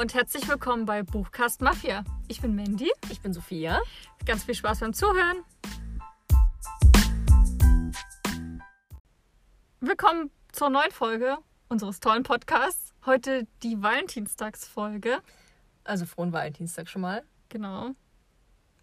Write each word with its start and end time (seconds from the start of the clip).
und 0.00 0.14
herzlich 0.14 0.48
willkommen 0.48 0.86
bei 0.86 1.02
Buchcast 1.02 1.60
Mafia. 1.60 2.04
Ich 2.26 2.40
bin 2.40 2.56
Mandy. 2.56 2.90
Ich 3.10 3.20
bin 3.20 3.34
Sophia. 3.34 3.78
Ganz 4.24 4.44
viel 4.44 4.54
Spaß 4.54 4.80
beim 4.80 4.94
Zuhören. 4.94 5.44
Willkommen 9.80 10.30
zur 10.52 10.70
neuen 10.70 10.90
Folge 10.90 11.36
unseres 11.68 12.00
tollen 12.00 12.22
Podcasts. 12.22 12.94
Heute 13.04 13.46
die 13.62 13.82
Valentinstagsfolge. 13.82 15.18
Also 15.84 16.06
frohen 16.06 16.32
Valentinstag 16.32 16.88
schon 16.88 17.02
mal. 17.02 17.22
Genau. 17.50 17.90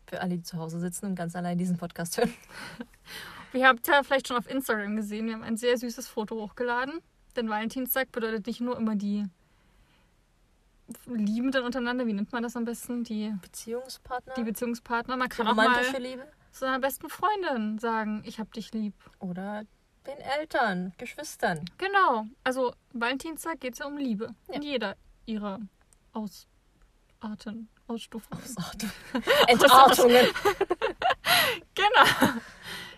Für 0.05 0.21
alle, 0.21 0.37
die 0.37 0.43
zu 0.43 0.59
Hause 0.59 0.79
sitzen 0.79 1.07
und 1.07 1.15
ganz 1.15 1.35
allein 1.35 1.57
diesen 1.57 1.77
Podcast 1.77 2.19
hören. 2.19 2.31
Wir 3.53 3.67
habt 3.67 3.87
ja 3.87 4.03
vielleicht 4.03 4.27
schon 4.27 4.37
auf 4.37 4.47
Instagram 4.47 4.95
gesehen, 4.95 5.25
wir 5.25 5.33
haben 5.33 5.43
ein 5.43 5.57
sehr 5.57 5.79
süßes 5.79 6.07
Foto 6.09 6.35
hochgeladen. 6.35 6.99
Denn 7.35 7.49
Valentinstag 7.49 8.11
bedeutet 8.11 8.45
nicht 8.45 8.61
nur 8.61 8.77
immer 8.77 8.95
die 8.95 9.23
Liebenden 11.05 11.63
untereinander, 11.63 12.07
wie 12.07 12.13
nennt 12.13 12.31
man 12.31 12.43
das 12.43 12.55
am 12.55 12.65
besten? 12.65 13.03
Die, 13.03 13.33
Beziehungspartner? 13.41 14.33
die 14.35 14.43
Beziehungspartner. 14.43 15.17
Man 15.17 15.29
Die 15.29 15.35
kann 15.35 15.47
auch 15.47 15.55
mal 15.55 15.69
Liebe? 15.99 16.25
seiner 16.51 16.79
besten 16.79 17.09
Freundin 17.09 17.77
sagen, 17.77 18.23
ich 18.25 18.39
hab 18.39 18.51
dich 18.53 18.73
lieb. 18.73 18.93
Oder 19.19 19.63
den 20.07 20.17
Eltern, 20.19 20.93
Geschwistern. 20.97 21.65
Genau. 21.77 22.25
Also 22.43 22.73
Valentinstag 22.93 23.59
geht 23.59 23.73
es 23.73 23.79
ja 23.79 23.87
um 23.87 23.97
Liebe. 23.97 24.33
Ja. 24.47 24.55
In 24.55 24.61
jeder 24.61 24.95
ihrer 25.25 25.59
Ausarten, 26.13 27.69
Ausstufungen. 27.87 28.41
Ausartung. 28.41 28.89
Entartungen. 29.47 30.27
Genau. 31.75 32.39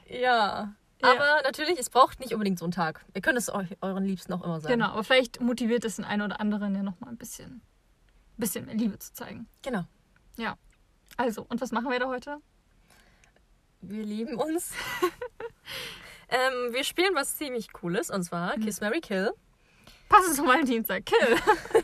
ja. 0.08 0.74
Ja. 1.02 1.12
Aber 1.12 1.42
natürlich, 1.44 1.80
es 1.80 1.90
braucht 1.90 2.20
nicht 2.20 2.34
unbedingt 2.34 2.60
so 2.60 2.66
einen 2.66 2.72
Tag. 2.72 3.06
Ihr 3.14 3.22
könnt 3.22 3.38
es 3.38 3.54
euch, 3.54 3.78
euren 3.82 4.04
Liebsten 4.04 4.34
auch 4.34 4.44
immer 4.44 4.60
sagen. 4.60 4.74
Genau. 4.74 4.92
Aber 4.92 5.04
vielleicht 5.04 5.40
motiviert 5.40 5.86
es 5.86 5.96
den 5.96 6.06
einen 6.06 6.24
oder 6.24 6.40
anderen 6.42 6.76
ja 6.76 6.84
nochmal 6.84 7.12
ein 7.12 7.18
bisschen, 7.18 7.62
bisschen 8.40 8.66
mehr 8.66 8.76
Liebe 8.76 8.98
zu 9.00 9.14
zeigen. 9.14 9.48
Genau. 9.62 9.86
Also, 11.20 11.46
und 11.50 11.60
was 11.60 11.74
machen 11.74 11.92
wir 11.92 12.00
da 12.00 12.08
heute? 12.08 12.38
Wir 13.82 14.04
lieben 14.04 14.36
uns. 14.36 14.72
ähm, 16.30 16.74
wir 16.74 16.86
spielen 16.86 17.14
was 17.14 17.36
ziemlich 17.36 17.74
Cooles 17.74 18.10
und 18.10 18.24
zwar 18.24 18.58
Mhm. 18.58 18.64
Kiss 18.64 18.80
Mary 18.80 19.02
Kill. 19.02 19.32
Passend 20.08 20.38
zum 20.38 20.48
Valentinstag. 20.48 21.06
Kill. 21.06 21.36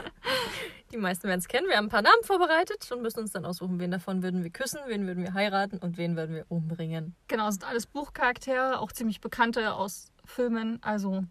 Die 0.94 0.98
meisten 0.98 1.28
werden 1.28 1.40
es 1.40 1.50
kennen. 1.50 1.68
Wir 1.68 1.76
haben 1.76 1.88
ein 1.88 1.90
paar 1.90 2.02
Namen 2.02 2.24
vorbereitet 2.24 2.90
und 2.94 3.02
müssen 3.02 3.20
uns 3.20 3.34
dann 3.34 3.46
aussuchen, 3.46 3.78
wen 3.80 3.92
davon 3.92 4.24
würden 4.24 4.42
wir 4.44 4.52
küssen, 4.52 4.80
wen 4.88 5.06
würden 5.06 5.22
wir 5.24 5.34
heiraten 5.34 5.80
und 5.80 5.98
wen 5.98 6.16
würden 6.16 6.36
wir 6.36 6.46
umbringen. 6.48 7.16
genau, 7.28 7.50
sind 7.52 7.68
alles 7.68 7.86
Buchcharaktere, 7.88 8.80
auch 8.80 8.94
ziemlich 8.94 9.20
bekannte 9.20 9.74
aus 9.74 10.14
Filmen. 10.24 10.82
Also, 10.82 11.26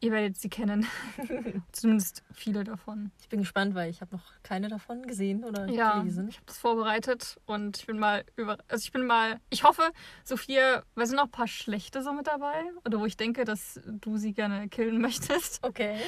ihr 0.00 0.12
werdet 0.12 0.38
sie 0.38 0.48
kennen. 0.48 0.86
Zumindest 1.72 2.22
viele 2.32 2.64
davon. 2.64 3.10
Ich 3.20 3.28
bin 3.28 3.40
gespannt, 3.40 3.74
weil 3.74 3.90
ich 3.90 4.00
habe 4.00 4.14
noch 4.14 4.24
keine 4.42 4.68
davon 4.68 5.02
gesehen 5.06 5.44
oder 5.44 5.66
Ja, 5.68 5.98
gelesen. 5.98 6.28
ich 6.28 6.36
habe 6.36 6.46
das 6.46 6.58
vorbereitet 6.58 7.38
und 7.46 7.78
ich 7.78 7.86
bin 7.86 7.98
mal 7.98 8.24
über. 8.36 8.58
Also 8.68 8.82
ich 8.84 8.92
bin 8.92 9.06
mal. 9.06 9.40
Ich 9.50 9.64
hoffe, 9.64 9.82
Sophia, 10.24 10.82
weil 10.94 11.06
sind 11.06 11.16
noch 11.16 11.24
ein 11.24 11.30
paar 11.30 11.48
schlechte 11.48 12.02
so 12.02 12.12
mit 12.12 12.26
dabei. 12.26 12.64
Oder 12.84 13.00
wo 13.00 13.06
ich 13.06 13.16
denke, 13.16 13.44
dass 13.44 13.80
du 13.86 14.16
sie 14.16 14.32
gerne 14.32 14.68
killen 14.68 15.00
möchtest. 15.00 15.64
Okay. 15.64 15.98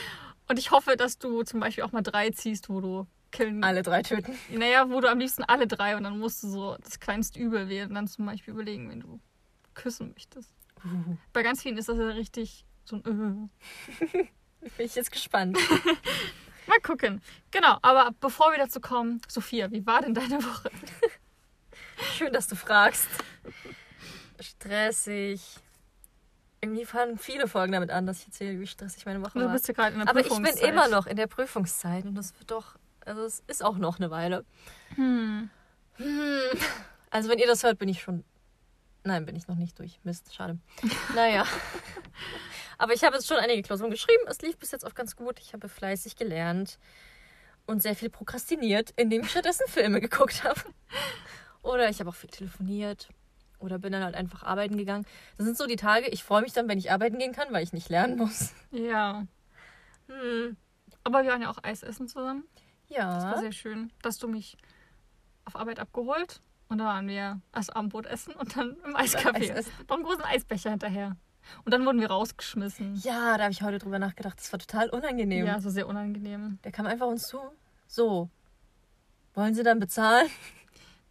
Und 0.48 0.58
ich 0.58 0.70
hoffe, 0.70 0.96
dass 0.96 1.18
du 1.18 1.42
zum 1.42 1.61
Beispiel 1.61 1.84
auch 1.84 1.92
mal 1.92 2.02
drei 2.02 2.30
ziehst, 2.30 2.68
wo 2.68 2.80
du 2.80 3.06
killen. 3.30 3.62
Alle 3.62 3.83
drei 3.83 4.02
töten. 4.02 4.34
Naja, 4.50 4.91
wo 4.91 5.00
du 5.00 5.08
am 5.08 5.18
liebsten 5.18 5.44
alle 5.44 5.66
drei 5.66 5.96
und 5.96 6.02
dann 6.05 6.18
musst 6.18 6.42
du 6.42 6.48
so 6.48 6.77
das 6.83 6.98
kleinste 6.98 7.38
Übel 7.38 7.68
wählen 7.68 7.88
und 7.88 7.94
dann 7.94 8.08
zum 8.08 8.27
Beispiel 8.27 8.55
überlegen, 8.55 8.91
wen 8.91 9.00
du 9.00 9.20
küssen 9.74 10.11
möchtest. 10.12 10.52
Uh, 10.84 11.16
Bei 11.33 11.42
ganz 11.42 11.62
vielen 11.62 11.77
ist 11.78 11.88
das 11.88 11.98
ja 11.98 12.06
richtig 12.08 12.64
so 12.84 12.97
ein. 12.97 13.50
Äh. 14.00 14.06
bin 14.77 14.86
ich 14.86 14.95
jetzt 14.95 15.11
gespannt. 15.12 15.59
Mal 16.67 16.81
gucken. 16.81 17.20
Genau, 17.50 17.78
aber 17.83 18.11
bevor 18.20 18.53
wir 18.53 18.59
dazu 18.59 18.81
kommen, 18.81 19.20
Sophia, 19.27 19.70
wie 19.73 19.85
war 19.86 20.02
denn 20.02 20.14
deine 20.14 20.42
Woche? 20.45 20.70
Schön, 22.17 22.33
dass 22.33 22.46
du 22.46 22.55
fragst. 22.55 23.08
Stressig. 24.39 25.42
Irgendwie 26.63 26.85
fangen 26.85 27.19
viele 27.19 27.48
Folgen 27.48 27.73
damit 27.73 27.90
an, 27.90 28.07
dass 28.07 28.20
ich 28.20 28.27
erzähle, 28.27 28.61
wie 28.61 28.67
stressig 28.67 29.07
meine 29.07 29.20
Woche 29.23 29.39
Du 29.39 29.46
war. 29.46 29.52
bist 29.52 29.67
ja 29.67 29.74
gerade 29.74 29.95
in 29.95 30.01
der 30.01 30.08
Aber 30.08 30.20
ich 30.20 30.29
bin 30.29 30.36
Prüfungszeit. 30.36 30.70
immer 30.70 30.89
noch 30.89 31.07
in 31.07 31.17
der 31.17 31.27
Prüfungszeit 31.27 32.05
und 32.05 32.14
das 32.14 32.39
wird 32.39 32.51
doch, 32.51 32.77
also 33.05 33.23
es 33.24 33.42
ist 33.46 33.64
auch 33.64 33.79
noch 33.79 33.98
eine 33.98 34.11
Weile. 34.11 34.45
Hm. 34.95 35.48
Hm. 35.95 36.40
Also 37.11 37.29
wenn 37.30 37.39
ihr 37.39 37.46
das 37.46 37.63
hört, 37.63 37.79
bin 37.79 37.89
ich 37.89 38.02
schon. 38.02 38.24
Nein, 39.02 39.24
bin 39.24 39.35
ich 39.36 39.48
noch 39.48 39.57
nicht 39.57 39.79
durch. 39.79 39.98
Mist, 40.05 40.35
schade. 40.35 40.58
Naja. 41.14 41.46
Aber 42.80 42.95
ich 42.95 43.05
habe 43.05 43.14
jetzt 43.17 43.27
schon 43.29 43.36
einige 43.36 43.61
Klausuren 43.63 43.91
geschrieben. 43.91 44.23
Es 44.27 44.41
lief 44.41 44.57
bis 44.57 44.70
jetzt 44.70 44.86
auch 44.86 44.95
ganz 44.95 45.14
gut. 45.14 45.39
Ich 45.39 45.52
habe 45.52 45.68
fleißig 45.68 46.17
gelernt 46.17 46.79
und 47.67 47.83
sehr 47.83 47.95
viel 47.95 48.08
prokrastiniert, 48.08 48.92
indem 48.96 49.20
ich 49.20 49.30
stattdessen 49.30 49.64
Filme 49.68 50.01
geguckt 50.01 50.45
habe. 50.45 50.58
Oder 51.63 51.90
ich 51.90 52.01
habe 52.01 52.08
auch 52.08 52.14
viel 52.14 52.30
telefoniert. 52.30 53.11
Oder 53.58 53.79
bin 53.79 53.92
dann 53.92 54.02
halt 54.02 54.14
einfach 54.14 54.45
arbeiten 54.45 54.79
gegangen. 54.79 55.05
Das 55.36 55.45
sind 55.45 55.58
so 55.58 55.67
die 55.67 55.77
Tage, 55.77 56.08
ich 56.08 56.24
freue 56.24 56.40
mich 56.40 56.55
dann, 56.55 56.69
wenn 56.69 56.79
ich 56.79 56.90
arbeiten 56.90 57.19
gehen 57.19 57.33
kann, 57.33 57.52
weil 57.52 57.63
ich 57.63 57.74
nicht 57.74 57.90
lernen 57.90 58.17
muss. 58.17 58.55
Ja. 58.70 59.27
Hm. 60.08 60.57
Aber 61.05 61.23
wir 61.23 61.30
waren 61.33 61.42
ja 61.42 61.51
auch 61.51 61.63
Eis 61.63 61.83
essen 61.83 62.08
zusammen. 62.08 62.45
Das 62.89 62.98
war 62.98 63.35
Ja. 63.35 63.39
sehr 63.40 63.52
schön. 63.52 63.92
Dass 64.01 64.17
du 64.17 64.27
mich 64.27 64.57
auf 65.45 65.55
Arbeit 65.55 65.79
abgeholt 65.80 66.40
und 66.69 66.79
da 66.79 66.85
waren 66.86 67.07
wir 67.08 67.42
erst 67.55 67.77
Abendbrot 67.77 68.07
essen 68.07 68.33
und 68.35 68.57
dann 68.57 68.79
im 68.86 68.96
Eiscafé. 68.96 69.52
Eis. 69.55 69.67
Noch 69.86 69.96
einen 69.96 70.05
großen 70.05 70.24
Eisbecher 70.24 70.70
hinterher. 70.70 71.17
Und 71.64 71.72
dann 71.72 71.84
wurden 71.86 72.00
wir 72.00 72.08
rausgeschmissen. 72.11 72.96
Ja, 73.02 73.36
da 73.36 73.44
habe 73.44 73.52
ich 73.52 73.62
heute 73.62 73.78
drüber 73.78 73.98
nachgedacht. 73.98 74.38
Das 74.38 74.52
war 74.52 74.58
total 74.58 74.88
unangenehm. 74.90 75.46
Ja, 75.46 75.61
so 75.61 75.70
sehr 75.70 75.86
unangenehm. 75.86 76.58
Der 76.64 76.72
kam 76.72 76.86
einfach 76.86 77.06
uns 77.06 77.27
zu. 77.28 77.38
So. 77.86 78.28
Wollen 79.34 79.55
Sie 79.55 79.62
dann 79.62 79.78
bezahlen? 79.80 80.28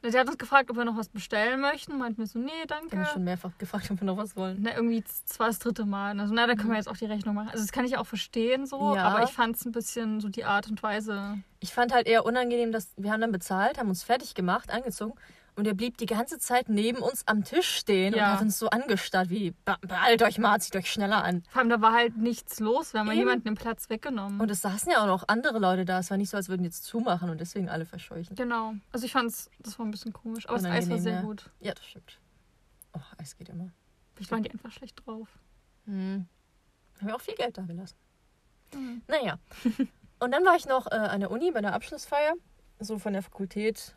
Der 0.01 0.17
hat 0.21 0.27
uns 0.29 0.37
gefragt, 0.37 0.69
ob 0.71 0.77
wir 0.77 0.85
noch 0.85 0.95
was 0.95 1.09
bestellen 1.09 1.59
möchten. 1.59 1.97
Meinten 1.97 2.19
wir 2.19 2.25
so, 2.25 2.39
nee, 2.39 2.45
Ich 2.63 2.71
habe 2.71 2.79
danke. 2.83 2.95
mich 2.95 3.09
schon 3.09 3.25
mehrfach 3.25 3.51
gefragt, 3.57 3.91
ob 3.91 3.99
wir 3.99 4.05
noch 4.05 4.15
was 4.15 4.33
wollen. 4.37 4.59
Na, 4.61 4.73
irgendwie, 4.73 5.01
das 5.01 5.37
war 5.39 5.47
das 5.47 5.59
dritte 5.59 5.83
Mal. 5.85 6.17
Also, 6.17 6.33
na, 6.33 6.47
da 6.47 6.55
können 6.55 6.69
wir 6.69 6.77
jetzt 6.77 6.87
auch 6.87 6.95
die 6.95 7.03
Rechnung 7.05 7.35
machen. 7.35 7.49
Also, 7.49 7.61
das 7.65 7.73
kann 7.73 7.83
ich 7.83 7.97
auch 7.97 8.05
verstehen 8.07 8.65
so, 8.65 8.95
Ja. 8.95 9.09
aber 9.09 9.25
ich 9.25 9.31
fand 9.31 9.57
es 9.57 9.65
ein 9.65 9.73
bisschen 9.73 10.21
so 10.21 10.29
die 10.29 10.45
Art 10.45 10.69
und 10.69 10.81
Weise. 10.83 11.39
Ich 11.59 11.73
fand 11.73 11.93
halt 11.93 12.07
eher 12.07 12.23
unangenehm, 12.25 12.71
dass 12.71 12.93
wir 12.95 13.11
haben 13.11 13.19
dann 13.19 13.33
bezahlt, 13.33 13.77
haben 13.77 13.89
uns 13.89 14.03
fertig 14.03 14.35
gemacht, 14.35 14.71
angezogen 14.71 15.15
und 15.55 15.67
er 15.67 15.73
blieb 15.73 15.97
die 15.97 16.05
ganze 16.05 16.37
Zeit 16.39 16.69
neben 16.69 16.99
uns 16.99 17.27
am 17.27 17.43
Tisch 17.43 17.67
stehen 17.69 18.13
Ja. 18.13 18.25
und 18.27 18.33
hat 18.33 18.41
uns 18.41 18.59
so 18.59 18.69
angestarrt 18.69 19.29
wie, 19.29 19.51
"Be- 19.65 19.77
beeilt 19.81 20.21
euch 20.23 20.37
mal, 20.37 20.59
zieht 20.59 20.75
euch 20.75 20.91
schneller 20.91 21.23
an. 21.23 21.43
Vor 21.49 21.59
allem, 21.61 21.69
da 21.69 21.81
war 21.81 21.93
halt 21.93 22.17
nichts 22.17 22.59
los. 22.59 22.93
Wir 22.93 22.99
haben 23.01 23.07
mal 23.07 23.13
Eben. 23.13 23.21
jemanden 23.21 23.45
den 23.45 23.55
Platz 23.55 23.89
weggenommen. 23.89 24.39
Und 24.39 24.49
es 24.51 24.61
saßen 24.61 24.91
ja 24.91 25.01
auch 25.01 25.07
noch 25.07 25.25
andere 25.27 25.59
Leute 25.59 25.85
da. 25.85 25.99
Es 25.99 26.09
war 26.09 26.17
nicht 26.17 26.29
so, 26.29 26.37
als 26.37 26.49
würden 26.49 26.63
jetzt 26.63 26.83
zumachen 26.85 27.29
und 27.29 27.39
deswegen 27.41 27.69
alle 27.69 27.85
verscheuchen. 27.85 28.35
Genau. 28.35 28.73
Also 28.91 29.05
ich 29.05 29.11
fand's, 29.11 29.49
das 29.59 29.77
war 29.79 29.85
ein 29.85 29.91
bisschen 29.91 30.13
komisch. 30.13 30.47
Aber 30.47 30.57
das 30.57 30.65
Eis 30.65 30.71
war 30.71 30.75
Unangenehm, 30.95 31.03
sehr 31.03 31.13
ja. 31.13 31.21
gut. 31.21 31.49
Ja, 31.59 31.73
das 31.73 31.85
stimmt. 31.85 32.19
Oh, 32.93 32.99
Eis 33.17 33.35
geht 33.37 33.49
immer. 33.49 33.69
Vielleicht 34.15 34.31
waren 34.31 34.43
die 34.43 34.51
einfach 34.51 34.71
schlecht 34.71 35.05
drauf. 35.05 35.27
Hm. 35.85 36.27
Haben 36.99 37.07
wir 37.07 37.15
auch 37.15 37.21
viel 37.21 37.35
Geld 37.35 37.57
da 37.57 37.61
gelassen. 37.61 37.95
Mhm. 38.73 39.01
Naja. 39.07 39.39
Und 40.19 40.31
dann 40.31 40.43
war 40.45 40.55
ich 40.57 40.65
noch 40.67 40.87
äh, 40.87 40.95
an 40.95 41.21
der 41.21 41.31
Uni 41.31 41.49
bei 41.51 41.61
der 41.61 41.73
Abschlussfeier, 41.73 42.33
so 42.79 42.99
von 42.99 43.13
der 43.13 43.21
Fakultät. 43.23 43.95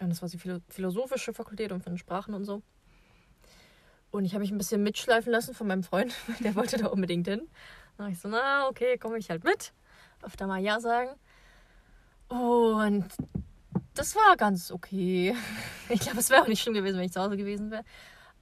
Ja, 0.00 0.06
das 0.06 0.22
war 0.22 0.28
die 0.28 0.38
Philo 0.38 0.58
philosophische 0.68 1.34
Fakultät 1.34 1.72
und 1.72 1.82
von 1.82 1.98
Sprachen 1.98 2.34
und 2.34 2.44
so. 2.44 2.62
Und 4.10 4.24
ich 4.24 4.32
habe 4.32 4.40
mich 4.40 4.50
ein 4.50 4.58
bisschen 4.58 4.82
mitschleifen 4.82 5.30
lassen 5.30 5.54
von 5.54 5.66
meinem 5.66 5.82
Freund, 5.82 6.12
weil 6.26 6.36
der 6.38 6.54
wollte 6.56 6.78
da 6.78 6.86
unbedingt 6.86 7.28
hin. 7.28 7.48
War 7.96 8.08
ich 8.08 8.18
so, 8.18 8.28
na, 8.28 8.66
okay, 8.68 8.96
komme 8.98 9.18
ich 9.18 9.30
halt 9.30 9.44
mit. 9.44 9.72
Öfter 10.22 10.46
mal 10.46 10.60
Ja 10.60 10.80
sagen. 10.80 11.10
Und 12.28 13.06
das 13.94 14.14
war 14.16 14.36
ganz 14.36 14.70
okay. 14.70 15.34
Ich 15.88 16.00
glaube, 16.00 16.18
es 16.20 16.30
wäre 16.30 16.42
auch 16.42 16.46
nicht 16.46 16.62
schlimm 16.62 16.74
gewesen, 16.74 16.98
wenn 16.98 17.06
ich 17.06 17.12
zu 17.12 17.20
Hause 17.20 17.36
gewesen 17.36 17.72
wäre. 17.72 17.82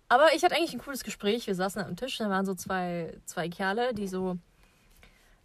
Aber 0.09 0.35
ich 0.35 0.45
hatte 0.45 0.55
eigentlich 0.55 0.75
ein 0.75 0.81
cooles 0.81 1.03
Gespräch. 1.03 1.47
Wir 1.47 1.55
saßen 1.55 1.83
am 1.83 1.97
Tisch, 1.97 2.19
da 2.19 2.29
waren 2.29 2.45
so 2.45 2.55
zwei, 2.55 3.17
zwei 3.25 3.49
Kerle, 3.49 3.95
die 3.95 4.07
so 4.07 4.37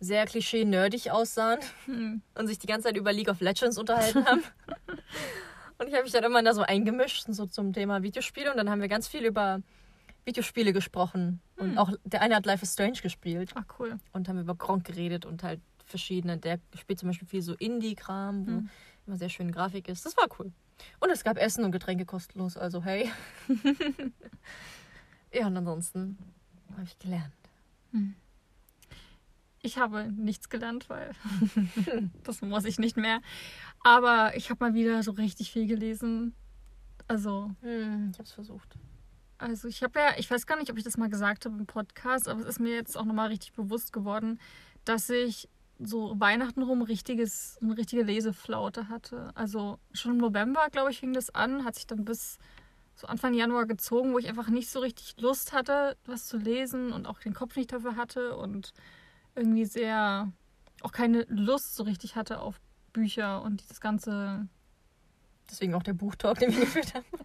sehr 0.02 0.26
klischee-nerdig 0.26 1.12
aussahen 1.12 1.60
Hm. 1.86 2.22
und 2.36 2.48
sich 2.48 2.60
die 2.60 2.68
ganze 2.68 2.90
Zeit 2.90 2.98
über 2.98 3.14
League 3.14 3.30
of 3.30 3.40
Legends 3.40 3.78
unterhalten 3.78 4.26
haben. 4.26 4.44
und 5.78 5.88
ich 5.88 5.94
habe 5.94 6.04
mich 6.04 6.12
dann 6.12 6.24
immer 6.24 6.42
da 6.44 6.54
so 6.54 6.62
eingemischt, 6.62 7.26
so 7.28 7.46
zum 7.46 7.74
Thema 7.74 8.04
Videospiele. 8.04 8.52
Und 8.52 8.58
dann 8.58 8.70
haben 8.70 8.82
wir 8.82 8.88
ganz 8.88 9.08
viel 9.08 9.26
über 9.26 9.62
Videospiele 10.26 10.74
gesprochen. 10.74 11.42
Und 11.58 11.72
Hm. 11.72 11.78
auch 11.78 11.92
der 12.04 12.22
eine 12.22 12.36
hat 12.36 12.46
Life 12.46 12.64
is 12.64 12.74
Strange 12.74 13.00
gespielt 13.02 13.52
Ach, 13.56 13.66
cool. 13.80 13.98
und 14.14 14.28
haben 14.30 14.40
über 14.40 14.56
Gronk 14.56 14.86
geredet 14.86 15.26
und 15.26 15.44
halt 15.44 15.60
verschiedene. 15.86 16.38
Der 16.38 16.60
spielt 16.80 17.00
zum 17.00 17.10
Beispiel 17.10 17.28
viel 17.28 17.42
so 17.42 17.54
Indie-Kram, 17.56 18.48
wo 18.48 18.52
Hm. 18.52 18.70
immer 19.08 19.18
sehr 19.18 19.30
schön 19.30 19.52
Grafik 19.52 19.88
ist. 19.90 20.06
Das 20.06 20.16
war 20.18 20.28
cool. 20.40 20.52
Und 21.00 21.10
es 21.12 21.24
gab 21.24 21.38
Essen 21.38 21.64
und 21.66 21.72
Getränke 21.72 22.06
kostenlos, 22.06 22.58
also 22.58 22.84
hey. 22.84 23.12
ja, 25.34 25.48
und 25.48 25.58
ansonsten 25.58 26.18
habe 26.74 26.84
ich 26.84 26.98
gelernt. 27.00 27.32
Ich 29.66 29.78
habe 29.78 30.12
nichts 30.12 30.50
gelernt, 30.50 30.90
weil 30.90 31.12
das 32.24 32.42
muss 32.42 32.66
ich 32.66 32.80
nicht 32.80 32.98
mehr. 32.98 33.22
Aber 33.82 34.36
ich 34.36 34.50
habe 34.50 34.64
mal 34.66 34.74
wieder 34.74 35.02
so 35.04 35.12
richtig 35.12 35.52
viel 35.52 35.68
gelesen. 35.68 36.36
Also, 37.08 37.50
Hm, 37.62 38.10
ich 38.12 38.20
habe 38.20 38.24
es 38.28 38.34
versucht. 38.34 38.76
also 39.38 39.68
ich 39.70 39.82
habe 39.82 40.00
ja, 40.00 40.10
ich 40.18 40.30
weiß 40.30 40.46
gar 40.48 40.58
nicht, 40.58 40.70
ob 40.70 40.78
ich 40.78 40.84
das 40.84 40.98
mal 40.98 41.10
gesagt 41.10 41.46
habe 41.46 41.58
im 41.58 41.66
Podcast, 41.66 42.28
aber 42.28 42.42
es 42.42 42.46
ist 42.46 42.60
mir 42.60 42.76
jetzt 42.76 42.98
auch 42.98 43.06
nochmal 43.06 43.30
richtig 43.30 43.54
bewusst 43.54 43.94
geworden, 43.94 44.38
dass 44.86 45.10
ich 45.10 45.48
so 45.80 46.14
Weihnachten 46.20 46.62
rum 46.62 46.82
richtiges, 46.82 47.58
eine 47.62 47.78
richtige 47.78 48.04
Leseflaute 48.04 48.90
hatte. 48.90 49.32
Also 49.34 49.80
schon 49.94 50.12
im 50.12 50.18
November, 50.18 50.68
glaube 50.72 50.92
ich, 50.92 51.00
fing 51.00 51.14
das 51.14 51.30
an, 51.34 51.64
hat 51.64 51.76
sich 51.76 51.88
dann 51.88 52.04
bis 52.06 52.38
so 52.96 53.08
Anfang 53.08 53.34
Januar 53.34 53.66
gezogen, 53.66 54.14
wo 54.14 54.20
ich 54.20 54.28
einfach 54.28 54.50
nicht 54.50 54.70
so 54.70 54.80
richtig 54.80 55.16
Lust 55.20 55.54
hatte, 55.54 55.96
was 56.06 56.28
zu 56.28 56.38
lesen 56.38 56.92
und 56.92 57.08
auch 57.08 57.20
den 57.20 57.34
Kopf 57.34 57.56
nicht 57.56 57.72
dafür 57.72 57.96
hatte 57.96 58.36
und 58.38 58.72
irgendwie 59.36 59.66
sehr 59.66 60.32
auch 60.84 60.92
keine 60.92 61.26
Lust 61.30 61.76
so 61.76 61.84
richtig 61.84 62.16
hatte 62.16 62.40
auf 62.40 62.60
Bücher 62.92 63.42
und 63.42 63.62
dieses 63.62 63.82
ganze. 63.82 64.48
Deswegen 65.50 65.74
auch 65.74 65.84
der 65.84 65.94
Buchtalk, 65.94 66.40
den 66.40 66.52
wir 66.54 66.62
geführt 66.62 66.94
haben. 66.94 67.06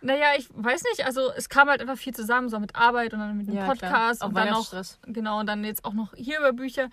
Naja, 0.00 0.32
ich 0.36 0.48
weiß 0.52 0.82
nicht, 0.82 1.06
also 1.06 1.30
es 1.36 1.48
kam 1.48 1.68
halt 1.68 1.80
einfach 1.80 1.96
viel 1.96 2.12
zusammen, 2.12 2.48
so 2.48 2.58
mit 2.58 2.74
Arbeit 2.74 3.14
und 3.14 3.20
dann 3.20 3.36
mit 3.36 3.46
dem 3.46 3.54
Ja, 3.54 3.66
Podcast. 3.66 4.20
Auch 4.20 4.28
und 4.28 4.34
dann 4.34 4.48
noch, 4.48 4.72
Weihnachtsstress. 4.72 4.98
genau, 5.06 5.38
und 5.38 5.46
dann 5.46 5.62
jetzt 5.62 5.84
auch 5.84 5.92
noch 5.92 6.12
hier 6.16 6.40
über 6.40 6.52
Bücher. 6.52 6.90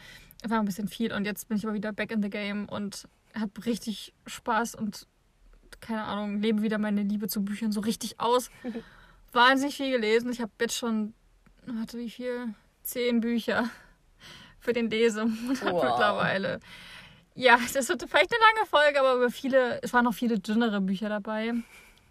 War 0.48 0.60
ein 0.60 0.66
bisschen 0.66 0.88
viel 0.88 1.12
und 1.12 1.26
jetzt 1.26 1.48
bin 1.48 1.58
ich 1.58 1.66
aber 1.66 1.74
wieder 1.74 1.92
back 1.92 2.12
in 2.12 2.22
the 2.22 2.30
game 2.30 2.70
und 2.70 3.08
habe 3.34 3.66
richtig 3.66 4.14
Spaß 4.28 4.76
und 4.76 5.08
keine 5.80 6.04
Ahnung, 6.04 6.40
lebe 6.40 6.62
wieder 6.62 6.78
meine 6.78 7.02
Liebe 7.02 7.28
zu 7.28 7.44
Büchern 7.44 7.72
so 7.72 7.80
richtig 7.80 8.20
aus. 8.20 8.52
Wahnsinnig 9.32 9.78
viel 9.78 9.90
gelesen. 9.90 10.32
Ich 10.32 10.40
habe 10.40 10.52
jetzt 10.62 10.76
schon, 10.78 11.16
warte, 11.66 11.98
wie 11.98 12.12
viel? 12.12 12.54
Zehn 12.84 13.22
Bücher 13.22 13.72
für 14.62 14.74
den 14.74 14.90
Lesemonat 14.90 15.62
Wow. 15.64 15.84
mittlerweile. 15.84 16.60
Ja, 17.36 17.58
das 17.74 17.88
wird 17.90 18.04
vielleicht 18.10 18.32
eine 18.34 18.42
lange 18.56 18.68
Folge, 18.70 19.00
aber 19.00 19.16
über 19.16 19.30
viele, 19.30 19.82
es 19.82 19.94
waren 19.94 20.06
noch 20.06 20.14
viele 20.14 20.40
dünnere 20.40 20.82
Bücher 20.82 21.10
dabei, 21.10 21.54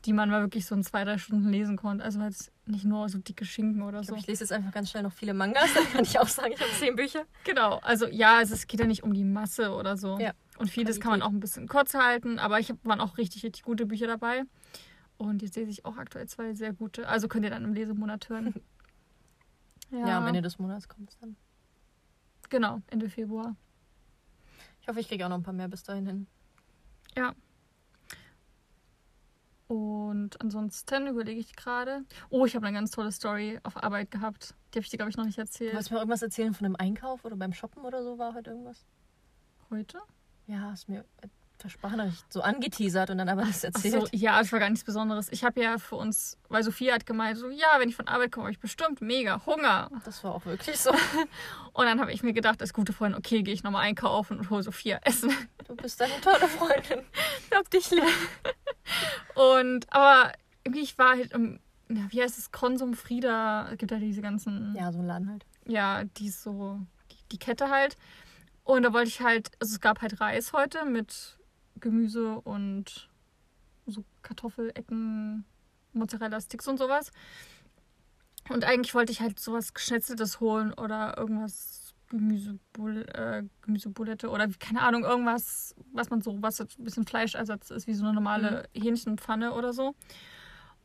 die 0.07 0.13
man 0.15 0.31
mal 0.31 0.41
wirklich 0.41 0.65
so 0.67 0.75
in 0.75 0.83
zwei, 0.83 1.05
drei 1.05 1.19
Stunden 1.19 1.51
lesen 1.51 1.77
konnte. 1.77 2.03
Also 2.05 2.21
jetzt 2.23 2.51
nicht 2.67 2.85
nur 2.85 3.09
so 3.09 3.19
dicke 3.19 3.45
Schinken 3.45 3.83
oder 3.83 4.01
Ich, 4.01 4.07
so. 4.07 4.13
glaub, 4.15 4.23
ich 4.23 4.27
lese 4.29 4.45
jetzt 4.45 4.53
einfach 4.53 4.73
ganz 4.73 4.91
schnell 4.91 5.03
noch 5.03 5.13
viele 5.13 5.35
Mangas, 5.35 5.73
dann 5.75 5.85
kann 5.93 6.05
ich 6.05 6.19
auch 6.19 6.27
sagen, 6.29 6.53
ich 6.55 6.61
habe 6.61 6.71
zehn 6.73 6.97
Bücher. 6.97 7.25
Genau, 7.45 7.79
also 7.83 8.07
ja, 8.07 8.39
also 8.39 8.55
es 8.55 8.67
geht 8.67 8.81
ja 8.81 8.87
nicht 8.87 9.03
um 9.03 9.13
die 9.13 9.25
Masse 9.25 9.73
oder 9.75 9.97
so. 9.97 10.19
Ja. 10.19 10.33
Und 10.59 10.71
vieles 10.71 11.01
kann 11.01 11.11
man 11.11 11.23
auch 11.23 11.31
ein 11.31 11.41
bisschen 11.41 11.69
kurz 11.69 11.95
halten, 11.95 12.39
aber 12.39 12.59
ich 12.61 12.71
hab, 12.71 12.79
waren 12.85 13.01
auch 13.01 13.19
richtig, 13.19 13.45
richtig 13.45 13.63
gute 13.63 13.87
Bücher 13.87 14.07
dabei. 14.07 14.43
Und 15.19 15.43
jetzt 15.43 15.57
lese 15.57 15.71
ich 15.71 15.85
auch 15.85 15.99
aktuell 15.99 16.27
zwei 16.29 16.55
sehr 16.55 16.73
gute. 16.73 17.07
Also 17.07 17.29
könnt 17.29 17.45
ihr 17.45 17.51
dann 17.51 17.65
im 17.65 17.75
Lesemonat 17.75 18.29
hören. 18.31 18.55
Ja, 19.93 20.19
am 20.19 20.27
Ende 20.29 20.41
des 20.41 20.57
Monats 20.61 20.87
kommt 20.89 21.11
es 21.11 21.19
dann. 21.19 21.35
Genau, 22.51 22.83
Ende 22.89 23.09
Februar. 23.09 23.57
Ich 24.83 24.89
hoffe, 24.89 25.01
ich 25.01 25.09
kriege 25.09 25.25
auch 25.25 25.31
noch 25.31 25.37
ein 25.39 25.43
paar 25.43 25.55
mehr 25.55 25.69
bis 25.69 25.83
dahin 25.83 26.07
hin. 26.07 26.27
Und 29.69 30.41
ansonsten 30.41 31.07
überlege 31.07 31.39
ich 31.39 31.55
gerade. 31.55 32.05
Oh, 32.29 32.45
ich 32.45 32.57
habe 32.57 32.67
eine 32.67 32.77
ganz 32.77 32.91
tolle 32.91 33.13
Story 33.13 33.61
auf 33.63 33.81
Arbeit 33.81 34.11
gehabt. 34.11 34.55
Die 34.75 34.79
habe 34.79 34.85
ich 34.85 34.91
dir, 34.91 34.97
glaube 34.97 35.11
ich, 35.11 35.17
noch 35.17 35.25
nicht 35.25 35.39
Du 35.39 35.43
erzählt. 35.43 35.73
wolltest 35.75 35.93
mir 35.93 35.99
irgendwas 35.99 36.23
erzählen 36.23 36.53
von 36.55 36.67
einem 36.67 36.77
Einkauf 36.77 37.25
oder 37.25 37.37
beim 37.37 37.53
Shoppen 37.53 37.85
oder 37.85 38.03
so 38.03 38.19
war 38.19 38.35
heute 38.35 38.51
irgendwas? 38.51 38.85
Heute? 39.71 40.01
Ja, 40.49 40.73
hast 40.73 40.89
mir 40.89 41.05
Versprachnachricht 41.61 42.33
so 42.33 42.43
angeteasert 42.43 43.11
und 43.11 43.19
dann 43.19 43.29
aber 43.29 43.43
Ach 43.45 43.65
erzählt. 43.65 43.95
so, 43.95 44.07
ja, 44.13 44.41
es 44.41 44.51
war 44.53 44.59
gar 44.59 44.69
nichts 44.71 44.85
Besonderes. 44.85 45.29
Ich 45.31 45.45
habe 45.45 45.61
ja 45.63 45.79
für 45.79 45.97
uns, 45.97 46.37
weil 46.49 46.63
Sophia 46.63 46.95
hat 46.95 47.07
gemeint, 47.07 47.39
so, 47.39 47.49
ja, 47.51 47.69
wenn 47.79 47.89
ich 47.89 47.97
von 47.97 48.09
Arbeit 48.09 48.33
komme, 48.33 48.45
habe 48.45 48.53
ich 48.53 48.59
bestimmt 48.61 49.01
mega 49.01 49.45
Hunger. 49.47 49.91
Das 50.05 50.23
war 50.25 50.35
auch 50.35 50.45
wirklich 50.47 50.79
so. 50.81 50.91
Und 51.73 51.85
dann 51.87 52.01
habe 52.01 52.13
ich 52.13 52.23
mir 52.23 52.33
gedacht, 52.33 52.61
als 52.61 52.73
gute 52.73 52.93
Freundin, 52.93 53.19
okay, 53.19 53.43
gehe 53.43 53.55
ich 53.55 53.63
nochmal 53.63 53.83
einkaufen 53.85 54.39
und 54.39 54.51
hole 54.51 54.63
Sophia 54.63 54.99
Essen. 55.05 55.31
Du 55.69 55.77
bist 55.77 56.01
eine 56.03 56.21
tolle 56.21 56.49
Freundin. 56.49 57.01
Ich 57.51 57.53
hab 57.57 57.71
dich 57.71 57.91
lieb. 57.91 58.03
Und, 59.35 59.93
aber 59.93 60.33
irgendwie, 60.65 60.83
ich 60.83 60.99
war 60.99 61.11
halt 61.17 61.33
im, 61.33 61.61
ja, 61.89 62.03
wie 62.11 62.23
heißt 62.23 62.39
es, 62.39 62.51
Konsum 62.53 62.95
Frieda, 62.95 63.69
es 63.73 63.79
gibt 63.79 63.91
ja 63.93 63.99
diese 63.99 64.23
ganzen, 64.23 64.75
Ja, 64.77 64.93
so 64.93 64.99
ein 64.99 65.07
Laden 65.07 65.29
halt. 65.31 65.47
ja, 65.67 66.05
die 66.05 66.27
ist 66.29 66.43
so, 66.43 66.79
die, 67.11 67.17
die 67.33 67.39
Kette 67.39 67.71
halt. 67.71 67.97
Und 68.65 68.83
da 68.83 68.93
wollte 68.93 69.09
ich 69.09 69.21
halt, 69.21 69.51
also 69.61 69.75
es 69.75 69.81
gab 69.81 70.03
halt 70.03 70.21
Reis 70.21 70.53
heute 70.53 70.85
mit 70.85 71.39
Gemüse 71.81 72.41
und 72.41 73.09
so 73.87 74.05
Kartoffelecken, 74.23 75.45
Mozzarella-Sticks 75.93 76.69
und 76.69 76.79
sowas. 76.79 77.11
Und 78.49 78.65
eigentlich 78.65 78.95
wollte 78.95 79.13
ich 79.13 79.21
halt 79.21 79.39
sowas 79.39 79.75
Geschnetzeltes 79.75 80.41
holen 80.41 80.73
oder 80.73 81.17
irgendwas 81.19 81.95
Gemüsebul 82.09 83.07
äh, 83.15 83.45
Gemüsebulette 83.63 84.29
oder 84.29 84.49
keine 84.59 84.83
Ahnung, 84.83 85.05
irgendwas, 85.05 85.75
was 85.93 86.11
man 86.11 86.21
so, 86.23 86.43
was 86.43 86.57
so 86.57 86.65
ein 86.65 86.85
bisschen 86.85 87.07
Fleischersatz 87.07 87.71
ist, 87.71 87.87
wie 87.87 87.95
so 87.95 88.05
eine 88.05 88.15
normale 88.15 88.69
Hähnchenpfanne 88.75 89.53
oder 89.53 89.73
so. 89.73 89.95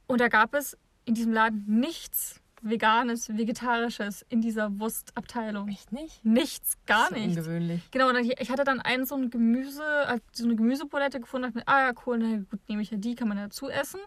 Und 0.08 0.22
da 0.22 0.28
gab 0.28 0.54
es 0.54 0.78
in 1.06 1.16
diesem 1.16 1.34
Laden 1.34 1.64
nichts 1.66 2.42
Veganes, 2.70 3.30
Vegetarisches 3.30 4.26
in 4.30 4.42
dieser 4.42 4.80
Wurstabteilung. 4.80 5.70
Echt 5.70 5.92
nicht? 5.92 6.26
Nichts, 6.26 6.78
gar 6.86 7.10
Das 7.10 7.12
ist 7.12 7.26
nichts. 7.26 7.38
Ungewöhnlich. 7.38 7.92
Genau, 7.92 8.10
ich 8.16 8.50
hatte 8.50 8.64
dann 8.64 8.82
einen 8.82 9.06
so 9.06 9.16
ein 9.16 9.30
Gemüse, 9.30 9.84
also 10.08 10.22
so 10.34 10.46
eine 10.46 10.56
Gemüsebulette 10.56 11.20
gefunden, 11.20 11.44
dachte 11.48 11.60
mir, 11.60 11.68
ah 11.68 11.88
ja, 11.88 11.94
cool, 12.06 12.18
na 12.18 12.38
gut, 12.50 12.60
nehme 12.68 12.82
ich 12.82 12.92
ja 12.92 12.98
die, 12.98 13.16
kann 13.16 13.28
man 13.28 13.38
dazu 13.38 13.70
essen. 13.70 14.00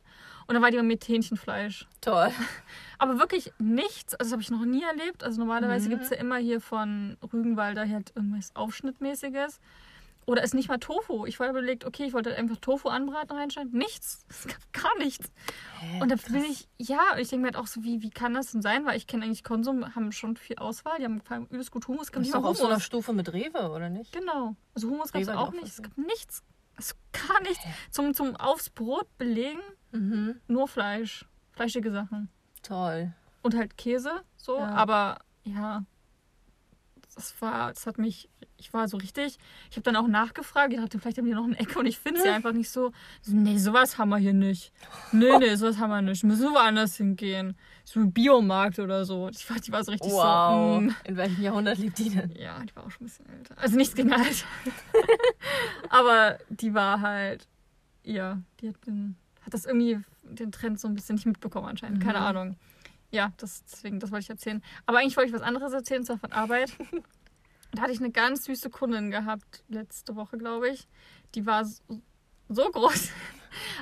Und 0.46 0.54
dann 0.54 0.62
war 0.62 0.70
die 0.70 0.80
mit 0.82 1.06
Hähnchenfleisch. 1.06 1.86
Toll. 2.00 2.30
Aber 2.98 3.18
wirklich 3.18 3.52
nichts, 3.58 4.14
also 4.14 4.30
das 4.30 4.32
habe 4.32 4.42
ich 4.42 4.50
noch 4.50 4.64
nie 4.64 4.82
erlebt. 4.82 5.22
Also 5.22 5.38
normalerweise 5.40 5.86
Mhm. 5.86 5.90
gibt 5.90 6.02
es 6.04 6.10
ja 6.10 6.16
immer 6.16 6.36
hier 6.36 6.60
von 6.60 7.16
Rügenwalder 7.32 7.88
halt 7.88 8.12
irgendwas 8.16 8.54
Aufschnittmäßiges. 8.56 9.60
Oder 10.28 10.42
ist 10.42 10.52
nicht 10.52 10.68
mal 10.68 10.76
Tofu. 10.76 11.24
Ich 11.24 11.40
war 11.40 11.48
überlegt, 11.48 11.86
okay, 11.86 12.04
ich 12.04 12.12
wollte 12.12 12.36
einfach 12.36 12.58
Tofu 12.58 12.88
anbraten 12.90 13.34
reinschneiden. 13.34 13.72
Nichts. 13.72 14.26
Es 14.28 14.46
gab 14.46 14.72
gar 14.74 14.98
nichts. 14.98 15.32
Hä, 15.80 16.02
Und 16.02 16.10
da 16.10 16.16
bin 16.30 16.44
ich, 16.44 16.68
ja, 16.76 17.14
und 17.14 17.18
ich 17.20 17.28
denke 17.30 17.40
mir 17.40 17.46
halt 17.46 17.56
auch 17.56 17.66
so, 17.66 17.82
wie, 17.82 18.02
wie 18.02 18.10
kann 18.10 18.34
das 18.34 18.52
denn 18.52 18.60
sein? 18.60 18.84
Weil 18.84 18.98
ich 18.98 19.06
kenne 19.06 19.24
eigentlich 19.24 19.42
Konsum, 19.42 19.94
haben 19.94 20.12
schon 20.12 20.36
viel 20.36 20.56
Auswahl. 20.58 20.98
Die 20.98 21.04
haben 21.04 21.22
übelst 21.46 21.70
gut 21.70 21.88
Hummus. 21.88 22.12
Kann 22.12 22.20
bist 22.20 22.34
nicht 22.34 22.44
doch 22.44 22.46
auf 22.48 22.58
so 22.58 22.66
einer. 22.66 22.78
Stufe 22.78 23.14
mit 23.14 23.32
Rewe, 23.32 23.70
oder 23.70 23.88
nicht? 23.88 24.12
Genau. 24.12 24.54
Also 24.74 24.90
Hummus 24.90 25.12
gab 25.12 25.22
es 25.22 25.28
auch 25.30 25.48
auch 25.48 25.52
nicht. 25.52 25.64
Es 25.66 25.80
gab 25.82 25.96
nichts. 25.96 26.42
Also 26.76 26.94
gar 27.12 27.40
nichts. 27.40 27.64
Zum, 27.90 28.12
zum 28.12 28.36
aufs 28.36 28.68
Brot 28.68 29.08
belegen 29.16 29.60
Mhm. 29.92 30.42
nur 30.46 30.68
Fleisch. 30.68 31.24
Fleischige 31.52 31.90
Sachen. 31.90 32.28
Toll. 32.62 33.14
Und 33.40 33.56
halt 33.56 33.78
Käse, 33.78 34.20
so. 34.36 34.58
Ja. 34.58 34.66
Aber 34.74 35.20
ja, 35.44 35.84
das 37.18 37.34
war, 37.42 37.72
das 37.72 37.86
hat 37.86 37.98
mich, 37.98 38.28
ich 38.56 38.72
war 38.72 38.86
so 38.88 38.96
richtig. 38.96 39.38
Ich 39.70 39.76
habe 39.76 39.82
dann 39.82 39.96
auch 39.96 40.06
nachgefragt. 40.06 40.72
Ich 40.72 40.78
dachte, 40.78 40.98
vielleicht 40.98 41.18
haben 41.18 41.26
die 41.26 41.32
noch 41.34 41.44
eine 41.44 41.58
Ecke 41.58 41.78
und 41.78 41.86
ich 41.86 41.98
finde 41.98 42.20
sie 42.22 42.28
einfach 42.28 42.52
nicht 42.52 42.70
so. 42.70 42.92
so. 43.22 43.34
Nee, 43.34 43.58
sowas 43.58 43.98
haben 43.98 44.08
wir 44.10 44.18
hier 44.18 44.32
nicht. 44.32 44.72
Nee, 45.12 45.36
nee, 45.38 45.54
sowas 45.56 45.78
haben 45.78 45.90
wir 45.90 46.00
nicht. 46.00 46.22
Müssen 46.24 46.42
wir 46.44 46.52
woanders 46.52 46.96
hingehen. 46.96 47.56
So 47.84 48.00
ein 48.00 48.12
Biomarkt 48.12 48.78
oder 48.78 49.04
so. 49.04 49.28
Ich 49.30 49.48
war, 49.50 49.58
die 49.58 49.72
war 49.72 49.82
so 49.82 49.90
richtig 49.92 50.12
Wow. 50.12 50.76
so. 50.76 50.80
mm. 50.82 50.94
In 51.04 51.16
welchem 51.16 51.42
Jahrhundert 51.42 51.78
lebt 51.78 51.98
die 51.98 52.10
denn? 52.10 52.30
Ja, 52.38 52.58
die 52.60 52.74
war 52.76 52.86
auch 52.86 52.90
schon 52.90 53.06
ein 53.06 53.08
bisschen 53.08 53.28
älter. 53.28 53.54
Also 53.58 53.76
nichts 53.76 53.94
gegen 53.94 54.12
alt. 54.12 54.44
Aber 55.90 56.38
die 56.48 56.74
war 56.74 57.00
halt, 57.00 57.48
ja, 58.02 58.40
die 58.60 58.68
hat, 58.68 58.86
den, 58.86 59.16
hat 59.44 59.54
das 59.54 59.64
irgendwie 59.64 59.98
den 60.22 60.52
Trend 60.52 60.78
so 60.78 60.88
ein 60.88 60.94
bisschen 60.94 61.16
nicht 61.16 61.26
mitbekommen 61.26 61.66
anscheinend. 61.66 62.02
Keine 62.02 62.18
Mhm. 62.20 62.24
Ahnung. 62.24 62.56
Ja, 63.10 63.32
das, 63.38 63.64
deswegen, 63.64 64.00
das 64.00 64.10
wollte 64.10 64.24
ich 64.24 64.30
erzählen. 64.30 64.62
Aber 64.86 64.98
eigentlich 64.98 65.16
wollte 65.16 65.28
ich 65.30 65.34
was 65.34 65.42
anderes 65.42 65.72
erzählen, 65.72 66.04
zwar 66.04 66.18
von 66.18 66.32
Arbeit. 66.32 66.72
Da 67.72 67.82
hatte 67.82 67.92
ich 67.92 67.98
eine 68.00 68.10
ganz 68.10 68.44
süße 68.46 68.70
Kundin 68.70 69.10
gehabt, 69.10 69.62
letzte 69.68 70.16
Woche, 70.16 70.38
glaube 70.38 70.70
ich. 70.70 70.88
Die 71.34 71.44
war 71.44 71.66
so, 71.66 71.82
so 72.48 72.70
groß. 72.70 73.10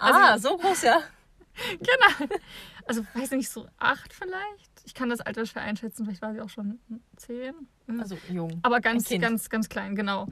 Also- 0.01 0.19
ah, 0.19 0.39
so 0.39 0.57
groß, 0.57 0.83
ja. 0.83 0.99
genau. 1.71 2.33
Also, 2.87 3.07
weiß 3.15 3.31
nicht, 3.31 3.49
so 3.49 3.69
acht 3.79 4.13
vielleicht. 4.13 4.71
Ich 4.85 4.93
kann 4.95 5.09
das 5.09 5.21
Alter 5.21 5.47
schwer 5.47 5.63
einschätzen. 5.63 6.05
Vielleicht 6.05 6.21
war 6.21 6.33
sie 6.35 6.41
auch 6.41 6.49
schon 6.51 6.81
zehn. 7.17 7.55
Also 8.01 8.19
jung. 8.29 8.59
Aber 8.65 8.81
ganz, 8.81 9.05
ganz, 9.23 9.49
ganz 9.51 9.69
klein, 9.69 9.95
genau. 9.95 10.27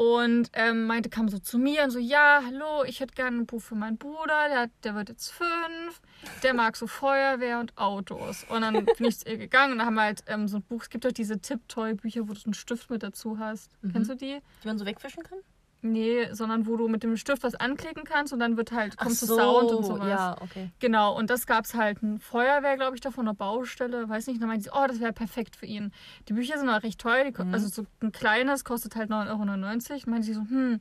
Und 0.00 0.50
ähm, 0.52 0.86
meinte, 0.86 1.10
kam 1.10 1.28
so 1.28 1.40
zu 1.40 1.58
mir 1.58 1.82
und 1.82 1.90
so, 1.90 1.98
ja, 1.98 2.40
hallo, 2.46 2.84
ich 2.84 3.00
hätte 3.00 3.14
gerne 3.14 3.38
ein 3.38 3.46
Buch 3.46 3.60
für 3.60 3.74
meinen 3.74 3.98
Bruder, 3.98 4.48
der, 4.48 4.70
der 4.84 4.94
wird 4.94 5.08
jetzt 5.08 5.30
fünf, 5.30 6.00
der 6.44 6.54
mag 6.54 6.76
so 6.76 6.86
Feuerwehr 6.86 7.58
und 7.58 7.76
Autos. 7.76 8.46
Und 8.48 8.60
dann 8.60 8.84
bin 8.84 9.06
ich 9.06 9.18
zu 9.18 9.28
ihr 9.28 9.38
gegangen 9.38 9.72
und 9.72 9.78
dann 9.78 9.88
haben 9.88 9.94
wir 9.94 10.02
halt 10.02 10.22
ähm, 10.28 10.46
so 10.46 10.58
ein 10.58 10.62
Buch, 10.62 10.82
es 10.82 10.90
gibt 10.90 11.04
doch 11.04 11.10
diese 11.10 11.40
Tipptoy-Bücher, 11.40 12.28
wo 12.28 12.32
du 12.32 12.38
so 12.38 12.46
einen 12.46 12.54
Stift 12.54 12.90
mit 12.90 13.02
dazu 13.02 13.40
hast. 13.40 13.72
Mhm. 13.82 13.92
Kennst 13.92 14.10
du 14.10 14.14
die? 14.14 14.38
Die 14.62 14.68
man 14.68 14.78
so 14.78 14.86
wegfischen 14.86 15.24
kann? 15.24 15.40
Nee, 15.80 16.28
sondern 16.32 16.66
wo 16.66 16.76
du 16.76 16.88
mit 16.88 17.04
dem 17.04 17.16
Stift 17.16 17.44
was 17.44 17.54
anklicken 17.54 18.02
kannst 18.04 18.32
und 18.32 18.40
dann 18.40 18.56
wird 18.56 18.72
halt, 18.72 18.96
kommt 18.96 19.14
so, 19.14 19.26
so, 19.26 19.36
Sound 19.36 19.70
und 19.70 19.84
sowas. 19.84 20.08
Ja, 20.08 20.36
okay. 20.40 20.70
Genau, 20.80 21.16
und 21.16 21.30
das 21.30 21.46
gab 21.46 21.64
es 21.66 21.74
halt 21.74 22.02
ein 22.02 22.18
Feuerwehr, 22.18 22.76
glaube 22.76 22.96
ich, 22.96 23.00
da 23.00 23.12
von 23.12 23.26
der 23.26 23.34
Baustelle, 23.34 24.08
weiß 24.08 24.26
nicht. 24.26 24.42
Dann 24.42 24.48
meinte 24.48 24.64
sie, 24.64 24.70
oh, 24.72 24.86
das 24.88 24.98
wäre 24.98 25.12
perfekt 25.12 25.54
für 25.54 25.66
ihn. 25.66 25.92
Die 26.28 26.32
Bücher 26.32 26.58
sind 26.58 26.68
auch 26.68 26.82
recht 26.82 27.00
teuer, 27.00 27.24
Mhm. 27.28 27.54
also 27.54 27.68
so 27.68 27.86
ein 28.02 28.10
kleines 28.12 28.64
kostet 28.64 28.96
halt 28.96 29.10
9,99 29.10 29.90
Euro. 29.90 30.02
Und 30.04 30.06
meinte 30.08 30.26
sie 30.26 30.34
so, 30.34 30.40
hm, 30.40 30.78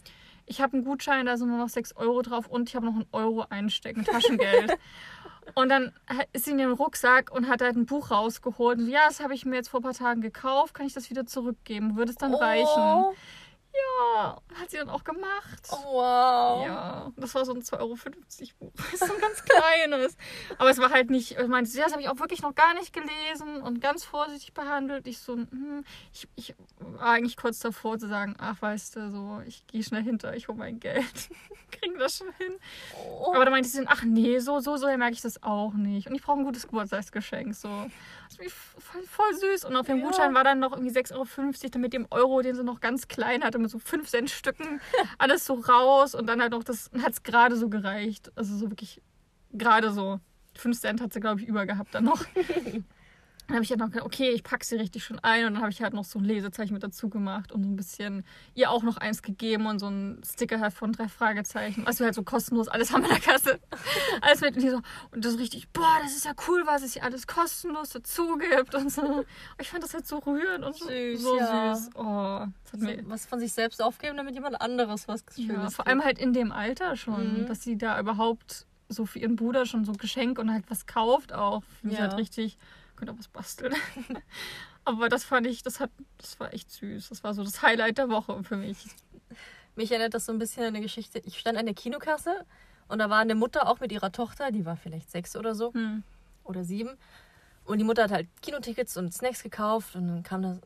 ich 0.48 0.62
habe 0.62 0.74
einen 0.74 0.84
Gutschein, 0.84 1.26
da 1.26 1.38
sind 1.38 1.50
nur 1.50 1.58
noch 1.58 1.70
6 1.70 1.96
Euro 1.98 2.22
drauf 2.22 2.48
und 2.48 2.70
ich 2.70 2.76
habe 2.76 2.86
noch 2.86 2.94
einen 2.94 3.06
Euro 3.12 3.46
einstecken, 3.50 4.04
Taschengeld. 4.06 4.78
und 5.56 5.70
dann 5.70 5.92
ist 6.34 6.46
sie 6.46 6.52
in 6.52 6.60
ihrem 6.60 6.74
Rucksack 6.74 7.32
und 7.32 7.48
hat 7.50 7.62
halt 7.62 7.76
ein 7.76 7.86
Buch 7.86 8.12
rausgeholt. 8.12 8.80
Und 8.80 8.86
so, 8.86 8.92
ja, 8.92 9.08
das 9.08 9.20
habe 9.20 9.34
ich 9.34 9.46
mir 9.46 9.56
jetzt 9.58 9.70
vor 9.70 9.82
ein 9.82 9.84
paar 9.84 9.94
Tagen 9.94 10.22
gekauft, 10.22 10.74
kann 10.74 10.86
ich 10.88 10.94
das 10.94 11.10
wieder 11.10 11.26
zurückgeben? 11.26 11.98
Würde 11.98 12.12
es 12.12 12.18
dann 12.18 12.34
reichen? 12.34 13.16
Ja, 13.78 14.42
hat 14.56 14.70
sie 14.70 14.78
dann 14.78 14.90
auch 14.90 15.04
gemacht. 15.04 15.70
Oh, 15.72 15.94
wow. 15.94 16.66
Ja, 16.66 17.12
das 17.18 17.36
war 17.36 17.46
so 17.46 17.54
ein 17.54 17.62
2,50 17.62 17.80
Euro 17.80 17.96
Buch. 18.60 18.72
Das 18.76 18.94
ist 18.94 19.08
so 19.08 19.14
ein 19.14 19.22
ganz 19.22 19.44
kleines. 19.46 20.18
Aber 20.58 20.70
es 20.70 20.78
war 20.78 20.90
halt 20.90 21.10
nicht, 21.10 21.38
ich 21.38 21.48
meine, 21.48 21.68
das 21.68 21.92
habe 21.92 22.02
ich 22.02 22.10
auch 22.10 22.20
wirklich 22.20 22.42
noch 22.42 22.56
gar 22.56 22.74
nicht 22.74 22.94
gelesen 22.94 23.62
und 23.62 23.82
ganz 23.82 24.04
vorsichtig 24.04 24.54
behandelt. 24.54 25.08
Ich 25.08 25.20
so, 25.20 25.34
hm, 25.34 25.84
ich, 26.14 26.28
ich 26.36 26.56
war 26.80 27.12
eigentlich 27.12 27.38
kurz 27.38 27.60
davor 27.60 27.98
zu 28.00 28.08
sagen, 28.08 28.36
ach, 28.40 28.62
weißt 28.62 28.96
du, 28.96 29.12
so, 29.12 29.42
ich 29.46 29.66
gehe 29.68 29.84
schnell 29.84 30.04
hinter, 30.04 30.36
ich 30.36 30.48
hole 30.48 30.58
mein 30.58 30.80
Geld. 30.80 31.30
Kriegen 31.72 32.00
das 32.00 32.18
schon 32.18 32.32
hin. 32.38 32.54
Oh. 32.96 33.34
Aber 33.36 33.46
da 33.46 33.52
meinte 33.52 33.70
sie, 33.70 33.86
ach 33.86 34.04
nee, 34.04 34.40
so, 34.40 34.60
so, 34.60 34.78
so 34.78 34.88
merke 34.88 35.14
ich 35.14 35.22
das 35.22 35.44
auch 35.44 35.74
nicht. 35.74 36.08
Und 36.08 36.16
ich 36.16 36.22
brauche 36.22 36.40
ein 36.40 36.46
gutes 36.46 36.64
Geburtstagsgeschenk. 36.64 37.54
So. 37.54 37.90
Das 38.30 38.46
ist 38.46 38.54
voll, 38.78 39.04
voll 39.04 39.34
süß. 39.36 39.66
Und 39.66 39.76
auf 39.76 39.86
dem 39.86 40.00
Ja. 40.00 40.06
Gutschein 40.06 40.34
war 40.34 40.44
dann 40.44 40.60
noch 40.60 40.72
irgendwie 40.74 40.92
6,50 40.92 41.14
Euro, 41.16 41.70
dann 41.72 41.82
mit 41.82 41.94
dem 41.94 42.08
Euro, 42.12 42.42
den 42.42 42.56
sie 42.56 42.64
noch 42.64 42.80
ganz 42.82 43.08
klein 43.08 43.44
hatte, 43.44 43.58
mit 43.60 43.70
so 43.70 43.80
5 43.80 44.08
Cent 44.10 44.30
Stücken, 44.30 44.82
alles 45.18 45.46
so 45.46 45.56
raus. 45.56 46.14
Und 46.16 46.28
dann 46.28 46.42
halt 46.42 46.52
noch, 46.52 46.64
das 46.64 46.92
hat 47.02 47.14
es 47.14 47.24
gerade 47.24 47.56
so 47.56 47.70
gereicht. 47.70 48.32
Also 48.36 48.56
so 48.58 48.70
wirklich 48.70 49.02
gerade 49.52 49.92
so. 49.92 50.20
5 50.56 50.80
Cent 50.80 51.02
hat 51.02 51.14
sie, 51.14 51.20
glaube 51.20 51.42
ich, 51.42 51.48
über 51.48 51.66
gehabt 51.66 51.94
dann 51.94 52.04
noch. 52.06 52.24
Dann 53.48 53.56
habe 53.56 53.64
ich 53.64 53.70
halt 53.70 53.80
noch 53.80 53.88
gedacht, 53.88 54.06
okay, 54.06 54.30
ich 54.32 54.44
packe 54.44 54.66
sie 54.66 54.76
richtig 54.76 55.06
schon 55.06 55.20
ein 55.20 55.46
und 55.46 55.54
dann 55.54 55.62
habe 55.62 55.72
ich 55.72 55.82
halt 55.82 55.94
noch 55.94 56.04
so 56.04 56.20
ein 56.20 56.26
Lesezeichen 56.26 56.74
mit 56.74 56.84
dazu 56.84 57.08
gemacht 57.10 57.54
und 57.54 57.64
so 57.64 57.70
ein 57.70 57.78
bisschen 57.78 58.26
ihr 58.56 58.70
auch 58.70 58.84
noch 58.84 58.98
eins 58.98 59.22
gegeben 59.22 59.68
und 59.68 59.80
so 59.80 59.88
ein 59.88 60.22
Sticker 60.26 60.60
halt 60.60 60.74
von 60.74 60.92
drei 60.92 61.08
Fragezeichen. 61.08 61.88
Also 61.88 62.04
halt 62.04 62.14
so 62.14 62.24
kostenlos, 62.24 62.68
alles 62.68 62.92
haben 62.92 63.04
wir 63.04 63.10
in 63.10 63.16
der 63.16 63.24
Kasse. 63.24 63.60
Alles 64.22 64.42
mit 64.42 64.58
und 64.58 64.70
so, 64.70 64.82
und 65.12 65.24
das 65.24 65.38
richtig, 65.38 65.70
boah, 65.72 65.98
das 66.04 66.12
ist 66.16 66.26
ja 66.26 66.34
cool, 66.50 66.64
was 66.66 66.84
es 66.84 66.94
hier 66.94 67.04
alles 67.04 67.26
kostenlos 67.26 67.90
dazu 67.92 68.38
gibt 68.38 68.76
und 68.76 68.92
so. 68.92 69.24
Ich 69.60 69.70
fand 69.70 69.82
das 69.84 69.94
halt 69.94 70.06
so 70.06 70.18
rührend 70.20 70.66
und 70.66 70.76
so 70.76 70.86
Süß, 70.88 71.22
so 71.22 71.38
ja. 71.38 71.74
süß. 71.76 71.90
Oh, 71.96 72.46
das 72.64 72.74
hat 72.74 72.80
So, 72.82 72.86
mir, 72.86 73.02
was 73.10 73.26
von 73.26 73.40
sich 73.40 73.54
selbst 73.54 73.82
aufgeben, 73.82 74.18
damit 74.18 74.34
jemand 74.36 74.60
anderes 74.60 75.08
was 75.08 75.24
Schönes 75.36 75.48
ja, 75.48 75.70
vor 75.70 75.88
allem 75.88 76.04
halt 76.04 76.20
in 76.20 76.34
dem 76.34 76.52
Alter 76.52 76.96
schon, 76.98 77.44
Mhm. 77.44 77.46
dass 77.46 77.62
sie 77.64 77.78
da 77.78 77.98
überhaupt 78.00 78.66
so 78.90 79.06
für 79.06 79.20
ihren 79.20 79.36
Bruder 79.38 79.66
schon 79.66 79.86
so 79.86 79.94
Geschenk 79.94 80.38
und 80.40 80.52
halt 80.52 80.66
was 80.70 80.86
kauft 80.86 81.32
auch. 81.34 81.64
Finde 81.80 81.94
ich 81.94 82.00
Ja. 82.00 82.08
halt 82.10 82.18
richtig, 82.18 82.58
könnte 82.98 83.14
auch 83.14 83.20
was 83.20 83.28
basteln. 83.30 83.74
Aber 84.86 85.10
das 85.10 85.24
fand 85.24 85.48
ich, 85.48 85.64
das 85.64 85.80
hat, 85.80 85.92
das 86.18 86.40
war 86.40 86.54
echt 86.54 86.72
süß. 86.72 87.10
Das 87.10 87.24
war 87.24 87.34
so 87.34 87.44
das 87.44 87.62
Highlight 87.62 87.98
der 87.98 88.10
Woche 88.10 88.44
für 88.44 88.58
mich. 88.58 88.78
Mich 89.76 89.92
erinnert 89.92 90.14
das 90.14 90.26
so 90.26 90.32
ein 90.32 90.40
bisschen 90.40 90.64
an 90.64 90.70
eine 90.70 90.82
Geschichte. 90.82 91.20
Ich 91.20 91.38
stand 91.40 91.58
an 91.58 91.66
der 91.66 91.76
Kinokasse 91.76 92.46
und 92.88 93.00
da 93.00 93.10
war 93.10 93.20
eine 93.20 93.36
Mutter 93.36 93.68
auch 93.70 93.80
mit 93.80 93.92
ihrer 93.92 94.12
Tochter, 94.12 94.52
die 94.52 94.66
war 94.66 94.76
vielleicht 94.78 95.12
sechs 95.12 95.36
oder 95.36 95.56
so 95.56 95.74
Hm. 95.74 96.04
oder 96.44 96.64
sieben. 96.64 96.98
Und 97.66 97.78
die 97.80 97.84
Mutter 97.84 98.04
hat 98.04 98.12
halt 98.12 98.28
Kinotickets 98.42 98.98
und 98.98 99.14
Snacks 99.14 99.44
gekauft 99.44 99.96
und 99.96 100.08
dann 100.08 100.24
kam 100.24 100.42
da 100.42 100.58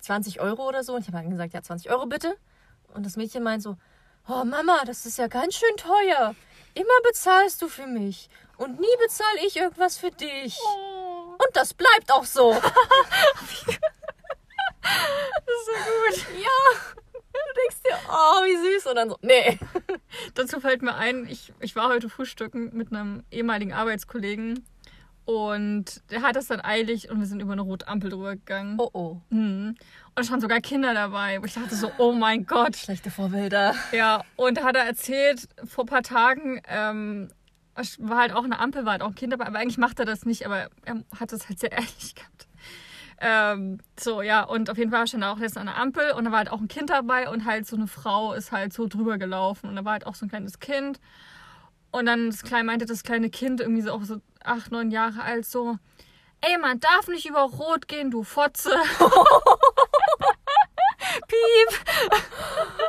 20 0.00 0.40
Euro 0.40 0.68
oder 0.68 0.82
so. 0.82 0.94
Und 0.94 1.02
ich 1.02 1.06
habe 1.08 1.18
dann 1.18 1.30
gesagt, 1.30 1.54
ja, 1.54 1.62
20 1.62 1.90
Euro 1.90 2.06
bitte. 2.06 2.36
Und 2.92 3.06
das 3.06 3.16
Mädchen 3.16 3.42
meint 3.44 3.62
so, 3.62 3.76
oh 4.26 4.44
Mama, 4.44 4.84
das 4.84 5.06
ist 5.06 5.16
ja 5.16 5.28
ganz 5.28 5.54
schön 5.54 5.76
teuer. 5.76 6.34
Immer 6.74 7.00
bezahlst 7.04 7.62
du 7.62 7.68
für 7.68 7.86
mich 7.86 8.28
und 8.56 8.80
nie 8.80 8.86
bezahle 9.00 9.46
ich 9.46 9.56
irgendwas 9.56 9.96
für 9.96 10.10
dich. 10.10 10.58
Oh, 10.60 10.97
Und 11.38 11.48
das 11.54 11.74
bleibt 11.74 12.12
auch 12.12 12.24
so. 12.24 12.52
das 12.52 12.62
ist 15.54 15.66
so 15.66 15.72
gut. 15.82 16.42
ja. 16.42 16.58
Du 17.32 17.60
denkst 17.60 17.82
dir, 17.84 17.96
oh, 18.08 18.44
wie 18.44 18.74
süß. 18.74 18.86
Und 18.86 18.96
dann 18.96 19.10
so, 19.10 19.16
nee. 19.22 19.58
Dazu 20.34 20.60
fällt 20.60 20.82
mir 20.82 20.94
ein, 20.94 21.26
ich, 21.28 21.52
ich 21.60 21.76
war 21.76 21.88
heute 21.88 22.08
frühstücken 22.08 22.70
mit 22.76 22.92
einem 22.92 23.24
ehemaligen 23.30 23.72
Arbeitskollegen 23.72 24.64
und 25.28 26.00
der 26.10 26.22
hat 26.22 26.36
es 26.36 26.46
dann 26.46 26.64
eilig 26.64 27.10
und 27.10 27.20
wir 27.20 27.26
sind 27.26 27.42
über 27.42 27.52
eine 27.52 27.60
rote 27.60 27.86
Ampel 27.86 28.08
drüber 28.08 28.36
gegangen. 28.36 28.76
Oh, 28.78 28.88
oh. 28.94 29.20
Mhm. 29.28 29.76
Und 30.14 30.22
es 30.22 30.30
waren 30.30 30.40
sogar 30.40 30.60
Kinder 30.60 30.94
dabei, 30.94 31.42
wo 31.42 31.44
ich 31.44 31.52
dachte 31.52 31.76
so, 31.76 31.92
oh 31.98 32.12
mein 32.12 32.46
Gott. 32.46 32.76
Schlechte 32.76 33.10
Vorbilder. 33.10 33.74
Ja, 33.92 34.24
und 34.36 34.56
da 34.56 34.64
hat 34.64 34.74
er 34.74 34.84
erzählt, 34.84 35.46
vor 35.66 35.84
ein 35.84 35.86
paar 35.86 36.02
Tagen, 36.02 36.62
ähm, 36.66 37.28
es 37.78 37.98
war 38.00 38.18
halt 38.18 38.32
auch 38.32 38.44
eine 38.44 38.58
Ampel, 38.58 38.84
war 38.84 38.92
halt 38.92 39.02
auch 39.02 39.08
ein 39.08 39.14
Kind 39.14 39.32
dabei, 39.32 39.46
aber 39.46 39.58
eigentlich 39.58 39.78
macht 39.78 39.98
er 39.98 40.04
das 40.04 40.24
nicht, 40.24 40.46
aber 40.46 40.68
er 40.84 41.04
hat 41.18 41.32
das 41.32 41.48
halt 41.48 41.58
sehr 41.58 41.72
ehrlich 41.72 42.14
gehabt. 42.14 42.48
Ähm, 43.20 43.78
so, 43.98 44.22
ja, 44.22 44.44
und 44.44 44.70
auf 44.70 44.78
jeden 44.78 44.90
Fall 44.90 45.06
stand 45.06 45.24
er 45.24 45.32
auch 45.32 45.40
jetzt 45.40 45.58
an 45.58 45.66
der 45.66 45.76
Ampel 45.76 46.12
und 46.12 46.24
da 46.24 46.30
war 46.30 46.38
halt 46.38 46.52
auch 46.52 46.60
ein 46.60 46.68
Kind 46.68 46.90
dabei 46.90 47.28
und 47.28 47.44
halt 47.44 47.66
so 47.66 47.74
eine 47.74 47.88
Frau 47.88 48.32
ist 48.32 48.52
halt 48.52 48.72
so 48.72 48.86
drüber 48.86 49.18
gelaufen 49.18 49.68
und 49.68 49.76
da 49.76 49.84
war 49.84 49.92
halt 49.92 50.06
auch 50.06 50.14
so 50.14 50.26
ein 50.26 50.28
kleines 50.28 50.60
Kind. 50.60 51.00
Und 51.90 52.06
dann 52.06 52.26
das 52.30 52.42
kleine, 52.42 52.64
meinte 52.64 52.86
das 52.86 53.02
kleine 53.02 53.30
Kind, 53.30 53.60
irgendwie 53.60 53.82
so 53.82 53.92
auch 53.92 54.04
so 54.04 54.20
acht, 54.44 54.70
neun 54.70 54.90
Jahre 54.90 55.22
alt, 55.22 55.46
so, 55.46 55.78
ey, 56.42 56.58
man 56.58 56.78
darf 56.78 57.08
nicht 57.08 57.28
über 57.28 57.40
Rot 57.40 57.88
gehen, 57.88 58.10
du 58.10 58.22
Fotze. 58.22 58.70
Piep. 61.26 61.80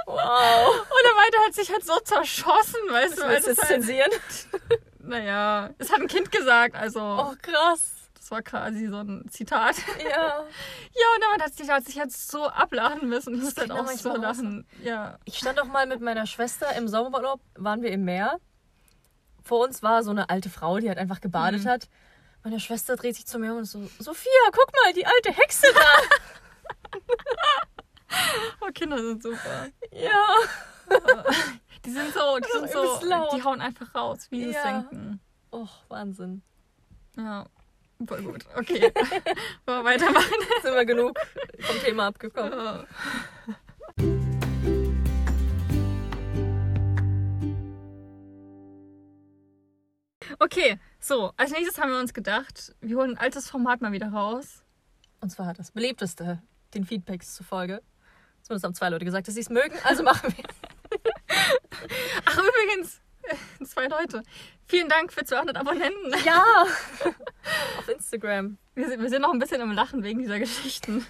Wow. 0.06 0.82
Und 0.82 1.06
er 1.06 1.16
meinte, 1.16 1.38
er 1.38 1.46
hat 1.48 1.54
sich 1.54 1.72
halt 1.72 1.86
so 1.86 1.98
zerschossen, 2.00 2.80
weißt 2.90 3.18
du? 3.20 3.28
Willst 3.28 3.48
du 3.48 3.52
jetzt 3.52 3.60
halt, 3.62 3.68
zensieren? 3.70 4.12
naja, 5.00 5.70
es 5.78 5.92
hat 5.92 6.00
ein 6.02 6.08
Kind 6.08 6.32
gesagt, 6.32 6.76
also 6.76 7.00
Oh, 7.02 7.34
krass. 7.42 7.94
das 8.16 8.32
war 8.32 8.42
quasi 8.42 8.88
so 8.88 8.98
ein 8.98 9.26
Zitat. 9.32 9.76
Ja. 10.04 10.10
Ja, 10.12 11.08
und 11.16 11.24
dann 11.32 11.42
hat 11.42 11.54
sich, 11.56 11.70
hat 11.70 11.86
sich 11.86 11.96
jetzt 11.96 12.30
so 12.30 12.48
ablachen 12.48 13.08
müssen. 13.10 13.36
Ich 13.36 13.42
musste 13.42 13.62
halt 13.62 13.72
auch 13.72 13.88
so 13.88 14.16
lachen. 14.16 14.68
Ja. 14.84 15.18
Ich 15.26 15.38
stand 15.38 15.60
auch 15.60 15.66
mal 15.66 15.86
mit 15.88 16.02
meiner 16.02 16.26
Schwester 16.26 16.76
im 16.76 16.88
Sommerurlaub, 16.88 17.40
waren 17.56 17.82
wir 17.82 17.92
im 17.92 18.04
Meer. 18.06 18.38
Vor 19.44 19.64
uns 19.66 19.82
war 19.82 20.04
so 20.04 20.12
eine 20.12 20.30
alte 20.30 20.50
Frau, 20.50 20.78
die 20.80 20.90
halt 20.90 20.98
einfach 21.00 21.22
gebadet 21.22 21.64
Mhm. 21.64 21.70
hat. 21.70 21.90
Meine 22.44 22.60
Schwester 22.60 22.96
dreht 22.96 23.16
sich 23.16 23.26
zu 23.26 23.38
mir 23.40 23.54
und 23.54 23.66
so, 23.66 23.80
Sophia, 24.00 24.32
guck 24.52 24.72
mal, 24.84 24.94
die 24.94 25.06
alte 25.06 25.32
Hexe 25.34 25.68
da. 25.74 27.00
Oh, 28.62 28.70
Kinder 28.74 28.98
sind 28.98 29.22
super. 29.24 29.68
ja. 29.92 30.28
Die 31.86 31.92
sind 31.92 32.14
so, 32.14 32.38
die 32.40 32.60
sind 32.60 32.70
so, 32.72 33.00
laut. 33.06 33.32
die 33.34 33.42
hauen 33.44 33.62
einfach 33.62 33.96
raus, 33.96 34.28
wie 34.32 34.44
sie 34.44 34.50
es 34.50 34.56
Ja. 34.56 34.82
denken. 34.82 35.22
Och, 35.52 35.84
Wahnsinn. 35.88 36.42
Ja. 37.16 37.46
Voll 38.06 38.22
gut. 38.24 38.46
Okay. 38.56 38.92
Wollen 39.66 39.84
wir 39.84 39.84
weitermachen? 39.86 40.34
Jetzt 40.50 40.64
sind 40.64 40.74
wir 40.76 40.86
genug 40.86 41.18
vom 41.60 41.80
Thema 41.80 42.08
abgekommen. 42.08 42.52
Ja. 42.52 42.86
Okay, 50.40 50.80
so, 51.00 51.32
als 51.38 51.52
nächstes 51.52 51.78
haben 51.80 51.92
wir 51.92 52.00
uns 52.00 52.14
gedacht, 52.14 52.76
wir 52.82 52.98
holen 52.98 53.12
ein 53.12 53.18
altes 53.18 53.50
Format 53.50 53.82
mal 53.82 53.92
wieder 53.92 54.10
raus. 54.12 54.64
Und 55.22 55.30
zwar 55.32 55.54
das 55.54 55.72
beliebteste, 55.72 56.42
den 56.74 56.86
Feedbacks 56.86 57.34
zufolge. 57.36 57.82
Zumindest 58.50 58.66
haben 58.66 58.74
zwei 58.74 58.90
Leute 58.90 59.06
gesagt, 59.06 59.28
dass 59.28 59.36
sie 59.36 59.42
es 59.42 59.52
mögen, 59.52 59.76
also 59.84 60.02
machen 60.02 60.34
wir. 60.36 60.44
Ach, 62.26 62.36
übrigens, 62.36 63.00
zwei 63.64 63.86
Leute. 63.86 64.24
Vielen 64.66 64.90
Dank 64.90 65.14
für 65.14 65.24
200 65.24 65.56
Abonnenten. 65.56 66.16
Ja. 66.26 66.44
Auf 67.78 67.88
Instagram. 67.88 68.58
Wir 68.74 68.88
sind, 68.90 69.02
wir 69.04 69.10
sind 69.10 69.22
noch 69.22 69.32
ein 69.32 69.38
bisschen 69.38 69.62
im 69.62 69.72
Lachen 69.72 70.02
wegen 70.02 70.18
dieser 70.18 70.40
Geschichten. 70.40 71.06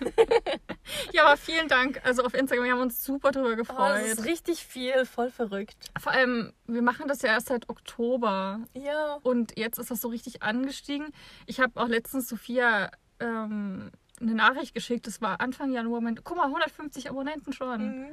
ja, 1.13 1.23
aber 1.23 1.37
vielen 1.37 1.69
Dank. 1.69 2.01
Also 2.03 2.25
auf 2.25 2.33
Instagram, 2.33 2.65
wir 2.65 2.73
haben 2.73 2.81
uns 2.81 3.05
super 3.05 3.31
drüber 3.31 3.51
Oh, 3.51 3.55
das 3.55 3.67
gefreut. 3.67 4.01
ist 4.03 4.25
richtig 4.25 4.65
viel, 4.65 5.05
voll 5.05 5.31
verrückt. 5.31 5.91
Vor 5.97 6.11
allem, 6.11 6.51
wir 6.67 6.81
machen 6.81 7.07
das 7.07 7.21
ja 7.21 7.29
erst 7.29 7.47
seit 7.47 7.69
Oktober. 7.69 8.59
Ja. 8.73 9.17
Und 9.23 9.57
jetzt 9.57 9.79
ist 9.79 9.91
das 9.91 10.01
so 10.01 10.09
richtig 10.09 10.43
angestiegen. 10.43 11.13
Ich 11.45 11.61
habe 11.61 11.79
auch 11.79 11.87
letztens 11.87 12.27
Sophia 12.27 12.91
ähm, 13.21 13.91
eine 14.21 14.33
Nachricht 14.33 14.73
geschickt. 14.73 15.07
Das 15.07 15.21
war 15.21 15.41
Anfang 15.41 15.71
Januar. 15.71 16.01
Meinte, 16.01 16.21
guck 16.23 16.37
mal, 16.37 16.45
150 16.45 17.09
Abonnenten 17.09 17.53
schon. 17.53 17.81
Mhm. 17.81 18.05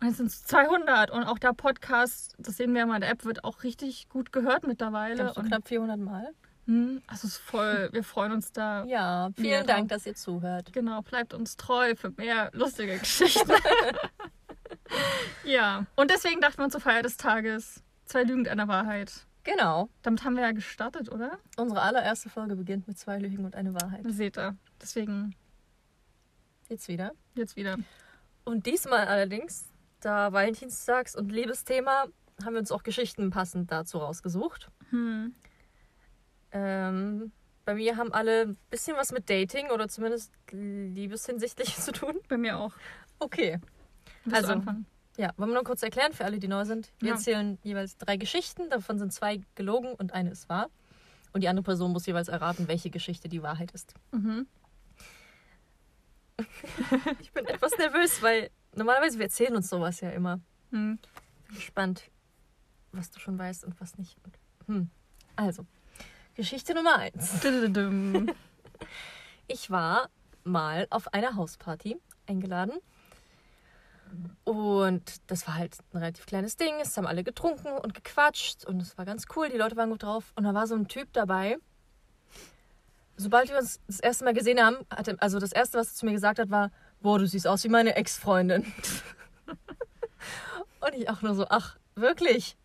Und 0.00 0.08
jetzt 0.08 0.16
sind 0.16 0.26
es 0.26 0.44
200. 0.44 1.10
Und 1.10 1.24
auch 1.24 1.38
der 1.38 1.52
Podcast, 1.52 2.34
das 2.38 2.56
sehen 2.56 2.72
wir 2.74 2.80
ja 2.80 2.86
mal 2.86 2.96
in 2.96 3.00
der 3.02 3.10
App, 3.10 3.24
wird 3.24 3.44
auch 3.44 3.62
richtig 3.62 4.08
gut 4.08 4.32
gehört 4.32 4.66
mittlerweile. 4.66 5.32
so 5.32 5.40
Und, 5.40 5.48
knapp 5.48 5.66
400 5.68 5.98
Mal. 5.98 6.28
hm, 6.66 7.00
also 7.06 7.26
es 7.26 7.34
ist 7.34 7.38
voll, 7.42 7.88
wir 7.92 8.02
freuen 8.04 8.32
uns 8.32 8.52
da. 8.52 8.84
Ja, 8.86 9.30
vielen 9.36 9.66
Dank, 9.66 9.88
dass 9.88 10.04
ihr 10.06 10.14
zuhört. 10.14 10.72
Genau, 10.72 11.02
bleibt 11.02 11.32
uns 11.34 11.56
treu 11.56 11.94
für 11.94 12.10
mehr 12.10 12.50
lustige 12.52 12.98
Geschichten. 12.98 13.52
ja, 15.44 15.86
und 15.96 16.10
deswegen 16.10 16.40
dachten 16.40 16.58
wir 16.58 16.64
uns 16.64 16.72
zur 16.72 16.80
Feier 16.80 17.02
des 17.02 17.16
Tages, 17.16 17.82
zwei 18.04 18.22
Lügen 18.22 18.40
und 18.40 18.48
eine 18.48 18.68
Wahrheit. 18.68 19.26
Genau. 19.44 19.90
Damit 20.02 20.24
haben 20.24 20.36
wir 20.36 20.42
ja 20.42 20.52
gestartet, 20.52 21.12
oder? 21.12 21.38
Unsere 21.58 21.82
allererste 21.82 22.30
Folge 22.30 22.56
beginnt 22.56 22.88
mit 22.88 22.98
zwei 22.98 23.18
Lügen 23.18 23.44
und 23.44 23.54
eine 23.54 23.74
Wahrheit. 23.74 24.02
Seht 24.08 24.38
ihr. 24.38 24.56
Deswegen 24.84 25.34
Jetzt 26.68 26.88
wieder. 26.88 27.12
jetzt 27.34 27.56
wieder. 27.56 27.76
Und 28.44 28.66
diesmal 28.66 29.06
allerdings, 29.06 29.70
da 30.00 30.28
Valentinstags- 30.28 31.16
und 31.16 31.30
Liebesthema, 31.32 32.04
haben 32.44 32.52
wir 32.54 32.60
uns 32.60 32.70
auch 32.72 32.82
Geschichten 32.82 33.30
passend 33.30 33.70
dazu 33.72 33.98
rausgesucht. 33.98 34.68
Hm. 34.90 35.34
Ähm, 36.52 37.32
bei 37.64 37.74
mir 37.74 37.96
haben 37.96 38.12
alle 38.12 38.42
ein 38.42 38.56
bisschen 38.70 38.96
was 38.96 39.12
mit 39.12 39.28
Dating 39.30 39.70
oder 39.70 39.88
zumindest 39.88 40.32
liebeshinsichtlich 40.50 41.76
zu 41.76 41.92
tun. 41.92 42.16
Bei 42.28 42.36
mir 42.36 42.58
auch. 42.58 42.72
Okay. 43.18 43.58
Willst 44.24 44.36
Also, 44.40 44.52
anfangen? 44.52 44.86
Ja, 45.16 45.30
wollen 45.36 45.50
wir 45.50 45.54
nur 45.54 45.64
kurz 45.64 45.82
erklären 45.82 46.12
für 46.12 46.24
alle, 46.24 46.38
die 46.38 46.48
neu 46.48 46.64
sind. 46.64 46.92
Wir 46.98 47.10
Ja. 47.10 47.14
erzählen 47.14 47.58
jeweils 47.62 47.96
drei 47.96 48.16
Geschichten, 48.16 48.68
davon 48.68 48.98
sind 48.98 49.12
zwei 49.12 49.40
gelogen 49.54 49.94
und 49.94 50.12
eine 50.12 50.30
ist 50.30 50.48
wahr. 50.48 50.68
Und 51.32 51.42
die 51.42 51.48
andere 51.48 51.62
Person 51.64 51.92
muss 51.92 52.06
jeweils 52.06 52.28
erraten, 52.28 52.68
welche 52.68 52.90
Geschichte 52.90 53.28
die 53.28 53.42
Wahrheit 53.42 53.70
ist. 53.72 53.94
Mhm. 54.12 54.46
Ich 57.20 57.32
bin 57.32 57.46
etwas 57.46 57.76
nervös, 57.78 58.22
weil 58.22 58.50
Normalerweise, 58.76 59.18
wir 59.18 59.26
erzählen 59.26 59.54
uns 59.54 59.68
sowas 59.68 60.00
ja 60.00 60.10
immer. 60.10 60.40
Hm. 60.70 60.98
Bin 61.46 61.56
gespannt, 61.56 62.10
was 62.92 63.10
du 63.10 63.20
schon 63.20 63.38
weißt 63.38 63.64
und 63.64 63.80
was 63.80 63.96
nicht. 63.98 64.16
Hm. 64.66 64.90
Also, 65.36 65.66
Geschichte 66.34 66.74
Nummer 66.74 66.96
eins. 66.96 67.40
Ich 69.46 69.70
war 69.70 70.08
mal 70.42 70.86
auf 70.88 71.12
einer 71.12 71.36
Hausparty 71.36 72.00
eingeladen. 72.26 72.72
Und 74.44 75.20
das 75.30 75.46
war 75.46 75.54
halt 75.54 75.76
ein 75.92 75.98
relativ 75.98 76.24
kleines 76.24 76.56
Ding. 76.56 76.72
Es 76.80 76.96
haben 76.96 77.06
alle 77.06 77.22
getrunken 77.22 77.72
und 77.72 77.92
gequatscht 77.92 78.64
und 78.64 78.80
es 78.80 78.96
war 78.96 79.04
ganz 79.04 79.26
cool. 79.36 79.50
Die 79.50 79.58
Leute 79.58 79.76
waren 79.76 79.90
gut 79.90 80.02
drauf. 80.02 80.32
Und 80.34 80.44
da 80.44 80.54
war 80.54 80.66
so 80.66 80.74
ein 80.74 80.88
Typ 80.88 81.12
dabei. 81.12 81.58
Sobald 83.16 83.50
wir 83.50 83.58
uns 83.58 83.80
das 83.86 84.00
erste 84.00 84.24
Mal 84.24 84.34
gesehen 84.34 84.60
haben, 84.60 84.76
hatte, 84.90 85.16
also 85.20 85.38
das 85.38 85.52
erste, 85.52 85.78
was 85.78 85.88
er 85.88 85.94
zu 85.94 86.06
mir 86.06 86.12
gesagt 86.12 86.38
hat, 86.38 86.50
war: 86.50 86.70
Boah, 87.00 87.18
du 87.18 87.26
siehst 87.26 87.46
aus 87.46 87.64
wie 87.64 87.68
meine 87.68 87.94
Ex-Freundin. 87.96 88.72
und 90.80 90.94
ich 90.94 91.08
auch 91.08 91.22
nur 91.22 91.34
so: 91.34 91.46
Ach, 91.48 91.76
wirklich? 91.94 92.56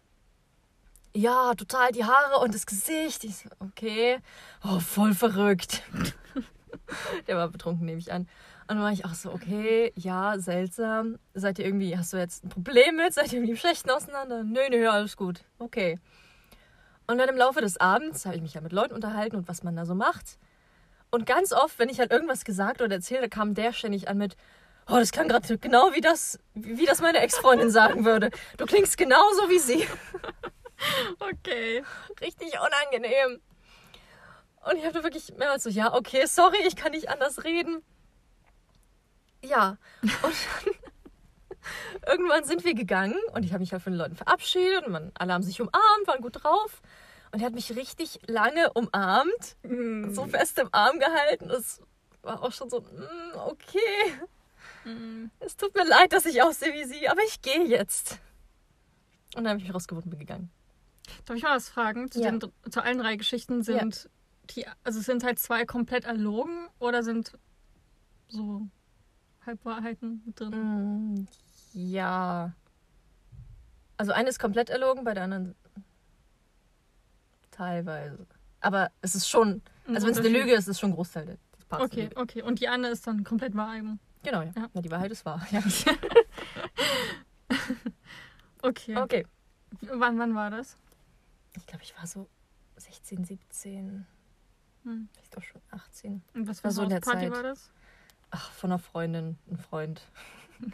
Ja, 1.14 1.54
total 1.56 1.92
die 1.92 2.06
Haare 2.06 2.40
und 2.44 2.54
das 2.54 2.66
Gesicht. 2.66 3.24
Ich 3.24 3.38
so: 3.38 3.50
Okay. 3.60 4.20
Oh, 4.64 4.80
voll 4.80 5.14
verrückt. 5.14 5.84
Der 7.28 7.38
war 7.38 7.50
betrunken, 7.50 7.86
nehme 7.86 8.00
ich 8.00 8.12
an. 8.12 8.28
Und 8.70 8.76
dann 8.76 8.84
war 8.84 8.92
ich 8.92 9.04
auch 9.04 9.16
so, 9.16 9.32
okay, 9.34 9.92
ja, 9.96 10.38
seltsam. 10.38 11.18
Seid 11.34 11.58
ihr 11.58 11.66
irgendwie, 11.66 11.98
hast 11.98 12.14
du 12.14 12.18
jetzt 12.18 12.44
ein 12.44 12.50
Problem 12.50 12.98
mit? 12.98 13.16
Seid 13.16 13.34
ihr 13.34 13.40
irgendwie 13.40 13.54
im 13.54 13.58
Schlechten 13.58 13.90
auseinander? 13.90 14.44
Nö, 14.44 14.60
nö, 14.70 14.88
alles 14.88 15.18
gut. 15.18 15.44
Okay. 15.58 15.98
Und 17.10 17.18
dann 17.18 17.28
im 17.28 17.38
Laufe 17.38 17.60
des 17.60 17.78
Abends 17.78 18.28
habe 18.28 18.36
ich 18.36 18.42
mich 18.44 18.54
ja 18.54 18.62
mit 18.62 18.72
Leuten 18.72 18.94
unterhalten 18.94 19.36
und 19.36 19.48
was 19.48 19.64
man 19.64 19.76
da 19.76 19.84
so 19.84 19.96
macht. 19.96 20.38
Und 21.10 21.26
ganz 21.26 21.52
oft, 21.52 21.80
wenn 21.80 21.90
ich 21.90 22.00
halt 22.00 22.12
irgendwas 22.12 22.46
gesagt 22.46 22.84
oder 22.84 22.94
erzählt, 22.94 23.32
kam 23.32 23.56
der 23.56 23.74
ständig 23.74 24.08
an 24.08 24.20
mit, 24.20 24.38
oh, 24.88 24.98
das 24.98 25.12
kann 25.12 25.28
gerade 25.28 25.58
genau 25.58 25.92
wie 25.96 26.02
das, 26.02 26.38
wie 26.54 26.86
das 26.86 27.02
meine 27.02 27.18
Ex-Freundin 27.18 27.72
sagen 27.72 28.06
würde. 28.06 28.30
Du 28.58 28.68
klingst 28.68 28.96
genauso 28.96 29.50
wie 29.50 29.60
sie. 29.60 29.88
Okay. 31.20 31.84
Richtig 32.22 32.54
unangenehm. 32.54 33.42
Und 34.64 34.78
ich 34.78 34.86
habe 34.86 35.04
wirklich 35.04 35.34
mehrmals 35.36 35.64
so, 35.64 35.70
ja, 35.70 35.94
okay, 35.94 36.26
sorry, 36.26 36.56
ich 36.66 36.78
kann 36.78 36.94
nicht 36.94 37.10
anders 37.10 37.44
reden. 37.44 37.84
Ja. 39.44 39.76
Und 40.02 40.14
dann 40.24 40.74
irgendwann 42.08 42.44
sind 42.44 42.64
wir 42.64 42.74
gegangen 42.74 43.16
und 43.34 43.44
ich 43.44 43.52
habe 43.52 43.62
mich 43.62 43.72
halt 43.72 43.82
von 43.84 43.94
den 43.94 43.98
Leuten 44.00 44.16
verabschiedet 44.16 44.86
und 44.86 44.92
man, 44.92 45.12
alle 45.16 45.34
haben 45.34 45.44
sich 45.44 45.60
umarmt, 45.62 46.08
waren 46.08 46.22
gut 46.22 46.44
drauf. 46.44 46.82
Und 47.32 47.42
er 47.42 47.46
hat 47.46 47.54
mich 47.54 47.76
richtig 47.76 48.20
lange 48.28 48.72
umarmt, 48.74 49.56
Hm. 49.64 50.14
so 50.14 50.26
fest 50.26 50.58
im 50.60 50.70
Arm 50.72 50.98
gehalten. 51.00 51.50
Es 51.52 51.82
war 52.24 52.42
auch 52.42 52.52
schon 52.52 52.70
so, 52.70 52.82
mm, 52.82 53.38
okay, 53.46 54.14
Hm. 54.84 55.30
es 55.40 55.56
tut 55.56 55.76
mir 55.76 55.86
leid, 55.86 56.12
dass 56.12 56.26
ich 56.26 56.42
aussehe 56.42 56.74
wie 56.74 56.86
sie, 56.86 57.08
aber 57.08 57.22
ich 57.28 57.42
gehe 57.42 57.66
jetzt. 57.66 58.20
Und 59.36 59.44
dann 59.44 59.50
habe 59.50 59.58
ich 59.60 59.66
mich 59.66 59.74
rausgewogen 59.76 60.06
und 60.06 60.10
bin 60.10 60.20
gegangen. 60.20 60.50
Darf 61.26 61.38
ich 61.38 61.44
mal 61.44 61.56
was 61.56 61.70
fragen? 61.70 62.10
Zu, 62.10 62.20
Ja. 62.22 62.32
den, 62.32 62.42
zu 62.72 62.82
allen 62.84 62.98
drei 62.98 63.16
Geschichten 63.16 63.62
sind 63.64 64.10
die, 64.52 64.66
also 64.84 65.00
sind 65.00 65.24
halt 65.24 65.38
zwei 65.38 65.66
komplett 65.66 66.06
erlogen 66.06 66.68
oder 66.80 67.04
sind 67.04 67.34
so 68.28 68.68
Halbwahrheiten 69.46 70.24
mit 70.26 70.40
drin? 70.40 71.28
Ja. 71.74 72.54
Also 73.98 74.12
eine 74.12 74.30
ist 74.30 74.40
komplett 74.40 74.70
erlogen, 74.70 75.04
bei 75.04 75.14
der 75.14 75.24
anderen 75.24 75.56
teilweise. 77.52 78.26
Aber 78.62 78.92
es 79.02 79.16
ist 79.16 79.28
schon, 79.30 79.62
also 79.88 80.08
wenn 80.08 80.14
es 80.14 80.20
eine. 80.20 80.30
Lüge 80.30 80.52
ist, 80.54 80.60
ist 80.60 80.68
es 80.70 80.80
schon 80.80 80.92
ein 80.92 80.96
Großteil 80.96 81.26
des 81.26 81.66
Parts. 81.66 81.86
Okay, 81.86 82.10
okay. 82.16 82.42
Und 82.42 82.60
die 82.60 82.68
andere 82.68 82.92
ist 82.92 83.06
dann 83.08 83.24
komplett 83.24 83.56
wahr 83.56 83.76
eben. 83.76 84.00
Genau, 84.24 84.42
ja. 84.42 84.52
Ja. 84.56 84.70
ja. 84.74 84.82
Die 84.82 84.92
Wahrheit 84.92 85.12
ist 85.12 85.26
wahr. 85.26 85.46
Ja. 85.52 85.62
Okay. 88.62 88.98
Okay. 88.98 89.26
Wann, 89.82 90.20
wann 90.20 90.36
war 90.36 90.50
das? 90.50 90.76
Ich 91.56 91.66
glaube, 91.66 91.84
ich 91.84 91.96
war 91.98 92.06
so 92.08 92.28
16, 92.76 93.24
17, 93.26 94.06
Hm. 94.84 95.10
vielleicht 95.14 95.38
auch 95.38 95.44
schon 95.44 95.62
18. 95.72 96.22
Und 96.34 96.48
was 96.48 96.60
für 96.60 96.66
War 96.66 96.72
so 96.72 96.82
in 96.82 96.88
eine 96.88 96.96
Hausparty 96.96 97.22
Zeit. 97.28 97.32
war 97.32 97.44
das? 97.44 97.72
Ach, 98.32 98.52
von 98.52 98.72
einer 98.72 98.80
Freundin, 98.80 99.38
ein 99.50 99.58
Freund. 99.58 100.02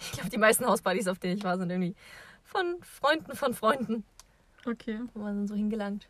Ich 0.00 0.12
glaube, 0.12 0.30
die 0.30 0.38
meisten 0.38 0.66
Hauspartys, 0.66 1.08
auf 1.08 1.18
denen 1.18 1.36
ich 1.38 1.44
war, 1.44 1.58
sind 1.58 1.70
irgendwie 1.70 1.94
von 2.44 2.76
Freunden 2.82 3.34
von 3.36 3.54
Freunden. 3.54 4.04
Okay. 4.64 5.00
wo 5.14 5.20
man 5.20 5.36
dann 5.36 5.46
so 5.48 5.54
hingelangt. 5.54 6.08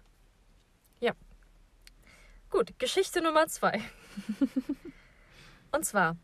Ja. 1.00 1.12
Gut, 2.50 2.78
Geschichte 2.78 3.20
Nummer 3.22 3.46
zwei. 3.48 3.82
Und 5.72 5.84
zwar 5.84 6.16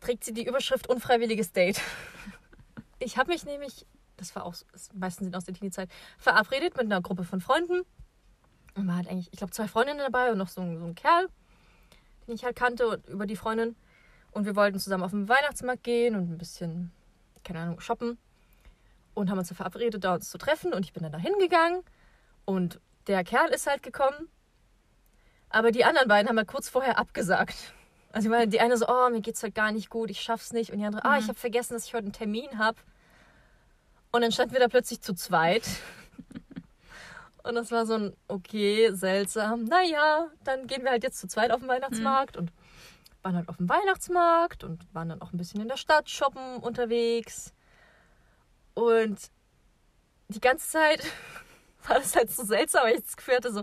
trägt 0.00 0.24
sie 0.24 0.32
die 0.32 0.46
Überschrift 0.46 0.88
Unfreiwilliges 0.88 1.52
Date. 1.52 1.80
Ich 2.98 3.16
habe 3.18 3.30
mich 3.32 3.44
nämlich, 3.44 3.86
das 4.16 4.34
war 4.36 4.44
auch, 4.44 4.54
so- 4.54 4.66
das 4.72 4.92
meisten 4.94 5.24
sind 5.24 5.36
aus 5.36 5.44
der 5.44 5.54
Teenie-Zeit, 5.54 5.90
verabredet 6.18 6.76
mit 6.76 6.86
einer 6.86 7.00
Gruppe 7.02 7.24
von 7.24 7.40
Freunden. 7.40 7.82
Und 8.76 8.86
man 8.86 8.96
hat 8.96 9.08
eigentlich, 9.08 9.28
ich 9.32 9.38
glaube, 9.38 9.52
zwei 9.52 9.68
Freundinnen 9.68 9.98
dabei 10.00 10.30
und 10.32 10.38
noch 10.38 10.48
so 10.48 10.60
ein, 10.60 10.78
so 10.78 10.84
ein 10.84 10.94
Kerl, 10.94 11.28
den 12.26 12.34
ich 12.34 12.44
halt 12.44 12.56
kannte 12.56 12.86
und 12.88 13.06
über 13.08 13.26
die 13.26 13.36
Freundin. 13.36 13.76
Und 14.34 14.46
wir 14.46 14.56
wollten 14.56 14.78
zusammen 14.78 15.04
auf 15.04 15.12
den 15.12 15.28
Weihnachtsmarkt 15.28 15.84
gehen 15.84 16.16
und 16.16 16.30
ein 16.30 16.38
bisschen, 16.38 16.90
keine 17.44 17.60
Ahnung, 17.60 17.80
shoppen 17.80 18.18
und 19.14 19.30
haben 19.30 19.38
uns 19.38 19.48
so 19.48 19.54
verabredet, 19.54 20.02
da 20.02 20.14
uns 20.14 20.28
zu 20.28 20.38
treffen. 20.38 20.74
Und 20.74 20.84
ich 20.84 20.92
bin 20.92 21.04
dann 21.04 21.12
da 21.12 21.18
hingegangen 21.18 21.82
und 22.44 22.80
der 23.06 23.22
Kerl 23.22 23.50
ist 23.50 23.66
halt 23.66 23.82
gekommen. 23.82 24.28
Aber 25.50 25.70
die 25.70 25.84
anderen 25.84 26.08
beiden 26.08 26.28
haben 26.28 26.36
halt 26.36 26.48
kurz 26.48 26.68
vorher 26.68 26.98
abgesagt. 26.98 27.54
Also 28.10 28.28
meine, 28.28 28.48
die 28.48 28.60
eine 28.60 28.76
so, 28.76 28.86
oh, 28.88 29.08
mir 29.08 29.20
geht's 29.20 29.42
halt 29.42 29.54
gar 29.54 29.70
nicht 29.70 29.88
gut, 29.88 30.10
ich 30.10 30.20
schaff's 30.20 30.52
nicht. 30.52 30.72
Und 30.72 30.78
die 30.78 30.84
andere, 30.84 31.04
ah, 31.04 31.18
ich 31.18 31.28
habe 31.28 31.38
vergessen, 31.38 31.74
dass 31.74 31.86
ich 31.86 31.94
heute 31.94 32.04
einen 32.04 32.12
Termin 32.12 32.58
habe. 32.58 32.78
Und 34.10 34.22
dann 34.22 34.32
standen 34.32 34.52
wir 34.52 34.60
da 34.60 34.68
plötzlich 34.68 35.00
zu 35.00 35.14
zweit. 35.14 35.62
Und 37.44 37.56
das 37.56 37.70
war 37.70 37.86
so 37.86 37.94
ein, 37.94 38.16
okay, 38.26 38.90
seltsam. 38.92 39.64
Naja, 39.64 40.28
dann 40.44 40.66
gehen 40.66 40.82
wir 40.82 40.90
halt 40.90 41.04
jetzt 41.04 41.18
zu 41.18 41.28
zweit 41.28 41.50
auf 41.50 41.60
den 41.60 41.68
Weihnachtsmarkt 41.68 42.36
und 42.38 42.50
waren 43.24 43.36
halt 43.36 43.48
auf 43.48 43.56
dem 43.56 43.68
Weihnachtsmarkt 43.68 44.64
und 44.64 44.86
waren 44.94 45.08
dann 45.08 45.22
auch 45.22 45.32
ein 45.32 45.38
bisschen 45.38 45.60
in 45.60 45.68
der 45.68 45.76
Stadt 45.76 46.10
shoppen 46.10 46.58
unterwegs. 46.58 47.52
Und 48.74 49.18
die 50.28 50.40
ganze 50.40 50.68
Zeit 50.68 51.02
war 51.88 51.96
das 51.98 52.14
halt 52.14 52.30
so 52.30 52.44
seltsam, 52.44 52.84
weil 52.84 52.96
ich 52.96 53.02
das 53.02 53.16
Gefühl 53.16 53.36
hatte, 53.36 53.52
so, 53.52 53.62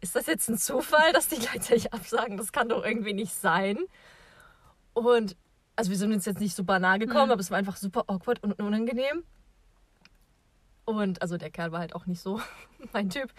ist 0.00 0.16
das 0.16 0.26
jetzt 0.26 0.48
ein 0.48 0.58
Zufall, 0.58 1.12
dass 1.12 1.28
die 1.28 1.38
gleichzeitig 1.38 1.92
absagen? 1.92 2.36
Das 2.36 2.52
kann 2.52 2.68
doch 2.68 2.84
irgendwie 2.84 3.12
nicht 3.12 3.34
sein. 3.34 3.78
Und, 4.94 5.36
also 5.76 5.90
wir 5.90 5.96
sind 5.98 6.12
uns 6.12 6.24
jetzt 6.24 6.40
nicht 6.40 6.54
super 6.54 6.78
nahe 6.78 6.98
gekommen, 6.98 7.26
Mhm. 7.26 7.32
aber 7.32 7.40
es 7.40 7.50
war 7.50 7.58
einfach 7.58 7.76
super 7.76 8.04
awkward 8.08 8.42
und 8.42 8.60
unangenehm. 8.60 9.24
Und, 10.84 11.22
also 11.22 11.36
der 11.38 11.50
Kerl 11.50 11.72
war 11.72 11.80
halt 11.80 11.94
auch 11.94 12.06
nicht 12.06 12.20
so 12.20 12.40
mein 12.92 13.10
Typ. 13.10 13.32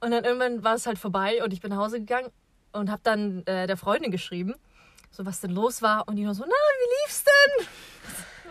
Und 0.00 0.12
dann 0.12 0.24
irgendwann 0.24 0.62
war 0.62 0.74
es 0.74 0.86
halt 0.86 0.98
vorbei 0.98 1.42
und 1.42 1.52
ich 1.52 1.60
bin 1.60 1.70
nach 1.70 1.78
Hause 1.78 1.98
gegangen 1.98 2.30
und 2.72 2.90
habe 2.90 3.00
dann 3.02 3.44
äh, 3.46 3.66
der 3.66 3.76
Freundin 3.76 4.12
geschrieben, 4.12 4.54
so 5.10 5.24
was 5.26 5.40
denn 5.40 5.50
los 5.52 5.82
war. 5.82 6.06
Und 6.08 6.16
die 6.16 6.24
nur 6.24 6.34
so, 6.34 6.44
na, 6.44 6.48
wie 6.50 7.04
lief's 7.04 7.24
denn? 7.24 7.66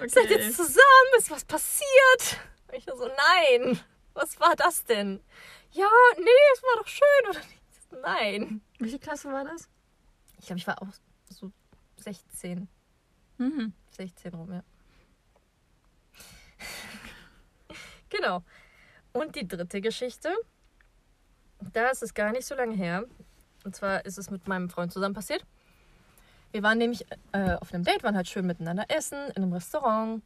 Seid 0.10 0.30
ihr 0.30 0.36
Okay. 0.38 0.46
jetzt 0.46 0.58
zusammen? 0.58 1.12
Ist 1.18 1.32
was 1.32 1.46
passiert? 1.46 2.40
Und 2.68 2.76
ich 2.76 2.86
nur 2.86 2.98
so, 2.98 3.08
nein. 3.08 3.80
Was 4.14 4.40
war 4.40 4.56
das 4.56 4.84
denn? 4.84 5.22
Ja, 5.72 5.90
nee, 6.18 6.30
es 6.54 6.64
war 6.64 6.82
doch 6.82 6.88
schön, 6.88 7.30
oder 7.30 7.40
nicht? 7.40 8.02
Nein. 8.04 8.62
Welche 8.80 9.00
Klasse 9.00 9.32
war 9.32 9.44
das? 9.46 9.70
Ich 10.40 10.46
glaube, 10.48 10.60
ich 10.60 10.68
war 10.68 10.82
auch 10.82 10.88
so 11.30 11.52
16. 11.98 12.68
Mhm. 13.38 13.74
16 13.92 14.34
rum, 14.34 14.52
ja. 14.52 14.64
genau. 18.10 18.44
Und 19.14 19.36
die 19.36 19.48
dritte 19.48 19.82
Geschichte, 19.82 20.34
da 21.74 21.90
ist 21.90 22.04
es 22.04 22.14
gar 22.14 22.32
nicht 22.32 22.46
so 22.46 22.56
lange 22.56 22.76
her. 22.76 23.04
Und 23.64 23.76
zwar 23.76 24.06
ist 24.06 24.18
es 24.18 24.30
mit 24.30 24.48
meinem 24.48 24.70
Freund 24.70 24.92
zusammen 24.94 25.16
passiert. 25.16 25.46
Wir 26.52 26.64
waren 26.64 26.78
nämlich 26.78 27.06
äh, 27.34 27.56
auf 27.56 27.74
einem 27.74 27.84
Date, 27.84 28.04
waren 28.04 28.16
halt 28.16 28.28
schön 28.28 28.46
miteinander 28.48 28.86
essen 28.90 29.18
in 29.36 29.44
einem 29.44 29.54
Restaurant. 29.54 30.22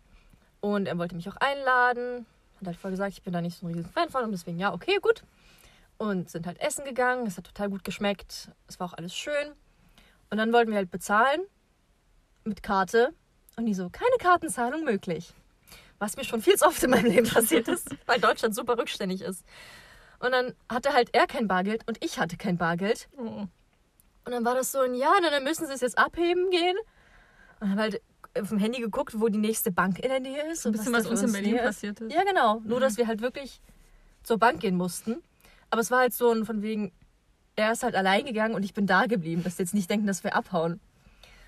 Und 0.60 0.88
er 0.88 0.98
wollte 0.98 1.16
mich 1.16 1.28
auch 1.28 1.38
einladen. 1.38 2.26
Hat 2.60 2.68
halt 2.68 2.78
vorher 2.78 2.92
gesagt, 2.92 3.14
ich 3.14 3.24
bin 3.24 3.34
da 3.34 3.42
nicht 3.42 3.58
so 3.58 3.66
ein 3.66 3.74
riesen 3.74 3.92
Fan 3.92 4.10
von. 4.10 4.24
Und 4.24 4.32
deswegen, 4.32 4.60
ja, 4.60 4.74
okay, 4.74 5.00
gut. 5.02 5.24
Und 5.98 6.30
sind 6.30 6.46
halt 6.46 6.60
essen 6.62 6.86
gegangen. 6.86 7.26
Es 7.26 7.38
hat 7.38 7.46
total 7.46 7.70
gut 7.70 7.84
geschmeckt. 7.84 8.50
Es 8.68 8.80
war 8.80 8.88
auch 8.88 8.94
alles 8.94 9.16
schön. 9.16 9.52
Und 10.30 10.38
dann 10.38 10.54
wollten 10.54 10.72
wir 10.72 10.78
halt 10.78 10.92
bezahlen 10.92 11.42
mit 12.44 12.64
Karte. 12.64 13.14
Und 13.58 13.66
die 13.66 13.74
so, 13.74 13.90
keine 13.90 14.16
Kartenzahlung 14.20 14.84
möglich. 14.84 15.34
Was 16.00 16.16
mir 16.16 16.24
schon 16.24 16.42
viel 16.42 16.56
zu 16.56 16.66
oft 16.66 16.82
in 16.84 16.92
meinem 16.92 17.12
Leben 17.12 17.28
passiert 17.28 17.68
ist, 17.68 17.90
weil 18.06 18.20
Deutschland 18.20 18.56
super 18.56 18.78
rückständig 18.78 19.22
ist. 19.22 19.46
Und 20.20 20.32
dann 20.32 20.54
hatte 20.70 20.94
halt 20.94 21.10
er 21.14 21.28
kein 21.28 21.48
Bargeld 21.48 21.88
und 21.88 22.04
ich 22.04 22.20
hatte 22.20 22.38
kein 22.38 22.58
Bargeld. 22.58 23.10
Oh. 23.18 23.48
Und 24.26 24.32
dann 24.34 24.46
war 24.46 24.56
das 24.56 24.72
so 24.72 24.80
ein, 24.80 24.94
ja, 24.94 25.12
dann 25.30 25.44
müssen 25.44 25.66
sie 25.68 25.74
es 25.74 25.82
jetzt 25.82 25.98
abheben 25.98 26.50
gehen. 26.52 26.78
Und 27.60 27.70
dann 27.72 27.80
halt 27.80 28.02
auf 28.40 28.50
dem 28.50 28.60
Handy 28.60 28.80
geguckt, 28.80 29.20
wo 29.20 29.28
die 29.28 29.38
nächste 29.40 29.72
Bank 29.72 30.00
in 30.00 30.10
der 30.10 30.20
Nähe 30.20 30.52
ist. 30.52 30.66
Ein 30.66 30.70
und 30.70 30.78
bisschen 30.78 30.94
was 30.94 31.06
für 31.06 31.12
uns 31.12 31.22
in 31.24 31.32
Berlin 31.32 31.56
ist. 31.56 31.64
passiert 31.64 32.00
ist. 32.02 32.14
Ja, 32.14 32.24
genau. 32.24 32.62
Nur, 32.64 32.80
dass 32.80 32.98
wir 32.98 33.08
halt 33.08 33.22
wirklich 33.22 33.62
zur 34.24 34.38
Bank 34.38 34.60
gehen 34.62 34.76
mussten. 34.78 35.22
Aber 35.70 35.82
es 35.82 35.92
war 35.92 36.00
halt 36.00 36.14
so 36.14 36.32
ein 36.32 36.46
von 36.46 36.62
wegen, 36.62 36.92
er 37.56 37.72
ist 37.74 37.84
halt 37.84 37.96
allein 37.96 38.26
gegangen 38.26 38.56
und 38.56 38.64
ich 38.64 38.74
bin 38.74 38.88
da 38.88 39.06
geblieben, 39.06 39.44
dass 39.44 39.58
sie 39.58 39.64
jetzt 39.64 39.74
nicht 39.74 39.90
denken, 39.90 40.08
dass 40.08 40.24
wir 40.24 40.36
abhauen. 40.36 40.80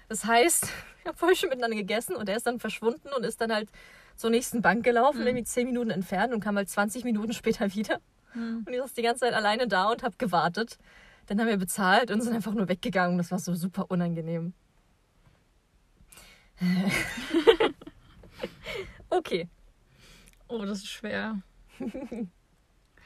Das 0.10 0.26
heißt, 0.26 0.68
haben 1.08 1.18
voll 1.18 1.36
schön 1.36 1.50
miteinander 1.50 1.78
gegessen 1.78 2.16
und 2.16 2.28
er 2.30 2.36
ist 2.38 2.46
dann 2.48 2.60
verschwunden 2.60 3.10
und 3.16 3.24
ist 3.26 3.40
dann 3.42 3.54
halt 3.54 3.70
zur 4.16 4.30
nächsten 4.30 4.62
Bank 4.62 4.84
gelaufen, 4.84 5.22
Mhm. 5.22 5.28
irgendwie 5.28 5.44
10 5.46 5.66
Minuten 5.68 5.90
entfernt 5.90 6.34
und 6.34 6.40
kam 6.40 6.56
halt 6.58 6.70
20 6.70 7.04
Minuten 7.04 7.34
später 7.34 7.66
wieder. 7.76 8.00
Hm. 8.34 8.64
Und 8.68 8.74
ich 8.74 8.80
saß 8.80 8.94
die 8.94 9.02
ganze 9.02 9.22
Zeit 9.22 9.34
alleine 9.34 9.68
da 9.68 9.90
und 9.90 10.04
habe 10.04 10.16
gewartet. 10.18 10.78
Dann 11.28 11.40
haben 11.40 11.48
wir 11.48 11.58
bezahlt 11.58 12.12
und 12.12 12.22
sind 12.22 12.34
einfach 12.34 12.54
nur 12.54 12.68
weggegangen. 12.68 13.18
Das 13.18 13.32
war 13.32 13.40
so 13.40 13.54
super 13.56 13.90
unangenehm. 13.90 14.54
okay. 19.10 19.50
Oh, 20.48 20.66
das 20.66 20.80
ist 20.80 20.88
schwer. 20.90 21.42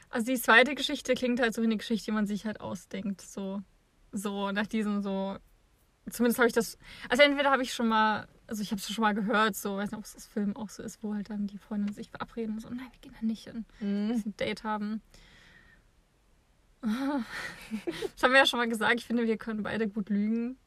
Also 0.10 0.28
die 0.28 0.40
zweite 0.40 0.74
Geschichte 0.74 1.16
klingt 1.16 1.42
halt 1.42 1.54
so 1.54 1.62
wie 1.62 1.66
eine 1.66 1.78
Geschichte, 1.78 2.06
die 2.06 2.12
man 2.12 2.28
sich 2.28 2.46
halt 2.46 2.62
ausdenkt. 2.62 3.22
So, 3.22 3.62
so 4.12 4.52
nach 4.52 4.68
diesem 4.68 5.02
so. 5.02 5.38
Zumindest 6.10 6.40
habe 6.40 6.48
ich 6.48 6.54
das. 6.54 6.78
Also 7.10 7.24
entweder 7.24 7.52
habe 7.52 7.62
ich 7.62 7.74
schon 7.74 7.90
mal, 7.90 8.28
also 8.48 8.62
ich 8.62 8.72
habe 8.72 8.80
es 8.80 8.90
schon 8.90 9.02
mal 9.02 9.14
gehört, 9.14 9.58
so, 9.58 9.76
weiß 9.76 9.92
nicht, 9.92 9.98
ob 9.98 10.06
es 10.06 10.14
das 10.14 10.26
Film 10.26 10.56
auch 10.56 10.70
so 10.70 10.82
ist, 10.82 11.04
wo 11.04 11.14
halt 11.14 11.30
dann 11.30 11.48
die 11.48 11.58
Freundinnen 11.58 11.94
sich 11.94 12.10
verabreden 12.10 12.56
und 12.56 12.62
so, 12.62 12.70
nein, 12.70 12.88
wir 12.92 13.00
gehen 13.02 13.16
da 13.20 13.26
nicht 13.26 13.44
hin. 13.44 13.66
Mhm. 13.82 14.24
ein 14.26 14.38
Date 14.38 14.64
haben. 14.64 15.02
Das 18.14 18.24
haben 18.24 18.32
wir 18.32 18.40
ja 18.40 18.46
schon 18.46 18.60
mal 18.60 18.70
gesagt. 18.70 18.96
Ich 19.00 19.06
finde, 19.06 19.26
wir 19.28 19.38
können 19.38 19.64
beide 19.64 19.88
gut 19.90 20.10
lügen. 20.10 20.58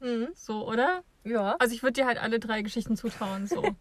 Mhm. 0.00 0.28
So, 0.34 0.68
oder? 0.68 1.04
Ja. 1.24 1.54
Also 1.60 1.74
ich 1.74 1.82
würde 1.82 1.92
dir 2.00 2.06
halt 2.06 2.18
alle 2.18 2.40
drei 2.40 2.62
Geschichten 2.62 2.96
zutrauen. 2.96 3.46
So. 3.46 3.62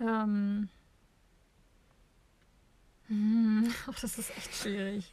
ähm. 0.00 0.68
Hm, 3.08 3.72
oh, 3.88 3.92
das 4.00 4.18
ist 4.18 4.30
echt 4.36 4.54
schwierig. 4.54 5.12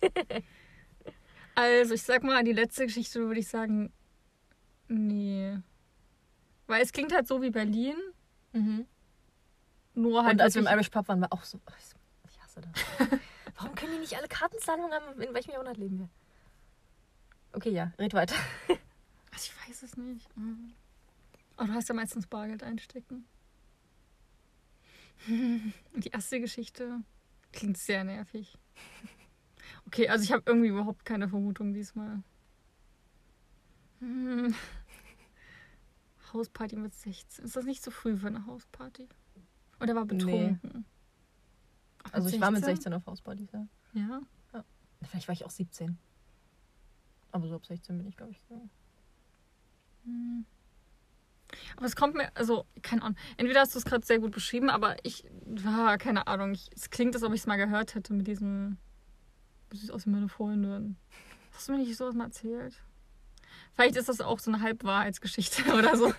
Also, 1.56 1.94
ich 1.94 2.02
sag 2.04 2.24
mal, 2.24 2.44
die 2.44 2.54
letzte 2.54 2.86
Geschichte 2.86 3.20
würde 3.20 3.40
ich 3.40 3.48
sagen, 3.48 3.92
nee. 4.88 5.58
Weil 6.68 6.82
es 6.82 6.92
klingt 6.92 7.14
halt 7.14 7.28
so 7.28 7.42
wie 7.42 7.52
Berlin, 7.52 7.96
Mhm. 8.54 8.86
nur 9.96 10.24
halt 10.24 10.34
Und 10.34 10.42
als 10.42 10.54
wir 10.56 10.62
im 10.62 10.68
Irish 10.68 10.90
Pub 10.90 11.08
waren, 11.08 11.22
war 11.22 11.34
auch 11.34 11.44
so. 11.44 11.60
ach, 11.66 11.76
Ich 12.30 12.40
hasse 12.42 12.62
das. 12.62 13.20
Warum 13.64 13.76
können 13.76 13.94
die 13.94 14.00
nicht 14.00 14.18
alle 14.18 14.28
Kartenzahlungen 14.28 14.92
haben? 14.92 15.22
In 15.22 15.34
welchem 15.34 15.52
Jahrhundert 15.52 15.78
leben 15.78 16.00
wir? 16.00 16.10
Okay, 17.54 17.70
ja, 17.70 17.94
red 17.98 18.14
weiter. 18.14 18.36
Also 18.68 18.80
ich 19.36 19.70
weiß 19.70 19.84
es 19.84 19.96
nicht. 19.96 20.30
Aber 21.56 21.68
du 21.68 21.74
hast 21.74 21.88
ja 21.88 21.96
meistens 21.96 22.28
Bargeld 22.28 22.62
einstecken. 22.62 23.26
Die 25.28 26.10
erste 26.12 26.42
Geschichte 26.42 27.00
klingt 27.54 27.78
sehr 27.78 28.04
nervig. 28.04 28.58
Okay, 29.88 30.10
also 30.10 30.24
ich 30.26 30.34
habe 30.34 30.44
irgendwie 30.46 30.68
überhaupt 30.68 31.06
keine 31.06 31.30
Vermutung 31.30 31.74
diesmal. 31.74 32.22
Hm. 34.00 34.54
Hausparty 36.34 36.76
mit 36.76 36.94
16. 36.94 37.46
Ist 37.46 37.56
das 37.56 37.64
nicht 37.64 37.82
zu 37.82 37.92
früh 37.92 38.18
für 38.18 38.28
eine 38.28 38.46
Hausparty? 38.46 39.08
Oder 39.80 39.96
war 39.96 40.04
Nee. 40.04 40.16
betrunken? 40.16 40.60
Ach, 40.70 40.73
Also 42.14 42.30
ich 42.30 42.40
war 42.40 42.52
mit 42.52 42.64
16 42.64 42.94
auf 42.94 43.06
Hauspartys, 43.06 43.52
ja. 43.52 43.68
Ja. 43.94 44.22
Vielleicht 45.02 45.28
war 45.28 45.34
ich 45.34 45.46
auch 45.46 45.50
17. 45.50 45.98
Aber 47.32 47.48
so 47.48 47.56
ab 47.56 47.66
16 47.66 47.98
bin 47.98 48.08
ich, 48.08 48.16
glaube 48.16 48.32
ich. 48.32 48.42
So. 48.48 48.70
Hm. 50.06 50.46
Aber 51.76 51.86
es 51.86 51.96
kommt 51.96 52.16
mir, 52.16 52.30
also, 52.36 52.66
keine 52.82 53.02
Ahnung. 53.02 53.18
Entweder 53.38 53.62
hast 53.62 53.74
du 53.74 53.80
es 53.80 53.86
gerade 53.86 54.06
sehr 54.06 54.20
gut 54.20 54.32
beschrieben, 54.32 54.70
aber 54.70 54.96
ich, 55.04 55.26
ah, 55.66 55.98
keine 55.98 56.28
Ahnung. 56.28 56.54
Ich, 56.54 56.70
es 56.76 56.90
klingt, 56.90 57.16
als 57.16 57.24
ob 57.24 57.34
ich 57.34 57.42
es 57.42 57.48
mal 57.48 57.58
gehört 57.58 57.96
hätte 57.96 58.14
mit 58.14 58.28
diesem, 58.28 58.78
wie 59.70 59.78
sieht 59.78 59.92
aus 59.92 60.06
wie 60.06 60.12
meine 60.12 60.30
Freundin. 60.30 60.98
Hast 61.52 61.68
du 61.68 61.74
mir 61.74 61.80
nicht 61.80 61.96
sowas 61.96 62.16
mal 62.16 62.26
erzählt? 62.26 62.82
Vielleicht 63.74 63.96
ist 63.96 64.10
das 64.10 64.22
auch 64.22 64.40
so 64.40 64.52
eine 64.52 64.62
Halbwahrheitsgeschichte 64.62 65.74
oder 65.78 65.98
so, 65.98 66.14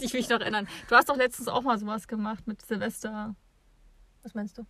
ich 0.00 0.12
mich 0.12 0.28
noch 0.28 0.40
erinnern. 0.40 0.68
Du 0.88 0.94
hast 0.94 1.08
doch 1.08 1.16
letztens 1.16 1.48
auch 1.48 1.62
mal 1.62 1.78
sowas 1.78 2.08
gemacht 2.08 2.46
mit 2.46 2.64
Silvester. 2.64 3.34
Was 4.22 4.34
meinst 4.34 4.58
du? 4.58 4.66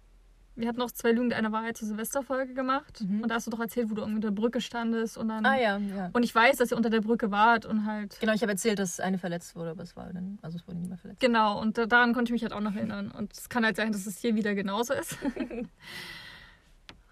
Wir 0.57 0.69
hatten 0.69 0.79
noch 0.79 0.93
zwei 0.93 1.11
Lügen, 1.11 1.33
eine 1.33 1.51
Wahrheit 1.51 1.77
zur 1.77 1.89
Silvesterfolge 1.89 2.55
gemacht. 2.55 3.01
Mhm. 3.01 3.23
Und 3.23 3.29
da 3.29 3.35
hast 3.35 3.47
du 3.49 3.51
doch 3.51 3.59
erzählt, 3.59 3.91
wo 3.91 3.95
du 3.95 4.05
unter 4.05 4.21
der 4.21 4.31
Brücke 4.31 4.61
standest 4.61 5.19
und 5.19 5.27
dann. 5.29 5.45
Ah 5.45 5.57
ja, 5.59 5.79
ja. 5.79 6.11
Und 6.13 6.23
ich 6.23 6.33
weiß, 6.33 6.59
dass 6.59 6.71
ihr 6.71 6.77
unter 6.77 6.91
der 6.91 7.01
Brücke 7.01 7.33
wart 7.33 7.67
und 7.67 7.87
halt. 7.87 8.19
Genau, 8.21 8.33
ich 8.35 8.43
habe 8.43 8.53
erzählt, 8.53 8.79
dass 8.79 9.01
eine 9.01 9.19
verletzt 9.19 9.57
wurde, 9.57 9.71
aber 9.71 9.83
es 9.83 9.97
war 9.97 10.13
dann, 10.13 10.39
also 10.43 10.57
es 10.59 10.67
wurde 10.69 10.79
niemand 10.79 11.01
verletzt. 11.01 11.21
Genau, 11.21 11.61
und 11.61 11.77
da- 11.77 11.87
daran 11.87 12.15
konnte 12.15 12.29
ich 12.31 12.33
mich 12.35 12.43
halt 12.43 12.53
auch 12.53 12.61
noch 12.61 12.75
erinnern. 12.77 13.11
Und 13.11 13.33
es 13.33 13.49
kann 13.49 13.65
halt 13.65 13.75
sein, 13.77 13.91
dass 13.91 14.07
es 14.07 14.19
hier 14.19 14.37
wieder 14.37 14.55
genauso 14.55 14.95
ist. 14.95 15.17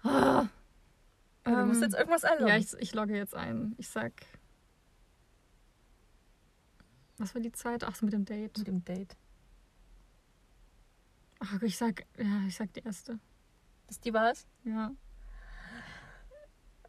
Ah. 0.05 0.47
Ja, 1.45 1.61
du 1.61 1.65
musst 1.67 1.77
Ähm, 1.77 1.83
jetzt 1.83 1.95
irgendwas 1.97 2.23
einloggen. 2.25 2.47
ja, 2.49 2.57
ich, 2.57 2.73
ich 2.77 2.93
logge 2.93 3.15
jetzt 3.15 3.35
ein. 3.35 3.73
Ich 3.77 3.87
sag. 3.87 4.11
Was 7.17 7.33
war 7.35 7.41
die 7.41 7.51
Zeit? 7.53 7.83
Ach 7.85 7.95
so, 7.95 8.05
mit 8.05 8.13
dem 8.13 8.25
Date. 8.25 8.57
mit 8.57 8.67
dem 8.67 8.83
Date. 8.83 9.15
Ach, 11.39 11.61
ich 11.61 11.77
sag, 11.77 12.05
ja, 12.17 12.41
ich 12.47 12.55
sag 12.55 12.73
die 12.73 12.81
erste. 12.81 13.19
Das 13.87 13.99
die 13.99 14.13
war 14.13 14.31
es? 14.31 14.47
Ja. 14.63 14.91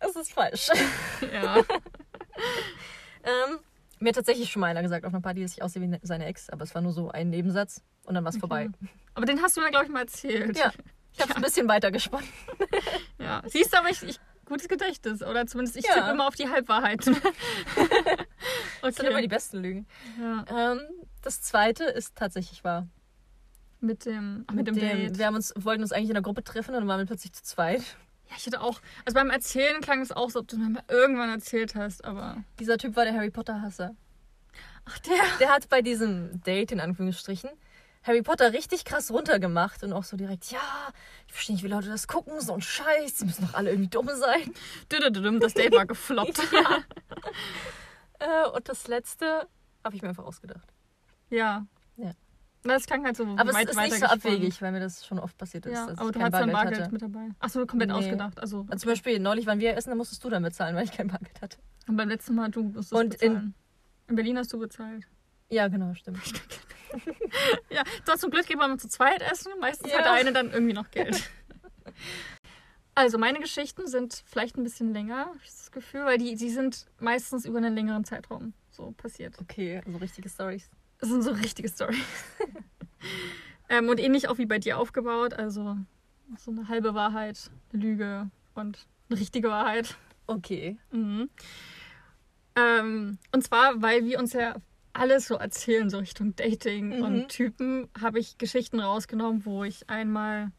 Das 0.01 0.17
ist 0.17 0.33
falsch. 0.33 0.69
Ja. 1.33 1.57
ähm, 3.25 3.59
mir 4.01 4.09
hat 4.09 4.17
tatsächlich 4.17 4.51
schon 4.51 4.61
mal 4.61 4.67
einer 4.67 4.83
gesagt 4.83 5.05
auf 5.07 5.15
einer 5.15 5.23
Party, 5.23 5.43
dass 5.43 5.53
ich 5.53 5.63
aussehe 5.63 5.83
wie 5.83 5.99
seine 6.03 6.27
Ex, 6.27 6.51
aber 6.51 6.65
es 6.65 6.75
war 6.75 6.83
nur 6.83 6.93
so 6.93 7.11
ein 7.11 7.31
Nebensatz 7.31 7.83
und 8.05 8.15
dann 8.15 8.25
war 8.25 8.31
es 8.31 8.37
vorbei. 8.37 8.69
Aber 9.15 9.25
den 9.25 9.41
hast 9.41 9.57
du 9.57 9.61
mir, 9.61 9.71
glaube 9.71 9.87
ich, 9.87 9.91
mal 9.91 10.01
erzählt. 10.01 10.59
Ja. 10.59 10.73
Ich 11.13 11.21
habe 11.21 11.31
es 11.31 11.37
ein 11.37 11.43
bisschen 11.43 11.69
weiter 11.69 11.91
gesponnen. 11.91 12.29
ja. 13.19 13.43
Siehst 13.47 13.73
du, 13.73 13.79
aber 13.79 13.89
ich, 13.89 14.03
ich 14.03 14.21
gutes 14.45 14.69
Gedächtnis. 14.69 15.23
Oder 15.23 15.47
zumindest 15.47 15.77
ich 15.77 15.87
Ja. 15.87 15.95
tippe 15.95 16.11
immer 16.11 16.27
auf 16.27 16.35
die 16.35 16.49
Halbwahrheit. 16.49 17.07
Das 18.83 18.97
sind 18.97 19.07
immer 19.07 19.19
die 19.21 19.27
okay. 19.27 19.29
besten 19.29 19.59
Lügen. 19.59 19.87
Ja. 20.21 20.73
Ähm, 20.73 20.81
das 21.23 21.41
zweite 21.41 21.85
ist 21.85 22.17
tatsächlich 22.17 22.65
wahr. 22.65 22.87
Mit 23.85 24.07
dem, 24.07 24.45
ach, 24.47 24.55
mit 24.55 24.67
dem, 24.67 24.75
Date. 24.75 25.19
Wir 25.19 25.27
haben 25.27 25.35
uns, 25.35 25.53
wollten 25.57 25.83
uns 25.83 25.93
eigentlich 25.93 26.09
in 26.09 26.15
der 26.15 26.23
Gruppe 26.23 26.43
treffen 26.43 26.75
und 26.75 26.81
dann 26.81 26.89
waren 26.89 27.01
wir 27.01 27.07
plötzlich 27.07 27.33
zu 27.33 27.43
zweit. 27.43 27.83
Ja, 28.31 28.37
ich 28.39 28.47
hatte 28.47 28.61
auch. 28.61 28.81
Also 29.05 29.15
beim 29.15 29.31
Erzählen 29.31 29.81
klang 29.83 30.01
es 30.01 30.11
auch 30.11 30.31
so, 30.31 30.41
ob 30.41 30.49
du 30.49 30.57
mir 30.57 30.71
mal 30.71 30.83
irgendwann 30.89 31.29
erzählt 31.29 31.75
hast, 31.75 32.05
aber. 32.05 32.43
Dieser 32.59 32.79
Typ 32.79 32.97
war 32.97 33.05
der 33.05 33.15
Harry 33.15 33.31
Potter-Hasser. 33.31 33.95
Ach, 34.87 34.99
der. 35.01 35.23
Der 35.39 35.51
hat 35.51 35.69
bei 35.69 35.83
diesem 35.83 36.43
Date, 36.43 36.73
in 36.73 36.81
Anführungsstrichen, 36.81 37.51
Harry 38.05 38.23
Potter 38.23 38.53
richtig 38.53 38.85
krass 38.85 39.11
runtergemacht 39.11 39.83
und 39.83 39.93
auch 39.93 40.05
so 40.05 40.17
direkt, 40.17 40.51
ja, 40.51 40.61
ich 41.27 41.33
verstehe 41.33 41.57
nicht, 41.57 41.65
wie 41.65 41.69
Leute 41.69 41.89
das 41.89 42.07
gucken, 42.07 42.41
so 42.41 42.53
ein 42.55 42.61
Scheiß, 42.63 43.17
die 43.17 43.25
müssen 43.25 43.47
doch 43.47 43.55
alle 43.55 43.71
irgendwie 43.71 43.91
dumm 43.91 44.09
sein. 44.15 44.53
Das 45.41 45.55
Date 45.55 45.73
war 45.73 45.87
gefloppt. 45.87 46.41
Äh, 48.21 48.49
und 48.49 48.69
das 48.69 48.87
letzte 48.87 49.49
habe 49.83 49.97
ich 49.97 50.01
mir 50.01 50.09
einfach 50.09 50.25
ausgedacht. 50.25 50.73
ja. 51.31 51.67
Ja. 51.97 52.13
Das 52.67 52.87
klang 52.87 53.05
halt 53.05 53.17
so 53.17 53.25
Aber 53.25 53.51
es 53.51 53.55
weit 53.55 53.69
ist 53.69 53.77
nicht 53.79 53.99
so 53.99 54.07
abwegig, 54.07 54.61
weil 54.63 54.73
mir 54.73 54.81
das 54.81 55.07
schon 55.07 55.19
oft 55.19 55.37
passiert 55.37 55.67
ist. 55.67 55.73
Ja, 55.75 55.85
aber 55.97 56.11
du 56.13 56.19
kein 56.19 56.23
hattest 56.25 56.43
dann 56.43 56.51
Bargeld 56.51 56.53
Bargeld 56.53 56.81
hatte. 56.81 56.93
mit 56.93 57.03
dabei. 57.03 57.29
Achso, 57.39 57.67
komplett 57.67 57.91
Nee. 57.91 57.95
ausgedacht. 57.97 58.41
Also, 58.41 58.61
Und 58.71 58.79
zum 58.81 58.89
Beispiel 58.91 59.19
neulich 59.21 59.47
waren 59.47 59.61
wir 59.61 59.77
essen, 59.77 59.91
da 59.91 59.97
musstest 59.97 60.25
du 60.25 60.31
dann 60.31 60.43
bezahlen, 60.43 60.75
weil 60.75 60.85
ich 60.85 60.93
kein 60.93 61.09
Bargeld 61.09 61.41
hatte. 61.43 61.59
und 61.89 61.97
beim 61.97 62.09
letzten 62.09 62.35
Mal 62.35 62.51
du 62.51 62.63
musstest 62.65 62.93
Und 62.93 63.15
in- 63.17 63.33
bezahlen. 63.33 63.55
In, 64.09 64.15
Berlin 64.17 64.39
hast 64.39 64.53
du 64.53 64.59
bezahlt. 64.59 65.05
Ja, 65.51 65.69
genau, 65.69 65.95
stimmt. 65.95 66.21
Ja, 67.71 67.83
du 68.05 68.13
hast 68.13 68.21
zum 68.21 68.31
Glück 68.31 68.49
immer 68.51 68.69
nur 68.69 68.79
zu 68.79 68.87
zweit 68.89 69.21
essen. 69.21 69.51
Meistens 69.61 69.91
Ja. 69.91 69.99
hat 69.99 70.05
der 70.05 70.13
eine 70.13 70.33
dann 70.33 70.53
irgendwie 70.53 70.75
noch 70.75 70.91
Geld. 70.91 71.29
Also 72.97 73.19
meine 73.19 73.41
Geschichten 73.41 73.89
sind 73.89 74.23
vielleicht 74.25 74.57
ein 74.57 74.63
bisschen 74.63 74.93
länger, 74.93 75.27
habe 75.27 75.39
ich 75.43 75.51
das 75.51 75.73
Gefühl, 75.73 76.05
weil 76.05 76.17
die, 76.17 76.37
die 76.37 76.49
sind 76.51 76.87
meistens 77.01 77.45
über 77.45 77.59
einen 77.59 77.75
längeren 77.75 78.05
Zeitraum 78.05 78.53
so 78.71 78.93
passiert. 78.93 79.37
Okay, 79.41 79.83
also 79.85 79.99
richtige 79.99 80.29
Stories. 80.29 80.71
Das 80.99 81.09
sind 81.11 81.23
so 81.23 81.33
richtige 81.33 81.69
Storys. 81.69 81.99
ähm, 83.69 83.89
und 83.89 84.01
ähnlich 84.01 84.29
auch 84.29 84.39
wie 84.39 84.47
bei 84.47 84.59
dir 84.59 84.79
aufgebaut. 84.79 85.35
Also 85.35 85.77
so 86.39 86.51
eine 86.51 86.69
halbe 86.69 86.95
Wahrheit, 86.95 87.51
eine 87.73 87.83
Lüge 87.83 88.31
und 88.55 88.87
eine 89.09 89.21
richtige 89.21 89.49
Wahrheit. 89.49 89.97
Okay. 90.27 90.79
Mhm. 90.91 91.29
Ähm, 92.57 93.19
und 93.33 93.45
zwar, 93.45 93.83
weil 93.83 94.05
wir 94.05 94.19
uns 94.19 94.33
ja 94.33 94.55
alles 94.93 95.27
so 95.27 95.35
erzählen, 95.35 95.91
so 95.91 95.99
Richtung 95.99 96.37
Dating 96.37 96.99
Mhm. 96.99 97.03
und 97.03 97.29
Typen, 97.29 97.89
habe 98.01 98.19
ich 98.21 98.39
Geschichten 98.39 98.81
rausgenommen, 98.81 99.45
wo 99.45 99.65
ich 99.65 99.91
einmal 99.91 100.53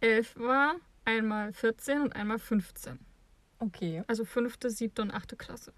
elf 0.00 0.36
war, 0.36 0.74
einmal 1.04 1.52
14 1.52 2.02
und 2.02 2.14
einmal 2.16 2.38
15. 2.38 2.98
Okay. 3.60 4.02
Also 4.08 4.24
fünfte, 4.24 4.70
siebte 4.70 5.02
und 5.02 5.12
achte 5.12 5.36
Klasse. 5.36 5.72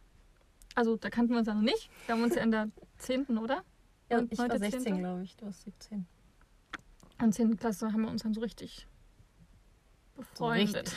Also 0.79 0.97
da 0.97 1.11
kannten 1.11 1.33
wir 1.33 1.39
uns 1.41 1.49
ja 1.49 1.55
noch 1.55 1.61
nicht. 1.63 1.91
Wir 2.07 2.15
haben 2.15 2.23
uns 2.23 2.37
ja 2.37 2.43
in 2.43 2.53
der 2.53 2.71
zehnten, 2.99 3.37
oder? 3.37 3.65
Ja, 4.09 4.19
Und 4.19 4.33
ich 4.33 4.39
war 4.39 4.47
neunte, 4.47 4.61
16, 4.61 4.81
zehnte? 4.83 5.01
glaube 5.01 5.25
ich. 5.25 5.37
Du 5.37 5.47
warst 5.47 5.63
17. 5.65 5.99
In 5.99 6.07
der 7.19 7.31
10. 7.33 7.57
Klasse 7.57 7.93
haben 7.93 8.03
wir 8.03 8.09
uns 8.11 8.23
dann 8.23 8.33
so 8.33 8.41
richtig 8.41 8.87
befreundet. 10.15 10.77
richtig. 10.77 10.95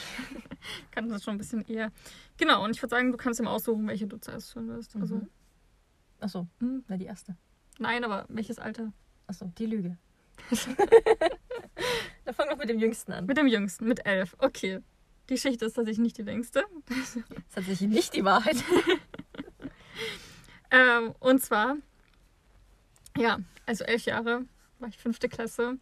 Kannten 0.91 1.10
das 1.10 1.24
schon 1.24 1.34
ein 1.34 1.38
bisschen 1.39 1.65
eher. 1.67 1.91
Genau, 2.38 2.63
und 2.63 2.76
ich 2.76 2.82
würde 2.84 2.91
sagen, 2.91 3.12
du 3.12 3.17
kannst 3.17 3.39
ihm 3.39 3.48
aussuchen, 3.48 3.88
welche 3.88 4.06
du 4.06 4.17
zuerst 4.17 4.54
hören 4.54 4.67
wirst. 4.67 4.96
Also, 4.96 5.15
Mhm. 5.15 5.30
Achso, 6.20 6.48
hm, 6.60 6.84
na 6.88 6.98
die 6.98 7.06
erste. 7.06 7.36
nein, 7.80 8.04
aber 8.04 8.26
welches 8.30 8.60
Alter? 8.60 8.94
Achso, 9.26 9.52
die 9.58 9.65
Lüge. 9.65 9.98
da 12.26 12.34
fangen 12.34 12.52
wir 12.52 12.58
mit 12.58 12.70
dem 12.70 12.78
Jüngsten 12.78 13.13
an. 13.13 13.26
Mit 13.26 13.38
dem 13.38 13.48
Jüngsten, 13.48 13.88
mit 13.88 14.06
elf. 14.06 14.36
Okay. 14.38 14.82
Die 15.30 15.34
Geschichte 15.36 15.65
ist 15.65 15.74
tatsächlich 15.74 16.04
nicht 16.04 16.17
die 16.20 16.24
längste. 16.24 16.63
Das 16.88 17.15
ist 17.15 17.26
tatsächlich 17.56 17.89
nicht 17.89 18.13
die 18.15 18.24
Wahrheit. 18.26 18.58
Ähm, 20.71 21.13
und 21.19 21.41
zwar, 21.41 21.75
ja, 23.17 23.39
also 23.65 23.84
elf 23.84 24.05
Jahre 24.05 24.45
war 24.79 24.89
ich 24.89 24.97
fünfte 24.97 25.29
Klasse. 25.29 25.77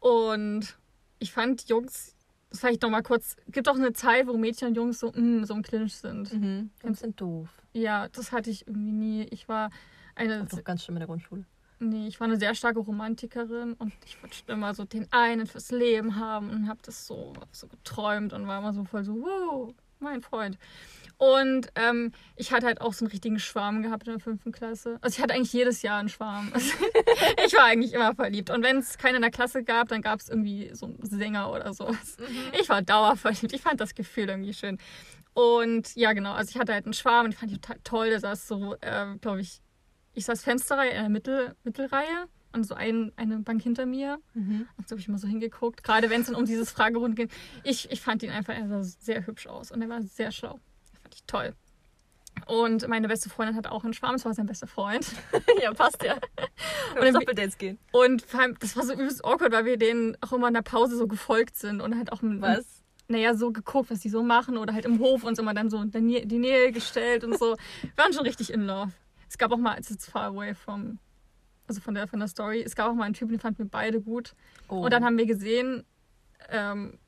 Und 0.00 0.76
ich 1.18 1.32
fand 1.32 1.68
Jungs, 1.68 2.14
das 2.50 2.60
vielleicht 2.60 2.82
nochmal 2.82 3.02
kurz, 3.02 3.36
gibt 3.48 3.68
auch 3.68 3.76
eine 3.76 3.92
Zeit, 3.92 4.26
wo 4.26 4.36
Mädchen 4.36 4.68
und 4.68 4.74
Jungs 4.76 5.00
so, 5.00 5.10
mm, 5.10 5.44
so 5.44 5.54
im 5.54 5.62
Clinch 5.62 5.96
sind. 5.96 6.32
Mhm. 6.32 6.70
Jungs 6.82 7.00
sind 7.00 7.20
doof. 7.20 7.48
Ja, 7.72 8.08
das 8.08 8.32
hatte 8.32 8.50
ich 8.50 8.66
irgendwie 8.66 8.92
nie. 8.92 9.22
Ich 9.30 9.48
war 9.48 9.70
eine. 10.14 10.44
Das 10.44 10.52
ist 10.52 10.64
ganz 10.64 10.84
schlimm 10.84 10.96
in 10.96 11.00
der 11.00 11.08
Grundschule. 11.08 11.44
Nee, 11.78 12.06
ich 12.06 12.18
war 12.20 12.26
eine 12.26 12.38
sehr 12.38 12.54
starke 12.54 12.78
Romantikerin 12.78 13.74
und 13.74 13.92
ich 14.06 14.22
wollte 14.22 14.34
schon 14.36 14.48
immer 14.48 14.72
so 14.72 14.84
den 14.84 15.12
einen 15.12 15.46
fürs 15.46 15.70
Leben 15.70 16.16
haben 16.16 16.48
und 16.48 16.68
habe 16.68 16.80
das 16.82 17.06
so, 17.06 17.34
so 17.52 17.66
geträumt 17.66 18.32
und 18.32 18.46
war 18.46 18.60
immer 18.60 18.72
so 18.72 18.84
voll 18.84 19.04
so, 19.04 19.14
wow, 19.16 19.74
mein 19.98 20.22
Freund. 20.22 20.56
Und 21.18 21.68
ähm, 21.76 22.12
ich 22.34 22.52
hatte 22.52 22.66
halt 22.66 22.82
auch 22.82 22.92
so 22.92 23.04
einen 23.04 23.10
richtigen 23.10 23.38
Schwarm 23.38 23.82
gehabt 23.82 24.06
in 24.06 24.12
der 24.12 24.20
fünften 24.20 24.52
Klasse. 24.52 24.98
Also 25.00 25.16
ich 25.16 25.22
hatte 25.22 25.32
eigentlich 25.32 25.52
jedes 25.52 25.80
Jahr 25.80 25.98
einen 25.98 26.10
Schwarm. 26.10 26.50
Also 26.52 26.72
ich 27.46 27.54
war 27.54 27.64
eigentlich 27.64 27.94
immer 27.94 28.14
verliebt. 28.14 28.50
Und 28.50 28.62
wenn 28.62 28.78
es 28.78 28.98
keinen 28.98 29.16
in 29.16 29.22
der 29.22 29.30
Klasse 29.30 29.64
gab, 29.64 29.88
dann 29.88 30.02
gab 30.02 30.20
es 30.20 30.28
irgendwie 30.28 30.70
so 30.74 30.86
einen 30.86 30.98
Sänger 31.02 31.50
oder 31.50 31.72
sowas. 31.72 32.18
Mhm. 32.18 32.58
Ich 32.60 32.68
war 32.68 32.82
dauerverliebt. 32.82 33.54
Ich 33.54 33.62
fand 33.62 33.80
das 33.80 33.94
Gefühl 33.94 34.28
irgendwie 34.28 34.52
schön. 34.52 34.78
Und 35.32 35.94
ja, 35.96 36.12
genau. 36.12 36.32
Also 36.32 36.50
ich 36.50 36.58
hatte 36.58 36.74
halt 36.74 36.84
einen 36.84 36.94
Schwarm 36.94 37.26
und 37.26 37.32
ich 37.32 37.38
fand 37.38 37.50
ihn 37.50 37.60
total 37.62 37.78
toll. 37.82 38.10
Der 38.10 38.20
saß 38.20 38.46
so, 38.46 38.74
äh, 38.82 39.16
glaube 39.20 39.40
ich, 39.40 39.62
ich 40.12 40.26
saß 40.26 40.42
Fensterreihe 40.42 40.90
in 40.90 41.00
der 41.00 41.08
Mittel, 41.08 41.56
Mittelreihe 41.62 42.26
und 42.52 42.64
so 42.64 42.74
ein, 42.74 43.12
eine 43.16 43.38
Bank 43.38 43.62
hinter 43.62 43.86
mir. 43.86 44.18
Mhm. 44.34 44.68
Und 44.76 44.88
so 44.88 44.92
habe 44.92 45.00
ich 45.00 45.08
immer 45.08 45.18
so 45.18 45.28
hingeguckt. 45.28 45.82
Gerade 45.82 46.10
wenn 46.10 46.20
es 46.20 46.26
dann 46.26 46.36
um 46.36 46.44
dieses 46.44 46.70
Fragerund 46.70 47.16
ging. 47.16 47.30
Ich, 47.64 47.90
ich 47.90 48.02
fand 48.02 48.22
ihn 48.22 48.30
einfach, 48.30 48.54
er 48.54 48.68
sah 48.68 48.82
sehr 48.82 49.26
hübsch 49.26 49.46
aus 49.46 49.70
und 49.70 49.80
er 49.80 49.88
war 49.88 50.02
sehr 50.02 50.30
schlau. 50.30 50.58
Fand 51.06 51.14
ich 51.14 51.24
toll. 51.24 51.54
Und 52.46 52.88
meine 52.88 53.06
beste 53.06 53.30
Freundin 53.30 53.54
hat 53.54 53.68
auch 53.68 53.84
einen 53.84 53.94
Schwarm, 53.94 54.14
das 54.14 54.24
war 54.24 54.34
sein 54.34 54.46
bester 54.46 54.66
Freund. 54.66 55.06
ja, 55.62 55.72
passt 55.72 56.02
ja. 56.02 56.16
Und 57.00 57.14
Doppeldates 57.14 57.58
gehen. 57.58 57.78
Und 57.92 58.22
vor 58.22 58.40
allem, 58.40 58.56
das 58.58 58.76
war 58.76 58.84
so 58.84 58.92
übelst 58.92 59.24
awkward, 59.24 59.52
weil 59.52 59.64
wir 59.64 59.76
denen 59.76 60.16
auch 60.20 60.32
immer 60.32 60.48
in 60.48 60.54
der 60.54 60.62
Pause 60.62 60.96
so 60.96 61.06
gefolgt 61.06 61.56
sind 61.56 61.80
und 61.80 61.96
halt 61.96 62.10
auch 62.10 62.22
mit, 62.22 62.40
Was? 62.40 62.82
naja, 63.06 63.34
so 63.34 63.52
geguckt, 63.52 63.88
was 63.90 64.00
die 64.00 64.08
so 64.08 64.24
machen 64.24 64.56
oder 64.56 64.74
halt 64.74 64.84
im 64.84 64.98
Hof 64.98 65.22
uns 65.22 65.38
immer 65.38 65.54
dann 65.54 65.70
so 65.70 65.80
in 65.80 65.90
die 65.92 66.38
Nähe 66.38 66.72
gestellt 66.72 67.22
und 67.22 67.38
so. 67.38 67.56
Wir 67.82 67.96
waren 67.96 68.12
schon 68.12 68.24
richtig 68.24 68.52
in 68.52 68.66
love. 68.66 68.90
Es 69.28 69.38
gab 69.38 69.52
auch 69.52 69.58
mal, 69.58 69.78
it's 69.78 69.92
it's 69.92 70.10
far 70.10 70.24
away 70.24 70.54
from, 70.54 70.98
also 71.68 71.80
von 71.80 71.94
der, 71.94 72.08
von 72.08 72.18
der 72.18 72.26
Story, 72.28 72.62
es 72.62 72.74
gab 72.74 72.90
auch 72.90 72.94
mal 72.94 73.04
einen 73.04 73.14
Typen, 73.14 73.30
den 73.30 73.40
fanden 73.40 73.58
wir 73.58 73.68
beide 73.68 74.00
gut. 74.00 74.34
Oh. 74.68 74.80
Und 74.80 74.92
dann 74.92 75.04
haben 75.04 75.16
wir 75.18 75.26
gesehen, 75.26 75.84
ähm, 76.50 76.98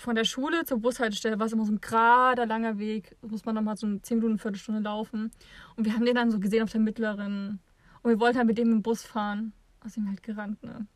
von 0.00 0.14
der 0.14 0.24
Schule 0.24 0.64
zur 0.64 0.78
Bushaltestelle 0.78 1.38
war 1.38 1.46
es 1.46 1.52
immer 1.52 1.66
so 1.66 1.72
ein 1.72 1.80
gerader, 1.80 2.46
langer 2.46 2.78
Weg. 2.78 3.16
Da 3.20 3.28
muss 3.28 3.44
man 3.44 3.54
nochmal 3.54 3.76
so 3.76 3.86
eine 3.86 4.02
10 4.02 4.18
Minuten, 4.18 4.38
Viertelstunde 4.38 4.80
laufen. 4.80 5.30
Und 5.76 5.84
wir 5.84 5.94
haben 5.94 6.04
den 6.04 6.14
dann 6.14 6.30
so 6.30 6.40
gesehen 6.40 6.62
auf 6.62 6.70
der 6.70 6.80
mittleren. 6.80 7.60
Und 8.02 8.10
wir 8.10 8.20
wollten 8.20 8.38
halt 8.38 8.46
mit 8.46 8.58
dem 8.58 8.72
im 8.72 8.82
Bus 8.82 9.02
fahren. 9.02 9.52
Aus 9.84 9.96
ihm 9.96 10.08
halt 10.08 10.22
gerannt, 10.22 10.62
ne? 10.62 10.86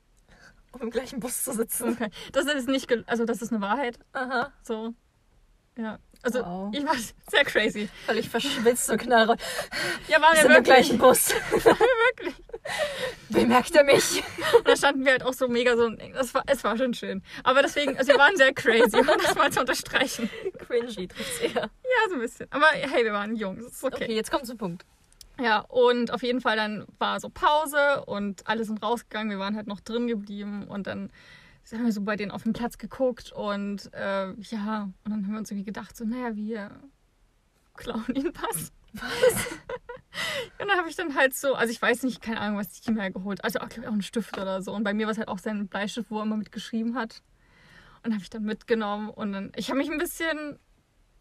um 0.72 0.82
im 0.82 0.90
gleichen 0.90 1.20
Bus 1.20 1.44
zu 1.44 1.52
sitzen. 1.52 1.90
Okay. 1.90 2.10
Das 2.32 2.46
ist 2.46 2.68
nicht, 2.68 2.92
also 3.08 3.24
das 3.24 3.42
ist 3.42 3.52
eine 3.52 3.60
Wahrheit. 3.60 3.98
Aha. 4.12 4.52
So. 4.62 4.94
Ja. 5.76 5.98
Also 6.22 6.38
Wow. 6.40 6.72
ich 6.74 6.84
war 6.86 6.94
sehr 7.30 7.44
crazy. 7.44 7.88
Völlig 8.06 8.28
verschwitzt 8.30 8.88
und 8.90 8.98
knallrot. 8.98 9.38
Ja, 10.08 10.22
waren 10.22 10.32
Wir 10.32 10.36
wir 10.36 10.42
sind 10.42 10.50
im 10.50 10.56
wirklich. 10.56 10.64
gleichen 10.64 10.98
Bus. 10.98 11.34
wirklich. 11.52 12.34
Bemerkt 13.28 13.74
er 13.74 13.84
mich? 13.84 14.22
Und 14.56 14.66
da 14.66 14.76
standen 14.76 15.04
wir 15.04 15.12
halt 15.12 15.22
auch 15.22 15.34
so 15.34 15.48
mega 15.48 15.76
so. 15.76 15.90
Das 15.90 16.32
war, 16.32 16.42
es 16.46 16.64
war 16.64 16.78
schon 16.78 16.94
schön. 16.94 17.22
Aber 17.42 17.60
deswegen, 17.62 17.98
also 17.98 18.10
wir 18.12 18.18
waren 18.18 18.36
sehr 18.36 18.54
crazy, 18.54 18.96
um 18.96 19.06
das 19.06 19.34
mal 19.34 19.52
zu 19.52 19.60
unterstreichen. 19.60 20.30
Cringy 20.66 21.08
trifft's 21.08 21.40
eher. 21.40 21.62
Ja, 21.62 22.08
so 22.08 22.14
ein 22.14 22.20
bisschen. 22.20 22.46
Aber 22.50 22.66
hey, 22.68 23.04
wir 23.04 23.12
waren 23.12 23.36
jung. 23.36 23.56
Das 23.56 23.72
ist 23.72 23.84
Okay. 23.84 24.04
okay. 24.04 24.14
jetzt 24.14 24.30
kommt 24.30 24.46
zum 24.46 24.56
Punkt. 24.56 24.84
Ja, 25.40 25.58
und 25.60 26.12
auf 26.12 26.22
jeden 26.22 26.40
Fall 26.40 26.56
dann 26.56 26.86
war 26.98 27.18
so 27.20 27.28
Pause 27.28 28.04
und 28.06 28.46
alle 28.46 28.64
sind 28.64 28.82
rausgegangen. 28.82 29.30
Wir 29.30 29.38
waren 29.40 29.56
halt 29.56 29.66
noch 29.66 29.80
drin 29.80 30.06
geblieben 30.06 30.66
und 30.68 30.86
dann 30.86 31.10
haben 31.72 31.84
wir 31.84 31.92
so 31.92 32.02
bei 32.02 32.16
denen 32.16 32.30
auf 32.30 32.42
den 32.42 32.52
Platz 32.52 32.78
geguckt 32.78 33.32
und 33.32 33.92
äh, 33.94 34.32
ja, 34.40 34.82
und 35.04 35.10
dann 35.10 35.26
haben 35.26 35.32
wir 35.32 35.38
uns 35.38 35.50
irgendwie 35.50 35.64
gedacht, 35.64 35.96
so, 35.96 36.04
naja, 36.04 36.36
wir 36.36 36.70
klauen 37.74 38.14
ihn 38.14 38.32
was. 38.34 38.72
Was? 38.92 39.46
und 40.60 40.68
dann 40.68 40.78
habe 40.78 40.88
ich 40.88 40.96
dann 40.96 41.14
halt 41.14 41.34
so, 41.34 41.54
also 41.54 41.72
ich 41.72 41.80
weiß 41.80 42.02
nicht, 42.04 42.20
keine 42.20 42.40
Ahnung, 42.40 42.58
was 42.58 42.78
ich 42.78 42.86
ihm 42.86 43.00
halt 43.00 43.14
geholt. 43.14 43.42
Also 43.42 43.60
auch, 43.60 43.68
glaub 43.68 43.84
ich, 43.84 43.88
auch 43.88 43.92
einen 43.92 44.02
Stift 44.02 44.38
oder 44.38 44.62
so. 44.62 44.72
Und 44.72 44.84
bei 44.84 44.94
mir 44.94 45.06
war 45.06 45.12
es 45.12 45.18
halt 45.18 45.28
auch 45.28 45.38
sein 45.38 45.66
Bleistift, 45.66 46.10
wo 46.10 46.18
er 46.18 46.24
immer 46.24 46.36
mitgeschrieben 46.36 46.94
hat. 46.94 47.22
Und 48.02 48.12
habe 48.12 48.22
ich 48.22 48.30
dann 48.30 48.44
mitgenommen 48.44 49.08
und 49.08 49.32
dann, 49.32 49.52
ich 49.56 49.70
habe 49.70 49.78
mich 49.78 49.90
ein 49.90 49.96
bisschen, 49.96 50.58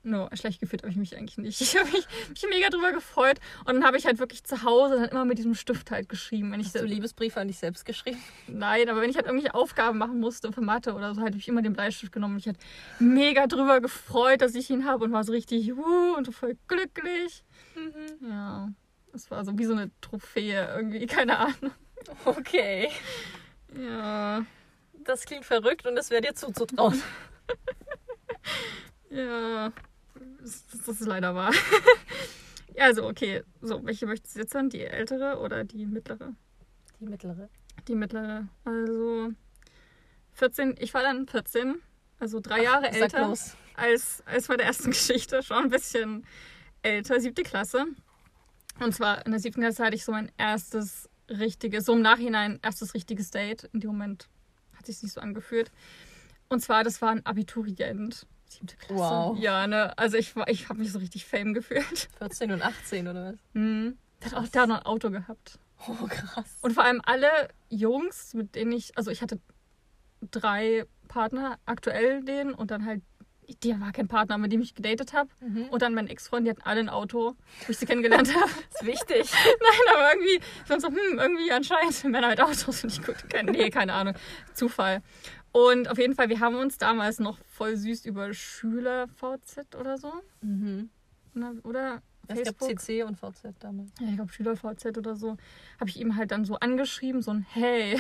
no, 0.04 0.30
schlecht 0.34 0.60
gefühlt 0.60 0.84
habe 0.84 0.92
ich 0.92 0.98
mich 0.98 1.18
eigentlich 1.18 1.38
nicht. 1.38 1.62
Ich 1.62 1.78
habe 1.78 1.90
mich, 1.90 2.08
mich 2.30 2.46
mega 2.50 2.70
drüber 2.70 2.92
gefreut 2.92 3.40
und 3.66 3.76
dann 3.76 3.84
habe 3.84 3.98
ich 3.98 4.06
halt 4.06 4.20
wirklich 4.20 4.44
zu 4.44 4.64
Hause 4.64 4.96
dann 4.96 5.10
immer 5.10 5.26
mit 5.26 5.38
diesem 5.38 5.56
Stift 5.56 5.92
halt 5.92 6.10
geschrieben. 6.10 6.52
Wenn 6.52 6.60
ich 6.60 6.68
Hast 6.68 6.80
du 6.80 6.86
Liebesbriefe 6.86 7.40
an 7.40 7.48
dich 7.48 7.58
selbst 7.58 7.86
geschrieben? 7.86 8.22
Nein, 8.48 8.90
aber 8.90 9.02
wenn 9.02 9.10
ich 9.10 9.16
halt 9.16 9.26
irgendwelche 9.26 9.56
Aufgaben 9.56 9.98
machen 9.98 10.20
musste 10.20 10.52
für 10.52 10.62
Mathe 10.62 10.94
oder 10.94 11.16
so, 11.16 11.22
halt 11.22 11.32
habe 11.32 11.40
ich 11.40 11.48
immer 11.48 11.62
den 11.62 11.74
Bleistift 11.74 12.12
genommen 12.12 12.36
und 12.36 12.40
ich 12.40 12.48
hatte 12.48 12.60
mega 13.00 13.48
drüber 13.48 13.82
gefreut, 13.82 14.42
dass 14.42 14.56
ich 14.56 14.70
ihn 14.70 14.86
habe 14.86 15.06
und 15.06 15.12
war 15.12 15.24
so 15.24 15.32
richtig 15.32 15.76
wuh 15.76 16.16
und 16.16 16.26
so 16.26 16.32
voll 16.32 16.58
glücklich. 16.68 17.44
Ja, 18.22 18.70
es 19.14 19.32
war 19.32 19.44
so 19.46 19.58
wie 19.58 19.66
so 19.66 19.74
eine 19.74 19.92
Trophäe 20.02 20.74
irgendwie, 20.76 21.06
keine 21.08 21.38
Ahnung. 21.40 21.72
Okay. 22.26 22.90
Ja, 23.80 24.46
Das 25.06 25.26
klingt 25.26 25.46
verrückt 25.46 25.86
und 25.86 25.98
es 25.98 26.10
wäre 26.10 26.22
dir 26.22 26.36
zuzutrauen. 26.36 27.02
ja, 29.10 29.72
das, 30.42 30.88
ist 30.88 31.06
leider 31.06 31.36
wahr. 31.36 31.54
ja, 32.76 32.86
also 32.86 33.08
okay, 33.08 33.44
so, 33.62 33.84
welche 33.86 34.06
möchtest 34.06 34.36
du 34.36 34.40
jetzt 34.40 34.56
dann? 34.56 34.70
Die 34.70 34.82
ältere 34.82 35.40
oder 35.40 35.64
die 35.64 35.86
mittlere? 35.86 36.36
Die 37.00 37.06
mittlere. 37.06 37.50
Die 37.88 37.96
mittlere. 37.96 38.48
Also 38.64 39.34
14, 40.34 40.76
ich 40.80 40.94
war 40.94 41.04
dann 41.04 41.28
14, 41.28 41.76
also 42.20 42.40
drei 42.40 42.64
Jahre 42.64 42.86
Sag 42.86 43.02
älter. 43.02 43.28
los. 43.28 43.56
als, 43.76 44.24
als 44.26 44.48
bei 44.48 44.58
der 44.58 44.66
ersten 44.66 44.92
Geschichte, 44.92 45.44
schon 45.44 45.66
ein 45.66 45.70
bisschen 45.70 46.26
älter, 46.82 47.20
siebte 47.20 47.44
Klasse. 47.44 47.86
Und 48.80 48.94
zwar 48.94 49.26
in 49.26 49.32
der 49.32 49.40
siebten 49.40 49.62
Klasse 49.62 49.86
hatte 49.86 49.96
ich 49.96 50.04
so 50.04 50.12
mein 50.12 50.32
erstes 50.38 51.10
richtiges, 51.30 51.86
so 51.86 51.94
im 51.94 52.02
Nachhinein 52.02 52.60
erstes 52.62 52.94
richtiges 52.94 53.32
Date. 53.32 53.70
In 53.74 53.80
dem 53.80 53.92
Moment 53.92 54.30
hat 54.76 54.86
sich 54.86 55.02
nicht 55.04 55.14
so 55.14 55.22
angefühlt. 55.22 55.72
Und 56.50 56.60
zwar, 56.62 56.84
das 56.84 57.02
war 57.02 57.10
ein 57.10 57.26
Abiturient. 57.26 58.28
Siebte 58.54 58.76
Klasse. 58.78 59.02
Wow. 59.02 59.38
Ja, 59.40 59.68
ne? 59.68 59.98
Also 59.98 60.18
ich 60.18 60.36
war, 60.36 60.48
ich 60.48 60.70
habe 60.70 60.80
mich 60.80 60.92
so 60.92 61.00
richtig 61.00 61.26
fame 61.26 61.54
gefühlt. 61.54 62.10
14 62.18 62.52
und 62.52 62.62
18 62.62 63.08
oder 63.08 63.34
was? 63.34 63.40
Mhm. 63.54 63.98
Der 64.24 64.32
hat 64.32 64.38
auch 64.38 64.48
da 64.48 64.68
noch 64.68 64.78
ein 64.78 64.86
Auto 64.86 65.10
gehabt. 65.10 65.60
Oh, 65.88 66.08
krass. 66.08 66.46
Und 66.62 66.74
vor 66.74 66.84
allem 66.84 67.02
alle 67.04 67.30
Jungs, 67.70 68.34
mit 68.34 68.56
denen 68.56 68.72
ich, 68.72 68.98
also 68.98 69.12
ich 69.12 69.22
hatte 69.22 69.40
drei 70.32 70.86
Partner, 71.08 71.58
aktuell 71.66 72.24
den 72.24 72.54
und 72.54 72.72
dann 72.72 72.86
halt, 72.86 73.02
der 73.64 73.82
war 73.82 73.92
kein 73.92 74.08
Partner, 74.08 74.38
mit 74.38 74.54
dem 74.54 74.62
ich 74.62 74.74
gedatet 74.74 75.12
habe. 75.14 75.30
Mhm. 75.42 75.66
Und 75.66 75.82
dann 75.82 75.94
mein 75.94 76.08
Ex-Freund, 76.08 76.48
die 76.48 76.52
hatten 76.52 76.62
alle 76.62 76.80
ein 76.80 76.90
Auto, 76.90 77.36
wo 77.66 77.72
ich 77.72 77.78
sie 77.78 77.86
kennengelernt 77.86 78.34
habe. 78.36 78.50
Das 78.72 78.82
ist 78.82 78.88
wichtig. 78.88 79.32
Nein, 79.34 79.94
aber 79.94 80.14
irgendwie, 80.14 80.36
ich 80.36 80.68
fand 80.68 80.82
so, 80.82 80.88
hm, 80.88 81.20
irgendwie 81.20 81.52
anscheinend 81.52 82.02
Männer 82.06 82.30
mit 82.30 82.40
Autos 82.42 82.80
finde 82.80 82.96
ich 82.96 83.04
gut. 83.06 83.30
Kein, 83.30 83.48
nee, 83.48 83.70
keine 83.70 83.94
Ahnung. 83.94 84.16
Zufall. 84.54 85.02
Und 85.54 85.90
auf 85.90 85.98
jeden 85.98 86.16
Fall, 86.16 86.28
wir 86.30 86.40
haben 86.40 86.56
uns 86.56 86.78
damals 86.78 87.20
noch 87.20 87.38
voll 87.46 87.78
süß 87.78 88.06
über 88.06 88.34
Schüler-VZ 88.34 89.76
oder 89.80 89.98
so. 89.98 90.12
Mhm. 90.42 90.90
Ne, 91.36 91.60
Oder 91.64 92.02
Es 92.28 92.44
gab. 92.44 92.60
CC 92.62 93.04
und 93.04 93.18
VZ 93.18 93.54
damals. 93.60 93.92
Ja, 94.00 94.08
ich 94.10 94.16
glaube 94.16 94.32
Schüler-VZ 94.34 94.98
oder 94.98 95.16
so. 95.16 95.38
Habe 95.80 95.90
ich 95.90 96.00
ihm 96.00 96.16
halt 96.16 96.32
dann 96.32 96.44
so 96.46 96.56
angeschrieben, 96.56 97.22
so 97.22 97.32
ein 97.32 97.46
Hey. 97.50 98.00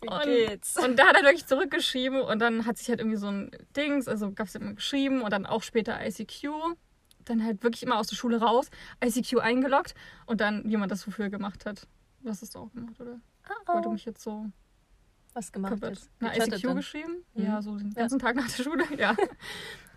Wie 0.00 0.08
Und- 0.08 0.24
geht's? 0.24 0.76
Und 0.76 0.98
da 0.98 1.06
hat 1.06 1.16
er 1.16 1.22
wirklich 1.22 1.46
zurückgeschrieben 1.46 2.20
und 2.20 2.40
dann 2.40 2.66
hat 2.66 2.78
sich 2.78 2.88
halt 2.88 2.98
irgendwie 3.00 3.16
so 3.16 3.28
ein 3.28 3.50
Dings, 3.76 4.08
also 4.08 4.32
gab 4.32 4.48
es 4.48 4.54
immer 4.54 4.74
geschrieben 4.74 5.22
und 5.22 5.32
dann 5.32 5.46
auch 5.46 5.62
später 5.62 6.04
ICQ. 6.04 6.48
Dann 7.24 7.44
halt 7.44 7.62
wirklich 7.62 7.84
immer 7.84 7.98
aus 7.98 8.08
der 8.08 8.16
Schule 8.16 8.40
raus, 8.40 8.68
ICQ 9.04 9.38
eingeloggt 9.38 9.94
und 10.26 10.40
dann, 10.40 10.68
wie 10.68 10.76
man 10.76 10.88
das 10.88 11.06
wofür 11.06 11.30
gemacht 11.30 11.64
hat. 11.66 11.86
Was 12.22 12.42
hast 12.42 12.56
du 12.56 12.58
auch 12.60 12.72
gemacht, 12.72 13.00
oder? 13.00 13.20
Oh, 13.48 13.74
Weil 13.74 13.82
du 13.82 13.90
mich 13.92 14.04
jetzt 14.04 14.22
so 14.22 14.46
Was 15.34 15.50
gemacht 15.52 15.78
verwirrt. 15.78 15.98
jetzt? 15.98 16.10
Na, 16.20 16.34
ICQ 16.36 16.62
dann. 16.62 16.76
geschrieben? 16.76 17.24
Mhm. 17.34 17.44
Ja, 17.44 17.62
so 17.62 17.76
den 17.76 17.88
Ja. 17.88 18.02
ganzen 18.02 18.18
Tag 18.18 18.36
nach 18.36 18.48
der 18.50 18.62
Schule, 18.62 18.84
ja. 18.98 19.16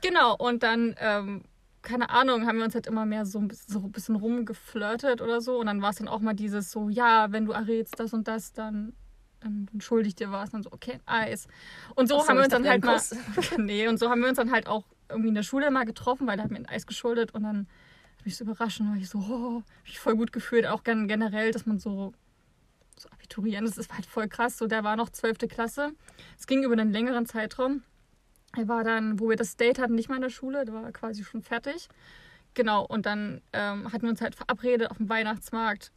genau, 0.01 0.35
und 0.37 0.63
dann, 0.63 0.95
ähm, 0.99 1.43
keine 1.81 2.09
Ahnung, 2.09 2.47
haben 2.47 2.57
wir 2.57 2.65
uns 2.65 2.73
halt 2.73 2.87
immer 2.87 3.05
mehr 3.05 3.25
so 3.25 3.37
ein 3.39 3.47
bisschen, 3.47 3.71
so 3.73 3.79
ein 3.79 3.91
bisschen 3.91 4.15
rumgeflirtet 4.15 5.21
oder 5.21 5.41
so. 5.41 5.59
Und 5.59 5.67
dann 5.67 5.81
war 5.81 5.91
es 5.91 5.97
dann 5.97 6.07
auch 6.07 6.19
mal 6.19 6.33
dieses 6.33 6.71
so, 6.71 6.89
ja, 6.89 7.31
wenn 7.31 7.45
du 7.45 7.51
errätst 7.51 7.99
das 7.99 8.13
und 8.13 8.27
das, 8.27 8.53
dann, 8.53 8.93
dann 9.41 9.67
schulde 9.79 10.07
ich 10.07 10.15
dir 10.15 10.31
was. 10.31 10.45
Und 10.49 10.53
dann 10.53 10.63
so, 10.63 10.71
okay, 10.71 10.99
Eis. 11.05 11.47
Und 11.95 12.07
so 12.07 12.19
so, 12.19 12.27
haben 12.27 12.37
wir 12.37 12.43
uns 12.45 12.51
dann 12.53 12.67
halt 12.67 12.83
mal. 12.83 12.99
nee, 13.57 13.87
und 13.87 13.99
so 13.99 14.09
haben 14.09 14.21
wir 14.21 14.29
uns 14.29 14.37
dann 14.37 14.51
halt 14.51 14.67
auch 14.67 14.83
irgendwie 15.09 15.29
in 15.29 15.35
der 15.35 15.43
Schule 15.43 15.69
mal 15.69 15.83
getroffen, 15.85 16.25
weil 16.25 16.39
er 16.39 16.45
hat 16.45 16.51
mir 16.51 16.57
ein 16.57 16.65
Eis 16.65 16.87
geschuldet 16.87 17.35
und 17.35 17.43
dann 17.43 17.67
hat 18.17 18.25
mich 18.25 18.35
so 18.37 18.45
überrascht 18.45 18.79
und 18.79 18.89
war 18.89 18.95
ich 18.97 19.07
so, 19.09 19.19
oh, 19.19 19.57
hab 19.61 19.87
ich 19.87 19.99
voll 19.99 20.15
gut 20.15 20.33
gefühlt, 20.33 20.65
auch 20.65 20.83
gen- 20.83 21.07
generell, 21.07 21.51
dass 21.51 21.67
man 21.67 21.77
so, 21.77 22.13
so 22.97 23.10
Abiturient, 23.10 23.67
das 23.67 23.77
ist 23.77 23.93
halt 23.93 24.05
voll 24.05 24.27
krass, 24.27 24.58
so 24.58 24.67
der 24.67 24.84
war 24.84 24.95
noch 24.95 25.10
12. 25.10 25.39
Klasse, 25.49 25.91
es 26.38 26.47
ging 26.47 26.63
über 26.63 26.73
einen 26.73 26.91
längeren 26.91 27.25
Zeitraum, 27.25 27.84
er 28.55 28.67
war 28.67 28.84
dann, 28.84 29.19
wo 29.19 29.29
wir 29.29 29.36
das 29.36 29.58
Date 29.58 29.79
hatten, 29.79 29.95
nicht 29.95 30.10
mal 30.10 30.15
in 30.15 30.21
der 30.21 30.29
Schule, 30.29 30.65
der 30.65 30.73
war 30.73 30.91
quasi 30.91 31.23
schon 31.23 31.41
fertig, 31.41 31.89
Genau, 32.55 32.86
und 32.86 33.05
dann 33.05 33.41
ähm, 33.53 33.91
hatten 33.91 34.03
wir 34.03 34.10
uns 34.10 34.21
halt 34.21 34.34
verabredet 34.34 34.89
auf 34.89 34.97
dem 34.97 35.10
Weihnachtsmarkt. 35.10 35.91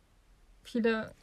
Viele, 0.65 1.15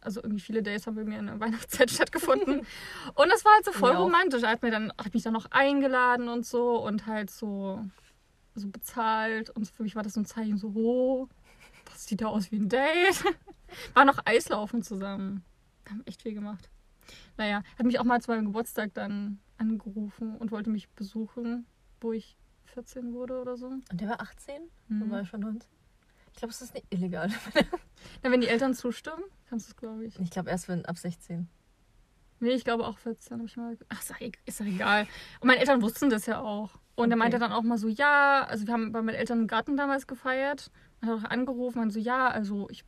also 0.00 0.20
irgendwie 0.20 0.42
viele 0.42 0.62
Days 0.62 0.86
haben 0.86 0.96
bei 0.96 1.04
mir 1.04 1.20
in 1.20 1.26
der 1.26 1.40
Weihnachtszeit 1.40 1.90
stattgefunden. 1.90 2.66
Und 3.14 3.28
das 3.30 3.44
war 3.44 3.54
halt 3.54 3.64
so 3.64 3.72
voll 3.72 3.94
auch. 3.94 4.00
romantisch. 4.00 4.42
Er 4.42 4.50
hat, 4.50 4.62
mir 4.62 4.72
dann, 4.72 4.92
hat 4.98 5.14
mich 5.14 5.22
dann 5.22 5.32
noch 5.32 5.46
eingeladen 5.52 6.28
und 6.28 6.44
so 6.44 6.76
und 6.84 7.06
halt 7.06 7.30
so, 7.30 7.84
so 8.56 8.68
bezahlt. 8.68 9.48
Und 9.50 9.70
für 9.70 9.84
mich 9.84 9.94
war 9.94 10.02
das 10.02 10.14
so 10.14 10.20
ein 10.20 10.26
Zeichen 10.26 10.58
so, 10.58 10.72
oh, 10.74 11.28
das 11.84 12.06
sieht 12.06 12.20
ja 12.20 12.26
aus 12.26 12.50
wie 12.50 12.56
ein 12.56 12.68
Date. 12.68 13.24
War 13.94 14.04
noch 14.04 14.18
Eislaufen 14.24 14.82
zusammen. 14.82 15.44
Wir 15.84 15.92
haben 15.92 16.02
echt 16.06 16.22
viel 16.22 16.34
gemacht. 16.34 16.68
Naja, 17.36 17.62
hat 17.78 17.86
mich 17.86 17.98
auch 17.98 18.04
mal 18.04 18.20
zu 18.20 18.30
meinem 18.30 18.46
Geburtstag 18.46 18.92
dann 18.94 19.38
angerufen 19.56 20.36
und 20.36 20.50
wollte 20.50 20.70
mich 20.70 20.88
besuchen, 20.90 21.66
wo 22.00 22.12
ich 22.12 22.36
14 22.66 23.12
wurde 23.14 23.40
oder 23.40 23.56
so. 23.56 23.66
Und 23.68 23.84
der 23.92 24.08
war 24.08 24.20
18? 24.20 24.54
Mhm. 24.88 25.02
Und 25.02 25.10
war 25.10 25.24
schon 25.24 25.40
19? 25.40 25.68
Ich 26.32 26.38
glaube, 26.38 26.52
es 26.52 26.60
ist 26.62 26.74
nicht 26.74 26.86
illegal. 26.90 27.30
Na, 28.22 28.30
wenn 28.30 28.40
die 28.40 28.46
Eltern 28.48 28.74
zustimmen, 28.74 29.22
kannst 29.48 29.66
du 29.66 29.70
es, 29.70 29.76
glaube 29.76 30.04
ich. 30.04 30.18
Ich 30.20 30.30
glaube, 30.30 30.50
erst 30.50 30.68
wenn 30.68 30.84
ab 30.86 30.96
16. 30.98 31.48
Nee, 32.40 32.50
ich 32.50 32.64
glaube 32.64 32.86
auch 32.86 32.98
14 32.98 33.38
habe 33.38 33.46
ich 33.46 33.56
mal. 33.56 33.76
Ach, 33.88 34.00
ist 34.00 34.10
doch 34.10 34.20
e- 34.20 34.30
egal. 34.60 35.08
Und 35.40 35.48
meine 35.48 35.58
Eltern 35.58 35.82
wussten 35.82 36.08
das 36.10 36.26
ja 36.26 36.40
auch. 36.40 36.74
Und 36.94 37.10
er 37.10 37.14
Okay. 37.14 37.16
meinte 37.16 37.38
dann 37.40 37.50
auch 37.52 37.62
mal 37.62 37.78
so, 37.78 37.88
ja, 37.88 38.44
also 38.44 38.66
wir 38.66 38.72
haben 38.74 38.92
bei 38.92 39.02
meinen 39.02 39.16
Eltern 39.16 39.40
im 39.40 39.46
Garten 39.48 39.76
damals 39.76 40.06
gefeiert. 40.06 40.70
Und 41.00 41.08
hat 41.08 41.18
auch 41.24 41.30
angerufen 41.30 41.80
und 41.80 41.90
so, 41.90 41.98
ja, 41.98 42.28
also 42.28 42.68
ich 42.70 42.84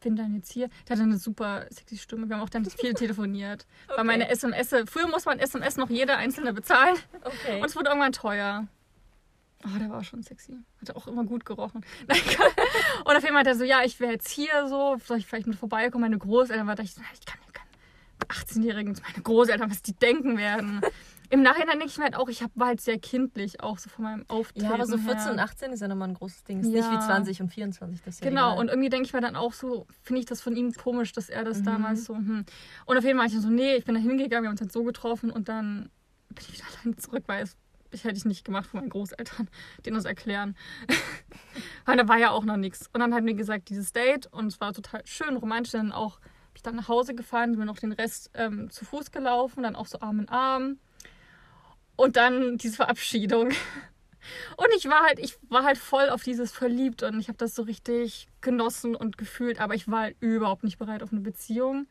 bin 0.00 0.16
dann 0.16 0.34
jetzt 0.34 0.52
hier. 0.52 0.68
Der 0.88 0.96
hatte 0.96 1.02
eine 1.02 1.18
super 1.18 1.66
sexy 1.70 1.98
Stimme. 1.98 2.28
Wir 2.28 2.36
haben 2.36 2.42
auch 2.42 2.48
dann 2.48 2.64
viel 2.64 2.94
telefoniert. 2.94 3.66
Weil 3.94 4.04
meine 4.04 4.28
SMS, 4.28 4.74
früher 4.86 5.08
muss 5.08 5.24
man 5.24 5.38
SMS 5.38 5.76
noch 5.76 5.90
jeder 5.90 6.16
einzelne 6.16 6.52
bezahlen. 6.52 6.96
Okay. 7.22 7.60
Und 7.60 7.66
es 7.66 7.76
wurde 7.76 7.88
irgendwann 7.88 8.12
teuer. 8.12 8.66
Oh, 9.64 9.78
der 9.78 9.90
war 9.90 10.04
schon 10.04 10.22
sexy. 10.22 10.56
Hat 10.80 10.94
auch 10.94 11.06
immer 11.06 11.24
gut 11.24 11.44
gerochen. 11.44 11.84
Und 13.04 13.16
auf 13.16 13.22
jeden 13.22 13.34
Fall 13.34 13.40
hat 13.40 13.46
er 13.46 13.56
so, 13.56 13.64
ja, 13.64 13.82
ich 13.82 13.98
wäre 13.98 14.12
jetzt 14.12 14.28
hier 14.28 14.68
so, 14.68 14.96
soll 15.04 15.18
ich 15.18 15.26
vielleicht 15.26 15.46
mit 15.46 15.56
vorbeikommen? 15.56 16.02
Meine 16.02 16.18
Großeltern, 16.18 16.66
war 16.66 16.76
da 16.76 16.82
ich, 16.82 16.90
ich 16.90 17.26
kann, 17.26 17.38
ich 17.46 17.52
kann 17.52 17.66
18-Jährigen 18.28 18.94
zu 18.94 19.02
meine 19.02 19.22
Großeltern, 19.22 19.70
was 19.70 19.82
die 19.82 19.94
denken 19.94 20.36
werden. 20.36 20.82
Im 21.30 21.42
Nachhinein 21.42 21.78
denke 21.78 21.86
ich 21.86 21.98
mir 21.98 22.04
halt 22.04 22.16
auch, 22.16 22.28
ich 22.28 22.42
hab, 22.42 22.50
war 22.54 22.68
halt 22.68 22.80
sehr 22.80 22.98
kindlich, 22.98 23.60
auch 23.62 23.78
so 23.78 23.88
von 23.90 24.04
meinem 24.04 24.24
Auftreten 24.28 24.66
ja, 24.66 24.74
aber 24.74 24.86
so 24.86 24.96
her. 24.96 25.04
14 25.16 25.32
und 25.32 25.38
18 25.38 25.72
ist 25.72 25.80
ja 25.80 25.88
nochmal 25.88 26.08
ein 26.08 26.14
großes 26.14 26.44
Ding. 26.44 26.60
Ist 26.60 26.70
Ja. 26.72 26.80
nicht 26.80 26.90
wie 26.90 26.98
20 26.98 27.42
und 27.42 27.48
24. 27.50 28.02
Das 28.02 28.20
ja 28.20 28.28
Genau, 28.28 28.50
egal. 28.52 28.58
und 28.60 28.68
irgendwie 28.68 28.88
denke 28.88 29.06
ich 29.06 29.12
mir 29.12 29.20
dann 29.20 29.36
auch 29.36 29.52
so, 29.52 29.86
finde 30.02 30.20
ich 30.20 30.26
das 30.26 30.40
von 30.40 30.56
ihm 30.56 30.72
komisch, 30.72 31.12
dass 31.12 31.28
er 31.28 31.44
das 31.44 31.60
Mhm. 31.60 31.64
damals 31.64 32.04
so, 32.04 32.14
hm. 32.14 32.44
Und 32.86 32.96
auf 32.98 33.04
jeden 33.04 33.16
Fall 33.16 33.18
war 33.18 33.26
ich 33.26 33.32
dann 33.32 33.42
so, 33.42 33.50
nee, 33.50 33.74
ich 33.76 33.84
bin 33.84 33.94
da 33.94 34.00
hingegangen, 34.00 34.44
wir 34.44 34.48
haben 34.48 34.54
uns 34.54 34.60
halt 34.60 34.72
so 34.72 34.84
getroffen 34.84 35.30
und 35.30 35.48
dann 35.48 35.90
bin 36.28 36.44
ich 36.48 36.52
wieder 36.54 36.64
allein 36.84 36.98
zurück, 36.98 37.24
weil 37.26 37.42
es 37.42 37.56
ich 37.92 38.02
hätte 38.04 38.16
ich 38.16 38.24
nicht 38.24 38.44
gemacht 38.44 38.66
von 38.66 38.80
meinen 38.80 38.90
Großeltern, 38.90 39.48
denen 39.86 39.94
das 39.96 40.04
erklären. 40.04 40.56
weil 41.84 41.96
da 41.96 42.08
war 42.08 42.18
ja 42.18 42.30
auch 42.30 42.44
noch 42.44 42.56
nichts. 42.56 42.88
Und 42.92 43.00
dann 43.00 43.14
hat 43.14 43.22
mir 43.24 43.34
gesagt, 43.34 43.68
dieses 43.70 43.92
Date 43.92 44.26
und 44.32 44.48
es 44.48 44.60
war 44.60 44.72
total 44.72 45.02
schön, 45.06 45.36
romantisch. 45.36 45.72
Dann 45.72 45.92
auch, 45.92 46.18
bin 46.18 46.56
ich 46.56 46.62
dann 46.62 46.76
nach 46.76 46.88
Hause 46.88 47.14
gefahren, 47.14 47.50
sind 47.52 47.58
wir 47.60 47.64
noch 47.64 47.78
den 47.78 47.92
Rest 47.92 48.30
ähm, 48.34 48.70
zu 48.70 48.84
Fuß 48.84 49.12
gelaufen, 49.12 49.62
dann 49.62 49.76
auch 49.76 49.86
so 49.86 50.00
Arm 50.00 50.18
in 50.20 50.28
Arm. 50.28 50.78
Und 51.96 52.16
dann 52.16 52.58
diese 52.58 52.76
Verabschiedung. 52.76 53.50
Und 54.56 54.68
ich 54.76 54.86
war 54.88 55.02
halt, 55.02 55.18
ich 55.18 55.38
war 55.48 55.64
halt 55.64 55.78
voll 55.78 56.10
auf 56.10 56.22
dieses 56.22 56.52
verliebt 56.52 57.02
und 57.02 57.20
ich 57.20 57.28
habe 57.28 57.38
das 57.38 57.54
so 57.54 57.62
richtig 57.62 58.28
genossen 58.40 58.96
und 58.96 59.18
gefühlt, 59.18 59.60
aber 59.60 59.74
ich 59.74 59.88
war 59.88 60.00
halt 60.02 60.16
überhaupt 60.20 60.64
nicht 60.64 60.78
bereit 60.78 61.02
auf 61.02 61.12
eine 61.12 61.20
Beziehung 61.20 61.86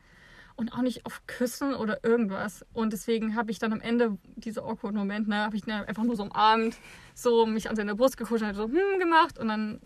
und 0.55 0.73
auch 0.73 0.81
nicht 0.81 1.05
auf 1.05 1.21
Küssen 1.27 1.73
oder 1.73 2.03
irgendwas. 2.03 2.65
Und 2.73 2.93
deswegen 2.93 3.35
habe 3.35 3.51
ich 3.51 3.59
dann 3.59 3.73
am 3.73 3.81
Ende 3.81 4.17
diese 4.35 4.63
awkward 4.63 4.95
Moment, 4.95 5.27
ne, 5.27 5.37
habe 5.37 5.55
ich 5.55 5.67
einfach 5.67 6.03
nur 6.03 6.15
so 6.15 6.23
umarmt, 6.23 6.77
so 7.13 7.45
mich 7.45 7.69
an 7.69 7.75
seine 7.75 7.95
Brust 7.95 8.17
gekuschelt, 8.17 8.55
so 8.55 8.65
hm 8.65 8.99
gemacht 8.99 9.37
und 9.39 9.47
dann 9.47 9.81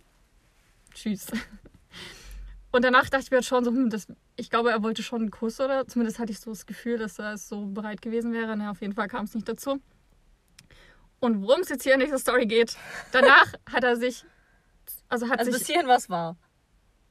tschüss. 0.94 1.28
Und 2.72 2.86
danach 2.86 3.10
dachte 3.10 3.24
ich 3.24 3.32
mir 3.32 3.38
halt 3.38 3.46
schon 3.46 3.66
so, 3.66 3.72
hm, 3.72 3.90
das, 3.90 4.08
ich 4.36 4.52
glaube, 4.52 4.70
er 4.70 4.84
wollte 4.84 5.02
schon 5.02 5.22
einen 5.22 5.32
Kuss 5.32 5.60
oder 5.60 5.88
zumindest 5.88 6.20
hatte 6.20 6.32
ich 6.32 6.40
so 6.40 6.52
das 6.52 6.68
Gefühl, 6.68 7.00
dass 7.00 7.18
er 7.18 7.36
so 7.38 7.66
bereit 7.66 8.02
gewesen 8.02 8.32
wäre. 8.32 8.56
Na, 8.56 8.70
auf 8.70 8.82
jeden 8.82 8.94
Fall 8.94 9.08
kam 9.08 9.26
es 9.26 9.34
nicht 9.34 9.50
dazu. 9.50 9.82
Und 11.20 11.42
worum 11.44 11.62
es 11.62 11.70
jetzt 11.70 11.84
hier 11.84 11.94
in 11.96 12.00
dieser 12.00 12.18
Story 12.20 12.46
geht, 12.46 12.78
danach 13.12 13.54
hat 13.72 13.84
er 13.84 13.96
sich, 13.98 14.24
also 15.10 15.30
hat 15.30 15.40
Also 15.40 15.52
bis 15.52 15.60
sich, 15.62 15.68
hierhin 15.68 15.88
was 15.88 16.10
war. 16.10 16.38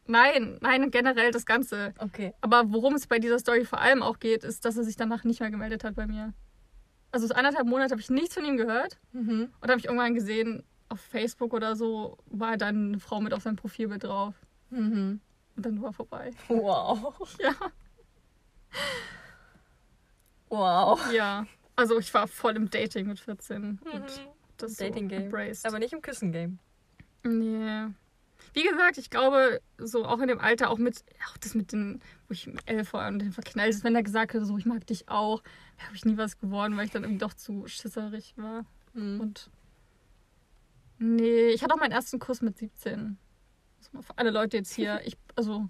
nein, 0.07 0.59
nein, 0.61 0.91
generell 0.91 1.31
das 1.31 1.45
Ganze. 1.47 1.93
Okay. 1.99 2.33
Aber 2.41 2.73
worum 2.73 2.95
es 2.95 3.07
bei 3.07 3.19
dieser 3.19 3.39
Story 3.39 3.65
vor 3.65 3.81
allem 3.81 4.03
auch 4.03 4.19
geht, 4.19 4.45
ist, 4.45 4.65
dass 4.65 4.77
er 4.77 4.85
sich 4.85 4.97
danach 4.97 5.25
nicht 5.25 5.41
mehr 5.41 5.51
gemeldet 5.51 5.85
hat 5.85 5.95
bei 5.95 6.07
mir. 6.07 6.33
Also 7.13 7.27
so 7.27 7.35
anderthalb 7.35 7.67
Monate 7.67 7.93
habe 7.93 8.01
ich 8.01 8.11
nichts 8.11 8.35
von 8.35 8.45
ihm 8.45 8.57
gehört 8.57 8.99
Mhm. 9.13 9.51
und 9.61 9.69
habe 9.69 9.79
ich 9.79 9.87
irgendwann 9.87 10.15
gesehen, 10.15 10.63
auf 10.91 11.01
Facebook 11.01 11.53
oder 11.53 11.77
so 11.77 12.17
war 12.27 12.57
dann 12.57 12.89
eine 12.89 13.01
Frau 13.01 13.21
mit 13.21 13.35
auf 13.35 13.43
seinem 13.43 13.57
Profilbild 13.57 14.05
drauf. 14.05 14.35
Mhm. 14.71 15.21
Und 15.57 15.67
dann 15.67 15.83
war 15.83 15.93
vorbei. 15.93 16.31
Wow. 16.49 17.15
Ja. 17.41 17.53
Wow. 20.49 21.13
Ja. 21.13 21.47
Also 21.79 21.97
ich 22.01 22.13
war 22.13 22.27
voll 22.27 22.57
im 22.57 22.69
Dating 22.69 23.07
mit 23.07 23.21
14. 23.21 23.79
Und 23.93 24.29
das 24.57 24.75
so 24.75 24.85
Dating-Game. 24.85 25.27
embraced. 25.27 25.65
Aber 25.65 25.79
nicht 25.79 25.93
im 25.93 26.03
Küssen-Game. 26.03 26.59
Nee. 27.23 27.87
Wie 28.53 28.63
gesagt, 28.65 28.99
ich 28.99 29.11
glaube, 29.11 29.61
so 29.79 30.05
auch 30.05 30.19
in 30.19 30.27
dem 30.27 30.41
Alter, 30.41 30.71
auch 30.71 30.79
mit, 30.79 31.05
auch 31.31 31.37
das 31.37 31.55
mit 31.55 31.71
den, 31.71 32.01
wo 32.27 32.33
ich 32.33 32.49
mit 32.49 32.69
elf 32.69 32.95
war 32.95 33.07
und 33.07 33.21
den 33.21 33.31
verknallt 33.31 33.71
ist, 33.71 33.85
wenn 33.85 33.95
er 33.95 34.03
gesagt 34.03 34.35
hätte, 34.35 34.45
so, 34.45 34.59
ich 34.59 34.67
mag 34.67 34.89
dich 34.89 35.09
auch, 35.09 35.41
habe 35.79 35.95
ich 35.95 36.05
nie 36.05 36.17
was 36.17 36.41
geworden, 36.41 36.77
weil 36.77 36.87
ich 36.87 36.91
dann 36.91 37.05
irgendwie 37.05 37.21
doch 37.21 37.35
zu 37.35 37.69
schisserig 37.69 38.35
war. 38.37 38.65
Mhm. 38.95 39.21
Und 39.21 39.49
nee, 40.99 41.51
ich 41.51 41.63
hatte 41.63 41.75
auch 41.75 41.79
meinen 41.79 41.93
ersten 41.93 42.19
Kuss 42.19 42.43
mit 42.43 42.59
17. 42.59 43.17
Das 43.79 43.93
mal 43.93 44.03
für 44.03 44.19
alle 44.19 44.31
Leute 44.31 44.57
jetzt 44.57 44.75
hier, 44.75 45.01
ich, 45.05 45.17
also, 45.37 45.69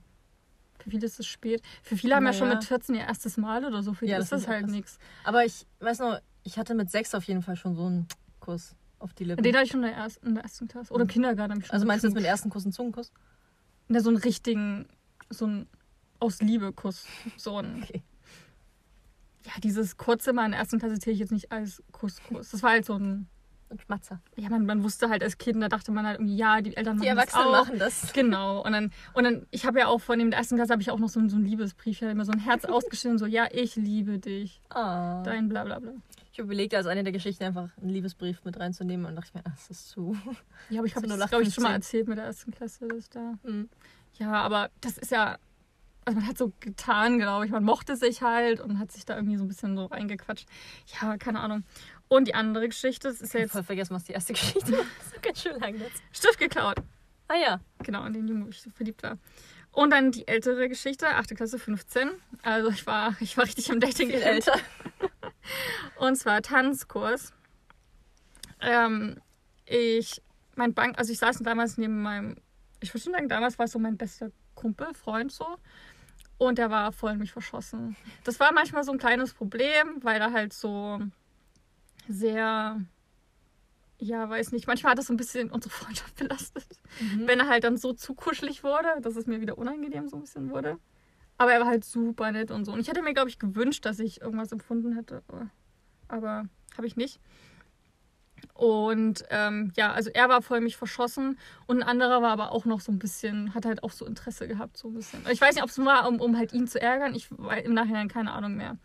für 0.82 0.90
viele 0.90 1.06
ist 1.06 1.18
es 1.20 1.26
spät. 1.26 1.62
Für 1.82 1.96
viele 1.96 2.14
haben 2.14 2.24
ja 2.26 2.32
schon 2.32 2.48
Naja. 2.48 2.58
mit 2.60 2.64
14 2.68 2.94
ihr 2.94 3.00
erstes 3.02 3.36
Mal 3.36 3.64
oder 3.64 3.82
so. 3.82 3.94
Für 3.94 4.06
die 4.06 4.12
Ja, 4.12 4.18
ist 4.18 4.32
das 4.32 4.46
halt 4.48 4.66
nichts. 4.68 4.98
Aber 5.24 5.44
ich 5.44 5.66
weiß 5.80 5.98
noch, 6.00 6.20
ich 6.44 6.58
hatte 6.58 6.74
mit 6.74 6.90
sechs 6.90 7.14
auf 7.14 7.24
jeden 7.24 7.42
Fall 7.42 7.56
schon 7.56 7.74
so 7.74 7.86
einen 7.86 8.06
Kuss 8.40 8.74
auf 8.98 9.12
die 9.14 9.24
Lippen. 9.24 9.42
Den 9.42 9.54
hatte 9.54 9.64
ich 9.64 9.70
schon 9.72 9.82
in 9.82 9.88
der, 9.90 9.96
ersten, 9.96 10.26
in 10.26 10.34
der 10.34 10.42
ersten 10.44 10.68
Klasse. 10.68 10.92
Oder 10.92 11.02
im 11.02 11.08
Kindergarten 11.08 11.52
habe 11.52 11.60
ich 11.60 11.66
schon. 11.66 11.74
also 11.74 11.86
meinst 11.86 12.04
du 12.04 12.08
jetzt 12.08 12.14
mit 12.14 12.24
dem 12.24 12.28
ersten 12.28 12.50
Kuss 12.50 12.64
einen 12.64 12.72
Zungenkuss? 12.72 13.12
Ne, 13.88 14.00
so 14.00 14.08
einen 14.10 14.18
richtigen, 14.18 14.86
so 15.30 15.44
einen 15.46 15.68
aus 16.20 16.40
Liebe 16.40 16.72
Kuss. 16.72 17.04
So 17.36 17.58
ein, 17.58 17.82
Okay. 17.84 18.02
ja, 19.46 19.52
dieses 19.62 19.96
kurze 19.96 20.32
Mal 20.32 20.46
in 20.46 20.50
der 20.52 20.60
ersten 20.60 20.78
Klasse 20.78 20.98
zähle 20.98 21.14
ich 21.14 21.20
jetzt 21.20 21.32
nicht 21.32 21.52
als 21.52 21.82
Kuss-Kuss. 21.92 22.50
Das 22.50 22.62
war 22.62 22.70
halt 22.70 22.84
so 22.84 22.94
ein, 22.94 23.28
Ein 23.70 23.78
Schmatzer. 23.80 24.20
ja, 24.36 24.48
man, 24.48 24.64
man 24.64 24.82
wusste 24.82 25.10
halt 25.10 25.22
als 25.22 25.36
Kind, 25.36 25.62
da 25.62 25.68
dachte 25.68 25.92
man 25.92 26.06
halt 26.06 26.18
irgendwie, 26.18 26.36
ja, 26.36 26.62
die 26.62 26.74
Eltern 26.74 26.96
machen 26.96 27.02
Die 27.02 27.08
Erwachsenen 27.08 27.44
das 27.44 27.54
auch. 27.60 27.66
machen 27.66 27.78
das. 27.78 28.12
Genau. 28.14 28.64
Und 28.64 28.72
dann, 28.72 28.90
und 29.12 29.24
dann 29.24 29.46
ich 29.50 29.66
habe 29.66 29.78
ja 29.80 29.88
auch 29.88 29.98
von 30.00 30.18
dem 30.18 30.30
der 30.30 30.38
ersten 30.38 30.56
Klasse 30.56 30.72
habe 30.72 30.80
ich 30.80 30.90
auch 30.90 30.98
noch 30.98 31.10
so, 31.10 31.20
einen- 31.20 31.28
so 31.28 31.36
einen 31.36 31.44
Liebesbrief, 31.44 31.98
hatte 32.00 32.10
immer 32.10 32.24
so 32.24 32.32
ein 32.32 32.38
Herz 32.40 32.64
ausgeschnitten, 32.64 33.18
so, 33.18 33.26
ja, 33.26 33.46
ich 33.52 33.76
liebe 33.76 34.18
dich. 34.18 34.62
Ah. 34.70 35.22
Dein 35.22 35.48
bla 35.50 35.64
bla 35.64 35.78
bla. 35.80 35.92
Ich 36.32 36.38
überlegte 36.38 36.76
als 36.78 36.86
eine 36.86 37.02
der 37.02 37.12
Geschichten 37.12 37.44
einfach 37.44 37.68
einen 37.80 37.90
Liebesbrief 37.90 38.42
mit 38.44 38.58
reinzunehmen 38.58 39.04
und 39.06 39.16
dachte 39.16 39.32
mir, 39.36 39.42
ach, 39.46 39.52
das 39.54 39.68
ist 39.70 39.88
zu. 39.90 40.16
Ja, 40.70 40.80
aber 40.80 40.86
ich 40.86 40.94
habe 40.96 41.06
es, 41.06 41.28
glaube 41.28 41.42
ich, 41.42 41.52
schon 41.52 41.64
mal 41.64 41.70
0815. 41.70 41.74
erzählt 41.74 42.08
mit 42.08 42.16
der 42.18 42.24
ersten 42.26 42.50
Klasse, 42.52 42.86
dass 42.88 43.10
da. 43.10 43.34
Mhm. 43.42 43.68
Ja, 44.18 44.32
aber 44.32 44.70
das 44.80 44.96
ist 44.98 45.10
ja. 45.10 45.36
Also 46.04 46.20
man 46.20 46.26
hat 46.28 46.38
so 46.38 46.52
getan, 46.60 47.18
glaube 47.18 47.44
ich. 47.44 47.50
Man 47.52 47.64
mochte 47.64 47.94
sich 47.96 48.22
halt 48.22 48.60
und 48.60 48.78
hat 48.78 48.92
sich 48.92 49.04
da 49.04 49.16
irgendwie 49.16 49.36
so 49.36 49.44
ein 49.44 49.48
bisschen 49.48 49.76
so 49.76 49.84
reingequatscht. 49.86 50.48
Ja, 51.02 51.18
keine 51.18 51.40
Ahnung. 51.40 51.64
Und 52.08 52.26
die 52.26 52.34
andere 52.34 52.68
Geschichte, 52.68 53.08
das 53.08 53.20
ist 53.20 53.34
ja 53.34 53.40
Ich 53.40 53.44
jetzt 53.44 53.52
voll 53.52 53.62
vergessen, 53.62 53.94
was 53.94 54.04
die 54.04 54.12
erste 54.12 54.32
Geschichte 54.34 54.72
war. 54.72 54.84
Das 54.98 55.06
ist 55.12 55.22
ganz 55.22 55.42
schön 55.42 55.60
lang 55.60 55.78
jetzt. 55.78 56.02
Stift 56.12 56.38
geklaut. 56.38 56.76
Ah 57.28 57.36
ja. 57.36 57.60
Genau, 57.82 58.04
in 58.06 58.14
den 58.14 58.26
Jungen, 58.26 58.46
wo 58.46 58.48
ich 58.48 58.62
so 58.62 58.70
verliebt 58.70 59.02
war. 59.02 59.18
Und 59.72 59.90
dann 59.90 60.10
die 60.10 60.26
ältere 60.26 60.68
Geschichte, 60.68 61.06
8. 61.08 61.36
Klasse 61.36 61.58
15. 61.58 62.10
Also 62.42 62.70
ich 62.70 62.86
war, 62.86 63.14
ich 63.20 63.36
war 63.36 63.44
richtig 63.44 63.68
im 63.68 63.80
Dating 63.80 64.10
Viel 64.10 64.22
älter. 64.22 64.58
Und 65.98 66.16
zwar 66.16 66.42
Tanzkurs. 66.42 67.32
Ähm, 68.60 69.20
ich, 69.66 70.22
mein 70.56 70.74
Bank, 70.74 70.98
also 70.98 71.12
ich 71.12 71.18
saß 71.18 71.38
damals 71.40 71.76
neben 71.76 72.02
meinem, 72.02 72.36
ich 72.80 72.92
würde 72.92 73.04
schon 73.04 73.12
sagen, 73.12 73.28
damals 73.28 73.58
war 73.58 73.66
es 73.66 73.72
so 73.72 73.78
mein 73.78 73.96
bester 73.96 74.30
Kumpel, 74.54 74.92
Freund 74.94 75.30
so. 75.30 75.46
Und 76.38 76.58
der 76.58 76.70
war 76.70 76.92
voll 76.92 77.12
in 77.12 77.18
mich 77.18 77.32
verschossen. 77.32 77.96
Das 78.24 78.40
war 78.40 78.52
manchmal 78.52 78.84
so 78.84 78.92
ein 78.92 78.98
kleines 78.98 79.34
Problem, 79.34 80.02
weil 80.02 80.20
er 80.20 80.32
halt 80.32 80.52
so 80.52 81.00
sehr, 82.08 82.80
ja, 83.98 84.28
weiß 84.28 84.52
nicht, 84.52 84.66
manchmal 84.66 84.92
hat 84.92 84.98
das 84.98 85.06
so 85.06 85.12
ein 85.12 85.16
bisschen 85.16 85.50
unsere 85.50 85.72
Freundschaft 85.72 86.16
belastet. 86.16 86.66
Wenn 87.26 87.40
er 87.40 87.48
halt 87.48 87.64
dann 87.64 87.76
so 87.76 87.92
zu 87.92 88.14
kuschelig 88.14 88.64
wurde, 88.64 88.88
dass 89.00 89.16
es 89.16 89.26
mir 89.26 89.40
wieder 89.40 89.58
unangenehm 89.58 90.08
so 90.08 90.16
ein 90.16 90.22
bisschen 90.22 90.50
wurde. 90.50 90.78
Aber 91.36 91.52
er 91.52 91.60
war 91.60 91.68
halt 91.68 91.84
super 91.84 92.32
nett 92.32 92.50
und 92.50 92.64
so. 92.64 92.72
Und 92.72 92.80
ich 92.80 92.88
hätte 92.88 93.02
mir, 93.02 93.14
glaube 93.14 93.28
ich, 93.28 93.38
gewünscht, 93.38 93.84
dass 93.86 94.00
ich 94.00 94.20
irgendwas 94.20 94.50
empfunden 94.50 94.94
hätte. 94.94 95.22
Aber, 96.08 96.48
habe 96.76 96.86
ich 96.86 96.96
nicht. 96.96 97.20
Und 98.54 99.24
ähm, 99.30 99.72
ja, 99.76 99.92
also 99.92 100.10
er 100.10 100.28
war 100.28 100.42
voll 100.42 100.60
mich 100.60 100.76
verschossen 100.76 101.38
und 101.66 101.82
ein 101.82 101.88
anderer 101.88 102.22
war 102.22 102.30
aber 102.30 102.52
auch 102.52 102.64
noch 102.64 102.80
so 102.80 102.90
ein 102.90 102.98
bisschen, 102.98 103.54
hat 103.54 103.64
halt 103.64 103.82
auch 103.82 103.90
so 103.90 104.04
Interesse 104.04 104.48
gehabt, 104.48 104.76
so 104.76 104.88
ein 104.88 104.94
bisschen. 104.94 105.20
Ich 105.30 105.40
weiß 105.40 105.54
nicht, 105.54 105.64
ob 105.64 105.70
es 105.70 105.78
war, 105.78 106.08
um, 106.08 106.20
um 106.20 106.36
halt 106.36 106.52
ihn 106.52 106.66
zu 106.66 106.80
ärgern. 106.80 107.14
Ich 107.14 107.28
weiß 107.30 107.64
im 107.64 107.74
Nachhinein 107.74 108.08
keine 108.08 108.32
Ahnung 108.32 108.56
mehr. 108.56 108.76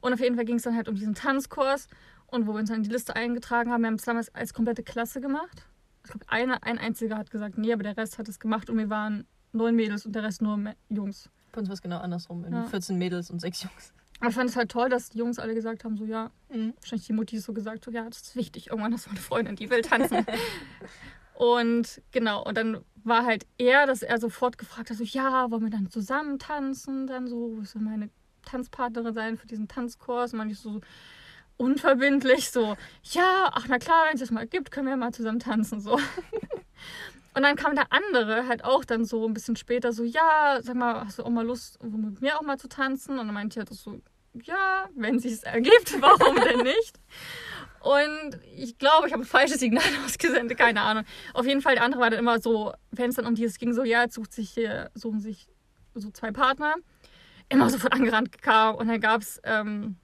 Und 0.00 0.12
auf 0.12 0.20
jeden 0.20 0.36
Fall 0.36 0.44
ging 0.44 0.56
es 0.56 0.62
dann 0.62 0.76
halt 0.76 0.88
um 0.88 0.94
diesen 0.94 1.14
Tanzkurs 1.14 1.88
und 2.28 2.46
wo 2.46 2.52
wir 2.52 2.60
uns 2.60 2.68
dann 2.68 2.78
in 2.78 2.82
die 2.84 2.90
Liste 2.90 3.14
eingetragen 3.16 3.70
haben. 3.70 3.82
Wir 3.82 3.88
haben 3.88 3.94
es 3.94 4.04
damals 4.04 4.34
als 4.34 4.52
komplette 4.54 4.82
Klasse 4.82 5.20
gemacht. 5.20 5.66
Ich 6.04 6.10
glaube, 6.10 6.26
eine, 6.28 6.62
ein 6.62 6.78
einziger 6.78 7.16
hat 7.16 7.30
gesagt, 7.30 7.58
nee, 7.58 7.72
aber 7.72 7.82
der 7.82 7.96
Rest 7.96 8.18
hat 8.18 8.28
es 8.28 8.38
gemacht 8.38 8.70
und 8.70 8.78
wir 8.78 8.90
waren 8.90 9.26
neun 9.52 9.74
Mädels 9.74 10.06
und 10.06 10.14
der 10.14 10.22
Rest 10.22 10.42
nur 10.42 10.58
Jungs. 10.88 11.30
Bei 11.52 11.60
uns 11.60 11.68
war 11.68 11.74
es 11.74 11.82
genau 11.82 11.98
andersrum. 11.98 12.44
Ja. 12.50 12.64
14 12.64 12.96
Mädels 12.96 13.30
und 13.30 13.40
6 13.40 13.62
Jungs. 13.64 13.92
Aber 14.20 14.30
ich 14.30 14.34
fand 14.34 14.48
es 14.50 14.56
halt 14.56 14.70
toll, 14.70 14.88
dass 14.88 15.10
die 15.10 15.18
Jungs 15.18 15.38
alle 15.38 15.54
gesagt 15.54 15.84
haben, 15.84 15.96
so 15.96 16.04
ja, 16.04 16.30
Mhm. 16.48 16.74
wahrscheinlich 16.76 17.06
die 17.06 17.12
Mutti 17.12 17.38
so 17.38 17.52
gesagt, 17.52 17.84
so 17.84 17.90
ja, 17.90 18.04
das 18.08 18.22
ist 18.22 18.36
wichtig, 18.36 18.68
irgendwann 18.68 18.92
hast 18.92 19.06
du 19.06 19.10
eine 19.10 19.18
Freundin, 19.18 19.56
die 19.56 19.68
will 19.68 19.82
tanzen. 19.82 20.24
und 21.34 22.00
genau, 22.12 22.42
und 22.44 22.56
dann 22.56 22.78
war 23.04 23.24
halt 23.24 23.46
er, 23.58 23.86
dass 23.86 24.02
er 24.02 24.18
sofort 24.18 24.58
gefragt 24.58 24.90
hat, 24.90 24.96
so 24.96 25.04
ja, 25.04 25.50
wollen 25.50 25.62
wir 25.64 25.70
dann 25.70 25.90
zusammen 25.90 26.38
tanzen, 26.38 27.06
dann 27.06 27.26
so, 27.28 27.56
wo 27.56 27.64
soll 27.64 27.82
meine 27.82 28.10
Tanzpartnerin 28.44 29.12
sein 29.12 29.36
für 29.36 29.46
diesen 29.46 29.68
Tanzkurs? 29.68 30.32
Und 30.32 30.38
man 30.38 30.50
ich 30.50 30.58
so 30.58 30.80
unverbindlich, 31.56 32.50
so, 32.50 32.76
ja, 33.02 33.50
ach 33.52 33.66
na 33.68 33.78
klar, 33.78 34.06
wenn 34.06 34.14
es 34.14 34.20
das 34.20 34.30
mal 34.30 34.46
gibt, 34.46 34.70
können 34.70 34.88
wir 34.88 34.96
mal 34.96 35.12
zusammen 35.12 35.40
tanzen, 35.40 35.80
so. 35.80 35.98
Und 37.34 37.42
dann 37.42 37.56
kam 37.56 37.74
der 37.74 37.92
andere 37.92 38.48
halt 38.48 38.64
auch 38.64 38.84
dann 38.84 39.04
so 39.04 39.26
ein 39.26 39.34
bisschen 39.34 39.56
später 39.56 39.92
so, 39.92 40.04
ja, 40.04 40.58
sag 40.62 40.74
mal, 40.74 41.04
hast 41.04 41.18
du 41.18 41.22
auch 41.22 41.28
mal 41.28 41.44
Lust, 41.44 41.78
mit 41.82 42.22
mir 42.22 42.38
auch 42.38 42.42
mal 42.42 42.58
zu 42.58 42.66
tanzen? 42.66 43.18
Und 43.18 43.26
dann 43.26 43.34
meinte 43.34 43.54
ich 43.54 43.58
halt 43.58 43.78
so, 43.78 44.00
ja, 44.42 44.88
wenn 44.94 45.18
sich 45.18 45.32
es 45.32 45.42
ergibt, 45.42 45.94
warum 46.00 46.36
denn 46.36 46.62
nicht? 46.62 46.98
Und 47.80 48.40
ich 48.56 48.78
glaube, 48.78 49.06
ich 49.06 49.12
habe 49.12 49.22
ein 49.22 49.26
falsches 49.26 49.60
Signal 49.60 49.84
ausgesendet, 50.06 50.56
keine 50.56 50.80
Ahnung. 50.80 51.04
Auf 51.34 51.46
jeden 51.46 51.60
Fall, 51.60 51.74
der 51.74 51.84
andere 51.84 52.00
war 52.00 52.08
dann 52.08 52.20
immer 52.20 52.40
so, 52.40 52.72
wenn 52.90 53.10
es 53.10 53.16
dann 53.16 53.26
um 53.26 53.34
dieses 53.34 53.58
ging, 53.58 53.74
so, 53.74 53.84
ja, 53.84 54.02
jetzt 54.02 54.14
sucht 54.14 54.32
sich 54.32 54.50
hier, 54.50 54.90
suchen 54.94 55.20
sich 55.20 55.46
so 55.94 56.10
zwei 56.10 56.30
Partner, 56.30 56.76
immer 57.50 57.68
sofort 57.68 57.92
angerannt 57.92 58.40
kam. 58.40 58.76
Und 58.76 58.88
dann 58.88 59.00
gab 59.00 59.20
es, 59.20 59.40
ähm, 59.44 59.96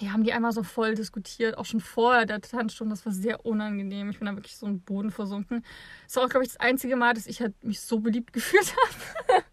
ja, 0.00 0.12
haben 0.12 0.24
die 0.24 0.32
einmal 0.32 0.52
so 0.52 0.62
voll 0.62 0.94
diskutiert, 0.94 1.58
auch 1.58 1.66
schon 1.66 1.80
vor 1.80 2.24
der 2.24 2.40
Tanzstunde. 2.40 2.94
Das 2.94 3.04
war 3.04 3.12
sehr 3.12 3.44
unangenehm. 3.44 4.10
Ich 4.10 4.18
bin 4.18 4.26
da 4.26 4.34
wirklich 4.34 4.56
so 4.56 4.66
im 4.66 4.80
Boden 4.80 5.10
versunken. 5.10 5.64
Das 6.06 6.16
war 6.16 6.24
auch, 6.24 6.28
glaube 6.28 6.44
ich, 6.44 6.52
das 6.52 6.60
einzige 6.60 6.96
Mal, 6.96 7.14
dass 7.14 7.26
ich 7.26 7.40
halt 7.40 7.62
mich 7.62 7.80
so 7.80 8.00
beliebt 8.00 8.32
gefühlt 8.32 8.74
habe. 8.74 9.44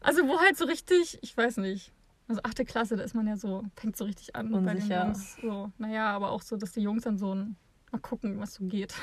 also, 0.00 0.26
wo 0.28 0.38
halt 0.40 0.56
so 0.56 0.66
richtig, 0.66 1.18
ich 1.22 1.36
weiß 1.36 1.56
nicht. 1.58 1.92
Also, 2.28 2.42
achte 2.44 2.64
Klasse, 2.64 2.96
da 2.96 3.02
ist 3.02 3.14
man 3.14 3.26
ja 3.26 3.36
so, 3.36 3.64
fängt 3.74 3.96
so 3.96 4.04
richtig 4.04 4.36
an 4.36 4.50
bei 4.52 4.58
den 4.58 4.68
Unsicher. 4.68 5.06
Jungs. 5.06 5.36
So, 5.40 5.72
naja, 5.78 6.10
aber 6.10 6.30
auch 6.30 6.42
so, 6.42 6.56
dass 6.56 6.72
die 6.72 6.82
Jungs 6.82 7.04
dann 7.04 7.18
so 7.18 7.34
ein, 7.34 7.56
mal 7.90 7.98
gucken, 7.98 8.38
was 8.38 8.54
so 8.54 8.64
geht. 8.64 8.94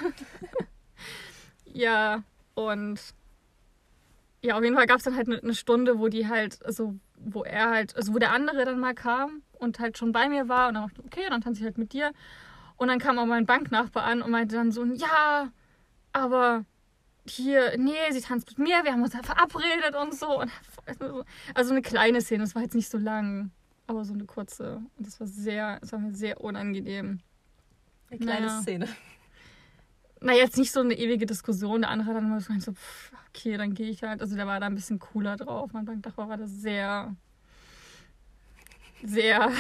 ja, 1.66 2.24
und 2.54 3.00
ja, 4.42 4.58
auf 4.58 4.64
jeden 4.64 4.76
Fall 4.76 4.88
gab 4.88 4.98
es 4.98 5.04
dann 5.04 5.16
halt 5.16 5.28
eine, 5.28 5.40
eine 5.42 5.54
Stunde, 5.54 6.00
wo 6.00 6.08
die 6.08 6.28
halt, 6.28 6.64
also 6.64 6.96
wo 7.18 7.44
er 7.44 7.70
halt, 7.72 7.96
also 7.96 8.14
wo 8.14 8.20
der 8.20 8.32
andere 8.32 8.64
dann 8.64 8.80
mal 8.80 8.96
kam 8.96 9.42
und 9.60 9.80
halt 9.80 9.98
schon 9.98 10.12
bei 10.12 10.28
mir 10.30 10.50
war 10.50 10.70
und 10.70 10.74
dann 10.76 10.88
dachte 10.88 11.02
ich, 11.02 11.06
okay, 11.06 11.30
dann 11.30 11.42
tanze 11.42 11.60
ich 11.60 11.66
halt 11.66 11.78
mit 11.78 11.94
dir. 11.94 12.12
Und 12.78 12.88
dann 12.88 13.00
kam 13.00 13.20
auch 13.20 13.26
mein 13.26 13.46
Banknachbar 13.46 14.04
an 14.04 14.22
und 14.22 14.32
meinte 14.32 14.56
dann 14.56 14.72
so, 14.72 14.86
ja, 14.86 15.52
aber 16.14 16.66
hier, 17.28 17.78
nee, 17.78 17.92
sie 18.12 18.22
tanzt 18.22 18.48
mit 18.50 18.58
mir, 18.58 18.84
wir 18.84 18.94
haben 18.94 19.04
uns 19.04 19.12
da 19.12 19.22
verabredet 19.22 19.96
und 20.02 20.16
so. 20.16 20.40
Und 20.40 20.52
also 21.54 21.72
eine 21.72 21.82
kleine 21.82 22.22
Szene, 22.22 22.44
das 22.44 22.56
war 22.56 22.62
jetzt 22.62 22.76
nicht 22.76 22.90
so 22.90 22.98
lang, 22.98 23.52
aber 23.86 24.06
so 24.06 24.14
eine 24.14 24.26
kurze. 24.26 24.82
Und 24.98 25.06
das 25.06 25.20
war 25.20 25.28
sehr, 25.28 25.80
das 25.82 25.92
war 25.92 26.00
mir 26.00 26.16
sehr 26.16 26.42
unangenehm. 26.42 27.20
Eine 28.10 28.20
kleine 28.20 28.46
Naja. 28.48 28.62
Szene. 28.62 28.88
Na, 30.22 30.34
jetzt 30.34 30.58
nicht 30.58 30.72
so 30.72 30.82
eine 30.82 30.96
ewige 30.96 31.26
Diskussion. 31.26 31.82
Der 31.82 31.92
andere 31.92 32.10
hat 32.10 32.16
dann 32.16 32.26
immer 32.26 32.40
so, 32.42 32.48
gemeint, 32.48 32.64
so 32.64 32.74
pff, 32.74 33.14
okay, 33.30 33.56
dann 33.58 33.74
gehe 33.74 33.90
ich 33.90 34.04
halt. 34.04 34.22
Also 34.22 34.36
der 34.36 34.48
war 34.48 34.60
da 34.60 34.66
ein 34.66 34.76
bisschen 34.76 35.00
cooler 35.00 35.38
drauf. 35.38 35.72
Mein 35.74 35.86
Bankdachbar 35.86 36.28
war 36.28 36.38
da 36.38 36.48
sehr, 36.48 37.16
sehr, 39.04 39.52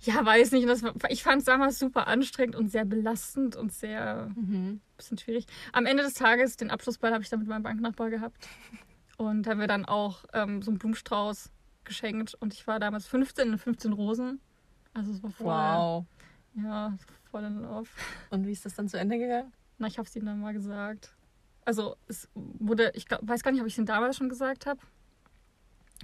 ja, 0.00 0.24
weiß 0.26 0.52
nicht. 0.52 0.68
Das 0.68 0.82
ich 1.08 1.22
fand 1.22 1.40
es 1.40 1.44
damals 1.44 1.78
super 1.78 2.06
anstrengend 2.06 2.56
und 2.56 2.68
sehr 2.70 2.84
belastend 2.84 3.56
und 3.56 3.72
sehr, 3.72 4.30
Mhm. 4.34 4.80
bisschen 4.96 5.18
schwierig. 5.18 5.46
Am 5.72 5.86
Ende 5.86 6.02
des 6.02 6.14
Tages, 6.14 6.56
den 6.56 6.70
Abschlussball 6.70 7.12
habe 7.12 7.22
ich 7.22 7.28
dann 7.30 7.40
mit 7.40 7.48
meinem 7.48 7.62
Banknachbar 7.62 8.10
gehabt. 8.10 8.48
Und 9.18 9.46
haben 9.46 9.60
wir 9.60 9.66
dann 9.68 9.84
auch 9.84 10.24
ähm, 10.32 10.62
so 10.62 10.70
einen 10.70 10.78
Blumenstrauß 10.78 11.50
geschenkt. 11.84 12.34
Und 12.40 12.54
ich 12.54 12.66
war 12.66 12.80
damals 12.80 13.06
15 13.06 13.52
in 13.52 13.58
15 13.58 13.92
Rosen. 13.92 14.40
Also 14.94 15.12
es 15.12 15.22
war 15.22 15.30
voll, 15.30 15.46
Wow. 15.46 16.06
ja, 16.54 16.96
voll 17.30 17.44
in 17.44 17.60
Love. 17.62 17.88
Und 18.30 18.46
wie 18.46 18.52
ist 18.52 18.64
das 18.64 18.74
dann 18.74 18.88
zu 18.88 18.98
Ende 18.98 19.18
gegangen? 19.18 19.52
Na, 19.78 19.86
ich 19.86 19.98
habe 19.98 20.08
es 20.08 20.16
ihm 20.16 20.24
dann 20.24 20.40
mal 20.40 20.52
gesagt. 20.52 21.14
Also 21.64 21.96
es 22.08 22.28
wurde, 22.34 22.90
ich 22.94 23.06
glaub, 23.06 23.20
weiß 23.22 23.42
gar 23.42 23.52
nicht, 23.52 23.60
ob 23.60 23.66
ich 23.66 23.74
es 23.74 23.78
ihm 23.78 23.86
damals 23.86 24.16
schon 24.16 24.28
gesagt 24.28 24.66
habe. 24.66 24.80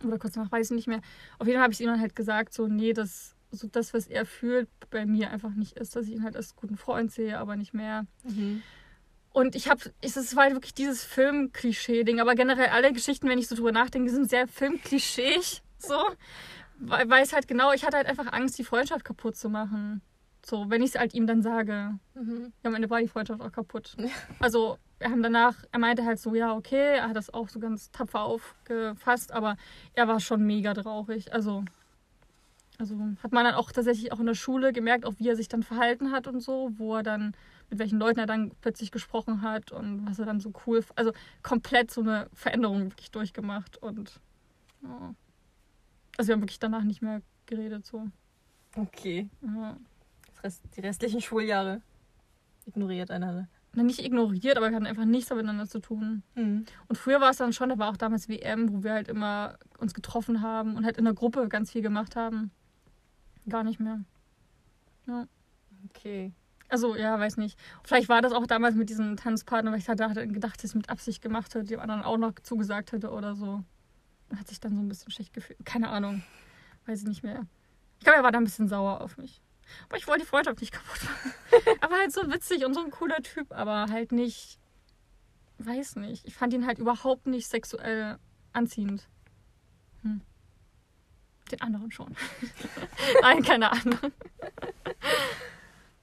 Oder 0.05 0.19
kurz 0.19 0.35
danach, 0.35 0.53
weiß 0.53 0.71
ich 0.71 0.77
nicht 0.77 0.87
mehr. 0.89 1.01
Auf 1.39 1.47
jeden 1.47 1.57
Fall 1.59 1.65
habe 1.65 1.73
ich 1.73 1.81
ihm 1.81 1.87
dann 1.89 2.01
halt 2.01 2.15
gesagt, 2.17 2.53
so, 2.55 2.67
nee, 2.69 2.93
das, 2.93 3.35
so 3.51 3.67
das, 3.69 3.95
was 3.95 4.07
er 4.07 4.27
fühlt, 4.27 4.69
bei 4.91 5.07
mir 5.07 5.31
einfach 5.31 5.51
nicht 5.55 5.77
ist, 5.79 5.97
dass 5.97 6.07
ich 6.07 6.13
ihn 6.15 6.23
halt 6.23 6.37
als 6.37 6.55
guten 6.57 6.77
Freund 6.77 7.11
sehe, 7.13 7.39
aber 7.39 7.57
nicht 7.57 7.75
mehr. 7.75 8.07
Mhm. 8.25 8.63
Und 9.31 9.55
ich 9.55 9.69
habe, 9.69 9.81
es 10.01 10.17
ist- 10.17 10.35
war 10.37 10.45
halt 10.45 10.55
wirklich 10.55 10.75
dieses 10.75 11.05
Film-Klischee-Ding, 11.05 12.21
aber 12.21 12.35
generell 12.35 12.69
alle 12.69 12.93
Geschichten, 12.93 13.29
wenn 13.29 13.39
ich 13.39 13.47
so 13.49 13.55
drüber 13.55 13.73
nachdenke, 13.73 14.11
sind 14.11 14.29
sehr 14.31 14.49
Film-Klischeeig, 14.49 15.63
so. 15.79 15.95
Weil, 16.81 17.11
weil 17.11 17.23
es 17.25 17.33
halt 17.33 17.49
genau, 17.49 17.73
ich 17.73 17.85
hatte 17.85 17.97
halt 17.97 18.07
einfach 18.07 18.33
Angst, 18.33 18.59
die 18.59 18.65
Freundschaft 18.65 19.05
kaputt 19.05 19.37
zu 19.37 19.49
machen. 19.49 20.01
So, 20.49 20.71
wenn 20.71 20.83
ich 20.83 20.95
es 20.95 20.99
halt 20.99 21.13
ihm 21.13 21.27
dann 21.27 21.43
sage. 21.43 21.99
Mhm. 22.15 22.53
Ja, 22.63 22.71
am 22.71 22.75
Ende 22.75 22.89
war 22.89 23.01
die 23.01 23.09
Freundschaft 23.09 23.43
auch 23.43 23.53
kaputt. 23.53 23.97
Also, 24.41 24.79
wir 24.99 25.11
haben 25.11 25.23
danach, 25.23 25.55
er 25.71 25.79
meinte 25.79 26.05
halt 26.07 26.19
so, 26.19 26.35
ja, 26.35 26.55
okay, 26.55 26.97
er 26.97 27.09
hat 27.09 27.17
das 27.17 27.33
auch 27.33 27.51
so 27.51 27.61
ganz 27.61 27.91
tapfer 27.91 28.23
aufgefasst, 28.23 29.33
aber 29.33 29.57
er 29.93 30.09
war 30.09 30.21
schon 30.21 30.47
mega 30.47 30.73
traurig. 30.73 31.35
Also, 31.35 31.65
also 32.79 32.97
hat 33.23 33.33
man 33.33 33.45
dann 33.45 33.55
auch 33.55 33.71
tatsächlich 33.73 34.11
auch 34.11 34.21
in 34.21 34.27
der 34.27 34.35
Schule 34.35 34.73
gemerkt, 34.73 35.05
auch 35.05 35.15
wie 35.19 35.29
er 35.29 35.37
sich 35.37 35.49
dann 35.49 35.63
verhalten 35.63 36.13
hat 36.13 36.27
und 36.27 36.41
so, 36.41 36.71
wo 36.79 36.97
er 36.97 37.03
dann, 37.03 37.35
mit 37.69 37.79
welchen 37.79 37.99
Leuten 37.99 38.19
er 38.19 38.27
dann 38.27 38.53
plötzlich 38.63 38.91
gesprochen 38.91 39.43
hat 39.43 39.71
und 39.71 40.07
was 40.07 40.19
er 40.19 40.25
dann 40.25 40.41
so 40.41 40.53
cool, 40.67 40.83
also 40.97 41.13
komplett 41.43 41.91
so 41.91 42.01
eine 42.01 42.29
Veränderung 42.33 42.85
wirklich 42.91 43.11
durchgemacht 43.11 43.77
und 43.83 44.19
ja. 44.83 45.15
also 46.17 46.29
wir 46.29 46.35
haben 46.35 46.43
wirklich 46.43 46.59
danach 46.59 46.85
nicht 46.85 47.03
mehr 47.03 47.21
geredet 47.45 47.85
so. 47.85 48.07
Okay. 48.77 49.29
Ja. 49.43 49.77
Rest, 50.43 50.65
die 50.77 50.81
restlichen 50.81 51.21
Schuljahre 51.21 51.83
ignoriert 52.67 53.11
einander. 53.11 53.49
Na, 53.75 53.83
Nicht 53.83 54.05
ignoriert, 54.05 54.57
aber 54.57 54.71
wir 54.71 54.77
hatten 54.77 54.87
einfach 54.87 55.05
nichts 55.05 55.31
miteinander 55.31 55.67
zu 55.67 55.81
tun. 55.81 56.23
Mhm. 56.35 56.65
Und 56.89 56.97
früher 56.97 57.21
war 57.21 57.31
es 57.31 57.37
dann 57.37 57.53
schon, 57.53 57.69
da 57.69 57.79
war 57.79 57.91
auch 57.91 57.97
damals 57.97 58.29
WM, 58.29 58.73
wo 58.73 58.83
wir 58.83 58.93
halt 58.93 59.09
immer 59.09 59.59
uns 59.79 59.95
getroffen 59.95 60.43
haben 60.43 60.77
und 60.77 60.85
halt 60.85 60.97
in 60.97 61.05
der 61.05 61.15
Gruppe 61.15 61.49
ganz 61.49 61.73
viel 61.73 61.83
gemacht 61.83 62.17
haben. 62.17 62.51
Gar 63.49 63.65
nicht 63.65 63.81
mehr. 63.81 64.01
Okay. 65.91 66.33
Also, 66.69 66.97
ja, 66.97 67.19
weiß 67.19 67.39
nicht. 67.39 67.59
Vielleicht 67.83 68.09
war 68.09 68.21
das 68.21 68.33
auch 68.33 68.47
damals 68.47 68.75
mit 68.75 68.91
diesen 68.91 69.17
Tanzpartnern, 69.17 69.73
weil 69.73 69.81
ich 69.81 69.89
halt 69.89 69.99
gedacht, 69.99 70.57
dass 70.57 70.65
ich 70.65 70.71
es 70.71 70.75
mit 70.75 70.91
Absicht 70.91 71.23
gemacht 71.23 71.55
hätte, 71.55 71.65
dem 71.65 71.81
anderen 71.81 72.03
auch 72.03 72.19
noch 72.19 72.35
zugesagt 72.43 72.93
hätte 72.93 73.11
oder 73.11 73.35
so. 73.35 73.63
Und 74.29 74.39
hat 74.39 74.49
sich 74.49 74.61
dann 74.61 74.75
so 74.75 74.83
ein 74.83 74.89
bisschen 74.89 75.11
schlecht 75.11 75.33
gefühlt. 75.33 75.65
Keine 75.65 75.89
Ahnung. 75.89 76.23
Weiß 76.85 77.01
ich 77.01 77.09
nicht 77.09 77.23
mehr. 77.23 77.47
Ich 77.99 78.05
glaube, 78.05 78.19
er 78.19 78.23
war 78.25 78.33
da 78.33 78.39
ein 78.39 78.45
bisschen 78.45 78.69
sauer 78.69 79.01
auf 79.01 79.17
mich. 79.17 79.41
Aber 79.89 79.97
ich 79.97 80.07
wollte 80.07 80.23
die 80.23 80.29
Freundschaft 80.29 80.61
nicht 80.61 80.73
kaputt 80.73 81.03
machen. 81.05 81.35
er 81.81 81.91
war 81.91 81.99
halt 81.99 82.13
so 82.13 82.23
witzig 82.31 82.65
und 82.65 82.75
so 82.75 82.81
ein 82.81 82.91
cooler 82.91 83.23
Typ, 83.23 83.53
aber 83.53 83.87
halt 83.91 84.13
nicht. 84.13 84.59
Weiß 85.59 85.97
nicht. 85.97 86.25
Ich 86.27 86.35
fand 86.35 86.55
ihn 86.55 86.67
halt 86.67 86.79
überhaupt 86.79 87.27
nicht 87.27 87.49
sexuell 87.49 88.19
anziehend. 88.53 89.09
Hm. 90.03 90.21
Den 91.51 91.61
anderen 91.63 91.91
schon. 91.91 92.15
Nein, 93.23 93.43
keine 93.43 93.73
Ahnung. 93.73 93.99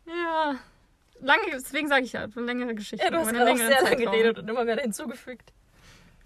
ja. 0.06 0.56
Lange, 1.22 1.44
deswegen 1.54 1.88
sage 1.88 2.04
ich 2.04 2.14
ja, 2.14 2.24
eine 2.24 2.46
längere 2.46 2.76
Geschichte. 2.76 3.06
Ja, 3.06 3.12
du 3.12 3.18
hast 3.18 3.30
einen 3.30 3.48
auch 3.48 3.56
sehr 3.56 3.82
lange 3.82 3.96
geredet 3.96 4.40
und 4.40 4.50
immer 4.50 4.66
mehr 4.66 4.78
hinzugefügt. 4.78 5.54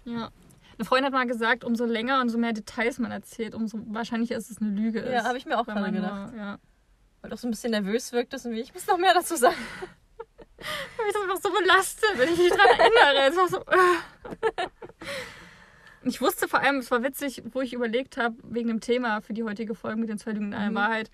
Ja. 0.04 0.30
Eine 0.78 0.86
Freundin 0.86 1.06
hat 1.06 1.12
mal 1.12 1.26
gesagt, 1.26 1.62
umso 1.62 1.84
länger 1.84 2.20
und 2.20 2.30
so 2.30 2.38
mehr 2.38 2.54
Details 2.54 2.98
man 2.98 3.12
erzählt, 3.12 3.54
umso 3.54 3.78
wahrscheinlicher 3.88 4.36
ist 4.36 4.50
es 4.50 4.60
eine 4.60 4.70
Lüge. 4.70 5.00
Ja, 5.00 5.20
ist, 5.20 5.24
habe 5.26 5.38
ich 5.38 5.44
mir 5.44 5.58
auch 5.58 5.66
gerade 5.66 5.92
gedacht. 5.92 6.32
Nur, 6.32 6.40
ja. 6.40 6.58
Weil 7.20 7.30
du 7.30 7.34
auch 7.34 7.38
so 7.38 7.46
ein 7.48 7.50
bisschen 7.50 7.70
nervös 7.72 8.12
wirktest 8.12 8.46
und 8.46 8.52
wie, 8.52 8.60
ich 8.60 8.72
muss 8.72 8.86
noch 8.86 8.98
mehr 8.98 9.14
dazu 9.14 9.36
sagen. 9.36 9.56
Mich 10.58 11.08
ist 11.08 11.16
einfach 11.22 11.40
so 11.40 11.50
belastet, 11.50 12.10
wenn 12.16 12.32
ich 12.32 12.38
mich 12.38 12.50
daran 12.50 12.78
erinnere. 12.78 13.28
Es 13.30 13.36
war 13.36 13.48
so. 13.48 13.58
äh. 13.66 14.68
Ich 16.02 16.20
wusste 16.20 16.48
vor 16.48 16.60
allem, 16.60 16.76
es 16.78 16.90
war 16.90 17.02
witzig, 17.02 17.42
wo 17.52 17.60
ich 17.60 17.72
überlegt 17.74 18.16
habe, 18.16 18.36
wegen 18.42 18.68
dem 18.68 18.80
Thema 18.80 19.20
für 19.20 19.34
die 19.34 19.44
heutige 19.44 19.74
Folge 19.74 20.00
mit 20.00 20.08
den 20.08 20.18
zwei 20.18 20.32
Lügen 20.32 20.46
in 20.46 20.54
einer 20.54 20.70
Mhm. 20.70 20.74
Wahrheit, 20.76 21.10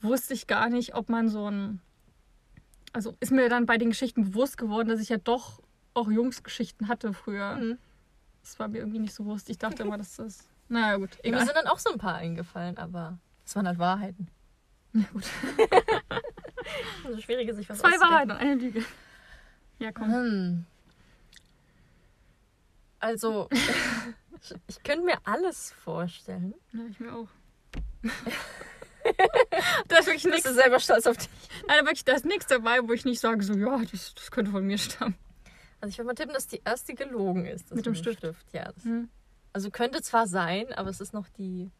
wusste 0.00 0.32
ich 0.32 0.46
gar 0.46 0.70
nicht, 0.70 0.94
ob 0.94 1.08
man 1.10 1.28
so 1.28 1.50
ein. 1.50 1.80
Also 2.92 3.14
ist 3.20 3.32
mir 3.32 3.48
dann 3.48 3.66
bei 3.66 3.76
den 3.78 3.90
Geschichten 3.90 4.24
bewusst 4.30 4.56
geworden, 4.58 4.88
dass 4.88 5.00
ich 5.00 5.10
ja 5.10 5.18
doch 5.18 5.60
auch 5.94 6.10
Jungsgeschichten 6.10 6.88
hatte 6.88 7.12
früher. 7.12 7.56
Mhm. 7.56 7.78
Das 8.42 8.58
war 8.58 8.68
mir 8.68 8.78
irgendwie 8.78 8.98
nicht 8.98 9.14
so 9.14 9.24
bewusst. 9.24 9.50
Ich 9.50 9.58
dachte 9.58 9.82
immer, 9.82 9.98
dass 9.98 10.16
das. 10.16 10.48
Naja, 10.68 10.96
gut, 10.96 11.10
Mir 11.22 11.28
egal. 11.30 11.44
sind 11.44 11.54
dann 11.56 11.66
auch 11.66 11.78
so 11.78 11.90
ein 11.92 11.98
paar 11.98 12.14
eingefallen, 12.14 12.78
aber 12.78 13.18
es 13.44 13.54
waren 13.56 13.66
halt 13.66 13.78
Wahrheiten. 13.78 14.28
Ja, 14.92 15.04
gut. 15.12 15.24
Also 17.04 17.20
schwierig, 17.20 17.52
sich 17.54 17.68
was 17.68 17.78
Zwei. 17.78 17.98
Wahrheiten 18.00 18.30
und 18.30 18.36
eine 18.36 18.54
Lüge. 18.54 18.84
Ja, 19.80 19.90
komm. 19.92 20.12
Hm. 20.12 20.66
Also, 23.00 23.48
ich, 24.68 24.82
könnte 24.84 25.04
mir 25.04 25.18
alles 25.24 25.72
vorstellen. 25.72 26.54
Ja, 26.72 26.80
ich 26.88 27.00
mir 27.00 27.14
auch. 27.14 27.28
da 29.88 29.96
ist 29.98 30.06
wirklich 30.06 30.24
nichts. 30.26 30.52
selber 30.54 30.78
stolz 30.78 31.06
auf 31.06 31.16
dich? 31.16 31.28
Nein, 31.66 31.84
wirklich, 31.86 32.04
da 32.04 32.12
ist 32.12 32.24
nichts 32.26 32.46
dabei, 32.46 32.86
wo 32.86 32.92
ich 32.92 33.04
nicht 33.04 33.20
sage, 33.20 33.42
so, 33.42 33.54
ja, 33.54 33.78
das, 33.90 34.14
das 34.14 34.30
könnte 34.30 34.50
von 34.50 34.64
mir 34.64 34.78
stammen. 34.78 35.16
Also 35.80 35.90
ich 35.92 35.98
würde 35.98 36.06
mal 36.08 36.14
tippen, 36.14 36.34
dass 36.34 36.46
die 36.46 36.60
erste 36.64 36.94
gelogen 36.94 37.46
ist. 37.46 37.70
das 37.70 37.76
Mit 37.76 37.86
dem 37.86 37.94
Stift. 37.94 38.22
Ja. 38.52 38.70
Das, 38.72 38.84
Hm. 38.84 39.08
also 39.54 39.70
könnte 39.70 40.02
zwar 40.02 40.26
sein, 40.26 40.72
aber 40.74 40.90
es 40.90 41.00
ist 41.00 41.14
noch 41.14 41.28
die. 41.30 41.70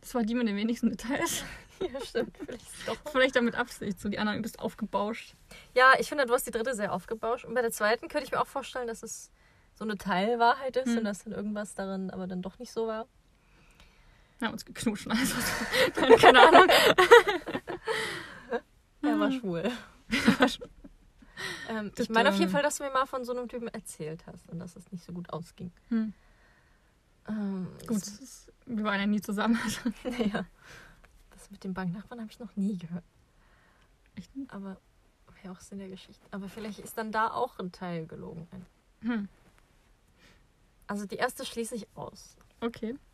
Das 0.00 0.14
war 0.14 0.22
die 0.22 0.34
mit 0.34 0.48
den 0.48 0.56
wenigsten 0.56 0.90
Details. 0.90 1.44
Ja, 1.80 1.98
stimmt. 2.04 2.36
Vielleicht 2.36 2.66
doch. 2.88 2.96
Vielleicht 3.10 3.36
damit 3.36 3.54
Absicht. 3.54 3.98
So 3.98 4.10
die 4.10 4.18
anderen 4.18 4.38
übelst 4.38 4.58
aufgebauscht. 4.58 5.34
Ja, 5.74 5.94
ich 5.98 6.10
finde, 6.10 6.26
du 6.26 6.34
hast 6.34 6.46
die 6.46 6.50
dritte 6.50 6.74
sehr 6.74 6.92
aufgebauscht. 6.92 7.46
Und 7.46 7.54
bei 7.54 7.62
der 7.62 7.70
zweiten 7.70 8.08
könnte 8.08 8.26
ich 8.26 8.32
mir 8.32 8.38
auch 8.42 8.46
vorstellen, 8.46 8.86
dass 8.86 9.02
es 9.02 9.30
so 9.72 9.84
eine 9.84 9.96
Teilwahrheit 9.96 10.76
ist 10.76 10.88
Hm. 10.90 10.98
und 10.98 11.04
dass 11.04 11.24
dann 11.24 11.32
irgendwas 11.32 11.74
darin 11.74 12.10
aber 12.10 12.26
dann 12.26 12.42
doch 12.42 12.58
nicht 12.58 12.70
so 12.70 12.86
war. 12.86 13.06
Wir 14.40 14.48
haben 14.48 14.52
uns 14.52 14.66
geknutscht. 14.66 15.06
alles. 15.08 15.34
Nein, 15.98 16.16
keine 16.18 16.48
Ahnung. 16.48 16.68
Er 19.02 19.18
war 19.18 19.30
Mhm. 19.30 19.40
schwul. 19.40 19.72
Ähm, 21.70 21.90
Das 21.94 22.04
ich 22.04 22.10
meine 22.10 22.28
auf 22.28 22.38
jeden. 22.38 22.50
Fall, 22.50 22.62
dass 22.62 22.76
du 22.76 22.84
mir 22.84 22.90
mal 22.90 23.06
von 23.06 23.24
so 23.24 23.34
einem 23.34 23.48
Typen 23.48 23.68
erzählt 23.68 24.26
hast 24.26 24.46
und 24.50 24.58
dass 24.58 24.76
es 24.76 24.92
nicht 24.92 25.02
so 25.02 25.14
gut 25.14 25.32
ausging. 25.32 25.72
Hm. 25.88 26.12
Ähm, 27.28 27.68
Gut, 27.86 27.98
ist, 27.98 28.52
wir 28.66 28.84
waren 28.84 29.00
ja 29.00 29.06
nie 29.06 29.20
zusammen. 29.20 29.58
Naja. 30.04 30.46
Das 31.30 31.50
mit 31.50 31.64
dem 31.64 31.74
Banknachbarn 31.74 32.20
habe 32.20 32.30
ich 32.30 32.38
noch 32.38 32.54
nie 32.56 32.76
gehört. 32.78 33.04
Echt? 34.16 34.30
Aber 34.48 34.76
wäre 35.42 35.52
auch 35.54 35.60
Sinn 35.60 35.78
der 35.78 35.88
Geschichte. 35.88 36.24
Aber 36.30 36.48
vielleicht 36.48 36.78
ist 36.78 36.96
dann 36.98 37.12
da 37.12 37.28
auch 37.30 37.58
ein 37.58 37.72
Teil 37.72 38.06
gelogen. 38.06 38.46
Hm. 39.02 39.28
Also 40.86 41.06
die 41.06 41.16
erste 41.16 41.44
schließe 41.44 41.74
ich 41.74 41.86
aus. 41.94 42.36
Okay. 42.60 42.94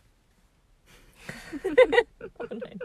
Oh 2.38 2.44
nein. 2.50 2.78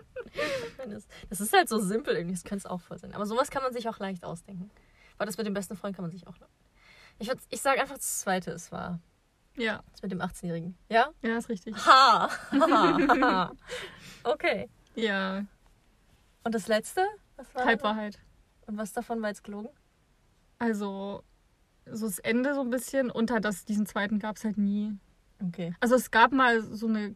Das, 1.30 1.40
ist 1.42 1.54
halt 1.54 1.68
so 1.68 1.80
simpel 1.80 2.16
irgendwie, 2.16 2.34
das 2.36 2.44
könnte 2.44 2.66
es 2.66 2.66
auch 2.66 2.80
voll 2.82 2.98
sein. 2.98 3.14
Aber 3.14 3.26
sowas 3.26 3.50
kann 3.52 3.62
man 3.64 3.74
sich 3.74 3.88
auch 3.90 4.00
leicht 4.00 4.24
ausdenken. 4.24 4.72
Weil 5.18 5.28
das 5.28 5.38
mit 5.38 5.46
dem 5.46 5.54
besten 5.54 5.76
Freund 5.76 5.96
kann 5.96 6.04
man 6.04 6.12
sich 6.12 6.26
auch 6.28 6.40
noch. 6.40 6.48
Ich, 7.20 7.30
würd- 7.30 7.42
ich 7.50 7.62
sage 7.62 7.82
einfach 7.82 7.96
das 7.98 8.20
zweite, 8.22 8.52
es 8.52 8.72
war 8.72 9.00
Ja, 9.58 9.82
das 9.92 10.02
mit 10.02 10.12
dem 10.12 10.22
18-Jährigen. 10.22 10.76
Ja? 10.90 11.10
ja, 11.22 11.38
ist 11.38 11.50
richtig. 11.50 11.76
Ha! 11.86 12.30
ha. 12.52 13.52
okay. 14.24 14.70
Ja, 14.96 15.46
Und 16.44 16.56
das 16.56 16.68
letzte? 16.68 17.06
Was 17.38 17.54
war 17.56 17.66
Halbwahrheit. 17.66 18.20
Und 18.68 18.78
was 18.78 18.94
davon 18.94 19.22
war 19.22 19.30
jetzt 19.30 19.44
gelogen? 19.44 19.70
Also, 20.60 21.24
so 21.86 22.06
das 22.06 22.20
Ende 22.20 22.54
so 22.54 22.62
ein 22.62 22.70
bisschen. 22.70 23.10
Unter 23.10 23.40
das, 23.40 23.66
diesen 23.66 23.86
zweiten 23.86 24.20
gab 24.20 24.38
es 24.38 24.44
halt 24.44 24.58
nie. 24.58 24.98
Okay. 25.44 25.74
Also, 25.80 25.96
es 25.96 26.12
gab 26.12 26.32
mal 26.32 26.62
so 26.62 26.88
eine. 26.88 27.16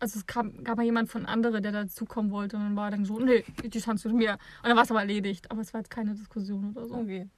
Also, 0.00 0.18
es 0.18 0.26
gab, 0.26 0.46
gab 0.64 0.76
mal 0.76 0.84
jemand 0.84 1.10
von 1.10 1.26
andere, 1.26 1.60
der 1.60 1.72
dazukommen 1.72 2.30
wollte. 2.30 2.56
Und 2.56 2.62
dann 2.62 2.76
war 2.76 2.90
dann 2.90 3.04
so, 3.04 3.18
nee, 3.18 3.44
die 3.62 3.80
tanzt 3.80 4.04
mit 4.04 4.14
mir. 4.14 4.32
Und 4.62 4.68
dann 4.68 4.76
war 4.76 4.84
es 4.84 4.90
aber 4.90 5.00
erledigt. 5.00 5.50
Aber 5.50 5.60
es 5.60 5.72
war 5.74 5.80
jetzt 5.80 5.90
keine 5.90 6.14
Diskussion 6.14 6.70
oder 6.70 6.86
so. 6.86 6.94
Okay. 6.94 7.28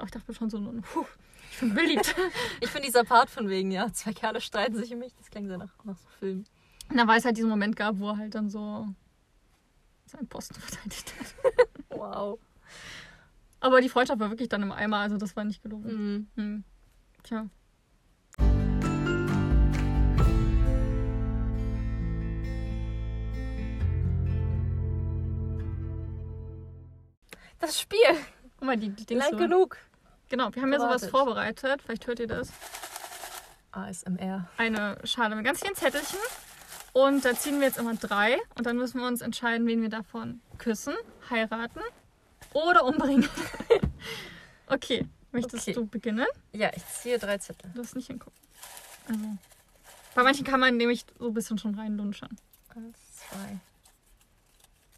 Aber 0.00 0.06
ich 0.06 0.12
dachte 0.12 0.32
schon 0.32 0.48
so, 0.48 0.58
puh, 0.58 1.04
ich 1.52 1.60
bin 1.60 1.74
beliebt. 1.74 2.14
Ich 2.60 2.70
finde 2.70 2.86
dieser 2.86 3.04
Part 3.04 3.28
von 3.28 3.50
wegen, 3.50 3.70
ja, 3.70 3.92
zwei 3.92 4.14
Kerle 4.14 4.40
streiten 4.40 4.76
sich 4.76 4.90
um 4.94 4.98
mich, 4.98 5.14
das 5.14 5.30
klingt 5.30 5.48
sehr 5.48 5.58
nach, 5.58 5.72
nach 5.84 5.98
so 5.98 6.08
Film. 6.18 6.44
Und 6.88 6.96
dann, 6.96 7.06
weil 7.06 7.18
es 7.18 7.26
halt 7.26 7.36
diesen 7.36 7.50
Moment 7.50 7.76
gab, 7.76 7.98
wo 7.98 8.08
er 8.08 8.16
halt 8.16 8.34
dann 8.34 8.48
so 8.48 8.86
seinen 10.06 10.26
Posten 10.26 10.54
verteidigt 10.54 11.12
hat. 11.18 11.34
Wow. 11.90 12.38
Aber 13.58 13.82
die 13.82 13.90
Freundschaft 13.90 14.20
war 14.20 14.30
wirklich 14.30 14.48
dann 14.48 14.62
im 14.62 14.72
Eimer, 14.72 14.98
also 14.98 15.18
das 15.18 15.36
war 15.36 15.44
nicht 15.44 15.62
gelogen. 15.62 15.92
Mhm. 15.92 16.28
Hm. 16.36 16.64
Tja. 17.24 17.46
Das 27.58 27.78
Spiel. 27.78 27.98
Guck 28.56 28.66
mal, 28.66 28.78
die, 28.78 28.88
die 28.88 29.04
Dings 29.04 29.24
Lang 29.24 29.32
so. 29.32 29.36
genug. 29.36 29.76
Genau, 30.30 30.54
wir 30.54 30.62
haben 30.62 30.72
ja 30.72 30.78
sowas 30.78 31.06
vorbereitet. 31.08 31.82
Vielleicht 31.82 32.06
hört 32.06 32.20
ihr 32.20 32.28
das. 32.28 32.52
ASMR. 33.72 34.48
Eine 34.56 34.96
Schale 35.04 35.34
mit 35.36 35.44
ganz 35.44 35.60
vielen 35.60 35.74
Zettelchen. 35.74 36.18
Und 36.92 37.24
da 37.24 37.34
ziehen 37.34 37.58
wir 37.60 37.66
jetzt 37.66 37.78
immer 37.78 37.94
drei. 37.96 38.38
Und 38.56 38.64
dann 38.66 38.76
müssen 38.76 39.00
wir 39.00 39.06
uns 39.08 39.20
entscheiden, 39.20 39.66
wen 39.66 39.82
wir 39.82 39.88
davon 39.90 40.40
küssen, 40.58 40.94
heiraten 41.28 41.80
oder 42.52 42.84
umbringen. 42.84 43.28
okay, 44.68 45.06
möchtest 45.32 45.64
Okay. 45.68 45.72
du 45.74 45.86
beginnen? 45.86 46.26
Ja, 46.52 46.70
ich 46.74 46.86
ziehe 46.86 47.18
drei 47.18 47.38
Zettel. 47.38 47.70
Du 47.74 47.80
hast 47.80 47.96
nicht 47.96 48.06
hingucken. 48.06 48.38
Also, 49.08 49.36
bei 50.14 50.22
manchen 50.22 50.44
kann 50.46 50.60
man 50.60 50.76
nämlich 50.76 51.04
so 51.18 51.26
ein 51.28 51.34
bisschen 51.34 51.58
schon 51.58 51.74
reinlunschern. 51.74 52.36
Eins, 52.74 52.98
zwei. 53.16 53.58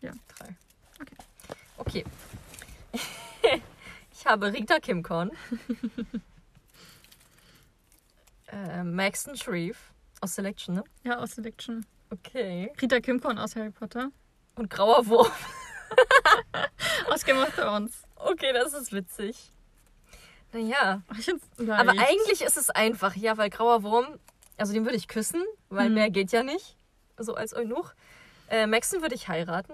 Ja. 0.03 0.13
Drei. 0.37 0.57
Okay. 1.01 1.17
Okay. 1.79 2.05
Ich 4.23 4.27
habe 4.29 4.53
Rita 4.53 4.79
Kimcorn. 4.79 5.33
äh, 8.47 8.85
Maxton 8.85 9.37
Shreve 9.37 9.77
aus 10.21 10.37
Selection, 10.37 10.77
ne? 10.77 10.85
Ja, 11.03 11.19
aus 11.19 11.33
Selection. 11.33 11.85
Okay. 12.11 12.73
Rita 12.81 13.01
Kimcorn 13.01 13.37
aus 13.39 13.57
Harry 13.57 13.71
Potter. 13.71 14.11
Und 14.55 14.71
Grauer 14.71 15.07
Wurm. 15.07 15.27
Aus 17.11 17.25
Game 17.25 17.39
of 17.39 17.55
Thrones. 17.55 18.03
Okay, 18.17 18.53
das 18.53 18.73
ist 18.75 18.93
witzig. 18.93 19.51
Naja. 20.53 21.03
Aber 21.69 21.91
eigentlich 21.93 22.43
ist 22.43 22.57
es 22.59 22.71
einfach, 22.71 23.17
ja, 23.17 23.37
weil 23.39 23.51
Grauer 23.51 23.83
Wurm, 23.83 24.19
also 24.59 24.73
den 24.73 24.85
würde 24.85 24.97
ich 24.97 25.09
küssen, 25.09 25.43
weil 25.71 25.89
Mhm. 25.89 25.95
mehr 25.95 26.11
geht 26.11 26.33
ja 26.33 26.43
nicht. 26.43 26.77
So 27.19 27.35
als 27.35 27.55
Eunuch. 27.55 27.93
Äh, 28.49 28.67
Maxon 28.67 29.01
würde 29.03 29.15
ich 29.15 29.29
heiraten. 29.29 29.73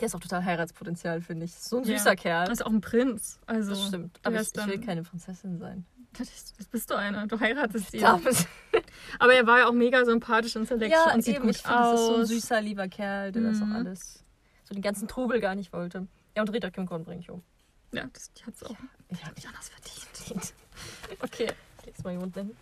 Der 0.00 0.06
ist 0.06 0.14
auch 0.14 0.20
total 0.20 0.44
Heiratspotenzial, 0.44 1.20
finde 1.20 1.44
ich. 1.44 1.54
So 1.54 1.78
ein 1.78 1.84
Ja. 1.84 1.98
süßer 1.98 2.14
Kerl. 2.16 2.46
Das 2.46 2.60
ist 2.60 2.66
auch 2.66 2.70
ein 2.70 2.80
Prinz. 2.80 3.38
Also, 3.46 3.70
Das 3.70 3.86
stimmt. 3.88 4.18
Aber 4.22 4.40
ich, 4.40 4.48
ich 4.54 4.66
will 4.66 4.80
keine 4.80 5.02
Prinzessin 5.02 5.58
sein. 5.58 5.84
Das, 6.16 6.54
das 6.56 6.66
bist 6.68 6.90
du 6.90 6.94
eine. 6.94 7.26
Du 7.26 7.38
heiratest 7.38 7.92
ihn. 7.94 8.04
Aber 9.18 9.34
er 9.34 9.46
war 9.46 9.58
ja 9.58 9.66
auch 9.68 9.72
mega 9.72 10.04
sympathisch 10.04 10.56
in 10.56 10.66
Selection 10.66 10.90
Ja, 11.06 11.14
und 11.14 11.22
sieht 11.22 11.36
eben. 11.36 11.46
gut 11.46 11.56
ich 11.56 11.62
finde, 11.62 11.76
das 11.78 12.00
ist 12.00 12.06
so 12.06 12.14
ein 12.14 12.20
aus. 12.22 12.28
süßer, 12.28 12.60
lieber 12.60 12.88
Kerl, 12.88 13.32
der 13.32 13.42
das 13.42 13.58
Mhm. 13.58 13.72
auch 13.72 13.76
alles, 13.76 14.24
so 14.64 14.74
den 14.74 14.82
ganzen 14.82 15.06
Trubel 15.08 15.40
gar 15.40 15.54
nicht 15.54 15.72
wollte. 15.72 16.06
Ja, 16.36 16.42
und 16.42 16.48
Rita 16.50 16.70
bringe 16.70 17.20
ich 17.20 17.30
um. 17.30 17.42
ja, 17.92 18.04
das, 18.12 18.32
die 18.32 18.44
hat's 18.44 18.62
auch 18.62 18.74
Ich 19.10 19.24
habe 19.24 19.34
nicht 19.34 19.46
anders 19.46 19.68
verdient. 19.68 20.06
verdient. 20.12 20.52
Okay, 21.22 21.48
leg's 21.86 22.02
mal 22.04 22.10
hier 22.10 22.20
unten 22.22 22.38
hin. 22.46 22.56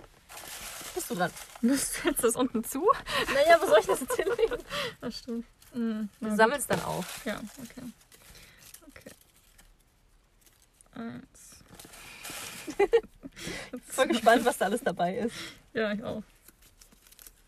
Bist 0.94 1.10
du 1.10 1.14
dran? 1.14 1.30
Löst 1.60 1.98
du 2.02 2.08
jetzt 2.08 2.24
das 2.24 2.36
unten 2.36 2.64
zu? 2.64 2.86
Naja, 3.34 3.58
wo 3.60 3.66
soll 3.66 3.78
ich 3.80 3.86
das 3.86 4.00
jetzt 4.00 4.16
hinlegen? 4.16 4.56
Das 5.00 5.18
stimmt. 5.18 5.44
Mhm. 5.76 6.08
Wir 6.20 6.28
Ja, 6.30 6.36
sammeln 6.36 6.58
es 6.60 6.66
dann 6.66 6.80
auf. 6.82 7.24
Ja, 7.24 7.40
okay. 7.62 7.82
Okay. 8.88 9.10
Eins. 10.94 11.56
Voll 13.88 14.08
gespannt, 14.08 14.44
was 14.44 14.58
da 14.58 14.64
alles 14.66 14.82
dabei 14.82 15.18
ist. 15.18 15.34
Ja, 15.74 15.92
ich 15.92 16.02
auch. 16.02 16.22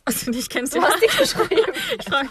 Also, 0.05 0.31
dich 0.31 0.49
kennst 0.49 0.75
Du 0.75 0.81
du. 0.81 0.87
hast 0.87 1.01
die 1.03 1.07
geschrieben. 1.19 1.73
Ich 1.99 2.05
frage. 2.07 2.29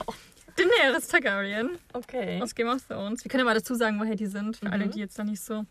Daenerys 0.55 1.07
Targaryen 1.07 1.77
Okay. 1.93 2.41
aus 2.41 2.55
Game 2.55 2.67
of 2.69 2.81
Thrones. 2.87 3.23
Wir 3.23 3.29
können 3.29 3.41
ja 3.41 3.45
mal 3.45 3.53
dazu 3.53 3.75
sagen, 3.75 3.99
woher 3.99 4.15
die 4.15 4.25
sind, 4.25 4.57
für 4.57 4.65
Mhm. 4.65 4.73
alle, 4.73 4.87
die 4.87 4.99
jetzt 4.99 5.19
da 5.19 5.23
nicht 5.23 5.41
so. 5.41 5.65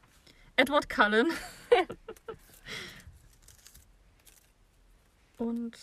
Edward 0.56 0.88
Cullen. 0.88 1.26
Und 5.38 5.76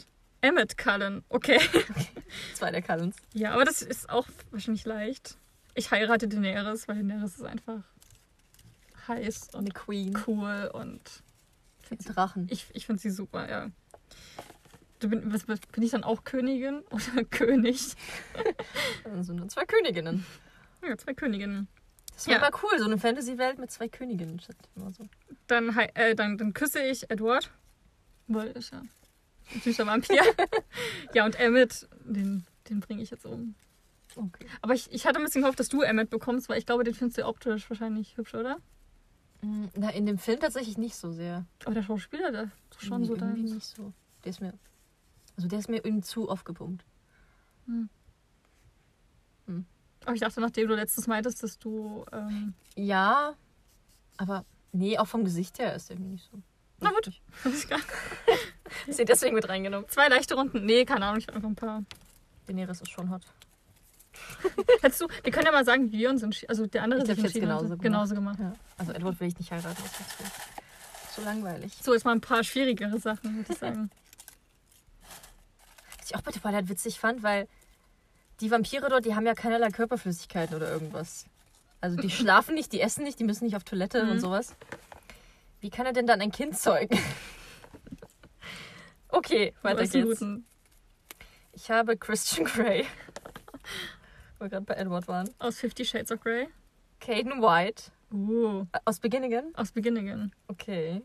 Emmett 0.44 0.78
Cullen. 0.78 1.24
Okay. 1.30 1.60
Zwei 2.54 2.72
der 2.72 2.82
Cullens. 2.82 3.16
Ja, 3.34 3.52
aber 3.54 3.64
das 3.66 3.82
ist 3.82 4.10
auch 4.10 4.28
wahrscheinlich 4.52 4.86
leicht. 4.86 5.38
Ich 5.74 5.90
heirate 5.92 6.28
Daenerys, 6.28 6.88
weil 6.88 6.96
Daenerys 6.98 7.36
ist 7.36 7.44
einfach 7.46 7.82
heiß 9.08 9.50
Und 9.54 9.60
eine 9.62 9.70
Queen. 9.72 10.18
cool 10.28 10.70
und 10.74 11.24
Drachen. 12.06 12.48
ich, 12.50 12.68
ich 12.74 12.86
finde 12.86 13.02
sie 13.02 13.10
super, 13.10 13.50
ja. 13.50 13.70
Du 15.00 15.10
bin, 15.10 15.30
bin 15.30 15.84
ich 15.84 15.92
dann 15.92 16.04
auch 16.04 16.24
Königin 16.24 16.80
oder 16.90 17.24
König? 17.26 17.94
Dann 19.04 19.24
sind 19.24 19.36
nur 19.36 19.50
zwei 19.50 19.66
Königinnen. 19.66 20.26
Ja, 20.82 20.98
zwei 20.98 21.14
Königinnen. 21.14 21.68
Das 22.14 22.28
wäre 22.28 22.40
Ja. 22.40 22.48
aber 22.48 22.58
cool, 22.64 22.80
so 22.80 22.86
eine 22.86 22.98
Fantasy-Welt 22.98 23.58
mit 23.60 23.70
zwei 23.72 23.90
Königinnen. 23.90 24.40
so. 24.40 25.06
Dann, 25.48 25.76
äh, 25.94 26.16
dann, 26.16 26.38
dann 26.38 26.54
küsse 26.54 26.82
ich 26.84 27.10
Edward. 27.10 27.52
Weil 28.28 28.52
ist 28.52 28.72
ja 28.72 28.82
süßer 29.64 29.86
Vampir. 29.86 30.22
ja, 31.14 31.26
und 31.26 31.40
Emmett, 31.40 31.88
den, 32.06 32.46
den 32.70 32.80
bringe 32.80 33.02
ich 33.02 33.10
jetzt 33.12 33.26
um. 33.26 33.56
Okay. 34.16 34.46
Aber 34.62 34.74
ich, 34.74 34.92
ich 34.92 35.06
hatte 35.08 35.20
ein 35.20 35.26
bisschen 35.26 35.42
gehofft, 35.42 35.60
dass 35.60 35.70
du 35.70 35.82
Emmett 35.82 36.10
bekommst, 36.10 36.48
weil 36.50 36.60
ich 36.60 36.66
glaube, 36.66 36.84
den 36.84 36.94
findest 36.94 37.18
du 37.18 37.26
optisch 37.26 37.70
wahrscheinlich 37.70 38.16
hübsch, 38.18 38.36
oder? 38.36 38.58
Mm, 39.42 39.66
Na, 39.76 39.90
in 39.90 40.06
dem 40.06 40.18
Film 40.20 40.40
tatsächlich 40.40 40.78
nicht 40.78 40.96
so 40.96 41.12
sehr. 41.12 41.46
Aber 41.66 41.74
der 41.74 41.84
Schauspieler, 41.84 42.32
der 42.32 42.44
ist 42.44 42.84
schon 42.86 43.02
Nee, 43.02 43.08
so 43.08 43.16
dein. 43.16 43.34
nicht 43.42 43.64
so. 43.66 43.92
Der 44.24 44.30
ist 44.30 44.40
mir. 44.42 44.54
Also 45.36 45.48
der 45.48 45.60
ist 45.60 45.68
mir 45.70 45.78
irgendwie 45.84 46.04
zu 46.04 46.30
aufgepumpt. 46.30 46.86
Aber 50.06 50.14
ich 50.16 50.20
dachte, 50.22 50.42
nachdem 50.42 50.68
du 50.68 50.76
letztes 50.76 51.08
meintest, 51.08 51.42
dass 51.44 51.58
du. 51.60 52.06
Ähm, 52.12 52.54
Ja, 52.76 53.36
aber 54.18 54.46
nee, 54.74 54.98
auch 54.98 55.08
vom 55.08 55.24
Gesicht 55.24 55.60
her 55.60 55.74
ist 55.76 55.90
der 55.90 55.96
irgendwie 55.96 56.12
nicht 56.12 56.30
so. 56.30 56.42
Na 56.82 56.92
gut. 56.92 57.22
Ist 58.88 58.98
sie 58.98 59.06
deswegen 59.06 59.36
mit 59.36 59.48
reingenommen? 59.50 59.88
zwei 59.90 60.08
leichte 60.08 60.36
Runden. 60.36 60.66
Nee, 60.66 60.86
keine 60.86 61.06
Ahnung, 61.06 61.20
ich 61.20 61.28
habe 61.28 61.36
einfach 61.38 61.50
ein 61.50 61.56
paar. 61.56 61.84
Daenerys 62.48 62.82
ist 62.82 62.92
schon 62.92 63.10
hot. 63.10 63.22
Hättest 64.82 65.02
du, 65.02 65.08
wir 65.24 65.32
können 65.32 65.46
ja 65.48 65.52
mal 65.52 65.66
sagen, 65.66 65.92
wir 65.92 66.10
uns 66.10 66.22
entschieden 66.24 66.50
Also 66.50 66.66
der 66.68 66.84
andere 66.84 67.02
Ich 67.02 67.08
sich 67.08 67.18
entschieden 67.18 67.42
genauso 67.42 67.64
gemacht. 67.66 67.82
genauso 67.82 68.16
gemacht. 68.16 68.40
Ja. 68.40 68.54
Also 68.78 68.92
Edward 68.94 69.20
will 69.20 69.28
ich 69.28 69.38
nicht 69.40 69.52
heiraten. 69.52 69.82
Das 69.82 70.00
ist 70.00 70.18
zu, 70.18 70.24
So 71.16 71.22
langweilig. 71.24 71.72
So, 71.82 71.94
jetzt 71.94 72.06
mal 72.06 72.12
ein 72.12 72.22
paar 72.22 72.44
schwierigere 72.44 73.00
Sachen, 73.00 73.38
würde 73.38 73.52
ich 73.52 73.58
sagen. 73.58 73.90
Was 76.00 76.10
ich 76.10 76.16
auch 76.16 76.22
bei 76.22 76.32
Twilight 76.32 76.70
witzig 76.70 77.00
fand, 77.00 77.24
weil 77.24 77.48
die 78.42 78.52
Vampire 78.52 78.90
dort, 78.90 79.06
die 79.06 79.16
haben 79.16 79.26
ja 79.26 79.34
keinerlei 79.34 79.70
Körperflüssigkeiten 79.70 80.56
oder 80.56 80.70
irgendwas. 80.72 81.26
Also 81.82 81.98
die 81.98 82.10
schlafen 82.12 82.56
nicht, 82.56 82.72
die 82.74 82.82
essen 82.82 83.04
nicht, 83.04 83.20
die 83.20 83.24
müssen 83.24 83.46
nicht 83.46 83.56
auf 83.56 83.64
Toilette 83.64 84.04
Mhm. 84.04 84.12
und 84.12 84.20
sowas. 84.20 84.56
Wie 85.62 85.70
kann 85.70 85.86
er 85.86 85.94
denn 85.94 86.08
dann 86.08 86.20
ein 86.22 86.32
Kind 86.32 86.58
zeugen? 86.58 87.00
Okay, 89.14 89.54
weiter 89.62 89.86
geht's. 89.88 90.24
Ich 91.54 91.70
habe 91.72 91.96
Christian 91.98 92.46
Grey. 92.46 92.86
Wo 94.40 94.46
wir 94.46 94.50
gerade 94.50 94.66
bei 94.66 94.74
Edward 94.76 95.08
waren. 95.08 95.30
Aus 95.40 95.60
Fifty 95.60 95.86
Shades 95.86 96.12
of 96.12 96.20
Grey. 96.22 96.48
Caden 97.00 97.42
White. 97.42 97.92
Uh, 98.12 98.66
Äh, 98.72 98.80
Aus 98.86 99.00
Beginningen. 99.00 99.54
aus 99.56 99.72
Beginningen. 99.72 100.34
Okay. 100.48 101.02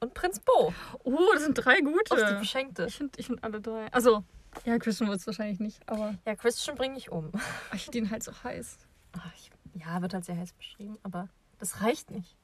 Und 0.00 0.14
Prinz 0.14 0.38
Bo. 0.40 0.72
Uh, 1.04 1.32
das 1.34 1.42
sind 1.44 1.54
drei 1.54 1.72
Aus 1.72 1.78
die 1.78 1.84
gute. 1.84 2.36
Beschenkte. 2.38 2.86
Ich 2.86 2.96
finde 2.96 3.18
ich 3.18 3.26
find 3.26 3.42
alle 3.42 3.60
drei. 3.60 3.90
Also, 3.92 4.24
ja, 4.64 4.78
Christian 4.78 5.08
wird 5.08 5.20
es 5.20 5.26
wahrscheinlich 5.26 5.58
nicht, 5.58 5.80
aber 5.88 6.14
Ja, 6.26 6.34
Christian 6.36 6.76
bringe 6.76 6.96
ich 6.96 7.10
um. 7.10 7.32
ich 7.74 7.84
finde 7.84 7.98
ihn 7.98 8.10
halt 8.10 8.22
so 8.22 8.32
heiß. 8.44 8.78
Ach, 9.12 9.32
ich, 9.34 9.50
ja, 9.74 10.00
wird 10.00 10.14
halt 10.14 10.24
sehr 10.24 10.36
heiß 10.36 10.52
beschrieben, 10.52 10.98
aber 11.02 11.28
das 11.58 11.80
reicht 11.82 12.10
nicht. 12.10 12.36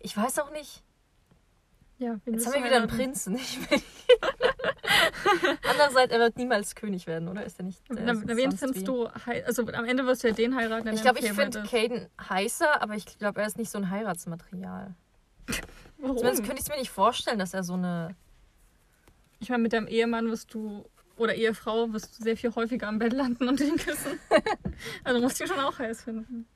Ich 0.00 0.16
weiß 0.16 0.38
auch 0.40 0.50
nicht. 0.50 0.82
Ja, 1.98 2.16
Jetzt 2.26 2.46
haben 2.46 2.54
wir 2.54 2.64
wieder 2.64 2.76
einen? 2.76 2.86
Prinzen. 2.86 3.36
Ich 3.36 3.58
Andererseits, 5.68 6.12
er 6.12 6.20
wird 6.20 6.36
niemals 6.36 6.76
König 6.76 7.06
werden, 7.08 7.28
oder? 7.28 7.44
Ist 7.44 7.58
er 7.58 7.64
nicht? 7.64 7.80
der 7.88 8.04
Na, 8.04 8.12
na, 8.12 8.36
wen 8.36 8.52
findest 8.52 8.80
wie? 8.80 8.84
du 8.84 9.06
Also 9.44 9.66
am 9.66 9.84
Ende 9.84 10.06
wirst 10.06 10.22
du 10.22 10.28
ja 10.28 10.34
den 10.34 10.54
heiraten, 10.54 10.88
Ich 10.94 11.02
glaube, 11.02 11.18
ich 11.18 11.32
finde. 11.32 11.64
Caden 11.64 12.08
heißer, 12.28 12.80
aber 12.80 12.94
ich 12.94 13.18
glaube, 13.18 13.40
er 13.40 13.46
ist 13.48 13.58
nicht 13.58 13.70
so 13.70 13.78
ein 13.78 13.90
Heiratsmaterial. 13.90 14.94
Warum? 15.98 16.16
Zumindest 16.18 16.44
könnte 16.44 16.60
ich 16.60 16.66
es 16.66 16.68
mir 16.68 16.78
nicht 16.78 16.90
vorstellen, 16.90 17.38
dass 17.38 17.52
er 17.52 17.64
so 17.64 17.74
eine. 17.74 18.14
Ich 19.40 19.48
meine, 19.50 19.62
mit 19.62 19.72
deinem 19.72 19.88
Ehemann 19.88 20.28
wirst 20.30 20.54
du 20.54 20.84
oder 21.16 21.34
Ehefrau 21.34 21.92
wirst 21.92 22.18
du 22.18 22.22
sehr 22.22 22.36
viel 22.36 22.54
häufiger 22.54 22.86
am 22.86 23.00
Bett 23.00 23.12
landen 23.12 23.48
und 23.48 23.60
ihn 23.60 23.76
küssen. 23.76 24.20
also 25.04 25.20
musst 25.20 25.40
du 25.40 25.46
schon 25.48 25.58
auch 25.58 25.78
heiß 25.78 26.04
finden. 26.04 26.46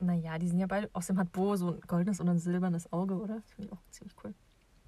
Naja, 0.00 0.38
die 0.38 0.48
sind 0.48 0.58
ja 0.58 0.66
beide. 0.66 0.88
Außerdem 0.94 1.20
hat 1.20 1.32
Bo 1.32 1.56
so 1.56 1.68
ein 1.72 1.80
goldenes 1.86 2.20
und 2.20 2.28
ein 2.28 2.38
silbernes 2.38 2.92
Auge, 2.92 3.14
oder? 3.14 3.36
Das 3.36 3.52
finde 3.52 3.68
ich 3.68 3.72
auch 3.72 3.82
ziemlich 3.90 4.14
cool. 4.24 4.34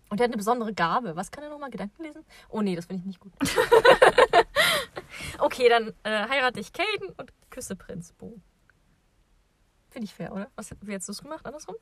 Und 0.08 0.20
er 0.20 0.24
hat 0.24 0.30
eine 0.30 0.36
besondere 0.36 0.72
Gabe. 0.74 1.16
Was 1.16 1.30
kann 1.30 1.44
er 1.44 1.50
nochmal? 1.50 1.70
Gedanken 1.70 2.02
lesen? 2.02 2.24
Oh 2.48 2.60
nee, 2.62 2.76
das 2.76 2.86
finde 2.86 3.00
ich 3.00 3.06
nicht 3.06 3.20
gut. 3.20 3.32
okay, 5.38 5.68
dann 5.68 5.92
äh, 6.02 6.28
heirate 6.28 6.60
ich 6.60 6.72
Caden 6.72 7.10
und 7.16 7.32
küsse 7.50 7.76
Prinz 7.76 8.12
Bo. 8.12 8.40
Finde 9.90 10.04
ich 10.04 10.14
fair, 10.14 10.32
oder? 10.32 10.50
Was, 10.56 10.70
wie 10.80 10.92
hättest 10.92 11.08
du 11.08 11.12
es 11.12 11.22
gemacht? 11.22 11.44
Andersrum? 11.46 11.76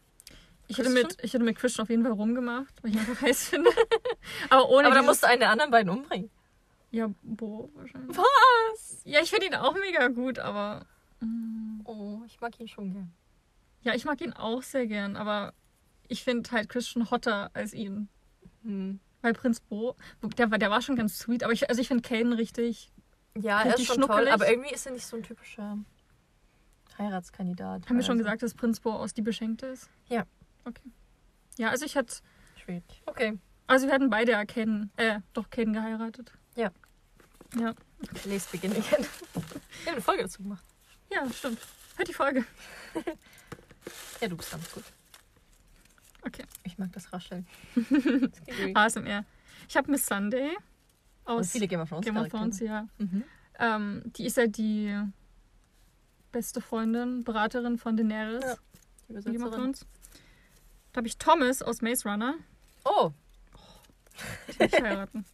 Ich 0.67 0.79
hätte, 0.79 0.91
mit, 0.91 1.17
ich 1.23 1.35
hätte 1.35 1.43
mit 1.45 1.57
Christian 1.57 1.83
auf 1.85 1.91
jeden 1.91 2.03
Fall 2.05 2.13
rumgemacht, 2.13 2.81
weil 2.83 2.91
ich 2.91 2.97
ihn 2.97 3.01
einfach 3.01 3.23
heiß 3.23 3.49
finde. 3.49 3.71
Aber 4.51 4.69
ohne 4.69 4.87
Aber 4.87 4.95
dieses- 4.97 5.07
musst 5.07 5.23
du 5.25 5.27
einen 5.29 5.41
der 5.41 5.51
anderen 5.51 5.71
beiden 5.71 5.91
umbringen. 5.91 6.31
Ja, 6.93 7.09
Bo 7.23 7.71
wahrscheinlich. 7.75 8.17
Was? 8.17 9.01
Ja, 9.05 9.21
ich 9.21 9.31
finde 9.31 9.47
ihn 9.47 9.55
auch 9.55 9.75
mega 9.75 10.09
gut, 10.09 10.39
aber... 10.41 10.85
mm, 11.21 11.81
Oh, 11.85 12.23
ich 12.27 12.41
mag 12.41 12.59
ihn 12.61 12.69
schon 12.69 12.93
gern. 12.93 13.13
Ja, 13.83 13.95
ich 13.95 14.05
mag 14.05 14.21
ihn 14.21 14.33
auch 14.33 14.63
sehr 14.63 14.87
gern, 14.87 15.17
aber 15.17 15.55
ich 16.09 16.23
finde 16.25 16.51
halt 16.51 16.69
Christian 16.69 17.11
hotter 17.11 17.51
als 17.55 17.73
ihn. 17.73 18.09
Hm. 18.63 19.01
Weil 19.23 19.33
Prinz 19.33 19.61
Bo, 19.61 19.97
der, 20.39 20.51
war- 20.51 20.59
der 20.59 20.71
war 20.71 20.83
schon 20.83 20.97
ganz 20.97 21.19
sweet, 21.19 21.43
aber 21.45 21.53
ich, 21.53 21.69
also 21.69 21.81
ich 21.81 21.89
finde 21.89 22.03
Caden 22.03 22.33
richtig. 22.33 22.91
Ja, 23.37 23.61
er 23.61 23.67
ist 23.67 23.73
Richtig 23.79 23.87
schon 23.87 23.97
toll, 23.99 24.07
schnuckelig. 24.07 24.33
aber 24.33 24.51
irgendwie 24.51 24.75
ist 24.75 24.87
er 24.87 24.93
nicht 24.93 25.07
so 25.07 25.17
ein 25.17 25.23
typischer 25.23 25.79
Heiratskandidat. 26.99 27.89
Haben 27.89 27.97
wir 27.97 28.03
schon 28.03 28.15
Also, 28.19 28.25
gesagt, 28.25 28.43
dass 28.43 28.55
Prinz 28.55 28.81
Bo 28.81 28.93
aus 28.93 29.15
die 29.15 29.23
Beschenkte 29.23 29.67
ist? 29.67 29.89
Ja. 30.09 30.25
Okay. 30.65 30.91
Ja, 31.57 31.69
also 31.71 31.85
ich 31.87 31.95
hätte. 31.95 32.17
Schwierig. 32.57 32.83
Okay. 33.07 33.39
Also 33.67 33.87
wir 33.87 33.95
hätten 33.95 34.11
beide 34.11 34.33
ja 34.33 34.45
Caden, 34.45 34.91
äh, 34.97 35.21
doch 35.33 35.49
Caden 35.51 35.73
geheiratet. 35.73 36.33
Ja. 36.57 36.71
Ja. 37.59 37.75
Lest 38.25 38.51
Beginn 38.53 38.73
again. 38.73 38.85
Wir 39.35 39.87
haben 39.87 39.93
eine 39.93 40.01
Folge 40.01 40.23
dazu 40.23 40.43
gemacht. 40.43 40.65
Ja, 41.11 41.29
stimmt. 41.33 41.59
Hört 41.97 42.09
die 42.09 42.15
Folge. 42.15 42.45
Ja, 44.21 44.29
du 44.29 44.37
bist 44.37 44.51
ganz 44.51 44.71
gut. 44.73 44.85
Okay. 46.23 46.45
Ich 46.65 46.79
mag 46.79 46.93
das 46.93 47.13
Rascheln. 47.13 47.47
Das. 48.75 48.97
ASMR. 48.97 49.25
Ich 49.69 49.77
habe 49.77 49.91
Miss 49.91 50.07
Sunday 50.07 50.51
Und 51.25 51.33
aus 51.41 51.51
viele 51.51 51.67
Game 51.69 51.81
of 51.81 51.89
Thrones. 51.89 52.05
Game 52.05 52.17
of. 52.17 52.29
Thrones, 52.29 52.61
ja. 52.61 52.87
Mhm. 52.99 53.25
Ähm, 53.59 54.03
die 54.17 54.27
ist 54.27 54.37
ja 54.37 54.47
die 54.47 54.97
beste 56.33 56.61
Freundin, 56.61 57.25
Beraterin 57.25 57.79
von 57.79 57.97
Daenerys. 57.97 58.45
Ja, 59.09 59.21
Die 59.21 59.33
Game 59.33 59.45
of. 59.45 59.55
Thrones. 59.55 59.87
Da 60.93 60.99
habe 60.99 61.09
ich 61.09 61.19
Thomas 61.19 61.63
aus 61.63 61.83
Maze 61.83 62.09
Runner. 62.09 62.35
Oh, 62.85 63.11
Die 64.49 64.59
will 64.61 64.67
ich 64.67 64.83
heiraten. 64.83 65.25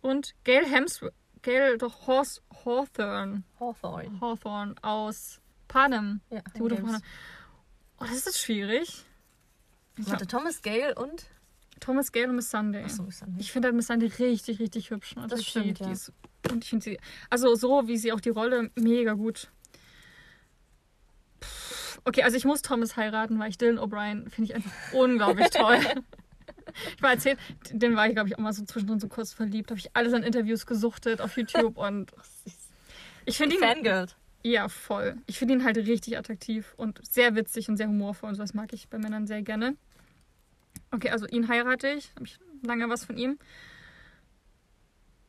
Und 0.00 0.34
Gail 0.44 0.66
Hemsworth. 0.66 1.14
Gail, 1.46 1.78
doch 1.78 2.06
Horse, 2.08 2.40
Hawthorne. 2.64 3.42
Hawthorne. 3.60 4.20
Hawthorne 4.20 4.74
aus 4.82 5.40
Panem. 5.68 6.20
Ja, 6.30 6.40
Die 6.54 6.58
gute. 6.58 6.76
Freundin. 6.76 7.00
Oh, 8.00 8.04
das 8.04 8.26
ist 8.26 8.38
schwierig. 8.40 9.04
Ich 9.96 10.10
Warte, 10.10 10.26
Thomas 10.26 10.60
Gale 10.60 10.94
und. 10.96 11.26
Thomas 11.80 12.10
Gale 12.10 12.28
und 12.30 12.36
Miss 12.36 12.50
Sunday. 12.50 12.82
Achso, 12.84 13.04
ist 13.04 13.22
dann 13.22 13.36
Ich 13.38 13.52
finde 13.52 13.66
halt 13.68 13.76
Miss 13.76 13.86
Sunday 13.86 14.08
richtig, 14.18 14.58
richtig 14.58 14.90
hübsch. 14.90 15.16
und 15.16 15.30
Das 15.30 15.44
stimmt, 15.44 15.78
ja. 15.78 15.90
Ist, 15.90 16.12
und 16.50 16.64
ich 16.64 16.70
finde 16.70 16.84
sie, 16.84 16.98
also 17.30 17.54
so 17.54 17.86
wie 17.86 17.96
sie 17.96 18.12
auch 18.12 18.20
die 18.20 18.30
Rolle, 18.30 18.70
mega 18.74 19.12
gut. 19.14 19.50
Pff, 21.42 22.00
Okay, 22.04 22.22
also 22.22 22.36
ich 22.36 22.44
muss 22.44 22.62
Thomas 22.62 22.96
heiraten, 22.96 23.38
weil 23.38 23.50
ich 23.50 23.58
Dylan 23.58 23.78
O'Brien 23.78 24.28
finde 24.30 24.50
ich 24.50 24.54
einfach 24.54 24.72
unglaublich 24.92 25.50
toll. 25.50 25.78
Ich 26.96 27.02
war 27.02 27.10
erzählt, 27.10 27.38
den 27.70 27.96
war 27.96 28.06
ich, 28.06 28.14
glaube 28.14 28.28
ich, 28.28 28.36
auch 28.36 28.42
mal 28.42 28.52
so 28.52 28.64
zwischendrin 28.64 29.00
so 29.00 29.08
kurz 29.08 29.32
verliebt. 29.32 29.70
Habe 29.70 29.80
ich 29.80 29.94
alles 29.94 30.12
an 30.12 30.22
Interviews 30.22 30.66
gesuchtet 30.66 31.20
auf 31.20 31.36
YouTube 31.36 31.76
und 31.78 32.12
ich 33.24 33.36
finde 33.36 33.56
ihn. 33.56 33.60
Fangirl. 33.60 34.06
Ja, 34.42 34.68
voll. 34.68 35.16
Ich 35.26 35.38
finde 35.38 35.54
ihn 35.54 35.64
halt 35.64 35.76
richtig 35.76 36.16
attraktiv 36.16 36.74
und 36.76 37.00
sehr 37.04 37.34
witzig 37.34 37.68
und 37.68 37.76
sehr 37.76 37.88
humorvoll 37.88 38.28
und 38.28 38.36
sowas 38.36 38.54
mag 38.54 38.72
ich 38.72 38.88
bei 38.88 38.98
Männern 38.98 39.26
sehr 39.26 39.42
gerne. 39.42 39.76
Okay, 40.92 41.10
also 41.10 41.26
ihn 41.26 41.48
heirate 41.48 41.88
ich. 41.88 42.12
Habe 42.14 42.26
ich 42.26 42.38
lange 42.62 42.88
was 42.88 43.04
von 43.04 43.16
ihm. 43.16 43.38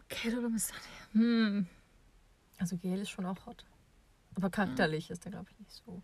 Kate 0.09 0.37
oder 0.37 0.49
Miss 0.49 0.67
Sunday? 0.67 0.87
Hm. 1.13 1.67
Also 2.59 2.77
Gale 2.77 3.01
ist 3.01 3.09
schon 3.09 3.25
auch 3.25 3.45
hot. 3.45 3.65
Aber 4.35 4.49
charakterlich 4.49 5.09
ist 5.09 5.25
er, 5.25 5.31
glaube 5.31 5.47
ich, 5.49 5.59
nicht 5.59 5.71
so. 5.71 6.01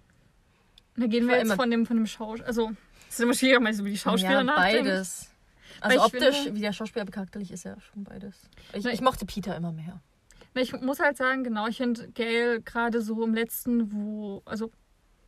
Da 0.96 1.08
gehen 1.08 1.28
wir 1.28 1.38
jetzt 1.38 1.54
von 1.54 1.70
dem, 1.70 1.86
von 1.86 1.98
dem 1.98 2.08
Schauspieler. 2.08 2.48
Also, 2.48 2.72
es 3.10 3.16
ist 3.16 3.20
immer 3.22 3.34
schwierig, 3.34 3.58
wenn 3.58 3.64
man 3.64 3.74
über 3.80 3.90
die 3.90 3.98
Schauspieler 3.98 4.32
ja, 4.32 4.44
nachdenkt. 4.44 4.86
beides. 4.86 5.30
Also 5.82 6.02
optisch, 6.04 6.38
finde- 6.44 6.56
wie 6.56 6.62
der 6.62 6.74
Schauspieler, 6.74 7.04
aber 7.04 7.12
charakterlich 7.12 7.52
ist 7.52 7.66
er 7.66 7.80
schon 7.82 8.04
beides. 8.04 8.50
Ich, 8.74 8.86
ich 8.86 9.02
mochte 9.02 9.26
Peter 9.26 9.56
immer 9.56 9.72
mehr. 9.72 10.02
Ich 10.56 10.72
muss 10.82 11.00
halt 11.00 11.18
sagen, 11.18 11.44
genau, 11.44 11.68
ich 11.68 11.78
finde 11.78 12.10
Gail 12.12 12.62
gerade 12.62 13.02
so 13.02 13.24
im 13.24 13.34
letzten, 13.34 13.92
wo, 13.92 14.42
also, 14.46 14.72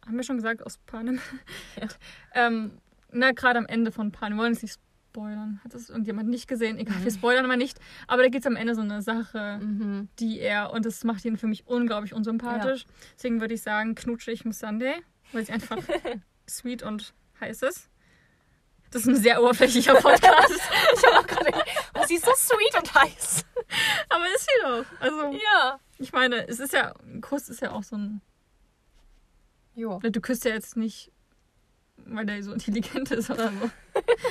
haben 0.06 0.16
wir 0.18 0.24
schon 0.24 0.36
gesagt, 0.38 0.64
aus 0.66 0.78
Panem. 0.86 1.20
Ja. 1.82 1.88
ähm, 2.34 2.78
na, 3.12 3.32
gerade 3.32 3.58
am 3.60 3.66
Ende 3.66 3.91
von 3.91 4.12
Panem, 4.12 4.38
wir 4.38 4.43
wollen 4.43 4.54
es 4.54 4.62
nicht 4.62 4.76
spoilern. 5.12 5.62
Hat 5.64 5.74
das 5.74 5.89
irgendjemand 5.89 6.30
nicht 6.30 6.48
gesehen? 6.48 6.78
Egal, 6.78 7.04
wir 7.04 7.12
spoilern 7.12 7.48
mal 7.48 7.56
nicht. 7.58 7.80
Aber 8.08 8.22
da 8.22 8.30
geht 8.30 8.41
es 8.41 8.46
am 8.48 8.56
Ende 8.58 8.76
so 8.76 8.82
eine 8.82 9.02
Sache, 9.02 9.60
Mhm. 9.62 10.10
die 10.20 10.39
er, 10.39 10.72
und 10.74 10.86
das 10.86 11.04
macht 11.06 11.24
ihn 11.26 11.38
für 11.38 11.48
mich 11.48 11.66
unglaublich 11.66 12.14
unsympathisch. 12.14 12.86
Deswegen 13.18 13.39
würde 13.41 13.54
ich 13.56 13.62
sagen, 13.62 13.96
knutsche 13.96 14.32
ich 14.32 14.43
Miss 14.46 14.60
Sunday, 14.60 14.93
weil 15.32 15.46
sie 15.46 15.54
einfach 15.54 15.78
sweet 16.50 16.84
und 16.84 17.14
heiß 17.39 17.62
ist. 17.64 17.89
Das 18.96 19.02
ist 19.02 19.10
ein 19.10 19.18
sehr 19.22 19.41
oberflächlicher 19.43 19.96
Podcast. 19.96 20.54
Ich 20.96 21.04
habe 21.06 21.18
auch 21.20 21.28
gerade. 21.28 21.52
Oh, 21.96 22.06
sie 22.08 22.16
ist 22.16 22.24
so 22.26 22.32
sweet 22.34 22.78
und 22.80 22.93
heiß. 22.96 23.43
aber 24.08 24.24
ist 24.34 24.41
sie 24.46 24.62
doch. 24.64 24.86
Also, 25.02 25.38
Ja. 25.38 25.80
ich 25.98 26.14
meine, 26.14 26.48
es 26.48 26.62
ist 26.62 26.72
ja, 26.72 26.93
ein 27.04 27.20
Kuss 27.20 27.50
ist 27.50 27.60
ja 27.62 27.72
auch 27.72 27.84
so 27.84 27.98
ein 27.98 28.22
Jo. 29.76 30.00
Du 30.00 30.22
küsst 30.22 30.46
ja 30.46 30.52
jetzt 30.52 30.78
nicht, 30.78 31.12
weil 31.98 32.26
der 32.26 32.41
so 32.41 32.54
intelligent 32.54 33.12
ist 33.12 33.30
oder 33.30 33.52
so. 33.52 33.70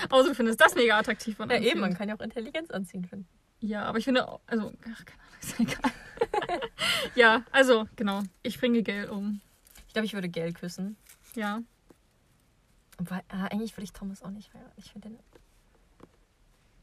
Außer 0.08 0.28
du 0.30 0.34
findest 0.34 0.62
das 0.62 0.74
mega 0.74 0.98
attraktiv 0.98 1.38
und 1.40 1.50
Ja, 1.52 1.58
eben, 1.60 1.80
man 1.80 1.92
kann 1.94 2.08
ja 2.08 2.14
auch 2.16 2.20
Intelligenz 2.20 2.70
anziehen 2.70 3.04
finden. 3.04 3.28
Ja, 3.60 3.82
aber 3.84 3.98
ich 3.98 4.04
finde, 4.04 4.26
auch- 4.26 4.40
also, 4.46 4.72
ach, 4.90 5.04
keine 5.04 5.20
Ahnung, 5.20 5.38
ist 5.42 5.58
ja 5.58 5.64
egal. 5.66 6.60
ja, 7.14 7.44
also, 7.52 7.86
genau. 7.96 8.22
Ich 8.42 8.58
bringe 8.58 8.82
Geld 8.82 9.10
um. 9.10 9.42
Ich 9.88 9.92
glaube, 9.92 10.06
ich 10.06 10.14
würde 10.14 10.30
Gale 10.30 10.54
küssen. 10.54 10.96
Ja. 11.34 11.60
Weil, 12.98 13.22
ah, 13.28 13.46
eigentlich 13.46 13.72
würde 13.76 13.84
ich 13.84 13.92
Thomas 13.92 14.22
auch 14.22 14.30
nicht 14.30 14.52
heiraten. 14.54 14.72
Ich 14.76 14.92
finde 14.92 15.08
den. 15.10 15.18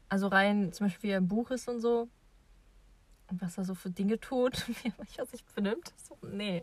Also 0.08 0.26
rein, 0.28 0.72
zum 0.72 0.86
Beispiel 0.86 1.08
wie 1.08 1.12
er 1.12 1.18
im 1.18 1.28
Buch 1.28 1.50
ist 1.50 1.68
und 1.68 1.80
so. 1.80 2.08
Und 3.30 3.40
was 3.40 3.56
er 3.56 3.64
so 3.64 3.74
für 3.74 3.90
Dinge 3.90 4.20
tut 4.20 4.68
und 4.68 4.68
wie 4.84 4.88
er 4.88 4.94
manchmal 4.98 5.26
sich 5.26 5.42
benimmt. 5.54 5.92
So, 5.96 6.18
nee. 6.28 6.62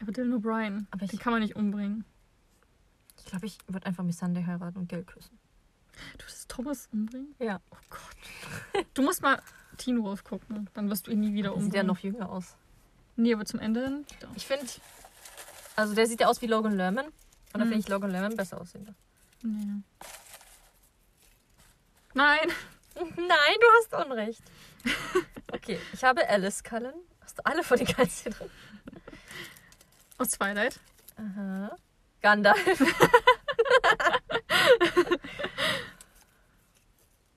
Aber 0.00 0.10
Dylan 0.10 0.34
O'Brien, 0.42 0.86
Aber 0.90 1.04
ich- 1.04 1.10
den 1.10 1.20
kann 1.20 1.32
man 1.32 1.42
nicht 1.42 1.54
umbringen. 1.54 2.04
Ich 3.18 3.26
glaube, 3.26 3.46
ich 3.46 3.58
würde 3.68 3.86
einfach 3.86 4.02
Miss 4.02 4.18
Sunday 4.18 4.42
heiraten 4.44 4.78
und 4.78 4.88
Gale 4.88 5.04
küssen. 5.04 5.38
Du 6.18 6.24
würdest 6.24 6.48
Thomas 6.48 6.88
umbringen? 6.92 7.34
Ja. 7.38 7.60
Oh 7.70 7.76
Gott. 7.90 8.84
Du 8.94 9.02
musst 9.02 9.22
mal 9.22 9.40
Teen 9.76 10.02
Wolf 10.02 10.24
gucken, 10.24 10.68
dann 10.74 10.90
wirst 10.90 11.06
du 11.06 11.12
ihn 11.12 11.20
nie 11.20 11.32
wieder 11.34 11.50
Der 11.50 11.58
sieht 11.60 11.64
umbringen. 11.66 11.74
ja 11.76 11.82
noch 11.84 11.98
jünger 12.00 12.30
aus. 12.30 12.56
Nee, 13.14 13.34
aber 13.34 13.44
zum 13.44 13.60
Ende 13.60 13.84
hin. 13.84 14.06
Ich 14.34 14.46
finde, 14.46 14.66
Also 15.76 15.94
der 15.94 16.06
sieht 16.06 16.20
ja 16.20 16.26
aus 16.26 16.42
wie 16.42 16.46
Logan 16.46 16.72
Lerman. 16.74 17.06
Und 17.52 17.60
da 17.60 17.64
Mhm. 17.64 17.68
finde 17.70 17.78
ich 17.78 17.88
Logan 17.88 18.10
Lerman 18.10 18.36
besser 18.36 18.60
aussehen. 18.60 18.94
Nee. 19.42 19.82
Nein. 22.14 22.48
Nein, 22.94 23.56
du 23.60 23.66
hast 23.78 24.06
Unrecht. 24.06 24.42
Okay, 25.54 25.78
ich 25.92 26.02
habe 26.02 26.26
Alice 26.28 26.64
Cullen. 26.64 26.94
Hast 27.20 27.38
du 27.38 27.44
alle 27.44 27.62
von 27.62 27.76
den 27.76 27.86
Geist 27.86 28.22
hier 28.22 28.32
drin? 28.32 28.50
Aus 30.16 30.30
Twilight. 30.30 30.80
Aha. 31.16 31.76
Gandalf. 32.22 32.58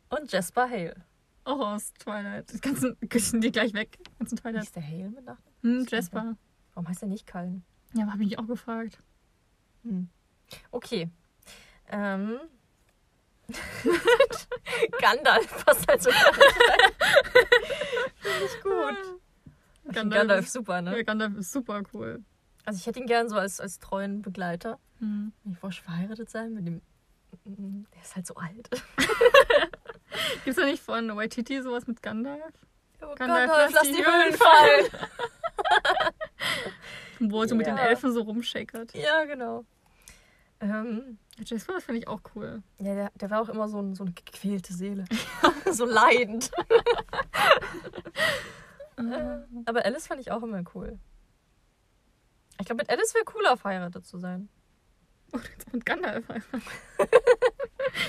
Und 0.10 0.32
Jasper 0.32 0.70
Hale. 0.70 0.96
Auch 1.44 1.60
aus 1.60 1.94
Twilight. 1.94 2.52
Die 2.54 2.62
ganzen 2.62 2.98
Küchen 3.10 3.42
die 3.42 3.52
gleich 3.52 3.74
weg. 3.74 4.00
Ganzen 4.18 4.38
Twilight. 4.38 4.64
ist 4.64 4.76
der 4.76 4.84
Hale 4.88 5.10
mit 5.10 5.26
Nachnamen? 5.26 5.54
Hm, 5.62 5.86
Jasper. 5.90 6.38
Warum 6.74 6.88
heißt 6.88 7.02
er 7.04 7.08
nicht 7.10 7.28
Cullen? 7.28 7.64
Ja, 7.94 8.06
habe 8.08 8.24
ich 8.24 8.30
mich 8.30 8.40
auch 8.40 8.48
gefragt. 8.48 8.98
Hm. 9.86 10.10
Okay. 10.72 11.10
Ähm. 11.90 12.40
Gandalf 15.00 15.66
passt 15.66 15.88
halt 15.88 16.02
so. 16.02 16.10
Finde 16.12 16.40
ich 18.46 18.62
gut. 18.64 18.98
Ich 19.88 19.94
find 19.94 20.12
Gandalf 20.12 20.50
super, 20.50 20.76
Ja, 20.76 20.82
ne? 20.82 21.04
Gandalf 21.04 21.36
ist 21.38 21.52
super 21.52 21.84
cool. 21.94 22.24
Also 22.66 22.80
ich 22.80 22.88
hätte 22.88 23.00
ihn 23.00 23.06
gern 23.06 23.30
so 23.30 23.36
als, 23.36 23.60
als 23.60 23.78
treuen 23.80 24.24
Begleiter. 24.24 24.80
Hm. 25.00 25.32
Ich 25.52 25.62
wollte 25.62 25.82
verheiratet 25.84 26.30
sein 26.30 26.54
mit 26.54 26.66
dem. 26.66 26.82
Der 27.94 28.02
ist 28.02 28.16
halt 28.16 28.26
so 28.26 28.36
alt. 28.36 28.70
Gibt's 30.46 30.60
da 30.60 30.66
nicht 30.66 30.82
von 30.82 31.16
Waititi 31.16 31.62
sowas 31.62 31.86
mit 31.86 32.02
Gandalf? 32.02 32.42
Oh 33.02 33.14
Gandalf, 33.14 33.50
Gandalf, 33.50 33.50
lass 33.50 33.74
lass 33.74 33.84
die 33.84 33.94
die 33.94 34.06
Höhlen 34.06 34.34
fallen. 34.34 34.86
Wo 37.32 37.42
er 37.42 37.48
so 37.48 37.56
mit 37.56 37.68
den 37.68 37.78
Ja. 37.78 37.84
Elfen 37.84 38.12
so 38.14 38.22
rumshakert. 38.22 38.94
Ja, 38.96 39.26
genau. 39.26 39.66
Ähm, 40.66 41.18
Jasper, 41.46 41.74
das 41.74 41.84
finde 41.84 42.00
ich 42.00 42.08
auch 42.08 42.22
cool. 42.36 42.64
ja, 42.80 42.96
der, 42.96 43.12
der 43.16 43.30
war 43.30 43.42
auch 43.42 43.50
immer 43.50 43.68
so, 43.68 43.80
ein, 43.80 43.94
so 43.94 44.04
eine 44.04 44.14
gequälte 44.14 44.74
Seele. 44.74 45.06
so 45.72 45.86
leidend. 45.86 46.52
Äh, 48.98 49.40
Aber 49.66 49.84
Alice 49.84 50.08
fand 50.08 50.22
ich 50.22 50.32
auch 50.32 50.42
immer 50.42 50.64
cool. 50.74 50.98
Ich 52.60 52.66
glaube, 52.66 52.82
mit 52.82 52.90
Alice 52.90 53.14
wäre 53.14 53.26
cooler, 53.26 53.58
verheiratet 53.58 54.06
zu 54.06 54.18
sein. 54.18 54.48
Und 55.34 55.44
jetzt 55.50 55.74
mit 55.74 55.86
Gandalf 55.86 56.30
einfach. 56.30 56.62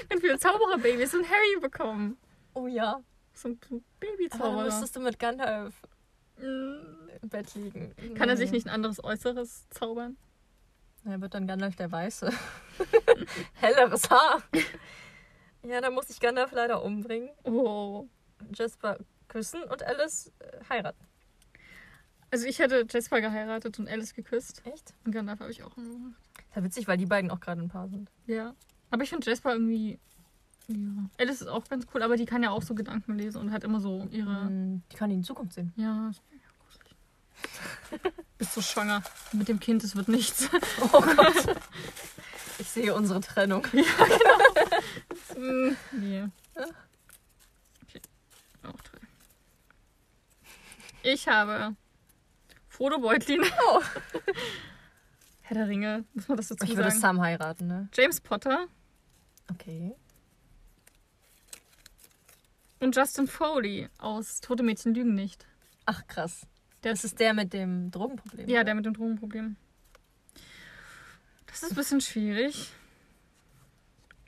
Ganz 0.09 0.21
viele 0.21 0.39
Zaubererbabys 0.39 1.13
und 1.15 1.25
Harry 1.29 1.61
bekommen. 1.61 2.17
Oh 2.55 2.69
ja. 2.69 3.01
So 3.35 3.49
ein 3.49 3.59
Aber 3.59 3.69
dann 3.71 3.85
Babyzauberer. 3.99 4.65
müsstest 4.65 4.95
du 4.97 5.01
mit 5.01 5.19
Gandalf 5.19 5.75
Mm. 6.39 7.09
im 7.23 7.29
Bett 7.31 7.55
liegen. 7.55 7.95
Kann 8.15 8.29
er 8.29 8.37
sich 8.37 8.51
nicht 8.53 8.67
ein 8.67 8.73
anderes 8.75 9.03
Äußeres 9.03 9.69
zaubern? 9.71 10.19
Er 11.07 11.21
wird 11.21 11.35
dann 11.35 11.47
Gandalf 11.47 11.77
der 11.77 11.91
Weiße. 11.93 12.31
Helleres 13.55 14.11
Haar. 14.11 14.43
Ja, 15.63 15.81
dann 15.81 15.95
muss 15.95 16.11
ich 16.11 16.19
Gandalf 16.21 16.53
leider 16.53 16.83
umbringen. 16.83 17.31
Oh. 17.45 18.07
Jasper 18.55 18.99
küssen 19.29 19.63
und 19.63 19.83
Alice 19.83 20.33
äh, 20.41 20.65
heiraten. 20.69 21.05
Also 22.31 22.47
ich 22.47 22.59
hätte 22.59 22.87
Jasper 22.91 23.21
geheiratet 23.21 23.79
und 23.79 23.89
Alice 23.89 24.15
geküsst. 24.15 24.63
Echt? 24.67 24.95
Und 25.05 25.13
Gandalf 25.13 25.41
habe 25.41 25.51
ich 25.51 25.63
auch 25.63 25.77
immer 25.77 25.91
gemacht. 25.91 26.21
Ist 26.49 26.57
ja 26.57 26.65
witzig, 26.65 26.89
weil 26.89 26.97
die 26.97 27.07
beiden 27.07 27.31
auch 27.31 27.41
gerade 27.41 27.63
ein 27.63 27.69
Paar 27.69 27.89
sind. 27.89 28.11
Ja. 28.27 28.55
Aber 28.91 29.03
ich 29.03 29.11
finde 29.11 29.29
Jasper 29.31 29.53
irgendwie. 29.53 29.99
Ja. 30.69 30.77
Alice 31.19 31.41
ist 31.43 31.49
auch 31.49 31.65
ganz 31.69 31.87
cool, 31.95 32.03
aber 32.03 32.17
die 32.17 32.25
kann 32.27 32.43
ja 32.43 32.51
auch 32.51 32.63
so 32.63 32.75
Gedanken 32.75 33.17
lesen 33.17 33.41
und 33.41 33.53
hat 33.53 33.63
immer 33.63 33.79
so 33.81 34.09
ihre. 34.11 34.47
Mm, 34.51 34.83
Die 34.91 34.97
kann 34.97 35.11
ihn 35.11 35.19
in 35.19 35.25
Zukunft 35.25 35.53
sehen. 35.55 35.73
Ja. 35.77 36.11
Bist 38.39 38.53
so 38.55 38.61
schwanger. 38.63 39.03
Mit 39.33 39.49
dem 39.49 39.61
Kind, 39.61 39.83
es 39.85 39.97
wird 39.97 40.09
nichts. 40.09 40.49
Oh 40.93 41.01
Gott. 41.01 41.57
Ich 42.59 42.69
sehe 42.71 42.95
unsere 42.95 43.21
Trennung. 43.21 43.67
Mm, 45.37 45.77
nee. 45.93 46.25
Okay. 46.55 48.01
Auch 48.63 48.81
toll. 48.83 49.01
Ich 51.03 51.29
habe 51.29 51.77
Frodo 52.69 52.99
Beutlin. 52.99 53.43
Oh. 53.69 53.83
Herr 55.43 55.57
der 55.59 55.69
Ringe, 55.69 56.05
muss 56.15 56.29
man 56.29 56.37
das 56.39 56.49
dazu 56.49 56.65
Ich 56.65 56.71
würde 56.77 56.91
sagen. 56.91 57.01
Sam 57.01 57.21
heiraten, 57.21 57.67
ne? 57.67 57.89
James 57.95 58.21
Potter 58.21 58.67
Okay. 59.53 59.95
und 62.81 62.97
Justin 62.97 63.29
Foley 63.29 63.89
aus 63.99 64.41
Tote 64.41 64.63
Mädchen 64.65 64.93
lügen 64.95 65.15
nicht. 65.15 65.47
Ach 65.85 66.05
krass. 66.09 66.47
Das 66.83 67.05
ist 67.05 67.19
der 67.19 67.35
mit 67.35 67.53
dem 67.53 67.91
Drogenproblem. 67.91 68.49
Ja, 68.49 68.57
oder? 68.57 68.65
der 68.65 68.75
mit 68.75 68.87
dem 68.87 68.95
Drogenproblem. 68.95 69.57
Das 71.47 71.63
ist 71.63 71.71
ein 71.73 71.77
bisschen 71.77 72.01
schwierig. 72.01 72.71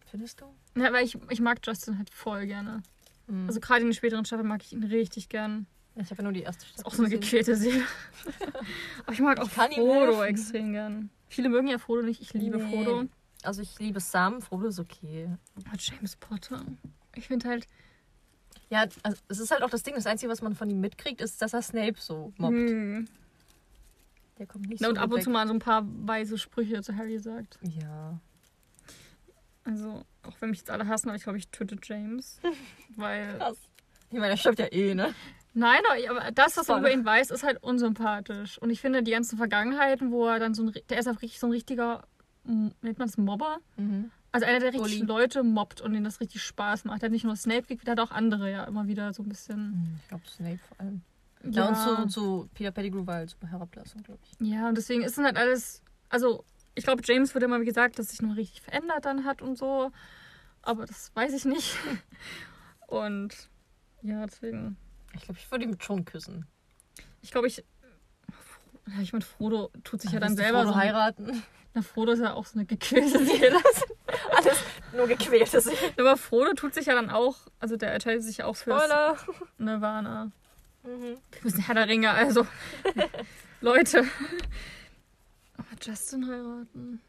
Findest 0.06 0.40
du? 0.40 0.46
Ja, 0.80 0.92
weil 0.92 1.04
ich, 1.04 1.18
ich 1.28 1.40
mag 1.40 1.58
Justin 1.64 1.98
halt 1.98 2.10
voll 2.10 2.46
gerne. 2.46 2.82
Mhm. 3.26 3.46
Also 3.46 3.60
gerade 3.60 3.80
in 3.82 3.88
den 3.88 3.94
späteren 3.94 4.24
Staffeln 4.24 4.48
mag 4.48 4.62
ich 4.62 4.72
ihn 4.72 4.82
richtig 4.84 5.28
gern. 5.28 5.66
ich 5.96 6.10
habe 6.10 6.16
ja 6.18 6.22
nur 6.24 6.32
die 6.32 6.42
erste 6.42 6.64
Staffel. 6.64 6.80
Ist 6.80 6.86
auch 6.86 6.94
so 6.94 7.02
eine 7.04 7.10
gequälte 7.10 7.54
Seele. 7.56 7.84
Aber 9.04 9.12
ich 9.12 9.20
mag 9.20 9.38
auch 9.40 9.48
Ich 9.48 9.74
Frodo 9.76 10.22
extrem 10.22 10.72
gern. 10.72 11.10
Viele 11.28 11.50
mögen 11.50 11.68
ja 11.68 11.78
Frodo 11.78 12.02
nicht. 12.02 12.22
Ich 12.22 12.32
liebe 12.32 12.56
Nee. 12.58 12.70
Frodo. 12.72 13.08
Also 13.42 13.62
ich 13.62 13.78
liebe 13.78 14.00
Sam, 14.00 14.40
Frodo 14.40 14.68
ist 14.68 14.78
okay. 14.80 15.28
Aber 15.54 15.76
James 15.78 16.16
Potter. 16.16 16.64
Ich 17.14 17.26
finde 17.28 17.48
halt. 17.48 17.66
Ja, 18.70 18.84
also 19.02 19.18
es 19.28 19.38
ist 19.40 19.50
halt 19.50 19.62
auch 19.62 19.70
das 19.70 19.82
Ding, 19.82 19.94
das 19.94 20.06
Einzige, 20.06 20.30
was 20.30 20.42
man 20.42 20.54
von 20.54 20.68
ihm 20.68 20.80
mitkriegt, 20.80 21.20
ist, 21.20 21.40
dass 21.40 21.54
er 21.54 21.62
Snape 21.62 21.94
so 21.98 22.32
mobbt. 22.36 22.54
Hm. 22.54 23.08
Der 24.38 24.46
kommt 24.46 24.68
nicht 24.68 24.80
Na, 24.80 24.88
so 24.88 24.90
und 24.92 24.98
ab 24.98 25.10
und 25.10 25.16
weg. 25.16 25.24
zu 25.24 25.30
mal 25.30 25.46
so 25.46 25.52
ein 25.54 25.58
paar 25.58 25.84
weise 25.86 26.36
Sprüche 26.38 26.82
zu 26.82 26.94
Harry 26.96 27.18
sagt. 27.18 27.58
Ja. 27.62 28.20
Also, 29.64 30.04
auch 30.22 30.36
wenn 30.40 30.50
mich 30.50 30.60
jetzt 30.60 30.70
alle 30.70 30.86
hassen, 30.86 31.08
aber 31.08 31.16
ich 31.16 31.22
glaube, 31.24 31.38
ich 31.38 31.48
töte 31.48 31.76
James. 31.82 32.40
Weil. 32.96 33.36
Krass. 33.38 33.56
Ich 34.10 34.18
meine, 34.18 34.30
er 34.32 34.36
stirbt 34.36 34.58
ja 34.58 34.66
eh, 34.72 34.94
ne? 34.94 35.14
Nein, 35.54 35.80
aber- 35.90 36.10
aber 36.20 36.30
das, 36.30 36.56
was 36.56 36.68
man 36.68 36.80
über 36.80 36.90
ihn 36.92 37.04
weiß, 37.04 37.30
ist 37.30 37.42
halt 37.42 37.62
unsympathisch. 37.62 38.58
Und 38.58 38.70
ich 38.70 38.80
finde, 38.80 39.02
die 39.02 39.10
ganzen 39.10 39.36
Vergangenheiten, 39.36 40.12
wo 40.12 40.26
er 40.26 40.38
dann 40.38 40.54
so 40.54 40.62
ein. 40.62 40.72
Der 40.88 40.98
ist 40.98 41.08
einfach 41.08 41.22
richtig 41.22 41.40
so 41.40 41.46
ein 41.48 41.52
richtiger. 41.52 42.04
m- 42.46 42.72
Nennt 42.80 42.98
man 42.98 43.08
das 43.08 43.18
Mobber? 43.18 43.58
Mhm. 43.76 44.10
Also 44.42 44.46
einer, 44.56 44.60
der 44.60 44.72
richtig 44.74 45.00
Bully. 45.00 45.06
Leute 45.06 45.42
mobbt 45.42 45.80
und 45.80 45.92
denen 45.92 46.04
das 46.04 46.20
richtig 46.20 46.42
Spaß 46.42 46.84
macht. 46.84 47.02
Der 47.02 47.06
hat 47.08 47.12
nicht 47.12 47.24
nur 47.24 47.36
Snape 47.36 47.62
gekriegt, 47.62 47.86
der 47.86 47.92
hat 47.92 48.00
auch 48.00 48.10
andere 48.10 48.50
ja 48.50 48.64
immer 48.64 48.86
wieder 48.86 49.12
so 49.12 49.22
ein 49.22 49.28
bisschen. 49.28 49.56
Hm, 49.72 49.98
Ich 50.02 50.08
glaube 50.08 50.24
Snape 50.28 50.58
vor 50.68 50.80
allem. 50.80 51.02
Ja, 51.50 51.68
und 51.68 51.76
zu, 51.76 52.06
zu 52.08 52.48
Peter 52.54 52.72
Pettigrew 52.72 53.06
war 53.06 53.14
halt 53.16 53.30
super 53.30 53.46
herablassend, 53.46 54.04
glaube 54.04 54.20
ich. 54.24 54.46
Ja, 54.48 54.68
und 54.68 54.76
deswegen 54.76 55.02
ist 55.02 55.16
dann 55.18 55.24
halt 55.24 55.36
alles. 55.36 55.82
Also, 56.08 56.44
ich 56.74 56.84
glaube, 56.84 57.02
James 57.04 57.32
wird 57.34 57.44
immer 57.44 57.60
gesagt, 57.60 57.98
dass 57.98 58.08
sich 58.08 58.20
noch 58.22 58.34
richtig 58.36 58.60
verändert 58.62 59.04
dann 59.04 59.24
hat 59.24 59.40
und 59.42 59.56
so. 59.56 59.92
Aber 60.62 60.84
das 60.86 61.12
weiß 61.14 61.32
ich 61.34 61.44
nicht. 61.44 61.76
Und 62.88 63.48
ja, 64.02 64.24
deswegen. 64.26 64.76
Ich 65.14 65.22
glaube, 65.22 65.38
ich 65.38 65.50
würde 65.50 65.64
ihn 65.64 65.80
schon 65.80 66.04
küssen. 66.04 66.46
Ich 67.22 67.30
glaube, 67.30 67.46
ich. 67.46 67.64
Ja, 68.88 69.00
ich 69.02 69.12
meine, 69.12 69.24
Frodo 69.24 69.70
tut 69.84 70.00
sich 70.00 70.12
ja 70.12 70.20
dann 70.20 70.30
Willst 70.30 70.40
du 70.40 70.44
selber 70.44 70.60
Frodo 70.62 70.72
so. 70.72 70.78
heiraten. 70.78 71.42
Na, 71.74 71.82
Frodo 71.82 72.12
ist 72.12 72.20
ja 72.20 72.32
auch 72.32 72.46
so 72.46 72.58
eine 72.58 72.64
gequälte 72.66 73.18
Seele. 73.24 73.58
Alles 74.36 74.58
nur 74.94 75.06
gequälte 75.06 75.60
Seele. 75.60 75.76
Aber 75.98 76.16
Frodo 76.16 76.54
tut 76.54 76.74
sich 76.74 76.86
ja 76.86 76.94
dann 76.94 77.10
auch. 77.10 77.36
Also, 77.60 77.76
der 77.76 77.92
entscheidet 77.94 78.22
sich 78.22 78.38
ja 78.38 78.46
auch 78.46 78.56
für 78.56 78.70
Spoiler. 78.78 79.16
Nirvana. 79.58 80.30
Mhm. 80.84 81.00
Wir 81.02 81.42
müssen 81.42 81.60
Herr 81.62 81.74
der 81.74 81.88
Ringe, 81.88 82.10
also. 82.10 82.46
Leute. 83.60 84.04
Aber 85.56 85.66
Justin 85.82 86.26
heiraten. 86.28 87.00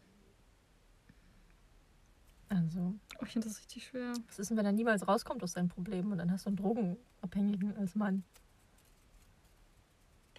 Also, 2.50 2.96
Oh, 3.22 3.26
ich 3.26 3.34
finde 3.34 3.48
das 3.50 3.60
richtig 3.60 3.86
schwer. 3.86 4.14
was 4.28 4.40
ist 4.40 4.50
denn, 4.50 4.58
wenn 4.58 4.66
er 4.66 4.72
niemals 4.72 5.06
rauskommt 5.08 5.44
aus 5.44 5.52
seinen 5.52 5.68
Problemen 5.68 6.12
und 6.14 6.18
dann 6.20 6.32
hast 6.32 6.46
du 6.46 6.50
einen 6.50 6.56
Drogenabhängigen 6.58 7.76
als 7.78 7.96
Mann? 7.96 8.24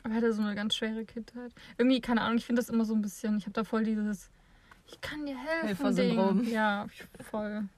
Aber 0.02 0.14
er 0.14 0.16
hatte 0.16 0.32
so 0.32 0.40
eine 0.40 0.54
ganz 0.54 0.74
schwere 0.74 1.04
Kindheit. 1.04 1.52
Irgendwie, 1.76 2.00
keine 2.00 2.22
Ahnung, 2.22 2.38
ich 2.38 2.46
finde 2.46 2.60
das 2.62 2.70
immer 2.70 2.86
so 2.86 2.94
ein 2.94 3.02
bisschen. 3.02 3.36
Ich 3.36 3.44
habe 3.44 3.52
da 3.52 3.64
voll 3.64 3.84
dieses. 3.84 4.30
Ich 4.90 5.00
kann 5.00 5.24
dir 5.26 5.38
helfen. 5.38 5.66
Helfersyndrom. 5.68 6.42
Ding. 6.42 6.52
Ja, 6.52 6.86
voll. 7.30 7.68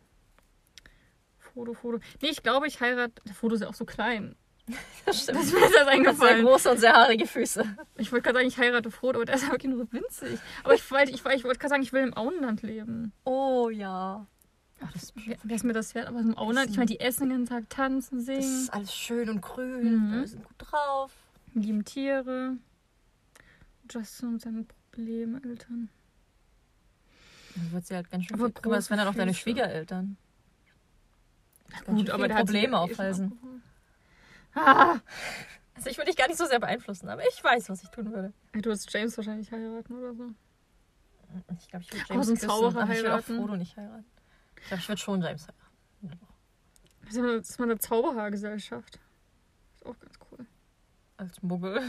Foto, 1.39 1.75
Foto. 1.75 1.99
Nee, 2.23 2.29
ich 2.31 2.43
glaube, 2.43 2.67
ich 2.67 2.81
heirate. 2.81 3.21
Der 3.27 3.35
Foto 3.35 3.55
ist 3.55 3.61
ja 3.61 3.69
auch 3.69 3.75
so 3.75 3.85
klein. 3.85 4.37
Das 5.05 5.27
Das 5.27 5.37
ist 5.47 5.53
mir 5.53 5.61
jetzt 5.61 5.73
erst 5.73 5.75
Sehr 5.75 5.89
eingefallen. 5.89 6.45
große 6.47 6.71
und 6.71 6.79
sehr 6.79 6.93
haarige 6.93 7.27
Füße. 7.27 7.77
Ich 7.97 8.13
wollte 8.13 8.23
gerade 8.23 8.37
sagen, 8.39 8.49
ich 8.49 8.57
heirate 8.59 8.91
Frodo, 8.93 9.19
aber 9.19 9.25
der 9.27 9.35
ist 9.35 9.43
ja 9.43 9.51
wirklich 9.51 9.73
nur 9.73 9.93
winzig. 9.93 10.39
Aber 10.63 10.75
ich, 10.75 10.89
wollte- 10.91 11.11
ich, 11.11 11.17
ich 11.27 11.45
wollte 11.45 11.59
gerade 11.59 11.69
sagen, 11.69 11.83
ich 11.83 11.93
will 11.93 12.03
im 12.05 12.17
Auenland 12.17 12.63
leben. 12.63 13.13
Oh 13.25 13.69
ja. 13.69 14.25
Ach, 14.81 14.93
das, 14.93 15.13
wer 15.43 15.57
ist 15.57 15.65
mir 15.65 15.73
das 15.73 15.95
wert? 15.97 16.07
Aber 16.07 16.21
im 16.21 16.39
Auenland, 16.39 16.71
ich 16.71 16.77
meine, 16.77 16.87
die 16.87 17.01
essen 17.01 17.29
den 17.29 17.39
ganzen 17.39 17.53
Tag, 17.55 17.71
tanzen, 17.71 18.19
das 18.19 18.27
singen, 18.27 18.41
ist 18.63 18.73
alles 18.73 18.95
schön 18.95 19.29
und 19.29 19.41
grün. 19.43 20.09
Mhm. 20.09 20.13
Wir 20.21 20.27
sind 20.29 20.45
gut 20.45 20.55
drauf. 20.59 21.13
lieben 21.55 21.85
Tiere. 21.85 22.57
Justin 23.91 24.29
und 24.29 24.41
seine 24.43 24.65
Probleme, 24.93 25.41
Eltern. 25.45 25.89
Dann 27.55 27.73
wird 27.73 27.87
sie 27.87 27.95
halt 27.95 28.11
ganz 28.11 28.25
schön. 28.25 28.35
Aber 28.41 28.49
mal, 28.69 28.77
das 28.77 28.91
wären 28.91 28.99
dann 28.99 29.09
auch 29.09 29.15
deine. 29.15 29.35
Schwiegereltern. 29.35 30.17
Gut, 31.87 32.11
aber 32.11 32.27
sich 32.27 32.37
Probleme 32.37 32.77
eh 32.77 32.81
aufhalsen. 32.81 33.33
abgeholt. 33.33 33.63
Ah! 34.55 35.01
Also 35.75 35.89
ich 35.89 35.97
würde 35.97 36.11
dich 36.11 36.19
gar 36.19 36.29
nicht 36.29 36.37
so 36.37 36.45
sehr 36.45 36.61
beeinflussen, 36.61 37.09
aber 37.09 37.23
ich 37.27 37.43
weiß, 37.43 37.71
was 37.71 37.83
ich 37.83 37.89
tun 37.89 38.13
würde. 38.13 38.33
Du 38.53 38.67
würdest 38.67 38.93
James 38.93 39.17
wahrscheinlich 39.17 39.51
heiraten 39.51 39.95
oder 39.99 40.15
so. 40.15 40.27
Ich 41.59 41.69
glaube, 41.69 41.83
ich 41.85 41.93
würde 41.93 42.05
James 42.11 42.27
dem 42.27 42.35
küssen, 42.35 42.49
Zauberer 42.49 42.83
aber 42.83 42.93
ich 42.93 42.99
will 42.99 43.07
auch 43.07 43.13
heiraten. 43.13 43.37
Frodo 43.39 43.57
nicht 43.57 43.77
heiraten. 43.77 44.05
Ich 44.61 44.67
glaube, 44.69 44.81
ich 44.83 44.89
würde 44.89 45.01
schon 45.01 45.23
James 45.23 45.43
heiraten. 45.49 46.21
Das 47.07 47.17
ist 47.49 47.59
mal- 47.59 47.65
eine 47.65 47.79
Zauberergesellschaft. 47.79 49.01
Ist 49.75 49.87
auch 49.87 49.99
ganz 49.99 50.15
cool. 50.31 50.47
Als 51.17 51.43
Muggel. 51.43 51.81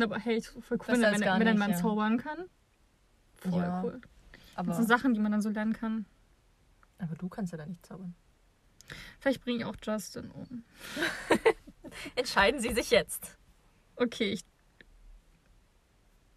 Aber 0.00 0.18
hey, 0.18 0.40
voll 0.40 0.62
cool, 0.70 0.78
wenn, 0.88 1.02
wenn, 1.02 1.20
wenn 1.20 1.48
ein 1.48 1.58
Mann 1.58 1.70
ja. 1.72 1.76
zaubern 1.76 2.16
kann. 2.18 2.48
Voll 3.34 3.60
Ja. 3.60 3.82
cool. 3.84 4.00
Aber, 4.54 4.68
Das 4.68 4.76
sind 4.76 4.88
Sachen, 4.88 5.14
die 5.14 5.20
man 5.20 5.32
dann 5.32 5.42
so 5.42 5.50
lernen 5.50 5.72
kann. 5.72 6.06
aber 6.98 7.14
du 7.16 7.28
kannst 7.28 7.52
ja 7.52 7.58
da 7.58 7.66
nicht 7.66 7.84
zaubern. 7.86 8.14
Vielleicht 9.20 9.42
bringe 9.42 9.58
ich 9.58 9.64
auch 9.64 9.76
Justin 9.82 10.30
um. 10.30 10.64
Entscheiden 12.16 12.60
Sie 12.60 12.72
sich 12.72 12.90
jetzt. 12.90 13.38
Okay, 13.96 14.32
ich. 14.32 14.44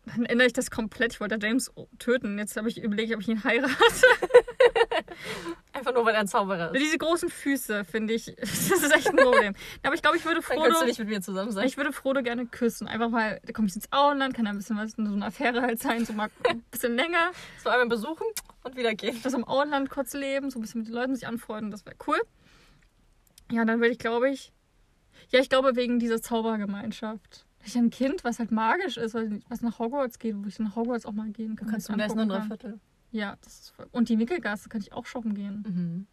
Dann 0.05 0.26
ändere 0.26 0.47
ich 0.47 0.53
das 0.53 0.70
komplett. 0.70 1.13
Ich 1.13 1.20
wollte 1.20 1.38
James 1.41 1.72
töten. 1.97 2.38
Jetzt 2.38 2.55
habe 2.57 2.70
ich 2.70 2.82
überlegt, 2.82 3.13
ob 3.13 3.22
ich 3.22 3.28
ihn 3.28 3.43
heirate. 3.43 3.74
Einfach 5.76 5.94
nur, 5.94 6.06
weil 6.06 6.14
er 6.14 6.22
ein 6.22 6.28
Zauberer 6.28 6.74
ist. 6.74 6.82
Diese 6.82 6.98
großen 6.98 7.28
Füße, 7.28 7.84
finde 7.84 8.14
ich, 8.14 8.34
das 8.40 8.72
ist 8.72 8.96
echt 8.96 9.10
ein 9.10 9.18
Problem. 9.18 9.54
Aber 9.84 9.94
ich 9.94 10.02
glaube, 10.02 10.16
ich 10.16 10.24
würde 10.24 10.40
Dann 10.48 10.58
kannst 10.58 10.70
du 10.70 10.74
Frodo. 10.74 10.86
nicht 10.86 11.00
mit 11.00 11.10
mir 11.10 11.22
zusammen 11.22 11.52
sein. 11.52 11.68
Ich 11.68 11.76
würde 11.76 11.92
Frodo 11.92 12.24
gerne 12.24 12.46
küssen. 12.46 12.88
Einfach 12.88 13.10
mal, 13.10 13.42
da 13.44 13.52
komme 13.52 13.68
ich 13.68 13.76
ins 13.76 13.92
Auenland, 13.92 14.34
kann 14.34 14.46
da 14.46 14.52
ein 14.52 14.58
bisschen 14.58 14.78
was, 14.78 14.92
so 14.92 15.02
eine 15.02 15.26
Affäre 15.26 15.62
halt 15.62 15.82
sein, 15.82 16.06
so 16.06 16.14
mal 16.14 16.30
ein 16.50 16.62
bisschen 16.72 16.96
länger. 16.96 17.32
So 17.64 17.70
einmal 17.70 17.88
besuchen 17.88 18.28
und 18.64 18.76
wieder 18.78 18.94
gehen. 18.94 19.20
Das 19.24 19.34
im 19.34 19.48
Auenland 19.48 19.90
kurz 19.90 20.14
leben, 20.14 20.52
so 20.52 20.60
ein 20.60 20.62
bisschen 20.62 20.82
mit 20.82 20.88
den 20.88 20.94
Leuten 20.94 21.16
sich 21.16 21.28
anfreunden, 21.28 21.72
das 21.72 21.86
wäre 21.86 21.96
cool. 22.08 22.22
Ja, 23.52 23.66
dann 23.66 23.80
würde 23.80 23.92
ich, 23.92 23.98
glaube 23.98 24.30
ich. 24.30 24.54
Ja, 25.30 25.40
ich 25.40 25.50
glaube, 25.50 25.76
wegen 25.76 25.98
dieser 26.00 26.22
Zaubergemeinschaft. 26.22 27.46
Ich 27.66 27.76
ein 27.76 27.90
Kind, 27.90 28.24
was 28.24 28.38
halt 28.38 28.52
magisch 28.52 28.98
ist, 28.98 29.16
was 29.50 29.62
nach 29.62 29.80
Hogwarts 29.80 30.20
geht, 30.20 30.36
wo 30.38 30.48
ich 30.48 30.60
nach 30.60 30.76
Hogwarts 30.76 31.06
auch 31.08 31.14
mal 31.14 31.30
gehen 31.32 31.56
kann. 31.56 31.68
Du 31.68 31.72
kannst 31.72 31.90
mir 31.90 31.98
du 31.98 32.04
das 32.04 32.60
ist. 33.12 33.14
Ja, 33.20 33.38
das 33.41 33.53
ist 33.62 33.70
voll. 33.72 33.88
Und 33.91 34.10
die 34.10 34.20
Wickelgasse 34.20 34.70
kann 34.70 34.82
ich 34.82 34.91
auch 34.93 35.06
shoppen 35.06 35.34
gehen. 35.36 35.64
Mhm. 35.68 36.08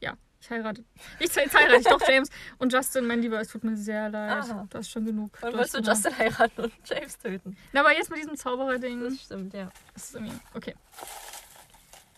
Ja, 0.00 0.14
ich 0.40 0.50
heirate. 0.50 0.84
Ich 1.18 1.34
jetzt 1.34 1.54
heirate 1.54 1.76
ich 1.80 1.84
doch 1.86 2.00
James. 2.08 2.28
Und 2.58 2.72
Justin, 2.72 3.06
mein 3.06 3.20
Lieber, 3.22 3.40
es 3.40 3.48
tut 3.48 3.64
mir 3.64 3.76
sehr 3.76 4.08
leid. 4.08 4.44
Aha. 4.44 4.66
Du 4.70 4.78
hast 4.78 4.90
schon 4.90 5.04
genug. 5.04 5.38
Und 5.42 5.52
Du 5.52 5.58
willst 5.58 5.74
du. 5.74 5.78
Justin 5.80 6.16
heiraten 6.18 6.60
und 6.64 6.72
James 6.84 7.18
töten? 7.18 7.56
Na, 7.72 7.80
aber 7.80 7.92
jetzt 7.92 8.10
mit 8.10 8.18
diesem 8.18 8.36
Zauberer-Ding. 8.36 9.00
Das 9.02 9.20
stimmt, 9.20 9.52
ja. 9.54 9.70
Das 9.94 10.04
ist 10.04 10.14
irgendwie. 10.14 10.36
Okay. 10.54 10.74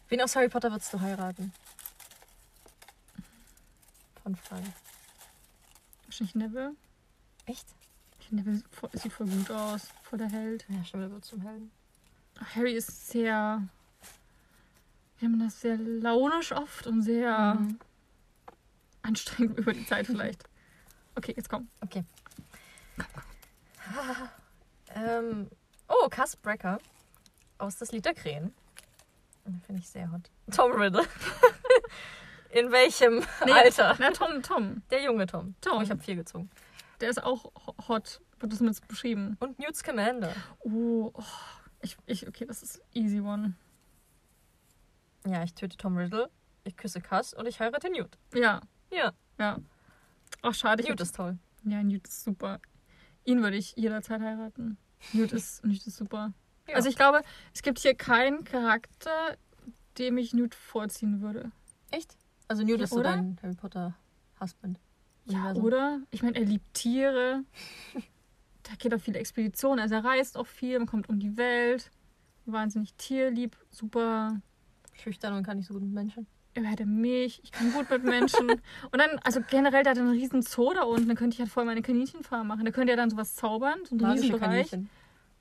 Wen 0.09 0.20
aus 0.22 0.35
Harry 0.37 0.49
Potter 0.49 0.70
würdest 0.70 0.93
du 0.93 1.01
heiraten? 1.01 1.53
Von 4.22 4.37
Fragen. 4.37 4.72
Wahrscheinlich 6.05 6.35
Neville. 6.35 6.74
Echt? 7.47 7.66
Neville 8.31 8.57
sieht 8.57 8.68
voll- 8.74 8.91
sieht 8.93 9.12
voll 9.12 9.26
gut 9.26 9.51
aus. 9.51 9.89
Voll 10.03 10.18
der 10.18 10.29
Held. 10.31 10.64
Ja, 10.68 10.85
stimmt, 10.85 11.05
er 11.05 11.11
wird 11.11 11.24
zum 11.24 11.41
Helden. 11.41 11.70
Harry 12.55 12.72
ist 12.74 13.09
sehr. 13.09 13.62
Wie 15.19 15.27
haben 15.27 15.39
das 15.41 15.61
sehr 15.61 15.77
launisch 15.77 16.53
oft 16.53 16.87
und 16.87 17.03
sehr 17.03 17.55
Mhm. 17.55 17.79
anstrengend 19.03 19.59
über 19.59 19.73
die 19.73 19.85
Zeit 19.87 20.07
vielleicht. 20.07 20.45
Okay, 21.16 21.35
jetzt 21.37 21.49
komm. 21.49 21.69
Okay. 21.81 22.05
Ähm, 24.95 25.49
oh, 25.89 26.09
Cass 26.09 26.37
Brecker 26.37 26.79
aus 27.59 27.77
Das 27.77 27.93
Lied 27.93 28.05
der 28.05 28.14
Krähen. 28.14 28.55
Finde 29.66 29.81
ich 29.81 29.89
sehr 29.89 30.11
hot. 30.12 30.31
Tom 30.55 30.73
Riddle. 30.73 31.05
In 32.51 32.71
welchem 32.71 33.25
Nee, 33.45 33.53
Alter? 33.53 33.97
Na, 33.99 34.11
Tom, 34.11 34.43
Tom. 34.43 34.83
Der 34.91 35.03
junge 35.03 35.27
Tom. 35.27 35.55
Tom. 35.61 35.79
Oh, 35.79 35.83
ich 35.83 35.91
habe 35.91 36.03
vier 36.03 36.16
gezogen. 36.16 36.51
Der 37.01 37.11
ist 37.11 37.23
auch 37.23 37.45
ho- 37.66 37.75
hot. 37.89 38.21
Wird 38.41 38.53
das 38.53 38.61
mit 38.61 38.87
beschrieben? 38.89 39.37
Und 39.41 39.59
Newt 39.59 39.77
Scamander. 39.77 40.35
Oh, 40.61 41.11
oh. 41.14 41.23
Ich, 41.81 41.97
ich, 42.07 42.27
okay, 42.29 42.45
das 42.47 42.62
ist 42.62 42.81
easy 42.95 43.21
one. 43.21 43.55
Ja, 45.27 45.43
ich 45.43 45.55
töte 45.55 45.77
Tom 45.77 45.97
Riddle, 45.97 46.31
ich 46.64 46.77
küsse 46.77 47.01
Cass 47.01 47.35
und 47.35 47.47
ich 47.47 47.61
heirate 47.61 47.91
Newt. 47.91 48.16
Ja, 48.35 48.61
Ja, 48.91 49.12
ja. 49.39 49.59
Ach, 50.43 50.55
schade. 50.55 50.83
Newt 50.85 51.01
ist 51.01 51.16
toll. 51.16 51.39
Ja, 51.64 51.83
Newt 51.83 52.07
ist 52.07 52.25
super. 52.25 52.61
Ihn 53.25 53.43
würde 53.43 53.57
ich 53.57 53.75
jederzeit 53.77 54.21
heiraten. 54.21 54.79
Newt 55.12 55.33
ist, 55.33 55.64
Newt 55.64 55.87
ist 55.87 55.97
super. 55.97 56.33
Ja. 56.69 56.77
Also 56.77 56.89
ich 56.89 56.97
glaube, 56.97 57.23
es 57.55 57.62
gibt 57.62 57.79
hier 57.79 57.95
keinen 57.95 58.45
Charakter, 58.45 59.37
dem 59.99 60.19
ich 60.19 60.33
Newt 60.35 60.55
vorziehen 60.55 61.21
würde. 61.21 61.51
Echt? 61.91 62.16
Also 62.47 62.62
Newt 62.62 62.79
Ja, 62.79 62.85
ist 62.85 62.91
so 62.91 63.01
oder? 63.01 63.12
dein 63.16 63.39
Harry 63.43 63.55
Potter 63.55 63.95
Husband. 64.41 64.79
Ja, 65.27 65.53
oder? 65.55 66.01
Ich 66.11 66.23
meine, 66.23 66.39
er 66.39 66.45
liebt 66.45 66.73
Tiere. 66.75 67.45
Da 68.64 68.75
geht 68.75 68.93
auf 68.93 69.03
viele 69.03 69.19
Expeditionen. 69.19 69.79
Also 69.81 69.95
er 69.95 70.05
reist 70.05 70.37
auch 70.37 70.47
viel, 70.47 70.79
man 70.79 70.87
kommt 70.87 71.09
um 71.09 71.19
die 71.19 71.39
Welt. 71.39 71.91
Wahnsinnig 72.45 72.93
tierlieb, 72.97 73.57
super. 73.71 74.43
Schüchtern 75.01 75.35
und 75.35 75.43
kann 75.45 75.57
nicht 75.57 75.67
so 75.67 75.75
gut 75.75 75.83
mit 75.83 75.93
Menschen. 75.93 76.27
Er 76.55 76.65
hätte 76.65 76.87
mich, 76.87 77.41
ich 77.45 77.53
kann 77.53 77.73
gut 77.73 77.89
mit 77.91 78.05
Menschen. 78.05 78.51
Und 78.91 78.99
dann, 78.99 79.19
also 79.23 79.41
generell, 79.49 79.85
da 79.85 79.91
hat 79.91 79.97
er 79.97 80.03
einen 80.03 80.13
riesen 80.13 80.43
Zoo 80.43 80.73
da 80.75 80.83
unten. 80.83 81.09
Da 81.09 81.15
könnte 81.15 81.35
ich 81.35 81.41
halt 81.41 81.51
voll 81.51 81.65
meine 81.65 81.83
Kaninchenfarm 81.83 82.49
machen. 82.49 82.65
Da 82.65 82.73
könnte 82.73 82.93
er 82.93 82.97
dann 82.97 83.11
sowas 83.11 83.35
zaubern, 83.37 83.79
so 83.85 83.95
einen 83.95 84.05
riesen 84.07 84.33
Bereich. 84.33 84.71
Kaninchen. 84.71 84.91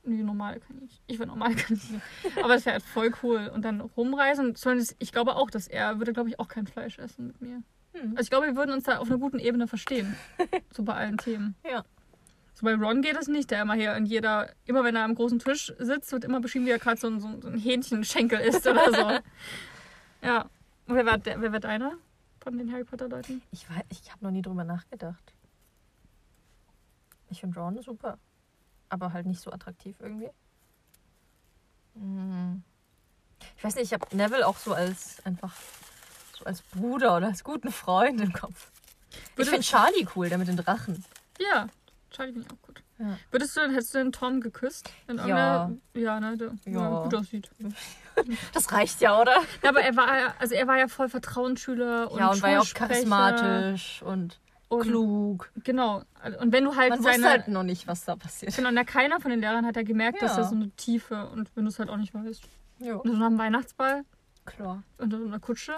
Nee, 0.03 0.22
normale 0.22 0.60
Kaninchen. 0.60 0.99
Ich 1.08 1.18
will 1.18 1.26
normale 1.26 1.55
Kaninchen. 1.55 2.01
Aber 2.43 2.53
das 2.53 2.66
wäre 2.66 2.74
halt 2.74 2.84
voll 2.84 3.12
cool. 3.24 3.49
Und 3.53 3.66
dann 3.66 3.82
rumreisen. 3.82 4.53
Ich 4.99 5.12
glaube 5.12 5.38
auch, 5.38 5.49
dass 5.49 5.68
er 5.68 5.97
würde, 5.97 6.14
glaube 6.14 6.30
ich, 6.30 6.39
auch 6.39 6.49
kein 6.49 6.68
Fleisch 6.68 6.99
essen 6.99 7.28
mit 7.28 7.41
mir. 7.41 7.64
Hm. 7.93 8.12
Also 8.12 8.22
ich 8.22 8.30
glaube, 8.30 8.47
wir 8.47 8.55
würden 8.55 8.72
uns 8.72 8.84
da 8.84 8.99
auf 8.99 9.10
einer 9.10 9.18
guten 9.18 9.39
Ebene 9.39 9.68
verstehen. 9.68 10.16
so 10.72 10.84
bei 10.84 10.93
allen 10.93 11.18
Themen. 11.18 11.55
Ja. 11.68 11.84
So 12.58 12.66
bei 12.66 12.74
Ron 12.74 13.03
geht 13.03 13.16
es 13.16 13.28
nicht, 13.28 13.51
der 13.51 13.62
immer 13.62 13.76
hier 13.76 13.95
in 13.95 14.08
jeder, 14.08 14.51
immer 14.66 14.84
wenn 14.84 14.95
er 14.95 15.03
am 15.03 15.14
großen 15.14 15.38
Tisch 15.38 15.72
sitzt, 15.78 16.12
wird 16.12 16.24
immer 16.24 16.39
beschrieben, 16.39 16.66
wie 16.66 16.72
er 16.72 16.80
gerade 16.80 16.99
so, 16.99 17.05
ein- 17.05 17.20
so, 17.20 17.28
ein- 17.28 17.60
Hähnchenschenkel 17.60 18.39
isst 18.39 18.66
oder 18.66 18.91
so. 18.91 19.20
ja. 20.28 20.41
Und 20.88 20.95
wer 20.95 21.05
war, 21.05 21.20
der, 21.20 21.39
wer 21.39 21.51
war 21.51 21.60
deiner 21.60 21.93
von 22.39 22.58
den 22.58 22.72
Harry 22.72 22.84
Potter 22.84 23.10
Leuten? 23.10 23.43
Ich, 23.51 23.66
weiß- 23.68 23.86
ich 23.89 24.12
habe 24.12 24.24
noch 24.26 24.32
nie 24.32 24.41
drüber 24.41 24.64
nachgedacht. 24.64 25.22
Ich 27.30 27.41
finde 27.41 27.60
Ron 27.60 27.80
super. 27.84 28.18
Aber 28.89 29.14
halt 29.14 29.28
nicht 29.28 29.39
so 29.39 29.51
attraktiv 29.51 29.95
irgendwie. 29.99 30.30
Hm. 31.93 32.64
Ich 33.55 33.64
weiß 33.64 33.76
nicht, 33.76 33.86
ich 33.86 33.93
habe 33.93 34.18
Neville 34.18 34.47
auch 34.47 34.58
so 34.58 34.74
als 34.74 35.24
einfach 35.26 35.53
so 36.36 36.45
als 36.45 36.64
Bruder 36.64 37.18
oder 37.18 37.28
als 37.28 37.43
guten 37.43 37.72
Freund 37.72 38.20
im 38.20 38.34
Kopf. 38.34 38.72
Ich 39.36 39.47
finde 39.47 39.62
Charlie 39.64 40.08
cool, 40.16 40.28
der 40.30 40.39
mit 40.39 40.47
den 40.47 40.58
Drachen. 40.58 41.05
Ja, 41.39 41.68
Charlie 42.10 42.34
finde 42.34 42.47
ich 42.47 42.53
auch 42.58 42.62
gut. 42.62 42.84
Ja. 42.99 43.18
Würdest 43.32 43.55
du 43.55 43.62
hättest 43.62 43.93
du 43.93 43.99
den 43.99 44.12
Tom 44.12 44.41
geküsst? 44.41 44.89
In 45.08 45.18
Ja. 45.18 45.72
Ja, 45.93 46.20
ne? 46.20 46.38
Der 46.38 46.51
Ja. 46.66 46.72
ja. 46.82 47.03
gut 47.03 47.16
aussieht. 47.16 47.49
Das 48.51 48.72
reicht 48.72 48.99
ja, 49.01 49.22
oder? 49.22 49.36
Ja, 49.64 49.70
aber 49.70 49.82
er 49.82 49.95
war 49.95 50.18
ja, 50.20 50.34
also 50.39 50.55
er 50.55 50.66
war 50.68 50.78
ja 50.80 50.88
voll 50.88 51.08
Vertrauensschüler 51.08 52.10
und 52.12 52.20
ja, 52.20 52.32
und 52.32 52.41
war 52.41 52.49
ja 52.49 52.60
auch 52.62 52.74
charismatisch 52.74 54.01
und, 54.01 54.39
und 54.70 54.82
klug. 54.82 55.51
Genau. 55.64 56.01
Und 56.41 56.51
wenn 56.51 56.64
du 56.64 56.76
halt 56.76 56.89
Man 56.89 57.03
seine. 57.03 57.18
wusste 57.18 57.30
halt 57.30 57.47
noch 57.49 57.62
nicht, 57.64 57.88
was 57.88 58.05
da 58.05 58.16
passiert. 58.16 58.55
Genau, 58.55 58.72
na, 58.72 58.84
keiner 58.84 59.20
von 59.20 59.30
den 59.30 59.39
Lehrern 59.39 59.66
hat 59.68 59.76
ja 59.76 59.84
gemerkt, 59.84 60.22
dass 60.22 60.36
er 60.38 60.45
so 60.45 60.55
eine 60.55 60.72
Tiefe 60.72 61.28
und 61.30 61.55
wenn 61.55 61.66
du 61.66 61.70
es 61.70 61.78
halt 61.78 61.89
auch 61.89 61.97
nicht 61.97 62.14
weißt. 62.14 62.43
Ja, 62.80 62.95
Und 62.95 63.12
so 63.12 63.18
nach 63.18 63.28
dem 63.30 63.38
Weihnachtsball 63.38 64.03
klar. 64.45 64.82
und 64.97 65.12
so 65.12 65.18
einer 65.18 65.39
Kutsche. 65.39 65.74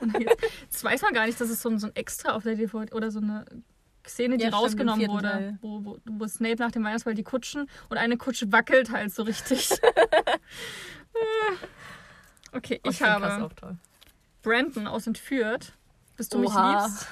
Und 0.00 0.14
dann 0.14 0.22
jetzt, 0.22 0.36
das 0.70 0.84
weiß 0.84 1.02
man 1.02 1.12
gar 1.12 1.26
nicht, 1.26 1.38
dass 1.40 1.50
es 1.50 1.60
so 1.60 1.68
ein, 1.68 1.78
so 1.78 1.86
ein 1.88 1.96
Extra 1.96 2.32
auf 2.32 2.44
der 2.44 2.54
DVD 2.54 2.92
oder 2.94 3.10
so 3.10 3.18
eine 3.20 3.44
Szene, 4.06 4.36
die 4.36 4.44
Ja, 4.44 4.50
rausgenommen 4.50 5.06
wurde, 5.08 5.58
wo, 5.60 5.84
wo, 5.84 5.98
wo 6.04 6.26
Snape 6.26 6.56
nach 6.62 6.70
dem 6.70 6.84
Weihnachtsball 6.84 7.14
die 7.14 7.22
Kutschen 7.22 7.68
und 7.88 7.96
eine 7.96 8.16
Kutsche 8.16 8.50
wackelt 8.52 8.90
halt 8.90 9.12
so 9.14 9.22
richtig. 9.22 9.70
okay, 12.52 12.80
ich 12.84 12.98
Cass 12.98 13.22
habe. 13.22 13.78
Brandon 14.42 14.86
aus 14.86 15.06
Entführt. 15.06 15.72
Bis 16.16 16.28
du 16.28 16.44
Oha. 16.44 16.82
mich 16.82 16.82
liebst. 16.84 17.06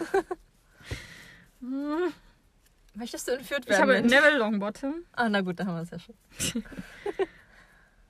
Hm, 1.60 2.12
Möchtest 2.94 3.26
du 3.26 3.32
entführt 3.32 3.60
Ich 3.64 3.70
werden? 3.70 3.82
habe 3.82 3.92
Mensch? 3.94 4.12
Neville 4.12 4.38
Longbottom 4.38 4.94
Ah, 5.12 5.28
na 5.28 5.40
gut, 5.40 5.58
da 5.58 5.66
haben 5.66 5.76
wir 5.76 5.82
es 5.82 5.90
ja 5.90 5.98
schon. 5.98 6.64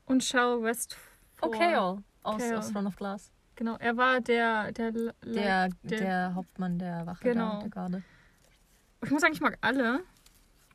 und 0.07 0.25
Shell 0.25 0.61
Westfall. 0.63 1.01
Oh, 1.41 1.51
Kale. 1.51 2.03
Aus, 2.25 2.39
Kale. 2.43 2.59
aus 2.59 2.73
Throne 2.73 2.89
of 2.89 2.97
Glass. 2.97 3.31
Genau, 3.55 3.77
er 3.79 3.97
war 3.97 4.21
der, 4.21 4.73
der, 4.73 4.91
Der, 4.93 5.13
der 5.25 5.69
der, 5.83 6.35
Hauptmann 6.35 6.79
der 6.79 7.07
Wache 7.07 7.23
Genau. 7.23 7.55
da, 7.55 7.61
der 7.61 7.69
Garde. 7.71 8.03
Ich 9.03 9.11
muss 9.11 9.21
sagen, 9.21 9.33
ich 9.35 9.41
mag 9.41 9.59
alle. 9.61 10.01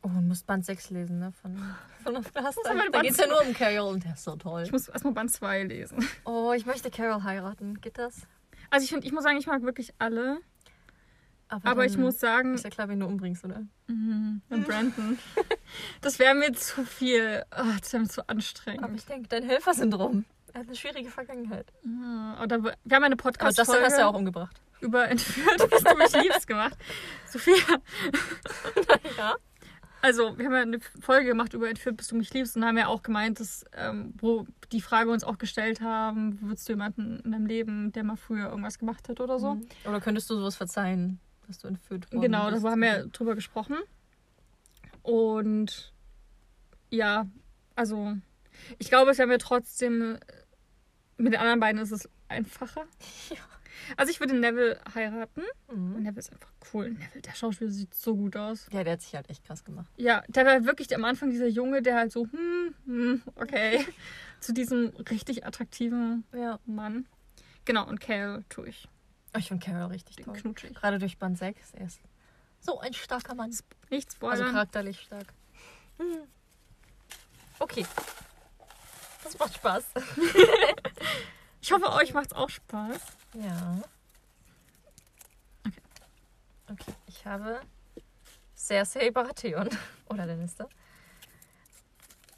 Oh, 0.03 0.09
du 0.09 0.21
musst 0.21 0.45
Band 0.45 0.65
6 0.65 0.91
lesen, 0.91 1.19
ne? 1.19 1.31
Von 1.41 2.15
of 2.15 2.31
Glass. 2.33 2.55
muss 2.55 2.63
Da, 2.63 2.71
aber 2.71 3.01
geht 3.01 3.11
es 3.11 3.17
ja 3.17 3.27
nur 3.27 3.41
um 3.41 3.53
Carol 3.53 3.93
und 3.93 4.03
der 4.03 4.13
ist 4.13 4.23
so 4.23 4.35
toll. 4.35 4.63
Ich 4.63 4.71
muss 4.71 4.87
erstmal 4.87 5.13
Band 5.13 5.31
2 5.31 5.63
lesen. 5.63 6.07
Oh, 6.23 6.53
ich 6.53 6.65
möchte 6.65 6.89
Carol 6.89 7.23
heiraten. 7.23 7.81
Geht 7.81 7.97
das? 7.97 8.21
Also 8.69 8.83
ich 8.83 8.89
finde, 8.89 9.05
ich 9.05 9.11
muss 9.13 9.23
sagen, 9.23 9.37
ich 9.37 9.47
mag 9.47 9.63
wirklich 9.63 9.93
alle. 9.99 10.39
Aber 11.49 11.75
dann 11.75 11.85
ich 11.85 11.97
muss 11.97 12.19
sagen, 12.19 12.55
Ist 12.55 12.65
ja 12.65 12.69
klar, 12.69 12.89
wen 12.89 12.99
du 12.99 13.05
umbringst, 13.05 13.45
oder? 13.45 13.63
mhm, 13.87 14.41
und 14.49 14.63
Brandon, 14.67 15.17
das 16.01 16.19
wäre 16.19 16.35
mir 16.35 16.51
zu 16.53 16.83
viel, 16.83 17.45
ah, 17.51 17.77
das 17.79 17.93
wäre 17.93 18.03
mir 18.03 18.09
zu 18.09 18.27
anstrengend. 18.27 18.83
Aber 18.83 18.93
ich 18.93 19.05
denke, 19.05 19.29
dein 19.29 19.43
Helfersyndrom. 19.43 20.25
Er 20.53 20.61
hat 20.61 20.67
eine 20.67 20.75
schwierige 20.75 21.09
Vergangenheit. 21.09 21.71
Ja, 21.83 22.41
oder 22.43 22.63
wir 22.63 22.71
haben 22.91 23.03
eine 23.03 23.15
Aber 23.15 23.15
Justin 23.15 23.17
Podcast-Folge 23.17 23.85
hast 23.85 23.95
du 23.97 24.01
ja 24.01 24.07
auch 24.07 24.15
umgebracht. 24.15 24.61
Über 24.81 25.07
Entführt, 25.09 25.69
bis 25.69 25.83
du 25.83 25.95
mich 25.95 26.13
liebst 26.13 26.47
gemacht. 26.47 26.77
Sophia, 27.25 27.55
ja. 29.17 29.35
Also, 30.01 30.37
wir 30.37 30.45
haben 30.45 30.53
ja 30.53 30.61
eine 30.61 30.79
Folge 31.01 31.27
gemacht 31.27 31.53
über 31.53 31.67
Entführt, 31.67 31.97
bis 31.97 32.07
du 32.07 32.15
mich 32.15 32.31
liebst 32.33 32.55
und 32.55 32.63
haben 32.63 32.77
ja 32.77 32.87
auch 32.87 33.01
gemeint, 33.01 33.39
dass, 33.39 33.65
ähm, 33.73 34.13
wo 34.19 34.45
die 34.71 34.81
Frage 34.81 35.09
uns 35.09 35.23
auch 35.23 35.37
gestellt 35.39 35.81
haben, 35.81 36.39
würdest 36.41 36.67
du 36.69 36.73
jemanden 36.73 37.19
in 37.21 37.31
deinem 37.31 37.45
Leben, 37.47 37.91
der 37.91 38.03
mal 38.03 38.15
früher 38.15 38.49
irgendwas 38.49 38.77
gemacht 38.77 39.09
hat 39.09 39.19
oder 39.19 39.39
so? 39.39 39.55
Mhm. 39.55 39.67
Oder 39.85 39.99
könntest 39.99 40.29
du 40.29 40.35
sowas 40.35 40.55
verzeihen, 40.55 41.19
dass 41.47 41.57
du 41.59 41.67
entführt 41.67 42.11
worden 42.11 42.21
Genau, 42.21 42.51
bist? 42.51 42.63
da 42.63 42.69
haben 42.71 42.81
wir 42.81 43.07
drüber 43.07 43.33
gesprochen. 43.33 43.77
Und 45.01 45.93
ja, 46.91 47.25
also 47.75 48.15
ich 48.77 48.89
glaube, 48.89 49.11
es 49.11 49.17
wäre 49.17 49.27
mir 49.27 49.39
trotzdem, 49.39 50.19
mit 51.17 51.33
den 51.33 51.39
anderen 51.39 51.59
beiden 51.59 51.81
ist 51.81 51.91
es 51.91 52.07
einfacher. 52.27 52.83
Ja. 53.29 53.37
Also 53.95 54.11
ich 54.11 54.19
würde 54.19 54.35
Neville 54.35 54.79
heiraten. 54.93 55.43
Mhm. 55.71 56.01
Neville 56.03 56.19
ist 56.19 56.31
einfach 56.33 56.51
cool. 56.73 56.89
Neville, 56.91 57.21
der 57.21 57.33
Schauspieler 57.33 57.71
sieht 57.71 57.93
so 57.93 58.15
gut 58.15 58.35
aus. 58.35 58.67
Ja, 58.71 58.83
der 58.83 58.93
hat 58.93 59.01
sich 59.01 59.15
halt 59.15 59.29
echt 59.29 59.43
krass 59.45 59.63
gemacht. 59.63 59.87
Ja, 59.95 60.23
der 60.27 60.45
war 60.45 60.65
wirklich 60.65 60.93
am 60.95 61.05
Anfang 61.05 61.29
dieser 61.29 61.47
Junge, 61.47 61.81
der 61.81 61.95
halt 61.95 62.11
so, 62.11 62.27
hm, 62.31 62.75
hm, 62.85 63.23
okay, 63.35 63.85
zu 64.39 64.53
diesem 64.53 64.87
richtig 65.09 65.45
attraktiven 65.45 66.25
Ja. 66.33 66.59
Mann. 66.65 67.07
Genau, 67.65 67.87
und 67.87 67.99
Cal 67.99 68.43
tue 68.49 68.69
ich. 68.69 68.87
Oh, 69.35 69.39
ich 69.39 69.47
finde 69.49 69.65
Carol 69.65 69.91
richtig 69.91 70.15
Den 70.17 70.25
toll. 70.25 70.35
knutsche 70.35 70.67
ich. 70.67 70.73
Gerade 70.75 70.99
durch 70.99 71.17
Band 71.17 71.37
6. 71.37 71.73
Er 71.73 71.85
ist 71.85 71.99
so 72.59 72.79
ein 72.79 72.93
starker 72.93 73.35
Mann. 73.35 73.49
Nichts 73.89 74.15
Also 74.15 74.15
spoilern. 74.15 74.51
charakterlich 74.51 75.01
stark. 75.01 75.33
Hm. 75.99 76.21
Okay. 77.59 77.85
Das 79.23 79.37
macht 79.37 79.55
Spaß. 79.55 79.83
ich 81.61 81.71
hoffe, 81.71 81.91
euch 81.93 82.13
macht's 82.13 82.33
auch 82.33 82.49
Spaß. 82.49 83.01
Ja. 83.33 83.81
Okay. 85.65 85.81
Okay, 86.71 86.95
ich 87.07 87.25
habe 87.25 87.61
Cersei 88.55 89.11
Baratheon. 89.11 89.69
Oder 90.09 90.25
Lannister. 90.25 90.69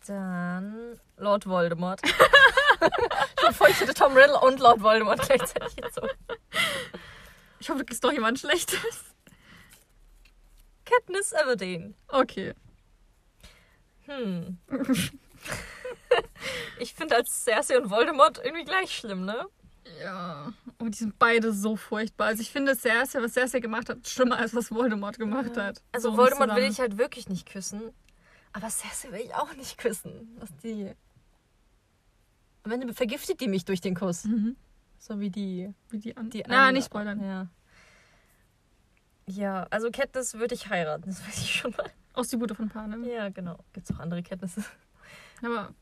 Dann 0.07 0.99
Lord 1.17 1.45
Voldemort. 1.45 2.01
Schon 3.41 3.67
hätte 3.67 3.93
Tom 3.93 4.13
Riddle 4.13 4.39
und 4.39 4.59
Lord 4.59 4.82
Voldemort 4.82 5.22
gleichzeitig 5.22 5.76
gezogen. 5.76 6.09
Ich 7.59 7.70
hoffe, 7.70 7.80
du 7.80 7.86
kriegst 7.86 8.03
doch 8.03 8.11
jemand 8.11 8.39
Schlechtes. 8.39 9.03
Katniss 10.86 11.34
Everdeen. 11.34 11.95
Okay. 12.07 12.53
Hm. 14.05 14.57
ich 16.80 16.93
finde 16.93 17.16
als 17.16 17.43
Cersei 17.43 17.78
und 17.80 17.89
Voldemort 17.89 18.39
irgendwie 18.43 18.66
gleich 18.66 18.95
schlimm, 18.95 19.26
ne? 19.26 19.45
Ja, 20.03 20.53
und 20.78 20.93
die 20.93 20.99
sind 20.99 21.18
beide 21.18 21.51
so 21.51 21.76
furchtbar. 21.76 22.28
Also 22.28 22.41
ich 22.41 22.51
finde 22.51 22.76
Cersei, 22.76 23.22
was 23.22 23.34
Cersei 23.34 23.60
gemacht 23.60 23.89
hat, 23.89 24.07
schlimmer 24.07 24.38
als 24.38 24.53
was 24.55 24.72
Voldemort 24.72 25.18
gemacht 25.18 25.57
hat. 25.57 25.82
Also 25.91 26.12
So 26.12 26.18
Voldemort 26.18 26.55
will 26.55 26.64
ich 26.70 26.80
halt 26.80 26.97
wirklich 26.97 27.28
nicht 27.28 27.47
küssen. 27.49 27.82
Aber 28.53 28.70
Cersei 28.70 29.12
will 29.12 29.22
ich 29.22 29.34
auch 29.36 29.53
nicht 29.55 29.78
küssen. 29.78 30.36
Was 30.39 30.49
die. 30.64 30.91
Am 32.64 32.72
Ende 32.72 32.93
vergiftet 32.93 33.41
die 33.41 33.47
mich 33.47 33.66
durch 33.66 33.82
den 33.82 33.95
Kuss. 33.95 34.26
Mhm. 34.26 34.55
So 34.99 35.20
wie 35.20 35.30
die. 35.32 35.74
Wie 35.89 35.97
die 35.99 36.16
an. 36.18 36.30
die 36.30 36.43
Na, 36.47 36.60
andere- 36.60 36.74
nicht 36.74 36.86
spoilern. 36.86 37.24
Ja. 37.24 37.47
Ja, 39.28 39.68
also 39.70 39.91
Katniss 39.91 40.34
würde 40.36 40.55
ich 40.55 40.70
heiraten, 40.70 41.03
das 41.07 41.26
weiß 41.26 41.38
ich 41.43 41.53
schon 41.55 41.72
mal. 41.78 41.89
Aus 42.14 42.30
die 42.30 42.38
Bude 42.38 42.55
von 42.55 42.68
Panem. 42.70 43.03
Ja, 43.03 43.30
genau. 43.30 43.60
Gibt 43.74 43.89
es 43.89 43.95
auch 43.95 43.99
andere 43.99 44.24
Katnisse? 44.24 44.64
Aber 45.43 45.74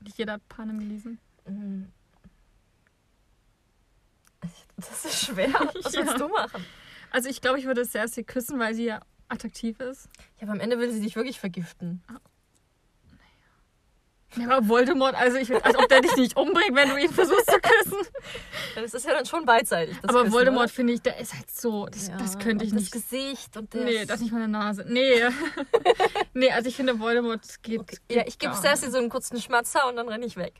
nicht 0.00 0.18
jeder 0.18 0.34
hat 0.34 0.48
Panem 0.48 0.78
gelesen. 0.78 1.18
Mhm. 1.46 1.90
Das 4.76 5.04
ist 5.04 5.24
schwer. 5.24 5.48
Was 5.82 5.94
Ja. 5.94 6.00
willst 6.06 6.20
du 6.20 6.28
machen? 6.28 6.64
Also 7.10 7.28
ich 7.28 7.40
glaube, 7.40 7.58
ich 7.58 7.64
würde 7.64 7.84
Cersei 7.84 8.22
küssen, 8.22 8.58
weil 8.58 8.74
sie 8.74 8.84
ja 8.84 9.00
attraktiv 9.28 9.80
ist. 9.80 10.08
Ja, 10.38 10.42
aber 10.44 10.52
am 10.52 10.60
Ende 10.60 10.78
will 10.78 10.92
sie 10.92 11.00
dich 11.00 11.16
wirklich 11.16 11.40
vergiften. 11.40 12.02
Ja, 14.34 14.50
aber 14.50 14.68
Voldemort, 14.68 15.14
also 15.14 15.38
ich 15.38 15.50
als 15.64 15.76
ob 15.76 15.88
der 15.88 16.00
dich 16.02 16.16
nicht 16.16 16.36
umbringt, 16.36 16.74
wenn 16.74 16.90
du 16.90 16.96
ihn 16.96 17.10
versuchst 17.10 17.46
zu 17.46 17.58
küssen. 17.60 17.98
Das 18.74 18.92
ist 18.92 19.06
ja 19.06 19.14
dann 19.14 19.24
schon 19.24 19.46
beidseitig. 19.46 19.96
Das 20.02 20.10
aber 20.10 20.22
Küssen, 20.22 20.32
Voldemort 20.32 20.70
finde 20.70 20.92
ich, 20.94 21.02
der 21.02 21.18
ist 21.18 21.32
halt 21.32 21.50
so, 21.50 21.86
das, 21.86 22.08
Ja, 22.08 22.16
das 22.18 22.38
könnte 22.38 22.64
ich 22.64 22.72
nicht. 22.72 22.94
Das 22.94 23.02
Gesicht 23.02 23.56
und 23.56 23.72
der. 23.72 23.84
Nee, 23.84 24.04
das 24.04 24.16
ist 24.16 24.22
nicht 24.22 24.32
meine 24.32 24.48
Nase. 24.48 24.84
Nee. 24.88 25.22
nee, 26.34 26.50
also 26.50 26.68
ich 26.68 26.76
finde 26.76 26.98
Voldemort 26.98 27.62
geht. 27.62 27.80
Okay. 27.80 27.98
geht 28.08 28.16
Ja, 28.16 28.24
ich 28.26 28.38
gebe 28.38 28.54
Cersei 28.54 28.90
so 28.90 28.98
einen 28.98 29.08
kurzen 29.08 29.40
Schmatzer 29.40 29.88
und 29.88 29.96
dann 29.96 30.08
renne 30.08 30.26
ich 30.26 30.36
weg. 30.36 30.54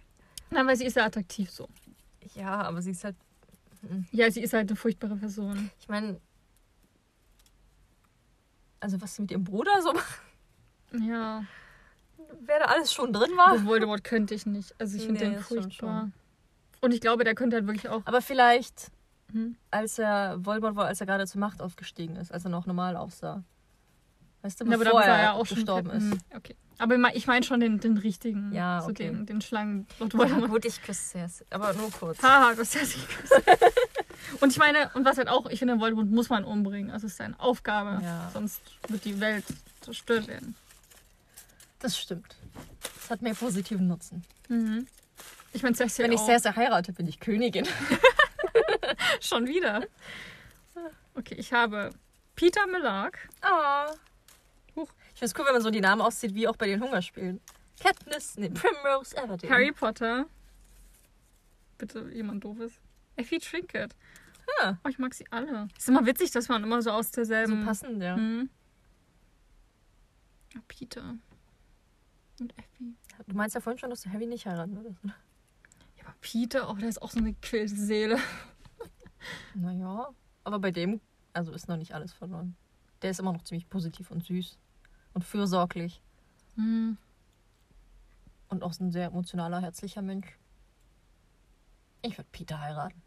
Nein, 0.50 0.66
weil 0.66 0.76
sie 0.76 0.86
ist 0.86 0.96
ja 0.96 1.04
attraktiv 1.04 1.50
so. 1.50 1.68
Ja, 2.34 2.62
aber 2.62 2.80
sie 2.80 2.92
ist 2.92 3.04
halt. 3.04 3.16
Ja, 4.10 4.30
sie 4.30 4.42
ist 4.42 4.52
halt 4.52 4.68
eine 4.70 4.76
furchtbare 4.76 5.16
Person. 5.16 5.70
Ich 5.80 5.88
meine. 5.88 6.20
Also, 8.80 9.00
was 9.00 9.16
sie 9.16 9.22
mit 9.22 9.30
ihrem 9.32 9.44
Bruder 9.44 9.82
so 9.82 9.92
macht, 9.92 10.20
Ja. 10.92 11.44
Wer 12.40 12.58
da 12.60 12.64
alles 12.66 12.92
schon 12.92 13.12
drin 13.12 13.30
war. 13.36 13.48
Aber 13.48 13.64
Voldemort 13.64 14.04
könnte 14.04 14.34
ich 14.34 14.46
nicht. 14.46 14.74
Also 14.78 14.96
ich 14.96 15.04
finde 15.04 15.20
Nee, 15.24 15.30
den 15.30 15.38
ist 15.40 15.48
schon 15.48 15.62
furchtbar. 15.62 16.10
Und 16.80 16.92
ich 16.94 17.00
glaube, 17.00 17.24
der 17.24 17.34
könnte 17.34 17.56
halt 17.56 17.66
wirklich 17.66 17.88
auch. 17.88 18.02
Aber 18.04 18.20
vielleicht, 18.22 18.90
Hm? 19.32 19.56
als 19.70 19.98
er 19.98 20.36
Voldemort 20.44 20.76
war, 20.76 20.86
als 20.86 21.00
er 21.00 21.06
gerade 21.06 21.26
zur 21.26 21.40
Macht 21.40 21.60
aufgestiegen 21.60 22.16
ist, 22.16 22.30
als 22.32 22.44
er 22.44 22.50
noch 22.50 22.66
normal 22.66 22.96
aussah. 22.96 23.42
Weißt 24.42 24.60
du, 24.60 24.64
Ja, 24.66 24.74
aber 24.74 24.84
bevor 24.84 25.00
da 25.00 25.08
war 25.08 25.16
er 25.16 25.22
er 25.24 25.34
auch 25.34 25.46
schon 25.46 25.56
gestorben 25.56 25.90
ist. 25.90 26.02
Hm, 26.12 26.18
Okay. 26.36 26.54
Aber 26.78 26.94
ich 26.94 27.00
mein- 27.00 27.16
ich 27.16 27.26
meine 27.26 27.42
schon 27.42 27.58
den, 27.58 27.80
den 27.80 27.96
richtigen. 27.96 28.52
Ja, 28.52 28.82
so 28.82 28.90
okay. 28.90 29.06
den, 29.10 29.24
den 29.24 29.40
Schlangen. 29.40 29.86
Ja, 29.98 30.26
gut, 30.46 30.66
ich 30.66 30.82
küsse 30.82 31.02
Cersei, 31.18 31.46
aber 31.48 31.72
nur 31.72 31.90
kurz. 31.90 32.22
Haha, 32.22 32.50
das 32.54 32.74
ist 32.74 32.74
ja 32.74 32.84
sie 32.84 32.98
Und 34.40 34.50
ich 34.52 34.58
meine, 34.58 34.90
und 34.94 35.04
was 35.06 35.16
halt 35.16 35.28
auch, 35.28 35.46
ich 35.46 35.58
finde, 35.58 35.80
Voldemort 35.80 36.08
muss 36.10 36.28
man 36.28 36.44
umbringen. 36.44 36.90
Also 36.90 37.06
es 37.06 37.12
ist 37.12 37.16
seine 37.18 37.40
Aufgabe. 37.40 38.02
Ja. 38.04 38.30
Sonst 38.32 38.60
wird 38.88 39.04
die 39.06 39.18
Welt 39.20 39.44
zerstört 39.80 40.28
werden. 40.28 40.54
Das 41.78 41.98
stimmt. 41.98 42.36
Das 42.82 43.10
hat 43.10 43.22
mehr 43.22 43.34
positiven 43.34 43.86
Nutzen. 43.86 44.24
Mhm. 44.48 44.86
Ich 45.52 45.62
meine, 45.62 45.74
Cersei 45.76 46.04
Wenn 46.04 46.12
ich 46.12 46.20
auch. 46.20 46.26
Cersei 46.26 46.52
heirate, 46.52 46.92
bin 46.92 47.06
ich 47.06 47.20
Königin. 47.20 47.66
Schon 49.20 49.46
wieder. 49.46 49.86
Okay, 51.14 51.34
ich 51.36 51.52
habe 51.52 51.90
Peter 52.34 52.66
Millark. 52.66 53.28
Ah. 53.40 53.86
Huch. 54.74 54.88
Ich 55.14 55.18
finde 55.20 55.26
es 55.26 55.34
cool, 55.38 55.46
wenn 55.46 55.54
man 55.54 55.62
so 55.62 55.70
die 55.70 55.80
Namen 55.80 56.02
auszieht, 56.02 56.34
wie 56.34 56.46
auch 56.48 56.56
bei 56.56 56.66
den 56.66 56.82
Hungerspielen. 56.82 57.40
Katniss, 57.80 58.36
nee, 58.36 58.50
Primrose 58.50 59.16
Everdeen. 59.16 59.50
Harry 59.50 59.72
Potter. 59.72 60.26
Bitte 61.78 62.08
jemand 62.12 62.44
doofes. 62.44 62.72
Effie 63.16 63.38
Trinket. 63.38 63.94
Ah, 64.60 64.76
Oh, 64.84 64.88
ich 64.88 64.98
mag 64.98 65.12
sie 65.14 65.26
alle. 65.30 65.68
Ist 65.76 65.88
immer 65.88 66.06
witzig, 66.06 66.30
dass 66.30 66.48
man 66.48 66.62
immer 66.62 66.80
so 66.82 66.90
aus 66.90 67.08
so 67.08 67.16
derselben. 67.16 67.64
passend, 67.64 68.02
ja. 68.02 68.14
Hm. 68.16 68.48
Ja, 70.54 70.60
Peter. 70.68 71.14
Und 72.40 72.56
Effie. 72.58 72.94
Du 73.26 73.34
meinst 73.36 73.54
ja 73.54 73.60
vorhin 73.60 73.78
schon, 73.78 73.90
dass 73.90 74.02
du 74.02 74.12
Harry 74.12 74.26
nicht 74.26 74.46
heiraten 74.46 74.76
würdest. 74.76 75.02
oder? 75.04 75.14
Ja, 75.96 76.04
aber 76.04 76.14
Peter, 76.20 76.70
oh, 76.70 76.74
der 76.74 76.88
ist 76.88 77.00
auch 77.00 77.10
so 77.10 77.18
eine 77.18 77.34
quälte 77.34 77.74
Seele. 77.76 78.18
Naja, 79.54 80.10
aber 80.44 80.58
bei 80.60 80.70
dem, 80.70 81.00
also 81.32 81.50
ist 81.52 81.66
noch 81.66 81.76
nicht 81.78 81.94
alles 81.94 82.12
verloren. 82.12 82.54
Der 83.02 83.10
ist 83.10 83.18
immer 83.18 83.32
noch 83.32 83.42
ziemlich 83.42 83.68
positiv 83.68 84.10
und 84.12 84.24
süß 84.24 84.56
und 85.14 85.24
fürsorglich 85.24 86.00
Hm. 86.54 86.96
und 88.48 88.62
auch 88.62 88.78
ein 88.78 88.92
sehr 88.92 89.06
emotionaler, 89.06 89.60
herzlicher 89.60 90.02
Mensch. 90.02 90.38
Ich 92.02 92.16
würde 92.18 92.28
Peter 92.30 92.60
heiraten. 92.60 93.02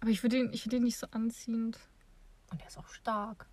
Aber 0.00 0.10
ich 0.10 0.20
finde 0.20 0.38
ihn, 0.38 0.52
ich 0.52 0.62
find 0.62 0.74
ihn 0.74 0.84
nicht 0.84 0.98
so 0.98 1.06
anziehend. 1.10 1.78
Und 2.50 2.60
er 2.60 2.68
ist 2.68 2.78
auch 2.78 2.88
stark. 2.88 3.48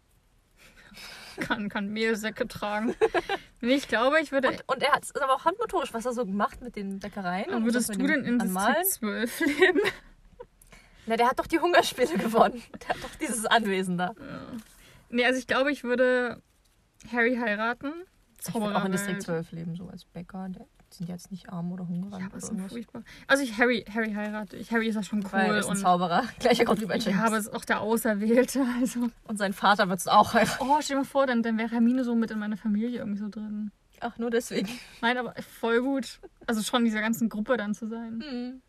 Kann, 1.39 1.69
kann 1.69 1.87
Mehlsäcke 1.89 2.47
tragen. 2.47 2.93
Nee, 3.61 3.75
ich 3.75 3.87
glaube, 3.87 4.19
ich 4.19 4.31
würde. 4.31 4.49
Und, 4.49 4.63
und 4.67 4.83
er 4.83 4.91
hat, 4.91 5.03
ist 5.03 5.19
aber 5.21 5.33
auch 5.33 5.45
handmotorisch, 5.45 5.93
was 5.93 6.05
er 6.05 6.13
so 6.13 6.25
gemacht 6.25 6.61
mit 6.61 6.75
den 6.75 6.99
Bäckereien. 6.99 7.49
und 7.53 7.63
würdest 7.63 7.89
das 7.89 7.97
du 7.97 8.05
denn 8.05 8.25
in 8.25 8.41
Anmalen. 8.41 8.75
Distrikt 8.83 9.29
12 9.29 9.39
leben? 9.59 9.79
Na, 11.07 11.15
der 11.15 11.29
hat 11.29 11.39
doch 11.39 11.47
die 11.47 11.59
Hungerspiele 11.59 12.17
gewonnen. 12.17 12.61
Der 12.81 12.89
hat 12.89 13.03
doch 13.03 13.15
dieses 13.15 13.45
Anwesen 13.45 13.97
da. 13.97 14.13
Nee, 15.09 15.25
also 15.25 15.39
ich 15.39 15.47
glaube, 15.47 15.71
ich 15.71 15.83
würde 15.83 16.41
Harry 17.11 17.35
heiraten. 17.35 17.93
Ich 18.47 18.53
würde 18.53 18.75
auch 18.75 18.85
in 18.85 18.91
Distrikt 18.91 19.21
Zaubererwelt. 19.23 19.47
12 19.47 19.51
leben, 19.51 19.75
so 19.75 19.87
als 19.87 20.05
Bäcker. 20.05 20.49
Sind 20.93 21.07
jetzt 21.07 21.31
nicht 21.31 21.49
arm 21.49 21.71
oder 21.71 21.87
hungrig 21.87 22.11
Ja, 22.11 22.17
oder 22.17 22.25
aber 22.25 22.39
so 22.41 22.47
irgendwas. 22.47 22.73
furchtbar. 22.73 23.03
Also 23.27 23.43
ich 23.43 23.57
Harry, 23.57 23.85
Harry 23.93 24.13
heirate 24.13 24.57
ich. 24.57 24.71
Harry 24.71 24.87
ist 24.87 24.95
ja 24.95 25.03
schon 25.03 25.19
cool. 25.23 25.31
Weil 25.31 25.51
er 25.51 25.59
ist 25.59 25.65
ein 25.67 25.71
und, 25.71 25.77
Zauberer. 25.77 26.25
Gleicher 26.39 26.65
Grund 26.65 26.81
wie 26.81 26.85
bei 26.85 26.97
James. 26.97 27.17
ja, 27.17 27.25
aber 27.25 27.37
ist 27.37 27.53
auch 27.53 27.65
der 27.65 27.81
Auserwählte. 27.81 28.65
Also. 28.81 29.09
Und 29.23 29.37
sein 29.37 29.53
Vater 29.53 29.87
wird 29.89 29.99
es 29.99 30.07
auch 30.07 30.33
heiraten. 30.33 30.57
Oh, 30.59 30.77
stell 30.81 30.95
dir 30.95 31.01
mal 31.01 31.05
vor, 31.07 31.25
dann, 31.27 31.43
dann 31.43 31.57
wäre 31.57 31.69
Hermine 31.71 32.03
so 32.03 32.15
mit 32.15 32.31
in 32.31 32.39
meiner 32.39 32.57
Familie 32.57 32.99
irgendwie 32.99 33.19
so 33.19 33.29
drin. 33.29 33.71
Ach, 34.01 34.17
nur 34.17 34.31
deswegen. 34.31 34.67
Nein, 35.01 35.17
aber 35.17 35.33
voll 35.59 35.81
gut. 35.81 36.19
Also 36.47 36.61
schon 36.63 36.79
in 36.79 36.85
dieser 36.85 37.01
ganzen 37.01 37.29
Gruppe 37.29 37.55
dann 37.55 37.73
zu 37.73 37.87
sein. 37.87 38.23
Hm. 38.27 38.61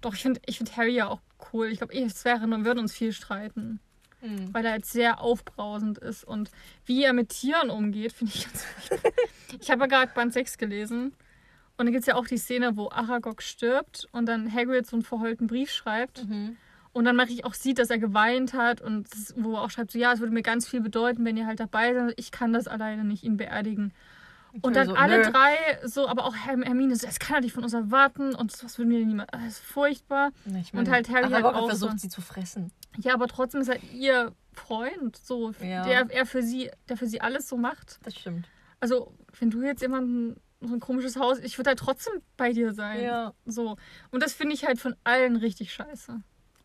Doch, 0.00 0.14
ich 0.14 0.22
finde 0.22 0.40
ich 0.46 0.58
find 0.58 0.76
Harry 0.76 0.94
ja 0.94 1.08
auch 1.08 1.20
cool. 1.52 1.68
Ich 1.68 1.78
glaube, 1.78 1.94
es 1.94 2.24
wäre, 2.24 2.46
wir 2.46 2.64
würden 2.64 2.80
uns 2.80 2.92
viel 2.92 3.12
streiten. 3.12 3.80
Hm. 4.20 4.52
Weil 4.52 4.66
er 4.66 4.72
halt 4.72 4.84
sehr 4.86 5.20
aufbrausend 5.20 5.98
ist. 5.98 6.24
Und 6.24 6.50
wie 6.84 7.04
er 7.04 7.12
mit 7.12 7.30
Tieren 7.30 7.70
umgeht, 7.70 8.12
finde 8.12 8.32
ich 8.34 8.44
ganz. 8.44 8.64
Ich 9.60 9.70
habe 9.70 9.82
ja 9.82 9.86
gerade 9.86 10.12
Band 10.14 10.32
6 10.32 10.58
gelesen. 10.58 11.12
Und 11.80 11.86
dann 11.86 11.92
gibt 11.94 12.02
es 12.02 12.06
ja 12.06 12.14
auch 12.16 12.26
die 12.26 12.36
Szene, 12.36 12.76
wo 12.76 12.90
Aragog 12.90 13.40
stirbt 13.40 14.06
und 14.12 14.26
dann 14.26 14.52
Hagrid 14.52 14.86
so 14.86 14.96
einen 14.96 15.02
verheulten 15.02 15.46
Brief 15.46 15.70
schreibt. 15.70 16.28
Mhm. 16.28 16.58
Und 16.92 17.06
dann 17.06 17.16
mache 17.16 17.30
ich 17.30 17.46
auch 17.46 17.54
sieht, 17.54 17.78
dass 17.78 17.88
er 17.88 17.98
geweint 17.98 18.52
hat 18.52 18.82
und 18.82 19.06
das, 19.14 19.32
wo 19.38 19.54
er 19.54 19.62
auch 19.62 19.70
schreibt, 19.70 19.90
so 19.92 19.98
ja, 19.98 20.12
es 20.12 20.20
würde 20.20 20.34
mir 20.34 20.42
ganz 20.42 20.68
viel 20.68 20.82
bedeuten, 20.82 21.24
wenn 21.24 21.38
ihr 21.38 21.46
halt 21.46 21.58
dabei 21.58 21.94
seid. 21.94 22.14
Ich 22.18 22.32
kann 22.32 22.52
das 22.52 22.68
alleine 22.68 23.02
nicht, 23.04 23.24
ihn 23.24 23.38
beerdigen. 23.38 23.94
Und 24.60 24.76
dann 24.76 24.88
so, 24.88 24.94
alle 24.94 25.18
nö. 25.24 25.30
drei 25.30 25.54
so, 25.84 26.06
aber 26.06 26.26
auch 26.26 26.34
Herm- 26.36 26.62
Hermine 26.64 26.96
so, 26.96 27.06
das 27.06 27.18
kann 27.18 27.36
er 27.36 27.40
nicht 27.40 27.54
von 27.54 27.62
uns 27.64 27.72
erwarten 27.72 28.34
und 28.34 28.52
das 28.62 28.76
würden 28.76 28.90
wir 28.90 29.06
niemals. 29.06 29.28
Das 29.32 29.42
ist 29.46 29.60
furchtbar. 29.60 30.32
Ich 30.60 30.74
Und 30.74 30.90
halt 30.90 31.08
Harry 31.08 31.30
halt 31.30 31.44
Ron 31.46 31.54
auch 31.54 31.66
versucht 31.68 31.92
so. 31.92 31.96
sie 31.98 32.08
zu 32.10 32.20
fressen. 32.20 32.72
Ja, 32.98 33.14
aber 33.14 33.26
trotzdem 33.26 33.62
ist 33.62 33.70
halt 33.70 33.80
ihr 33.94 34.32
Freund, 34.52 35.16
so, 35.16 35.52
Ja. 35.62 35.84
der 35.84 36.10
er 36.10 36.26
für 36.26 36.42
sie, 36.42 36.70
der 36.90 36.98
für 36.98 37.06
sie 37.06 37.22
alles 37.22 37.48
so 37.48 37.56
macht. 37.56 38.00
Das 38.02 38.14
stimmt. 38.16 38.48
Also, 38.80 39.14
wenn 39.38 39.48
du 39.50 39.62
jetzt 39.62 39.80
jemanden 39.82 40.36
so 40.60 40.74
ein 40.74 40.80
komisches 40.80 41.16
Haus, 41.16 41.38
ich 41.38 41.58
würde 41.58 41.70
halt 41.70 41.78
trotzdem 41.78 42.14
bei 42.36 42.52
dir 42.52 42.72
sein. 42.72 43.02
Ja. 43.02 43.34
So. 43.46 43.76
Und 44.10 44.22
das 44.22 44.32
finde 44.34 44.54
ich 44.54 44.66
halt 44.66 44.78
von 44.78 44.94
allen 45.04 45.36
richtig 45.36 45.72
scheiße. 45.72 46.20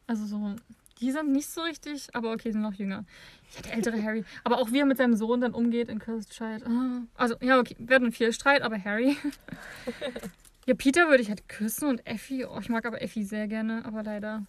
Also 0.08 0.26
so, 0.26 0.56
die 1.00 1.12
sind 1.12 1.32
nicht 1.32 1.50
so 1.50 1.62
richtig, 1.62 2.14
aber 2.14 2.32
okay, 2.32 2.52
sind 2.52 2.62
noch 2.62 2.74
jünger. 2.74 3.06
Ja, 3.56 3.62
der 3.64 3.74
ältere 3.74 4.02
Harry. 4.04 4.26
Aber 4.44 4.60
auch 4.60 4.72
wie 4.72 4.80
er 4.80 4.86
mit 4.86 4.98
seinem 4.98 5.16
Sohn 5.16 5.42
dann 5.42 5.54
umgeht 5.54 5.90
in 5.90 6.00
Cursed 6.00 6.32
Child. 6.32 6.66
Ah. 6.68 7.02
Also, 7.16 7.36
ja, 7.42 7.60
okay, 7.60 7.76
wir 7.80 7.96
hatten 7.96 8.12
viel 8.12 8.34
Streit, 8.34 8.62
aber 8.62 8.82
Harry. 8.84 9.18
ja, 10.66 10.74
Peter 10.74 11.08
würde 11.10 11.24
ich 11.24 11.30
halt 11.30 11.48
küssen 11.48 11.88
und 11.88 12.06
Effie, 12.06 12.46
oh, 12.46 12.60
ich 12.60 12.70
mag 12.70 12.86
aber 12.86 13.02
Effie 13.02 13.24
sehr 13.24 13.48
gerne, 13.48 13.84
aber 13.86 14.04
leider 14.04 14.46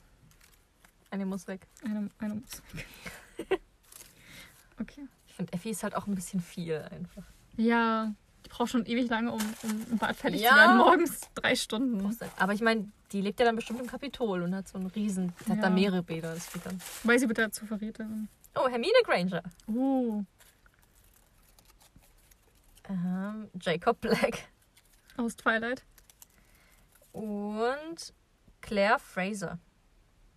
Eine 1.11 1.26
muss 1.26 1.47
weg. 1.47 1.66
eine, 1.84 2.11
eine 2.18 2.34
muss 2.34 2.62
weg. 2.72 3.59
Okay. 4.78 5.09
Ich 5.26 5.34
finde, 5.34 5.55
Effie 5.55 5.70
ist 5.70 5.82
halt 5.82 5.94
auch 5.94 6.07
ein 6.07 6.14
bisschen 6.14 6.42
viel 6.42 6.76
einfach. 6.90 7.24
Ja, 7.57 8.14
die 8.47 8.51
braucht 8.51 8.70
schon 8.70 8.86
ewig 8.86 9.11
lange, 9.11 9.32
um, 9.32 9.40
um 9.64 9.86
im 9.90 9.99
Bad 9.99 10.14
fertig 10.16 10.40
Ja. 10.40 10.51
zu 10.51 10.55
werden. 10.57 10.76
Morgens 10.78 11.20
drei 11.34 11.57
Stunden. 11.57 12.16
Aber 12.38 12.53
ich 12.55 12.61
meine, 12.61 12.90
die 13.11 13.20
lebt 13.20 13.40
ja 13.40 13.47
dann 13.47 13.57
bestimmt 13.57 13.80
im 13.80 13.88
Kapitol 13.88 14.42
und 14.42 14.55
hat 14.55 14.68
so 14.68 14.78
einen 14.78 14.86
riesen, 14.86 15.34
die 15.40 15.51
hat 15.51 15.57
Ja. 15.57 15.62
da 15.64 15.70
mehrere 15.70 16.03
Bäder. 16.05 16.32
Das 16.32 16.53
geht 16.53 16.64
dann. 16.64 16.80
Weil 17.03 17.18
sie 17.18 17.26
wird 17.28 17.38
dazu 17.38 17.66
Verräterin. 17.66 18.28
Oh, 18.55 18.68
Hermine 18.68 18.94
Granger. 19.05 19.42
Uh, 19.68 20.22
Ähm, 22.88 23.51
Jacob 23.61 24.01
Black. 24.01 24.49
aus 25.16 25.34
Twilight. 25.34 25.84
Und 27.12 28.14
Claire 28.61 28.99
Fraser. 29.01 29.59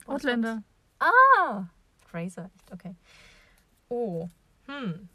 Outlander. 0.08 0.64
Ah, 0.98 1.66
Fraser, 2.08 2.50
echt, 2.56 2.72
okay. 2.74 2.96
Oh, 3.90 4.28
hm. 4.66 5.08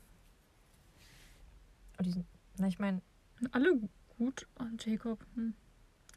Oh, 1.99 2.03
die 2.05 2.13
sind, 2.13 2.27
na, 2.59 2.69
ich 2.69 2.79
meine, 2.79 3.03
Alle 3.53 3.81
gut. 4.19 4.47
Oh, 4.59 4.65
Jacob. 4.79 5.25
Hm. 5.35 5.55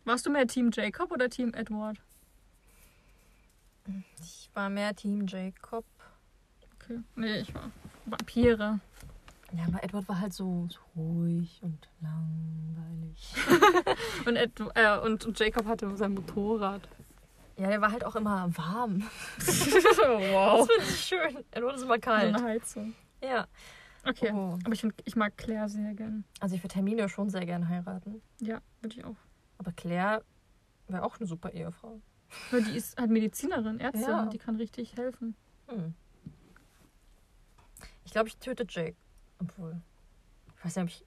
Warst 0.05 0.25
du 0.25 0.29
mehr 0.29 0.47
Team 0.47 0.69
Jacob 0.71 1.11
oder 1.11 1.29
Team 1.29 1.53
Edward? 1.53 2.01
ich 4.21 4.49
war 4.53 4.69
mehr 4.69 4.95
Team 4.95 5.25
Jacob. 5.27 5.85
Okay. 6.75 6.99
Nee, 7.15 7.39
ich 7.39 7.53
war 7.53 7.71
Vampire. 8.05 8.79
Ja, 9.53 9.63
aber 9.65 9.83
Edward 9.83 10.09
war 10.09 10.19
halt 10.19 10.33
so, 10.33 10.67
so 10.69 10.79
ruhig 10.95 11.59
und 11.61 11.87
langweilig. 12.01 13.33
Und, 14.25 14.35
Ed, 14.35 14.51
äh, 14.75 14.99
und, 14.99 15.39
Jacob 15.39 15.65
hatte 15.65 15.95
sein 15.95 16.13
Motorrad. 16.13 16.87
Ja, 17.55 17.69
der 17.69 17.81
war 17.81 17.91
halt 17.91 18.03
auch 18.03 18.15
immer 18.15 18.49
warm. 18.57 19.01
wow. 19.37 20.67
Das 20.67 20.67
finde 20.67 20.91
ich 20.91 20.99
schön. 20.99 21.45
Edward 21.51 21.77
ist 21.77 21.83
immer 21.83 21.97
kalt. 21.97 22.35
eine 22.35 22.43
Heizung. 22.43 22.93
Ja. 23.23 23.47
Okay. 24.07 24.31
Oh. 24.33 24.57
Aber 24.63 24.73
ich, 24.73 24.81
find, 24.81 24.93
ich 25.05 25.15
mag 25.15 25.37
Claire 25.37 25.67
sehr 25.69 25.93
gern. 25.93 26.23
Also 26.39 26.55
ich 26.55 26.63
würde 26.63 26.75
Hermine 26.75 27.09
schon 27.09 27.29
sehr 27.29 27.45
gern 27.45 27.67
heiraten. 27.67 28.21
Ja, 28.39 28.61
würde 28.81 28.97
ich 28.97 29.05
auch. 29.05 29.15
Aber 29.57 29.71
Claire 29.71 30.23
wäre 30.87 31.03
auch 31.03 31.17
eine 31.17 31.27
super 31.27 31.51
Ehefrau. 31.51 32.01
Weil 32.51 32.63
die 32.63 32.75
ist 32.77 32.97
halt 32.97 33.09
Medizinerin, 33.09 33.79
Ärztin. 33.79 34.03
Ja. 34.03 34.25
Die 34.27 34.37
kann 34.37 34.55
richtig 34.55 34.95
helfen. 34.97 35.35
Hm. 35.67 35.93
Ich 38.05 38.11
glaube, 38.11 38.29
ich 38.29 38.37
töte 38.37 38.65
Jake. 38.67 38.95
Obwohl. 39.39 39.81
Ich 40.57 40.65
weiß 40.65 40.75
nicht, 40.77 40.83
ob 40.83 40.89
ich. 40.89 41.05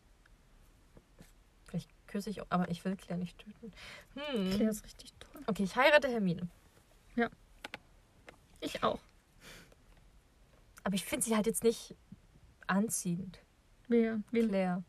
Vielleicht 1.67 1.91
küsse 2.07 2.31
ich 2.31 2.43
auch, 2.43 2.47
aber 2.49 2.69
ich 2.71 2.85
will 2.85 2.97
Claire 2.97 3.19
nicht 3.19 3.39
töten. 3.39 3.73
Hm. 4.15 4.51
Claire 4.51 4.71
ist 4.71 4.85
richtig 4.85 5.13
toll. 5.21 5.43
Okay, 5.47 5.63
ich 5.63 5.77
heirate 5.77 6.09
Hermine. 6.09 6.49
Ich 8.63 8.83
auch. 8.83 9.01
Aber 10.85 10.95
ich 10.95 11.05
finde 11.05 11.25
sie 11.25 11.35
halt 11.35 11.47
jetzt 11.47 11.65
nicht 11.65 11.97
anziehend. 12.71 13.41
Wer? 13.89 14.21
Wen? 14.31 14.49
Claire. 14.49 14.85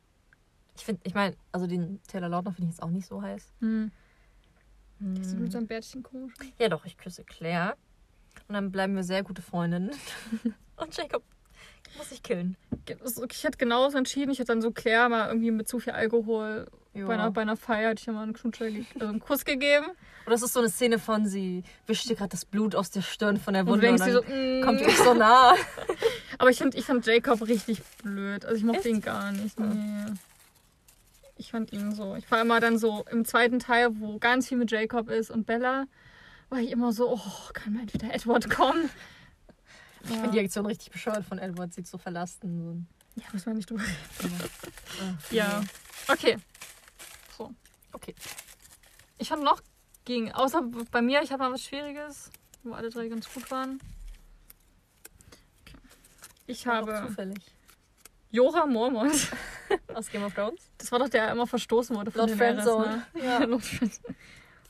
Ich 0.76 0.86
finde, 0.86 1.02
ich 1.04 1.14
meine, 1.14 1.36
also 1.52 1.68
den 1.68 2.02
Taylor 2.04 2.30
Lautner 2.30 2.54
finde 2.54 2.70
ich 2.70 2.76
jetzt 2.76 2.84
auch 2.84 2.90
nicht 2.90 3.08
so 3.08 3.22
heiß. 3.22 3.52
Hm. 3.60 3.92
Hm. 5.00 5.24
Sieht 5.24 5.40
mit 5.40 5.52
seinem 5.52 5.68
Bärtchen 5.68 6.04
komisch. 6.04 6.34
aus. 6.40 6.48
Ja, 6.60 6.70
doch, 6.70 6.86
ich 6.86 6.98
küsse 6.98 7.24
Claire. 7.24 7.76
Und 8.48 8.54
dann 8.54 8.72
bleiben 8.72 8.96
wir 8.96 9.04
sehr 9.04 9.24
gute 9.24 9.42
Freundinnen. 9.42 9.92
Und 10.78 10.96
Jacob 10.96 11.24
muss 11.98 12.12
ich 12.12 12.24
killen. 12.24 12.56
Ich 13.30 13.44
hätte 13.44 13.58
genauso 13.58 13.98
entschieden. 13.98 14.32
Ich 14.32 14.40
hätte 14.40 14.54
dann 14.54 14.62
so 14.62 14.72
Claire 14.72 15.10
mal 15.10 15.28
irgendwie 15.28 15.52
mit 15.52 15.68
zu 15.68 15.80
viel 15.80 15.94
Alkohol 15.94 16.68
Ja. 16.94 17.08
bei, 17.08 17.14
einer, 17.14 17.32
bei 17.32 17.42
einer 17.42 17.56
Feier 17.56 17.92
hätte 17.92 18.02
ich 18.02 18.06
ja 18.06 18.14
mal 18.14 18.24
einen 18.24 18.34
Knutscher, 18.34 18.66
also 18.66 19.08
einen 19.08 19.20
Kuss 19.22 19.46
gegeben. 19.46 19.86
Und 19.88 20.32
das 20.32 20.42
ist 20.42 20.52
so 20.54 20.60
eine 20.60 20.70
Szene 20.70 21.00
von, 21.00 21.26
sie 21.26 21.64
wischt 21.88 22.10
dir 22.10 22.16
gerade 22.16 22.30
das 22.32 22.44
Blut 22.46 22.76
aus 22.76 22.92
der 22.92 23.02
Stirn 23.02 23.38
von 23.38 23.54
der 23.54 23.64
Und 23.64 23.70
Wunde. 23.70 23.88
denkst 23.88 24.02
und 24.02 24.08
dir 24.10 24.22
dann 24.22 24.28
so, 24.28 24.34
mm. 24.34 24.66
kommt 24.66 24.82
euch 24.82 24.98
so 24.98 25.14
nah. 25.14 25.56
Aber 26.38 26.50
ich 26.50 26.58
fand, 26.60 26.76
ich 26.76 26.86
fand 26.86 27.06
Jacob 27.06 27.42
richtig 27.48 27.82
blöd. 28.04 28.44
Also 28.46 28.58
ich 28.58 28.64
mochte 28.64 28.80
Echt? 28.80 28.88
ihn 28.90 29.02
gar 29.02 29.32
nicht. 29.32 29.60
Nee. 29.60 30.12
Ich 31.38 31.52
fand 31.52 31.72
ihn 31.74 31.94
so. 31.96 32.16
Ich 32.16 32.30
war 32.30 32.42
immer 32.42 32.60
dann 32.60 32.78
so 32.78 33.06
im 33.10 33.26
zweiten 33.26 33.60
Teil, 33.60 33.90
wo 34.00 34.20
ganz 34.20 34.48
viel 34.50 34.58
mit 34.58 34.70
Jacob 34.70 35.10
ist 35.10 35.32
und 35.32 35.46
Bella, 35.46 35.86
war 36.50 36.60
ich 36.60 36.72
immer 36.72 36.92
so, 36.92 37.10
oh, 37.14 37.50
kann 37.54 37.74
mal 37.74 37.92
wieder 37.92 38.14
Edward 38.14 38.50
kommen. 38.50 38.90
Ich 40.04 40.10
Ja, 40.10 40.16
finde 40.18 40.32
die 40.32 40.40
Aktion 40.42 40.66
richtig 40.66 40.92
bescheuert 40.92 41.24
von 41.24 41.40
Edward, 41.40 41.74
sie 41.74 41.84
zu 41.84 41.98
verlassen. 41.98 42.86
ja 43.16 43.24
müssen 43.32 43.46
wir 43.48 43.54
nicht 43.54 43.70
drüber 43.70 43.82
reden. 44.22 45.18
Ja. 45.32 45.64
Okay. 46.10 46.38
Okay. 47.94 48.16
Ich 49.18 49.30
fand 49.30 49.44
noch 49.44 49.62
ging, 50.06 50.32
außer 50.32 50.64
bei 50.92 51.02
mir, 51.02 51.22
ich 51.22 51.32
hatte 51.32 51.44
mal 51.44 51.52
was 51.52 51.64
Schwieriges, 51.64 52.32
wo 52.64 52.74
alle 52.74 52.90
drei 52.90 53.08
ganz 53.08 53.32
gut 53.32 53.50
waren. 53.52 53.80
Okay. 55.62 55.78
Ich 56.48 56.66
War 56.66 56.76
habe 56.78 57.04
Zufällig. 57.08 57.38
Jorah 58.32 58.66
Mormont. 58.66 59.30
Aus 59.94 60.10
Game 60.10 60.24
of 60.24 60.34
Thrones? 60.34 60.62
Das 60.78 60.92
war 60.92 61.00
doch 61.00 61.10
der, 61.10 61.26
der 61.26 61.32
immer 61.34 61.48
verstoßen 61.48 61.96
wurde 61.96 62.12
von 62.12 62.28
Lord 62.28 62.32
Daenerys, 62.40 62.64
Friendzone. 62.64 63.06
Ne? 63.14 63.24
Ja. 63.24 63.38
Lord. 63.44 63.64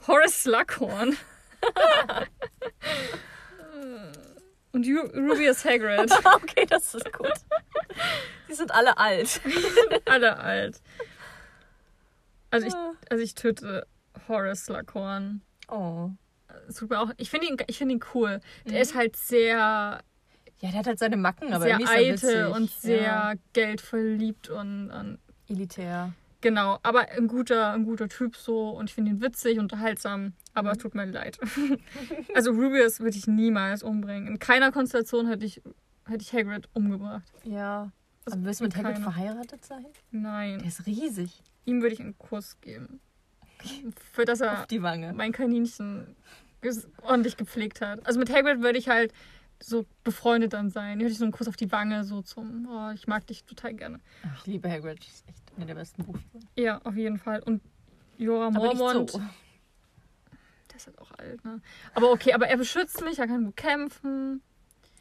Horace 0.07 0.43
Slughorn. 0.43 1.15
Und 4.73 4.85
Ju- 4.85 5.11
Rubius 5.13 5.65
Hagrid. 5.65 6.11
okay, 6.35 6.65
das 6.65 6.95
ist 6.95 7.11
gut. 7.11 7.33
Die 8.49 8.53
sind 8.53 8.71
alle 8.71 8.97
alt. 8.97 9.41
Alle 10.05 10.37
alt. 10.37 10.81
Also 12.51 12.67
ich, 12.67 12.73
Ah. 12.75 12.91
also 13.09 13.23
ich 13.23 13.33
töte 13.35 13.87
Horace 14.27 14.65
Slughorn. 14.65 15.41
Oh. 15.69 16.09
Tut 16.77 16.89
mir 16.89 16.99
auch, 16.99 17.11
ich 17.17 17.29
finde 17.29 17.47
ihn, 17.47 17.57
ich 17.67 17.77
finde 17.77 17.95
ihn 17.95 18.01
cool. 18.13 18.41
Der 18.65 18.73
Mhm. 18.73 18.77
ist 18.81 18.95
halt 18.95 19.15
sehr, 19.15 19.57
Ja, 19.57 20.69
der 20.69 20.73
hat 20.73 20.85
halt 20.87 20.99
seine 20.99 21.17
Macken, 21.17 21.53
aber 21.53 21.63
sehr 21.63 21.79
er 21.79 21.89
eitel 21.89 22.45
und 22.47 22.69
sehr 22.69 23.01
Ja. 23.01 23.33
geldverliebt 23.53 24.49
und, 24.49 24.91
und 24.91 25.17
elitär. 25.47 26.13
genau. 26.41 26.77
Aber 26.83 27.09
ein 27.09 27.27
guter, 27.27 27.71
ein 27.73 27.83
guter 27.85 28.07
Typ 28.09 28.35
so 28.35 28.69
und 28.71 28.89
ich 28.89 28.93
finde 28.93 29.11
ihn 29.11 29.21
witzig, 29.21 29.57
unterhaltsam. 29.59 30.33
Aber 30.53 30.71
es 30.71 30.77
Mhm. 30.77 30.81
tut 30.81 30.95
mir 30.95 31.05
leid. 31.05 31.39
also 32.35 32.51
Rubius 32.51 32.99
würde 32.99 33.17
ich 33.17 33.27
niemals 33.27 33.81
umbringen. 33.81 34.27
In 34.27 34.39
keiner 34.39 34.71
Konstellation 34.71 35.27
hätte 35.27 35.45
ich, 35.45 35.61
hätte 36.05 36.21
ich 36.21 36.33
Hagrid 36.33 36.67
umgebracht. 36.73 37.23
Ja. 37.43 37.91
Also 38.25 38.37
Aber 38.37 38.45
willst 38.45 38.59
du 38.59 38.65
mit 38.65 38.75
Hagrid 38.75 38.93
keine. 38.95 39.03
verheiratet 39.03 39.65
sein? 39.65 39.85
Nein. 40.11 40.59
Der 40.59 40.67
ist 40.67 40.85
riesig. 40.85 41.41
Ihm 41.65 41.81
würde 41.81 41.93
ich 41.93 41.99
einen 41.99 42.17
Kuss 42.17 42.59
geben. 42.61 42.99
Für 44.13 44.25
das 44.25 44.41
er 44.41 44.61
Auf 44.61 44.67
die 44.67 44.81
Wange. 44.81 45.13
mein 45.13 45.31
Kaninchen 45.31 46.15
ordentlich 47.03 47.37
gepflegt 47.37 47.81
hat. 47.81 48.05
Also 48.05 48.19
mit 48.19 48.31
Hagrid 48.31 48.61
würde 48.61 48.77
ich 48.79 48.89
halt 48.89 49.13
so 49.61 49.85
befreundet 50.03 50.53
dann 50.53 50.71
sein. 50.71 50.97
Hier 50.97 51.05
hätte 51.05 51.11
ich 51.13 51.17
so 51.19 51.25
einen 51.25 51.31
Kuss 51.31 51.47
auf 51.47 51.55
die 51.55 51.71
Wange, 51.71 52.03
so 52.03 52.21
zum, 52.23 52.67
oh, 52.67 52.89
ich 52.91 53.07
mag 53.07 53.27
dich 53.27 53.43
total 53.43 53.73
gerne. 53.75 53.99
Ach, 54.25 54.39
Ich 54.39 54.47
liebe 54.47 54.69
Hagrid. 54.69 54.99
Das 54.99 55.07
ist 55.07 55.27
echt 55.29 55.43
einer 55.55 55.65
der 55.67 55.75
besten 55.75 56.03
Buchfiguren. 56.03 56.47
Ja, 56.57 56.79
auf 56.83 56.95
jeden 56.95 57.17
Fall. 57.19 57.41
Und 57.43 57.61
Jorah 58.17 58.49
Mormont, 58.49 59.11
so. 59.11 59.19
der 59.19 60.75
ist 60.77 60.87
halt 60.87 60.97
auch 60.99 61.11
alt, 61.11 61.43
ne? 61.45 61.61
Aber 61.93 62.11
okay, 62.11 62.33
aber 62.33 62.47
er 62.47 62.57
beschützt 62.57 63.01
mich, 63.03 63.19
er 63.19 63.27
kann 63.27 63.45
gut 63.45 63.57
kämpfen. 63.57 64.41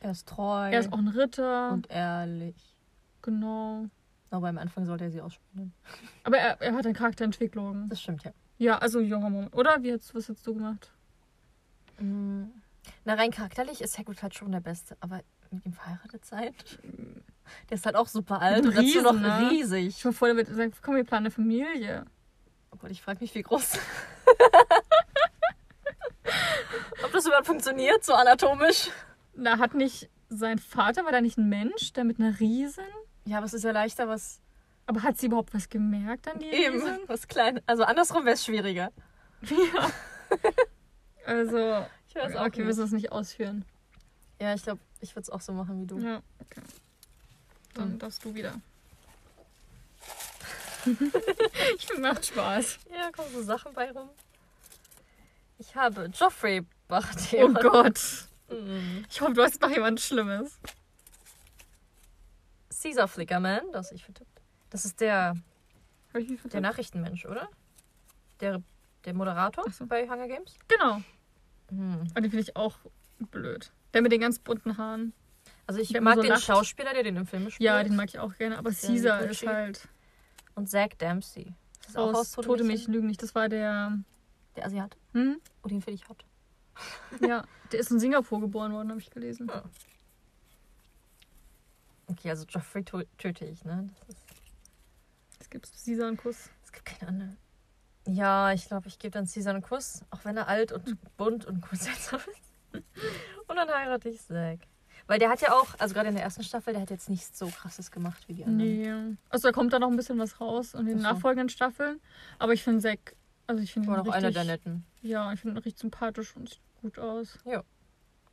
Er 0.00 0.10
ist 0.12 0.28
treu 0.28 0.70
Er 0.70 0.80
ist 0.80 0.92
auch 0.92 0.98
ein 0.98 1.08
Ritter. 1.08 1.72
und 1.72 1.90
ehrlich. 1.90 2.56
genau. 3.22 3.86
Aber 4.30 4.48
am 4.48 4.58
Anfang 4.58 4.86
sollte 4.86 5.04
er 5.04 5.10
sie 5.10 5.20
ausspielen. 5.20 5.72
Aber 6.24 6.38
er, 6.38 6.60
er 6.60 6.74
hat 6.74 6.84
eine 6.84 6.94
Charakterentwicklung. 6.94 7.88
Das 7.88 8.00
stimmt, 8.00 8.24
ja. 8.24 8.32
Ja, 8.58 8.78
also 8.78 9.00
Jorah 9.00 9.30
Mormont. 9.30 9.54
Oder? 9.54 9.82
Wie 9.82 9.90
hättest, 9.90 10.14
was 10.14 10.28
hättest 10.28 10.46
du 10.46 10.54
gemacht? 10.54 10.92
Mm. 11.98 12.44
Na, 13.04 13.14
rein 13.14 13.30
charakterlich 13.30 13.80
ist 13.80 13.98
Hagrid 13.98 14.22
halt 14.22 14.34
schon 14.34 14.52
der 14.52 14.60
Beste. 14.60 14.96
Aber 15.00 15.20
mit 15.50 15.66
ihm 15.66 15.72
verheiratet 15.72 16.24
sein? 16.24 16.54
Der 17.68 17.74
ist 17.74 17.84
halt 17.84 17.96
auch 17.96 18.06
super 18.06 18.40
alt 18.40 18.64
und 18.64 18.76
dazu 18.76 19.02
noch 19.02 19.12
ne? 19.12 19.50
riesig. 19.50 19.88
Ich 19.88 20.04
war 20.04 20.12
vor, 20.12 20.28
der 20.28 20.36
wird 20.36 20.46
sagen, 20.54 20.72
komm, 20.82 20.94
wir 20.94 21.02
planen 21.02 21.26
eine 21.26 21.32
Familie. 21.32 22.04
Oh 22.70 22.76
Gott, 22.76 22.92
ich 22.92 23.02
frage 23.02 23.18
mich, 23.20 23.34
wie 23.34 23.42
groß. 23.42 23.72
Ob 27.02 27.10
das 27.12 27.26
überhaupt 27.26 27.46
funktioniert, 27.46 28.04
so 28.04 28.14
anatomisch? 28.14 28.90
Da 29.34 29.58
hat 29.58 29.74
nicht 29.74 30.08
sein 30.28 30.60
Vater, 30.60 31.04
war 31.04 31.10
da 31.10 31.20
nicht 31.20 31.38
ein 31.38 31.48
Mensch, 31.48 31.92
der 31.92 32.04
mit 32.04 32.20
einer 32.20 32.38
Riesen? 32.38 32.84
Ja, 33.24 33.36
aber 33.38 33.46
es 33.46 33.54
ist 33.54 33.64
ja 33.64 33.70
leichter, 33.72 34.08
was. 34.08 34.40
Aber 34.86 35.02
hat 35.02 35.18
sie 35.18 35.26
überhaupt 35.26 35.54
was 35.54 35.68
gemerkt 35.68 36.26
an 36.28 36.38
die 36.40 36.46
Eben, 36.46 36.74
Elise? 36.80 37.00
was 37.06 37.28
klein. 37.28 37.60
Also 37.66 37.84
andersrum 37.84 38.24
wäre 38.24 38.34
es 38.34 38.44
schwieriger. 38.44 38.90
Ja. 39.42 39.90
Also, 41.26 41.84
Ich 42.08 42.14
weiß 42.14 42.34
auch 42.36 42.46
okay, 42.46 42.58
wir 42.58 42.64
nicht. 42.64 42.66
müssen 42.66 42.84
es 42.84 42.92
nicht 42.92 43.12
ausführen. 43.12 43.64
Ja, 44.40 44.54
ich 44.54 44.62
glaube, 44.62 44.80
ich 45.00 45.10
würde 45.14 45.22
es 45.24 45.30
auch 45.30 45.40
so 45.40 45.52
machen 45.52 45.80
wie 45.82 45.86
du. 45.86 45.98
Ja, 45.98 46.22
okay. 46.40 46.62
Dann 47.74 47.92
Hm. 47.92 47.98
darfst 47.98 48.24
du 48.24 48.34
wieder. 48.34 48.54
ich 50.86 51.86
finde, 51.86 52.02
macht 52.02 52.24
Spaß. 52.26 52.78
Ja, 52.90 53.10
kommen 53.12 53.28
so 53.32 53.42
Sachen 53.42 53.72
bei 53.74 53.90
rum. 53.90 54.08
Ich 55.58 55.74
habe 55.76 56.06
Joffrey 56.06 56.60
Oh 56.62 56.64
Baratheon. 56.88 57.54
Gott. 57.54 58.00
Mhm. 58.50 59.04
Ich 59.10 59.20
hoffe, 59.20 59.34
du 59.34 59.42
hast 59.42 59.60
noch 59.60 59.70
jemand 59.70 60.00
Schlimmes. 60.00 60.58
Caesar 62.80 63.08
Flickerman, 63.08 63.62
das 63.72 63.88
hab 63.88 63.94
ich 63.94 64.04
vertippt. 64.04 64.40
Das 64.70 64.84
ist 64.84 65.00
der, 65.00 65.36
der? 66.14 66.60
Nachrichtenmensch, 66.60 67.26
oder? 67.26 67.48
Der, 68.40 68.62
der 69.04 69.14
Moderator 69.14 69.70
so. 69.70 69.86
bei 69.86 70.08
Hunger 70.08 70.28
Games. 70.28 70.56
Genau. 70.68 71.02
Hm. 71.70 72.00
Und 72.00 72.14
den 72.16 72.30
finde 72.30 72.40
ich 72.40 72.56
auch 72.56 72.78
blöd. 73.18 73.72
Der 73.92 74.02
mit 74.02 74.12
den 74.12 74.20
ganz 74.20 74.38
bunten 74.38 74.76
Haaren. 74.78 75.12
Also 75.66 75.80
ich 75.80 75.88
Der 75.88 76.00
mag 76.00 76.16
so 76.16 76.22
den 76.22 76.30
lacht. 76.30 76.42
Schauspieler, 76.42 76.92
der 76.94 77.02
den 77.02 77.16
im 77.16 77.26
Film 77.26 77.50
spielt. 77.50 77.60
Ja, 77.60 77.82
den 77.82 77.96
mag 77.96 78.08
ich 78.08 78.18
auch 78.18 78.34
gerne. 78.34 78.58
Aber 78.58 78.70
Der 78.70 78.78
Caesar 78.78 79.20
ist 79.22 79.46
halt 79.46 79.88
Und 80.54 80.68
Zack 80.68 80.98
Dempsey. 80.98 81.54
Das 81.80 81.90
ist 81.90 81.96
auch 81.96 82.08
aus 82.08 82.16
aus 82.16 82.30
Tote 82.32 82.48
Tote 82.48 82.64
Mädchen 82.64 82.92
lügen 82.92 83.06
nicht. 83.06 83.22
Das 83.22 83.34
war 83.34 83.48
der. 83.48 83.98
Der 84.56 84.66
Asiat. 84.66 84.96
Hm? 85.12 85.40
Oh, 85.62 85.68
den 85.68 85.80
finde 85.80 86.00
ich 86.00 86.08
hot. 86.08 86.24
Ja, 87.20 87.44
der 87.72 87.80
ist 87.80 87.90
in 87.90 88.00
Singapur 88.00 88.40
geboren 88.40 88.72
worden, 88.72 88.90
habe 88.90 89.00
ich 89.00 89.10
gelesen. 89.10 89.48
Ja. 89.48 89.64
Okay, 92.10 92.30
also 92.30 92.44
Joffrey 92.48 92.84
töte 92.84 93.44
ich, 93.44 93.64
ne? 93.64 93.88
Das 94.06 94.16
ist, 94.16 94.26
Es 95.38 95.50
gibt 95.50 95.70
Caesar 95.84 96.08
einen 96.08 96.16
Kuss. 96.16 96.50
es 96.64 96.72
gibt 96.72 96.84
keine 96.84 97.08
andere. 97.08 97.36
Ja, 98.06 98.52
ich 98.52 98.66
glaube, 98.66 98.88
ich 98.88 98.98
gebe 98.98 99.12
dann 99.12 99.26
Caesar 99.26 99.54
einen 99.54 99.62
Kuss, 99.62 100.02
auch 100.10 100.24
wenn 100.24 100.36
er 100.36 100.48
alt 100.48 100.72
und 100.72 100.96
bunt 101.16 101.44
und 101.44 101.60
gut 101.68 101.78
seltsam 101.78 102.20
ist. 102.72 102.82
Und 103.46 103.56
dann 103.56 103.68
heirate 103.68 104.08
ich 104.08 104.20
Zack. 104.22 104.60
Weil 105.06 105.18
der 105.18 105.28
hat 105.28 105.40
ja 105.40 105.52
auch, 105.52 105.74
also 105.78 105.94
gerade 105.94 106.08
in 106.08 106.14
der 106.14 106.22
ersten 106.24 106.42
Staffel, 106.44 106.72
der 106.72 106.82
hat 106.82 106.90
jetzt 106.90 107.08
nichts 107.08 107.38
so 107.38 107.48
krasses 107.48 107.90
gemacht 107.90 108.28
wie 108.28 108.34
die 108.34 108.44
anderen. 108.44 109.10
Nee. 109.10 109.16
Also 109.28 109.48
da 109.48 109.52
kommt 109.52 109.72
da 109.72 109.78
noch 109.78 109.88
ein 109.90 109.96
bisschen 109.96 110.18
was 110.18 110.40
raus 110.40 110.74
in 110.74 110.86
den 110.86 110.98
so. 110.98 111.02
nachfolgenden 111.02 111.48
Staffeln. 111.48 112.00
Aber 112.38 112.52
ich 112.52 112.62
finde 112.62 112.80
Zack, 112.80 113.16
also 113.46 113.62
ich 113.62 113.72
finde 113.72 113.88
ihn 113.88 113.96
War 113.96 114.04
noch 114.04 114.12
einer 114.12 114.30
der 114.30 114.44
netten. 114.44 114.84
Ja, 115.02 115.32
ich 115.32 115.40
finde 115.40 115.56
ihn 115.56 115.62
richtig 115.62 115.80
sympathisch 115.80 116.36
und 116.36 116.48
sieht 116.48 116.60
gut 116.80 116.98
aus. 116.98 117.38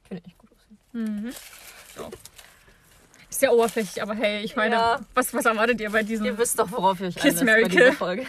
Finde 0.04 0.24
ich 0.26 0.38
gut 0.38 0.52
aussehen. 0.52 0.78
Mhm. 0.94 1.32
Ja. 1.98 2.10
Ist 3.38 3.42
sehr 3.42 3.54
oberflächlich, 3.54 4.02
aber 4.02 4.16
hey, 4.16 4.44
ich 4.44 4.56
meine, 4.56 4.74
Ja. 4.78 5.00
was, 5.14 5.32
was 5.32 5.46
erwartet 5.46 5.80
ihr 5.80 5.92
bei 5.92 6.02
diesem? 6.02 6.26
Ihr 6.26 6.40
wisst 6.40 6.58
doch, 6.58 6.72
worauf 6.72 7.00
ihr 7.02 7.10
euch 7.10 7.16
Kiss, 7.18 7.44
Mary, 7.44 7.70
Kill. 7.70 7.92
Folge. 7.94 8.26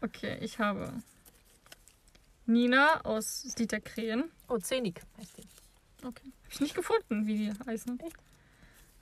Okay, 0.00 0.38
ich 0.40 0.60
habe 0.60 0.92
Nina 2.46 3.00
aus 3.00 3.42
der 3.58 3.80
Krähen. 3.80 4.30
Oh, 4.46 4.56
Zenik 4.58 5.00
heißt 5.18 5.38
die. 5.38 6.06
Okay. 6.06 6.22
Habe 6.22 6.52
ich 6.52 6.60
nicht 6.60 6.76
gefunden, 6.76 7.26
wie 7.26 7.36
die 7.36 7.52
heißen. 7.66 7.98
Echt? 7.98 8.14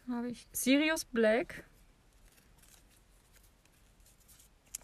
Dann 0.07 0.16
habe 0.16 0.29
ich 0.31 0.47
Sirius 0.53 1.05
Black. 1.05 1.65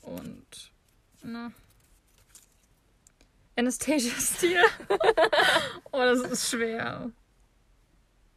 Und. 0.03 0.71
Na. 1.23 1.51
Anastasia 3.57 4.13
Steele. 4.21 4.65
oh, 5.93 5.99
das 6.01 6.21
ist 6.31 6.51
schwer. 6.51 7.11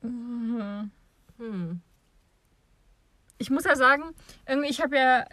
Mhm. 0.02 0.92
Hm. 1.38 1.82
Ich 3.42 3.50
muss 3.50 3.64
ja 3.64 3.76
sagen, 3.76 4.04
irgendwie, 4.48 4.70
ich 4.70 4.82
habe 4.82 4.96
ja 4.96 5.26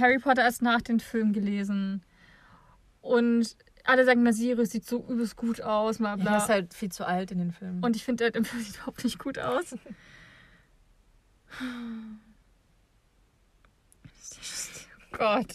Harry 0.00 0.18
Potter 0.18 0.42
erst 0.42 0.62
nach 0.62 0.80
den 0.80 0.98
Filmen 0.98 1.32
gelesen. 1.34 2.02
Und 3.02 3.56
alle 3.84 4.04
sagen, 4.04 4.22
na 4.22 4.32
Sirius 4.32 4.70
sieht 4.70 4.86
so 4.86 5.04
übelst 5.06 5.36
gut 5.36 5.60
aus, 5.60 5.98
bla 5.98 6.10
Ja, 6.10 6.16
bla. 6.16 6.30
er 6.32 6.36
ist 6.38 6.48
halt 6.48 6.74
viel 6.74 6.90
zu 6.90 7.06
alt 7.06 7.30
in 7.32 7.38
den 7.38 7.52
Filmen. 7.52 7.82
Und 7.84 7.96
ich 7.96 8.04
finde, 8.04 8.24
der 8.30 8.34
im 8.34 8.44
Film 8.44 8.62
sieht 8.62 8.76
überhaupt 8.76 9.04
nicht 9.04 9.18
gut 9.18 9.38
aus. 9.38 9.74
Oh 11.52 11.66
Gott. 15.16 15.54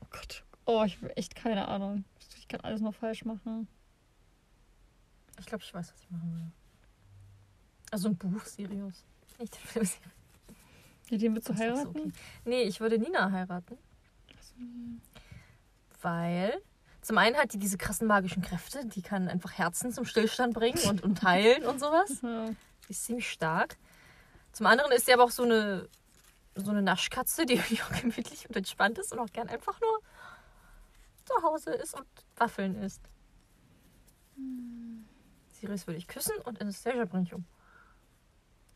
Oh 0.00 0.06
Gott. 0.10 0.44
Oh, 0.64 0.84
ich 0.84 0.96
habe 0.96 1.16
echt 1.16 1.34
keine 1.34 1.68
Ahnung. 1.68 2.04
Ich 2.38 2.48
kann 2.48 2.60
alles 2.62 2.80
noch 2.80 2.94
falsch 2.94 3.24
machen. 3.24 3.68
ich 5.38 5.46
glaube, 5.46 5.62
ich 5.64 5.72
weiß, 5.74 5.92
was 5.92 6.00
ich 6.02 6.10
machen 6.10 6.32
will. 6.32 6.50
Also 7.90 8.08
ein 8.08 8.16
Buch, 8.16 8.44
Sirius. 8.44 9.04
Nicht 9.38 9.54
den 9.54 9.60
Film 9.66 9.84
Sirius. 9.84 10.12
Ja, 11.10 11.18
den 11.18 11.34
willst 11.34 11.48
du 11.48 11.54
heiraten? 11.54 11.88
okay. 11.88 12.12
Nee, 12.44 12.62
ich 12.62 12.80
würde 12.80 12.98
Nina 12.98 13.30
heiraten. 13.30 13.78
Weil 16.02 16.60
zum 17.00 17.18
einen 17.18 17.36
hat 17.36 17.52
die 17.52 17.58
diese 17.58 17.78
krassen 17.78 18.06
magischen 18.06 18.42
Kräfte. 18.42 18.84
Die 18.86 19.02
kann 19.02 19.28
einfach 19.28 19.52
Herzen 19.52 19.92
zum 19.92 20.04
Stillstand 20.04 20.54
bringen 20.54 20.78
und, 20.88 21.02
und 21.02 21.22
heilen 21.22 21.64
und 21.64 21.80
sowas. 21.80 22.20
Die 22.88 22.92
ist 22.92 23.04
ziemlich 23.04 23.30
stark. 23.30 23.76
Zum 24.52 24.66
anderen 24.66 24.92
ist 24.92 25.06
sie 25.06 25.12
aber 25.12 25.24
auch 25.24 25.30
so 25.30 25.42
eine, 25.42 25.88
so 26.54 26.70
eine 26.70 26.80
Naschkatze, 26.80 27.44
die 27.44 27.60
auch 27.82 28.00
gemütlich 28.00 28.48
und 28.48 28.56
entspannt 28.56 28.98
ist 28.98 29.12
und 29.12 29.18
auch 29.18 29.30
gern 29.30 29.48
einfach 29.48 29.78
nur 29.80 30.00
zu 31.24 31.42
Hause 31.42 31.72
ist 31.72 31.94
und 31.94 32.06
Waffeln 32.36 32.82
isst. 32.82 33.02
Sirius 35.52 35.86
würde 35.86 35.98
ich 35.98 36.08
küssen 36.08 36.36
und 36.44 36.60
Anastasia 36.60 37.04
bringe 37.04 37.24
ich 37.24 37.34
um. 37.34 37.44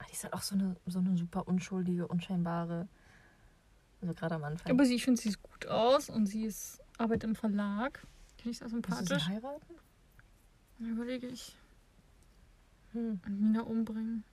Ah, 0.03 0.07
Die 0.09 0.13
ist 0.15 0.25
halt 0.25 0.35
auch 0.35 0.43
so 0.43 0.55
eine, 0.55 0.77
so 0.87 0.99
eine 0.99 1.17
super 1.17 1.47
unschuldige, 1.47 2.09
unscheinbare. 2.09 2.89
Also 4.01 4.15
gerade 4.15 4.35
am 4.35 4.45
Anfang. 4.45 4.73
Aber 4.73 4.85
sie, 4.85 4.97
ich 4.97 5.05
finde, 5.05 5.21
sie 5.21 5.31
sieht 5.31 5.43
gut 5.43 5.67
aus 5.67 6.11
und 6.11 6.27
sie 6.27 6.45
ist, 6.45 6.81
arbeitet 6.99 7.25
im 7.25 7.37
Verlag. 7.37 8.05
Finde 8.37 8.51
ich 8.51 8.59
sehr 8.59 8.73
Willst 8.73 8.89
du 8.89 8.93
sie 8.97 9.05
sympathisch. 9.07 9.29
heiraten? 9.29 9.75
Dann 10.79 10.91
überlege 10.91 11.29
ich. 11.29 11.57
Hm. 12.93 13.21
Und 13.25 13.41
Nina 13.41 13.63
umbringen. 13.63 14.25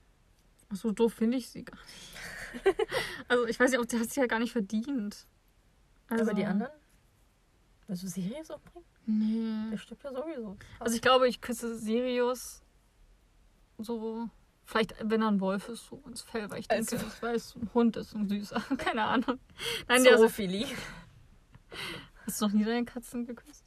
Ach 0.71 0.75
so 0.75 0.91
doof 0.91 1.13
finde 1.13 1.37
ich 1.37 1.49
sie 1.49 1.63
gar 1.63 1.77
nicht. 1.77 2.77
also 3.27 3.45
ich 3.45 3.59
weiß 3.59 3.71
nicht, 3.71 3.79
ob 3.79 3.89
sie 3.89 3.99
hat 3.99 4.09
sie 4.09 4.19
ja 4.19 4.25
gar 4.27 4.39
nicht 4.39 4.51
verdient. 4.51 5.27
Also, 6.09 6.23
Aber 6.23 6.33
die 6.33 6.45
anderen? 6.45 6.71
Willst 7.87 8.03
du 8.03 8.07
Sirius 8.07 8.49
umbringen? 8.49 8.85
Nee. 9.05 9.69
Der 9.71 9.77
stirbt 9.77 10.03
ja 10.03 10.11
sowieso. 10.11 10.57
Also 10.79 10.95
ich 10.95 11.01
glaube, 11.01 11.27
ich 11.27 11.41
küsse 11.41 11.77
Sirius 11.77 12.61
so. 13.77 14.29
Vielleicht, 14.69 14.93
wenn 15.01 15.23
er 15.23 15.29
ein 15.29 15.39
Wolf 15.39 15.67
ist, 15.67 15.87
so 15.87 15.99
ins 16.05 16.21
Fell, 16.21 16.47
weil 16.51 16.59
ich 16.59 16.67
denke, 16.67 16.95
Also. 16.97 17.07
weil 17.21 17.35
es 17.35 17.55
ein 17.55 17.71
Hund 17.73 17.97
ist 17.97 18.13
und 18.13 18.29
süßer. 18.29 18.61
Keine 18.77 19.03
Ahnung. 19.03 19.39
Nein, 19.87 20.03
der 20.03 20.19
Zoophilie. 20.19 20.67
hast 22.27 22.39
du 22.39 22.45
noch 22.45 22.53
nie 22.53 22.63
deine 22.65 22.85
Katzen 22.85 23.25
geküsst? 23.25 23.63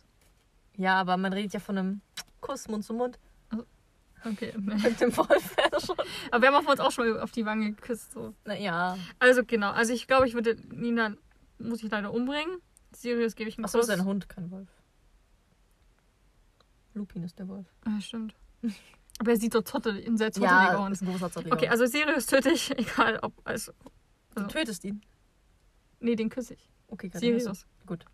Ja, 0.77 1.01
aber 1.01 1.17
man 1.17 1.33
redet 1.33 1.55
ja 1.55 1.59
von 1.59 1.77
einem 1.77 2.01
Kuss 2.41 2.69
Mund 2.69 2.85
zu 2.85 2.95
Mund. 2.95 3.19
Okay. 4.25 4.55
Nee. 4.61 4.77
Mit 4.77 5.01
dem 5.01 5.17
Wolf 5.17 5.57
schon. 5.85 5.97
Aber 6.31 6.41
wir 6.43 6.53
haben 6.53 6.65
uns 6.65 6.79
auch 6.79 6.93
schon 6.93 7.11
mal 7.11 7.21
auf 7.21 7.33
die 7.33 7.45
Wange 7.45 7.73
geküsst. 7.73 8.13
So. 8.13 8.33
Naja. 8.45 8.97
Also 9.19 9.43
genau. 9.45 9.73
Also 9.73 9.93
ich 9.93 10.07
glaube, 10.07 10.29
ich 10.29 10.35
würde 10.35 10.55
Nina, 10.71 11.17
muss 11.59 11.83
ich 11.83 11.91
leider 11.91 12.13
umbringen. 12.13 12.59
Sirius 12.93 13.35
gebe 13.35 13.49
ich 13.51 13.59
einen 13.59 13.65
Achso, 13.65 13.79
Kuss. 13.79 13.89
ist 13.89 13.93
ein 13.99 14.05
Hund, 14.05 14.29
kein 14.29 14.53
Wolf. 14.53 14.69
Lupin 16.95 17.25
ist 17.25 17.41
der 17.41 17.49
Wolf. 17.49 17.67
Ja, 17.85 18.01
stimmt. 18.01 18.37
Aber 19.23 19.31
er 19.31 19.37
sieht 19.37 19.53
so 19.53 19.61
zottelig, 19.63 20.05
ein 20.05 20.17
sehr 20.17 20.33
zotteliger 20.33 20.83
Hund. 20.83 20.93
ist 20.93 21.03
ein 21.03 21.07
großer 21.07 21.31
Zotteliger 21.31 21.57
Okay, 21.57 21.69
also 21.69 21.87
Sirius 21.87 22.27
töte 22.27 22.51
ich, 22.51 22.73
egal 22.77 23.21
ob. 23.23 23.33
Also, 23.45 23.71
Du 24.35 24.49
tötest 24.49 24.85
ihn. 24.85 25.01
nee, 26.01 26.17
den 26.17 26.29
küsse 26.29 26.55
ich. 26.55 26.69
Okay, 26.89 27.09
Sirius. 27.15 27.65
Gut. 27.87 28.05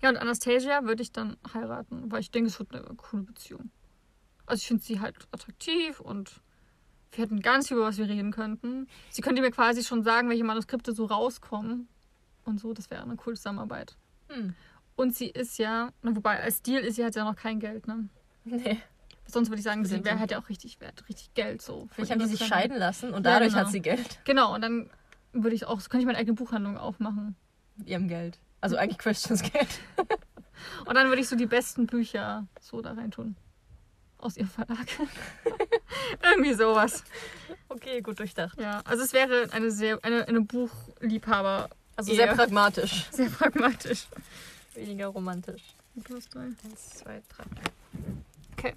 Ja, 0.00 0.10
und 0.10 0.16
Anastasia 0.16 0.84
würde 0.84 1.02
ich 1.02 1.10
dann 1.10 1.36
heiraten, 1.52 2.12
weil 2.12 2.20
ich 2.20 2.30
denke, 2.30 2.46
es 2.48 2.60
wird 2.60 2.72
eine 2.72 2.84
coole 2.94 3.24
Beziehung. 3.24 3.72
Also 4.46 4.60
ich 4.60 4.68
finde 4.68 4.84
sie 4.84 5.00
halt 5.00 5.16
attraktiv 5.32 5.98
und 5.98 6.40
wir 7.10 7.24
hätten 7.24 7.40
ganz 7.40 7.66
viel, 7.66 7.76
über 7.76 7.86
was 7.86 7.98
wir 7.98 8.08
reden 8.08 8.30
könnten. 8.30 8.86
Sie 9.10 9.20
könnte 9.20 9.42
mir 9.42 9.50
quasi 9.50 9.82
schon 9.82 10.04
sagen, 10.04 10.28
welche 10.28 10.44
Manuskripte 10.44 10.92
so 10.92 11.06
rauskommen 11.06 11.88
und 12.44 12.60
so. 12.60 12.72
Das 12.72 12.88
wäre 12.88 13.02
eine 13.02 13.16
coole 13.16 13.34
Zusammenarbeit. 13.34 13.96
Hm. 14.28 14.54
Und 14.94 15.16
sie 15.16 15.30
ist 15.30 15.58
ja, 15.58 15.90
wobei 16.02 16.40
als 16.40 16.62
Deal 16.62 16.84
ist 16.84 16.94
sie 16.94 17.02
halt 17.02 17.16
ja 17.16 17.24
noch 17.24 17.34
kein 17.34 17.58
Geld, 17.58 17.88
ne? 17.88 18.08
Nee. 18.44 18.78
Sonst 19.26 19.48
würde 19.48 19.58
ich 19.58 19.64
sagen, 19.64 19.84
sie 19.84 20.04
wäre 20.04 20.18
halt 20.18 20.30
ja 20.30 20.38
auch 20.40 20.48
richtig 20.48 20.80
wert, 20.80 21.04
richtig 21.08 21.34
Geld 21.34 21.62
so. 21.62 21.88
Vielleicht 21.92 22.12
haben 22.12 22.20
die 22.20 22.26
sich 22.26 22.46
scheiden 22.46 22.76
lassen 22.76 23.08
und 23.14 23.24
Ja, 23.26 23.34
dadurch 23.34 23.52
genau. 23.52 23.64
hat 23.64 23.72
sie 23.72 23.80
Geld. 23.80 24.20
Genau, 24.24 24.54
und 24.54 24.60
dann 24.60 24.90
würde 25.32 25.56
ich 25.56 25.66
auch, 25.66 25.78
könnte 25.88 25.98
ich 26.00 26.06
meine 26.06 26.18
eigene 26.18 26.34
Buchhandlung 26.34 26.76
aufmachen. 26.76 27.34
Mit 27.76 27.88
ihrem 27.88 28.06
Geld. 28.06 28.38
Also 28.60 28.76
eigentlich 28.76 28.98
Christians 28.98 29.42
Geld. 29.42 29.80
Und 30.86 30.94
dann 30.94 31.08
würde 31.08 31.20
ich 31.20 31.28
so 31.28 31.36
die 31.36 31.46
besten 31.46 31.86
Bücher 31.86 32.46
so 32.60 32.80
da 32.80 32.92
rein 32.92 33.10
tun. 33.10 33.36
Aus 34.18 34.36
ihrem 34.36 34.48
Verlag. 34.48 34.86
Irgendwie 36.22 36.54
sowas. 36.54 37.04
Okay, 37.68 38.00
gut 38.00 38.18
durchdacht. 38.20 38.58
Ja, 38.60 38.80
also 38.84 39.02
es 39.02 39.12
wäre 39.12 39.48
eine 39.52 39.70
sehr, 39.70 39.98
eine, 40.02 40.26
eine 40.26 40.40
Buchliebhaber. 40.40 41.68
Also 41.96 42.12
Ehe. 42.12 42.16
sehr 42.18 42.34
pragmatisch. 42.34 43.06
Sehr 43.10 43.28
pragmatisch. 43.28 44.06
Weniger 44.74 45.08
romantisch. 45.08 45.62
Plus 46.02 46.28
drei. 46.28 46.44
Eins, 46.44 46.90
zwei, 46.90 47.22
drei. 47.28 47.44
Okay. 48.56 48.74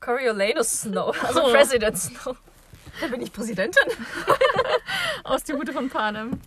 Coriolanus 0.00 0.80
Snow. 0.82 1.14
Also 1.22 1.44
Oh. 1.44 1.52
President 1.52 1.96
Snow. 1.98 2.36
Da 3.00 3.06
bin 3.06 3.20
ich 3.22 3.32
Präsidentin. 3.32 3.82
Aus 5.24 5.44
die 5.44 5.52
Hute 5.52 5.72
von 5.72 5.88
Panem. 5.88 6.40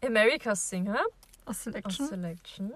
Äh, 0.00 0.06
America's 0.06 0.68
Singer 0.68 1.00
Aus 1.44 1.56
aus 1.56 1.64
Selection. 1.64 2.06
Selection. 2.08 2.72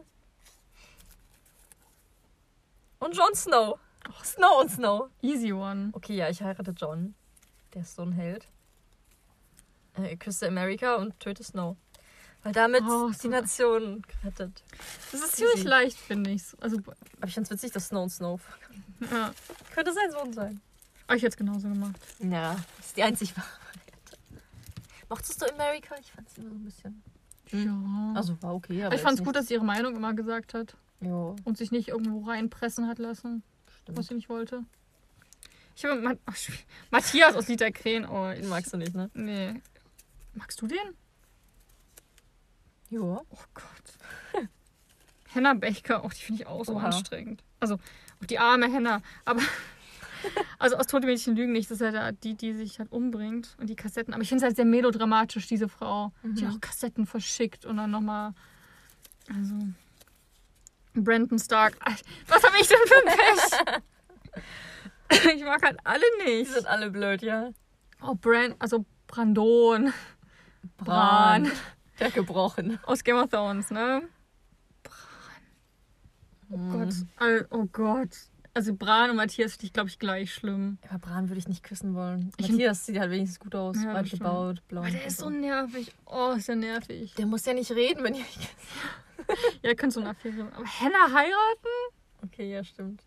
Und 2.98 3.16
Jon 3.16 3.34
Snow. 3.34 3.78
Snow 4.24 4.60
und 4.60 4.70
Snow. 4.70 5.10
Easy 5.22 5.52
one. 5.52 5.90
Okay, 5.92 6.16
ja, 6.16 6.28
ich 6.28 6.42
heirate 6.42 6.72
John. 6.72 7.14
Der 7.74 7.82
ist 7.82 7.94
so 7.94 8.02
ein 8.02 8.12
Held. 8.12 8.46
Äh, 9.94 10.16
küsse 10.16 10.48
America 10.48 10.96
und 10.96 11.18
töte 11.20 11.44
Snow. 11.44 11.76
Weil 12.42 12.52
damit 12.52 12.82
Oh, 12.88 13.10
die 13.22 13.28
Nation 13.28 14.02
gerettet. 14.22 14.62
Das 15.12 15.20
ist 15.20 15.36
ziemlich 15.36 15.56
Easy. 15.56 15.68
leicht, 15.68 15.98
finde 15.98 16.30
ich. 16.30 16.42
Also, 16.60 16.78
Aber 16.78 17.26
ich 17.26 17.34
find's 17.34 17.50
witzig, 17.50 17.72
dass 17.72 17.88
Snow 17.88 18.02
und 18.04 18.10
Snow. 18.10 18.40
ja. 19.10 19.32
Könnte 19.74 19.92
sein 19.92 20.10
Sohn 20.10 20.32
sein. 20.32 20.60
Habe 21.06 21.16
ich 21.16 21.22
jetzt 21.22 21.36
genauso 21.36 21.68
gemacht. 21.68 21.96
Ja, 22.20 22.54
das 22.78 22.86
ist 22.86 22.96
die 22.96 23.02
einzig 23.02 23.36
wahre 23.36 23.46
Variante. 23.74 24.16
Mochtest 25.08 25.42
du 25.42 25.46
America? 25.52 25.94
Ich 26.00 26.12
fand 26.12 26.30
sie 26.30 26.40
immer 26.40 26.50
so 26.50 26.56
ein 26.56 26.64
bisschen. 26.64 27.02
Ja. 27.52 28.12
Also 28.18 28.40
war 28.42 28.54
okay, 28.54 28.78
aber. 28.78 28.86
Aber 28.86 28.94
ich 28.94 29.02
fand 29.02 29.18
es 29.18 29.24
gut, 29.24 29.34
dass 29.36 29.48
sie 29.48 29.54
ihre 29.54 29.64
Meinung 29.64 29.96
immer 29.96 30.14
gesagt 30.14 30.54
hat 30.54 30.76
Jo, 31.00 31.34
und 31.44 31.58
sich 31.58 31.72
nicht 31.72 31.88
irgendwo 31.88 32.24
reinpressen 32.28 32.86
hat 32.86 32.98
lassen, 33.00 33.42
was 33.66 33.74
stimmt. 33.94 34.04
sie 34.08 34.14
nicht 34.14 34.28
wollte. 34.28 34.64
Ich 35.74 35.84
habe 35.84 36.00
Ma 36.00 36.14
Ach, 36.26 36.36
schw- 36.36 36.52
Matthias 36.90 37.34
aus 37.34 37.48
Lied 37.48 37.60
der 37.60 37.72
Krähen. 37.72 38.06
Oh, 38.08 38.30
Den 38.30 38.48
magst 38.48 38.72
du 38.72 38.76
nicht, 38.76 38.94
ne? 38.94 39.10
Nee. 39.14 39.60
Magst 40.34 40.60
du 40.62 40.66
den? 40.68 40.78
Jo. 42.90 43.24
Oh 43.30 43.36
Gott. 43.54 44.46
Henna 45.32 45.54
Becher, 45.54 46.02
auch 46.04 46.12
die 46.12 46.22
finde 46.22 46.42
ich 46.42 46.48
auch 46.48 46.64
so 46.64 46.74
Oha. 46.74 46.86
anstrengend. 46.86 47.42
Also, 47.60 47.76
auch 48.20 48.26
die 48.26 48.38
arme 48.38 48.66
Henna. 48.70 49.00
Aber, 49.24 49.40
also 50.58 50.76
aus 50.76 50.86
Tote 50.88 51.06
Mädchen 51.06 51.36
lügen 51.36 51.52
nicht, 51.52 51.70
das 51.70 51.80
ist 51.80 51.84
ja 51.86 51.92
da 51.92 52.12
die, 52.12 52.34
die 52.34 52.52
sich 52.52 52.78
halt 52.80 52.90
umbringt 52.90 53.54
und 53.58 53.68
die 53.70 53.76
Kassetten. 53.76 54.12
Aber 54.12 54.22
ich 54.22 54.28
finde 54.28 54.42
es 54.42 54.46
halt 54.48 54.56
sehr 54.56 54.64
melodramatisch, 54.64 55.46
diese 55.46 55.68
Frau, 55.68 56.12
die 56.24 56.44
Mhm. 56.44 56.50
auch 56.50 56.60
Kassetten 56.60 57.06
verschickt 57.06 57.64
und 57.64 57.76
dann 57.76 57.90
nochmal, 57.92 58.32
also, 59.28 59.54
Brandon 60.94 61.38
Stark. 61.38 61.78
Was 62.26 62.42
habe 62.42 62.56
ich 62.60 62.66
denn 62.66 62.78
für 62.86 62.96
ein 63.06 63.16
Pech? 65.14 65.34
ich 65.36 65.44
mag 65.44 65.62
halt 65.64 65.78
alle 65.84 66.02
Die 66.26 66.30
nicht. 66.38 66.50
sind 66.52 66.66
alle 66.66 66.90
blöd, 66.90 67.22
ja. 67.22 67.50
Oh, 68.02 68.14
Brand, 68.16 68.56
also 68.58 68.84
Brandon 69.06 69.92
Bran. 70.78 71.44
Bran. 71.44 71.52
Der 72.00 72.10
gebrochen. 72.10 72.78
aus 72.84 73.04
Game 73.04 73.16
of 73.16 73.30
Thrones, 73.30 73.70
ne? 73.70 74.02
Oh 76.50 76.56
Gott. 76.72 76.94
Al- 77.16 77.46
Oh 77.50 77.66
Gott. 77.70 78.08
Also 78.52 78.74
Bran 78.74 79.10
und 79.10 79.16
Matthias 79.16 79.52
finde 79.52 79.66
ich, 79.66 79.72
glaube 79.72 79.88
ich, 79.88 79.98
gleich 80.00 80.34
schlimm. 80.34 80.78
Aber 80.88 80.98
Bran 80.98 81.28
würde 81.28 81.38
ich 81.38 81.46
nicht 81.46 81.62
küssen 81.62 81.94
wollen. 81.94 82.32
Ich- 82.36 82.48
Matthias 82.48 82.84
sieht 82.84 82.98
halt 82.98 83.10
wenigstens 83.12 83.38
gut 83.38 83.54
aus. 83.54 83.76
Ja, 83.82 83.94
weit 83.94 84.10
gebaut, 84.10 84.66
blond. 84.66 84.86
Aber 84.88 84.96
der 84.96 85.06
ist 85.06 85.18
so 85.18 85.30
nervig. 85.30 85.92
Oh, 86.06 86.32
ist 86.36 86.48
der 86.48 86.56
nervig. 86.56 87.14
Der 87.14 87.26
muss 87.26 87.44
ja 87.46 87.54
nicht 87.54 87.70
reden, 87.70 88.02
wenn 88.02 88.14
ihr. 88.14 88.24
Ja, 89.62 89.74
könnte 89.74 89.94
so 89.94 90.00
eine 90.00 90.10
Affäre. 90.10 90.50
Aber 90.56 90.64
Henna 90.64 91.12
heiraten? 91.12 91.68
Okay, 92.24 92.50
ja, 92.52 92.64
stimmt. 92.64 93.04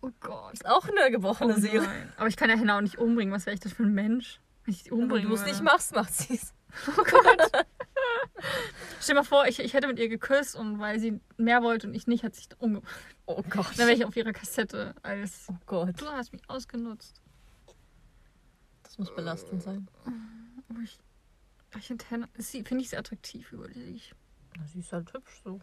Oh 0.00 0.10
Gott. 0.20 0.54
Ist 0.54 0.66
auch 0.66 0.88
eine 0.88 1.10
gebrochene 1.10 1.54
Oh 1.56 1.60
Seele. 1.60 1.86
Aber 2.16 2.28
ich 2.28 2.36
kann 2.36 2.48
ja 2.48 2.56
Henna 2.56 2.76
auch 2.78 2.80
nicht 2.80 2.96
umbringen. 2.98 3.34
Was 3.34 3.44
wäre 3.44 3.54
ich 3.54 3.60
das 3.60 3.72
für 3.72 3.82
ein 3.82 3.92
Mensch? 3.92 4.40
Wenn 4.64 4.72
ich 4.74 4.84
die 4.84 4.92
Wenn 4.92 5.02
umbringen 5.02 5.28
du 5.28 5.34
es 5.34 5.44
nicht 5.44 5.60
machst, 5.62 5.94
macht 5.94 6.14
sie 6.14 6.34
es. 6.36 6.54
Oh 6.96 7.02
Gott. 7.02 7.66
Stell 9.00 9.14
dir 9.14 9.20
mal 9.20 9.24
vor, 9.24 9.46
ich, 9.46 9.58
ich 9.58 9.74
hätte 9.74 9.86
mit 9.86 9.98
ihr 9.98 10.08
geküsst 10.08 10.56
und 10.56 10.78
weil 10.78 10.98
sie 10.98 11.20
mehr 11.36 11.62
wollte 11.62 11.86
und 11.88 11.94
ich 11.94 12.06
nicht, 12.06 12.24
hat 12.24 12.34
sich 12.34 12.48
umgebracht. 12.58 12.94
Oh 13.26 13.42
Gott. 13.48 13.70
Dann 13.76 13.86
wäre 13.86 13.92
ich 13.92 14.04
auf 14.04 14.16
ihrer 14.16 14.32
Kassette 14.32 14.94
als 15.02 15.46
Oh 15.48 15.56
Gott. 15.66 16.00
Du 16.00 16.06
hast 16.06 16.32
mich 16.32 16.42
ausgenutzt. 16.48 17.20
Das 18.82 18.98
muss 18.98 19.14
belastend 19.14 19.62
sein. 19.62 19.88
Aber 20.68 20.80
ich, 20.80 20.98
ich 21.78 21.86
finde 21.86 22.04
Henna, 22.08 22.28
sie 22.36 22.62
finde 22.62 22.82
ich 22.82 22.90
sehr 22.90 22.98
attraktiv 22.98 23.52
über 23.52 23.68
dich. 23.68 24.14
Na, 24.56 24.66
sie 24.66 24.80
ist 24.80 24.92
halt 24.92 25.12
hübsch 25.12 25.40
so. 25.44 25.60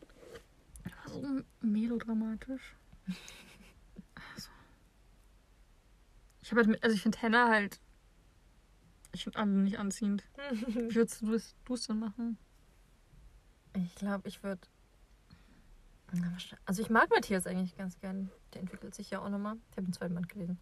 So 1.05 1.41
melodramatisch. 1.61 2.75
Also. 4.33 4.49
Ich 6.41 6.51
habe 6.51 6.65
halt 6.65 6.83
also 6.83 6.95
ich 6.95 7.01
finde 7.01 7.19
Henna 7.19 7.49
halt. 7.49 7.79
Ich 9.11 9.23
finde 9.23 9.39
alle 9.39 9.51
nicht 9.51 9.77
anziehend. 9.79 10.23
Wie 10.51 10.95
würdest 10.95 11.21
du 11.21 11.33
es 11.33 11.55
du 11.65 11.73
es 11.75 11.87
denn 11.87 11.99
machen? 11.99 12.37
Ich 13.73 13.95
glaube, 13.95 14.27
ich 14.27 14.43
würde. 14.43 14.61
Also 16.65 16.81
ich 16.81 16.89
mag 16.89 17.09
Matthias 17.11 17.45
eigentlich 17.45 17.77
ganz 17.77 17.99
gern. 17.99 18.31
Der 18.53 18.61
entwickelt 18.61 18.95
sich 18.95 19.11
ja 19.11 19.19
auch 19.19 19.29
nochmal. 19.29 19.57
Ich 19.69 19.77
habe 19.77 19.85
den 19.87 19.93
zweiten 19.93 20.15
Band 20.15 20.27
gelesen. 20.29 20.59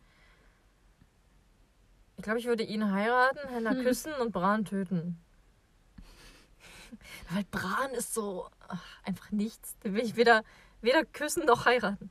Ich 2.18 2.24
glaube, 2.24 2.40
ich 2.40 2.46
würde 2.48 2.64
ihn 2.64 2.92
heiraten, 2.92 3.48
Henna 3.48 3.72
Hm. 3.72 3.84
küssen 3.84 4.14
und 4.16 4.32
Bran 4.32 4.66
töten. 4.66 5.18
Weil 7.30 7.46
Bran 7.46 7.92
ist 7.92 8.14
so 8.14 8.50
ach, 8.68 8.84
einfach 9.04 9.32
nichts. 9.32 9.78
Den 9.80 9.94
will 9.94 10.04
ich 10.04 10.16
weder, 10.18 10.44
weder 10.82 11.06
küssen 11.06 11.46
noch 11.46 11.66
heiraten. 11.66 12.10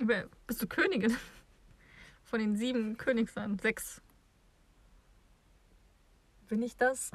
Aber 0.00 0.24
bist 0.46 0.60
du 0.60 0.66
Königin? 0.66 1.16
Von 2.24 2.40
den 2.40 2.56
sieben 2.56 2.96
Königsland. 2.98 3.62
Sechs. 3.62 4.02
Bin 6.48 6.62
ich 6.62 6.76
das? 6.76 7.10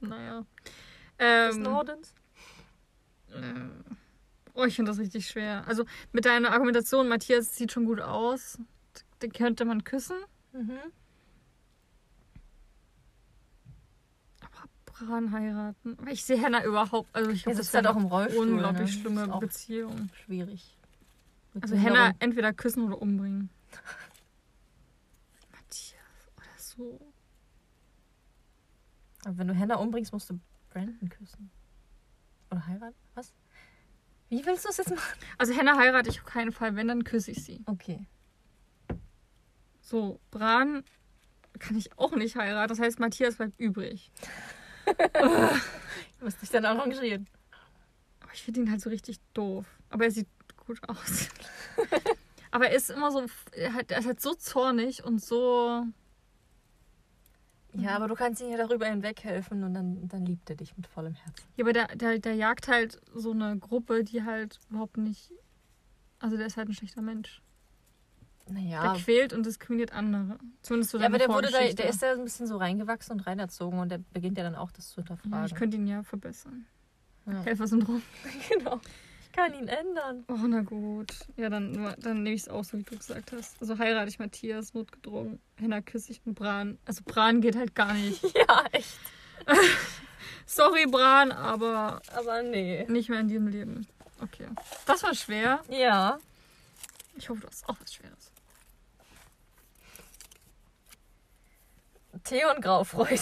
Naja. 0.00 0.46
Des 1.18 1.56
Ähm, 1.56 1.62
Nordens? 1.62 2.14
Oh, 4.54 4.64
ich 4.64 4.76
finde 4.76 4.90
das 4.90 4.98
richtig 4.98 5.26
schwer. 5.26 5.64
Also 5.66 5.84
mit 6.12 6.24
deiner 6.24 6.52
Argumentation, 6.52 7.08
Matthias 7.08 7.56
sieht 7.56 7.72
schon 7.72 7.84
gut 7.84 8.00
aus. 8.00 8.58
Den 9.22 9.32
könnte 9.32 9.64
man 9.64 9.84
küssen. 9.84 10.16
Mhm. 10.52 10.78
Aber 14.40 14.68
Bran 14.86 15.32
heiraten. 15.32 15.96
Ich 16.08 16.24
sehe 16.24 16.38
Henna 16.42 16.64
überhaupt. 16.64 17.08
Also 17.14 17.30
ich 17.30 17.44
glaube, 17.44 17.58
das 17.58 17.72
wäre 17.72 17.86
halt 17.86 17.94
auch 17.94 17.96
eine 17.96 18.06
im 18.06 18.12
Rollstuhl. 18.12 18.48
unglaublich 18.48 18.96
ne? 18.96 19.00
schlimme 19.00 19.24
Ist 19.24 19.40
Beziehung. 19.40 20.10
schwierig. 20.24 20.76
Mit 21.54 21.64
Also. 21.64 21.76
Henna 21.76 22.12
entweder 22.18 22.52
küssen 22.52 22.84
oder 22.84 23.00
umbringen. 23.00 23.50
Matthias 25.52 26.30
oder 26.36 26.56
so. 26.56 27.00
Aber 29.24 29.38
wenn 29.38 29.48
du 29.48 29.54
Henna 29.54 29.76
umbringst, 29.76 30.12
musst 30.12 30.30
du 30.30 30.40
Brandon 30.70 31.08
küssen. 31.08 31.50
Oder 32.50 32.66
heiraten? 32.66 32.96
Was? 33.14 33.32
Wie 34.28 34.44
willst 34.46 34.64
du 34.64 34.68
es 34.68 34.76
jetzt 34.76 34.90
machen? 34.90 35.18
Also 35.38 35.52
Henna 35.54 35.76
heirate 35.78 36.08
ich 36.10 36.20
auf 36.20 36.26
keinen 36.26 36.52
Fall. 36.52 36.76
Wenn, 36.76 36.88
dann 36.88 37.04
küsse 37.04 37.30
ich 37.32 37.44
sie. 37.44 37.62
Okay. 37.66 38.06
So, 39.80 40.20
Bran 40.30 40.84
kann 41.58 41.76
ich 41.76 41.98
auch 41.98 42.12
nicht 42.14 42.36
heiraten. 42.36 42.68
Das 42.68 42.78
heißt, 42.78 43.00
Matthias 43.00 43.36
bleibt 43.36 43.58
übrig. 43.58 44.10
Du 44.86 46.24
musst 46.24 46.40
dich 46.42 46.50
dann 46.50 46.64
arrangieren. 46.64 47.28
Aber 48.20 48.32
ich 48.32 48.42
finde 48.42 48.60
ihn 48.60 48.70
halt 48.70 48.80
so 48.80 48.90
richtig 48.90 49.18
doof. 49.34 49.66
Aber 49.88 50.04
er 50.04 50.10
sieht 50.10 50.28
gut 50.66 50.80
aus. 50.88 51.28
Aber 52.52 52.68
er 52.68 52.76
ist 52.76 52.90
immer 52.90 53.10
so, 53.12 53.24
er 53.52 53.72
hat- 53.74 53.90
er 53.90 53.98
ist 53.98 54.06
halt 54.06 54.20
so 54.20 54.34
zornig 54.34 55.04
und 55.04 55.22
so. 55.22 55.84
Ja, 57.74 57.96
aber 57.96 58.08
du 58.08 58.14
kannst 58.14 58.42
ihm 58.42 58.50
ja 58.50 58.56
darüber 58.56 58.86
hinweghelfen 58.86 59.62
und 59.62 59.74
dann, 59.74 60.08
dann 60.08 60.26
liebt 60.26 60.50
er 60.50 60.56
dich 60.56 60.76
mit 60.76 60.86
vollem 60.86 61.14
Herzen. 61.14 61.46
Ja, 61.56 61.64
aber 61.64 61.72
der, 61.72 61.86
der, 61.88 62.18
der 62.18 62.34
jagt 62.34 62.68
halt 62.68 63.00
so 63.14 63.30
eine 63.30 63.58
Gruppe, 63.58 64.04
die 64.04 64.24
halt 64.24 64.58
überhaupt 64.68 64.96
nicht. 64.96 65.32
Also 66.18 66.36
der 66.36 66.46
ist 66.46 66.56
halt 66.56 66.68
ein 66.68 66.74
schlechter 66.74 67.02
Mensch. 67.02 67.42
Naja. 68.48 68.92
Der 68.92 69.02
quält 69.02 69.32
und 69.32 69.46
diskriminiert 69.46 69.92
andere. 69.92 70.38
Zumindest 70.62 70.90
so 70.90 70.98
Ja, 70.98 71.06
aber 71.06 71.18
der 71.18 71.28
wurde 71.28 71.50
da, 71.50 71.60
der 71.60 71.88
ist 71.88 72.02
da 72.02 72.12
ein 72.12 72.24
bisschen 72.24 72.46
so 72.46 72.56
reingewachsen 72.56 73.12
und 73.12 73.20
reinerzogen 73.20 73.78
und 73.78 73.90
der 73.90 73.98
beginnt 73.98 74.36
ja 74.38 74.44
dann 74.44 74.56
auch 74.56 74.72
das 74.72 74.90
zu 74.90 74.96
hinterfragen. 74.96 75.32
ja, 75.32 75.44
ich 75.46 75.54
könnte 75.54 75.76
ihn 75.76 75.86
ja 75.86 76.02
verbessern. 76.02 76.66
Ja. 77.26 77.42
Helfersyndrom. 77.42 78.02
genau. 78.48 78.80
Ich 79.30 79.36
kann 79.36 79.54
ihn 79.54 79.68
ändern. 79.68 80.24
Oh, 80.28 80.46
na 80.48 80.60
gut. 80.62 81.12
Ja, 81.36 81.48
dann, 81.48 81.94
dann 81.98 82.24
nehme 82.24 82.34
ich 82.34 82.42
es 82.42 82.48
auch 82.48 82.64
so, 82.64 82.76
wie 82.78 82.82
du 82.82 82.96
gesagt 82.96 83.30
hast. 83.30 83.60
Also 83.60 83.78
heirate 83.78 84.08
ich 84.08 84.18
Matthias, 84.18 84.74
notgedrungen. 84.74 85.40
Henna 85.56 85.80
küsse 85.80 86.10
ich 86.10 86.20
und 86.24 86.34
Bran. 86.34 86.78
Also 86.84 87.02
Bran 87.04 87.40
geht 87.40 87.54
halt 87.54 87.74
gar 87.74 87.94
nicht. 87.94 88.22
Ja, 88.34 88.64
echt. 88.72 88.98
Sorry, 90.46 90.86
Bran, 90.86 91.30
aber 91.30 92.02
Aber 92.12 92.42
nee. 92.42 92.84
nicht 92.88 93.08
mehr 93.08 93.20
in 93.20 93.28
diesem 93.28 93.46
Leben. 93.46 93.86
Okay. 94.20 94.48
Das 94.86 95.04
war 95.04 95.14
schwer. 95.14 95.62
Ja. 95.68 96.18
Ich 97.16 97.28
hoffe, 97.28 97.42
du 97.42 97.46
hast 97.46 97.68
auch 97.68 97.76
was 97.80 97.94
Schweres. 97.94 98.32
Theon 102.24 102.60
Graufreud. 102.60 103.20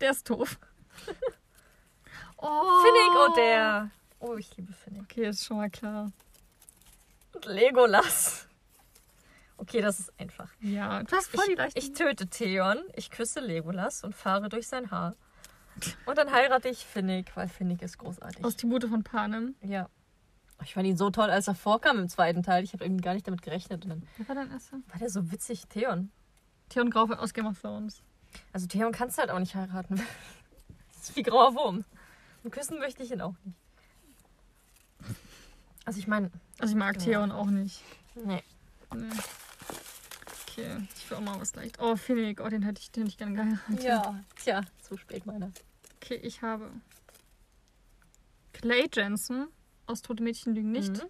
Der 0.00 0.10
ist 0.10 0.28
doof. 0.28 0.58
oh. 2.36 2.82
Finnick 2.82 3.26
und 3.26 3.36
der. 3.38 3.90
Oh, 4.20 4.36
ich 4.36 4.54
liebe 4.56 4.72
Finnick. 4.72 5.02
Okay, 5.02 5.28
ist 5.28 5.44
schon 5.44 5.56
mal 5.56 5.70
klar. 5.70 6.10
Und 7.32 7.44
Legolas. 7.46 8.46
Okay, 9.56 9.80
das 9.82 10.00
ist 10.00 10.12
einfach. 10.18 10.50
Ja, 10.60 11.02
du 11.02 11.14
hast 11.16 11.28
voll 11.28 11.44
die 11.46 11.52
Ich, 11.52 11.58
leichten... 11.58 11.78
ich 11.78 11.92
töte 11.92 12.26
Theon, 12.28 12.78
ich 12.94 13.10
küsse 13.10 13.40
Legolas 13.40 14.04
und 14.04 14.14
fahre 14.14 14.48
durch 14.48 14.68
sein 14.68 14.90
Haar. 14.90 15.14
Und 16.06 16.18
dann 16.18 16.30
heirate 16.32 16.68
ich 16.68 16.84
Finnick, 16.84 17.34
weil 17.36 17.48
Finnick 17.48 17.82
ist 17.82 17.98
großartig. 17.98 18.44
aus 18.44 18.56
Tribute 18.56 18.84
von 18.88 19.02
Panem. 19.02 19.54
ja. 19.62 19.88
Ich 20.62 20.74
fand 20.74 20.86
ihn 20.86 20.96
so 20.98 21.08
toll, 21.08 21.30
als 21.30 21.48
er 21.48 21.54
vorkam 21.54 21.98
im 21.98 22.10
zweiten 22.10 22.42
Teil. 22.42 22.62
Ich 22.64 22.74
habe 22.74 22.84
irgendwie 22.84 23.00
gar 23.02 23.14
nicht 23.14 23.26
damit 23.26 23.40
gerechnet. 23.40 23.82
Und 23.84 23.88
dann 23.90 24.06
Wer 24.18 24.28
war 24.28 24.34
dein 24.34 24.50
erster? 24.50 24.76
war 24.88 24.98
der 24.98 25.08
so 25.08 25.32
witzig, 25.32 25.66
Theon. 25.68 26.10
Theon 26.68 26.90
Graufe 26.90 27.18
aus 27.18 27.32
Game 27.32 27.46
of 27.46 27.58
Thrones. 27.58 28.02
Also 28.52 28.66
Theon 28.66 28.92
kannst 28.92 29.16
du 29.16 29.20
halt 29.22 29.30
auch 29.30 29.38
nicht 29.38 29.54
heiraten. 29.54 29.96
Das 30.92 31.08
ist 31.08 31.16
wie 31.16 31.22
grauer 31.22 31.54
Wurm. 31.54 31.86
Und 32.44 32.50
küssen 32.50 32.78
möchte 32.78 33.02
ich 33.02 33.10
ihn 33.10 33.22
auch 33.22 33.34
nicht. 33.42 33.56
Also 35.90 35.98
ich 35.98 36.06
meine, 36.06 36.30
Also 36.60 36.70
ich 36.74 36.78
mag 36.78 36.94
Ja. 36.98 37.02
Theon 37.02 37.32
auch 37.32 37.46
nicht. 37.50 37.82
nee. 38.14 38.44
Nee. 38.94 39.06
Okay, 40.48 40.86
ich 40.96 41.10
will 41.10 41.16
auch 41.18 41.20
mal 41.20 41.40
was 41.40 41.52
leicht. 41.56 41.80
Oh, 41.80 41.96
Finnick, 41.96 42.40
oh, 42.40 42.48
den 42.48 42.62
hätte 42.62 42.80
ich, 42.80 42.92
den 42.92 43.02
hätte 43.02 43.10
ich 43.10 43.18
gerne 43.18 43.34
geheiratet. 43.34 43.82
Ja, 43.82 44.20
tja, 44.36 44.60
zu 44.82 44.96
spät 44.96 45.26
meiner. 45.26 45.50
Okay, 45.96 46.14
ich 46.14 46.42
habe 46.42 46.70
Clay 48.52 48.88
Jensen 48.94 49.48
aus 49.86 50.00
Tote 50.02 50.22
Mädchen 50.22 50.54
lügen 50.54 50.70
nicht. 50.70 50.92
Mhm. 51.02 51.08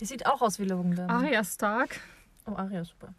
Die 0.00 0.04
sieht 0.04 0.26
auch 0.26 0.42
aus 0.42 0.58
wie 0.58 0.64
Logan. 0.64 0.98
Arya 1.08 1.44
Stark 1.44 2.00
Oh, 2.44 2.56
Aria, 2.56 2.84
super. 2.84 3.14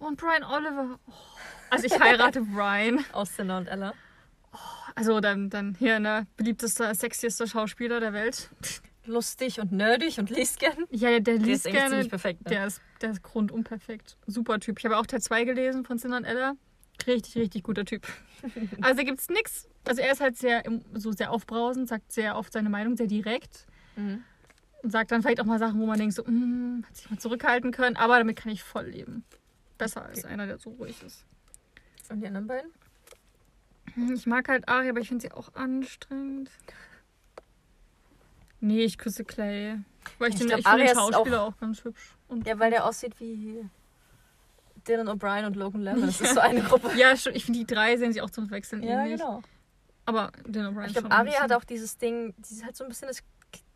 und 0.00 0.18
Brian 0.20 0.42
Oliver. 0.42 0.98
Oh. 1.06 1.12
Also 1.70 1.86
ich 1.86 2.00
heirate 2.00 2.40
Brian. 2.52 3.04
Aus 3.12 3.36
Sinner 3.36 3.58
und 3.58 3.68
Ella. 3.68 3.94
Also 4.98 5.20
dann, 5.20 5.48
dann 5.48 5.76
hier, 5.78 6.00
ne, 6.00 6.26
beliebtester, 6.36 6.94
sexiester 6.94 7.46
Schauspieler 7.46 8.00
der 8.00 8.12
Welt. 8.12 8.50
Lustig 9.04 9.60
und 9.60 9.72
nerdig 9.72 10.18
und 10.18 10.28
liest 10.28 10.58
gern. 10.58 10.84
Ja, 10.90 11.08
der 11.10 11.20
Der 11.20 11.34
ist 11.36 11.42
liest 11.46 11.66
eigentlich 11.66 11.76
gerne. 11.78 11.90
ziemlich 11.90 12.10
perfekt. 12.10 12.44
Ne? 12.44 12.50
Der 12.50 12.66
ist, 12.66 12.82
der 13.00 13.10
ist 13.12 13.34
rundum 13.34 13.64
perfekt. 13.64 14.16
Super 14.26 14.58
Typ. 14.60 14.78
Ich 14.78 14.84
habe 14.84 14.96
auch 14.98 15.06
Teil 15.06 15.20
2 15.22 15.44
gelesen 15.44 15.84
von 15.84 15.98
Sin 15.98 16.12
und 16.12 16.24
Ella. 16.24 16.54
Richtig, 17.06 17.36
richtig 17.36 17.62
guter 17.62 17.84
Typ. 17.84 18.06
Also 18.82 18.96
da 18.98 19.02
gibt's 19.02 19.28
nix. 19.30 19.68
Also 19.84 20.00
er 20.00 20.12
ist 20.12 20.20
halt 20.20 20.36
sehr, 20.36 20.62
so 20.94 21.10
sehr 21.10 21.32
aufbrausend, 21.32 21.88
sagt 21.88 22.12
sehr 22.12 22.36
oft 22.36 22.52
seine 22.52 22.68
Meinung, 22.70 22.96
sehr 22.96 23.06
direkt. 23.08 23.66
Mhm. 23.96 24.22
Und 24.82 24.90
sagt 24.92 25.10
dann 25.10 25.22
vielleicht 25.22 25.40
auch 25.40 25.44
mal 25.44 25.58
Sachen, 25.58 25.80
wo 25.80 25.86
man 25.86 25.98
denkt, 25.98 26.14
so, 26.14 26.22
mm, 26.24 26.84
hätte 26.86 26.96
sich 26.96 27.10
mal 27.10 27.18
zurückhalten 27.18 27.72
können. 27.72 27.96
Aber 27.96 28.18
damit 28.18 28.36
kann 28.36 28.52
ich 28.52 28.62
voll 28.62 28.86
leben. 28.86 29.24
Besser 29.76 30.04
als 30.04 30.18
Okay. 30.24 30.32
einer, 30.32 30.46
der 30.46 30.58
so 30.58 30.70
ruhig 30.70 31.02
ist. 31.02 31.24
Und 32.10 32.20
die 32.20 32.26
anderen 32.28 32.46
beiden? 32.46 32.70
Hm, 33.98 34.14
Ich 34.14 34.26
mag 34.26 34.48
halt 34.48 34.68
Ari, 34.68 34.88
aber 34.88 35.00
ich 35.00 35.08
finde 35.08 35.22
sie 35.22 35.32
auch 35.32 35.54
anstrengend. 35.54 36.50
Nee, 38.60 38.84
ich 38.84 38.98
küsse 38.98 39.24
Clay. 39.24 39.78
Weil 40.18 40.30
ich, 40.30 40.34
Ich 40.34 40.40
den, 40.40 40.48
glaub, 40.48 40.58
ich 40.60 40.66
finde 40.66 40.82
Arya 40.82 40.84
den 40.84 40.92
ist 40.92 41.14
Schauspieler 41.14 41.42
auch, 41.42 41.56
ganz 41.58 41.84
hübsch. 41.84 42.14
Und 42.28 42.46
Ja, 42.46 42.58
weil 42.58 42.70
der 42.70 42.84
aussieht 42.84 43.18
wie 43.20 43.64
Dylan 44.86 45.08
O'Brien 45.08 45.46
und 45.46 45.56
Logan 45.56 45.82
Lerman. 45.82 46.06
Das 46.06 46.20
ist 46.20 46.34
so 46.34 46.40
eine 46.40 46.62
Gruppe. 46.62 46.90
ja, 46.96 47.16
schon- 47.16 47.34
ich 47.34 47.44
finde 47.44 47.60
die 47.60 47.66
drei 47.66 47.96
sehen 47.96 48.12
sich 48.12 48.22
auch 48.22 48.30
zum 48.30 48.50
Wechseln 48.50 48.82
Ja, 48.82 49.02
ähnlich. 49.04 49.20
genau. 49.20 49.42
Aber 50.06 50.32
Dylan 50.46 50.74
O'Brien 50.74 50.86
Ich 50.86 50.92
glaube, 50.94 51.08
bisschen. 51.08 51.42
hat 51.42 51.52
auch 51.52 51.64
dieses 51.64 51.98
Ding, 51.98 52.34
sie 52.42 52.54
ist 52.56 52.64
halt 52.64 52.76
so 52.76 52.84
ein 52.84 52.88
bisschen 52.88 53.08
das 53.08 53.22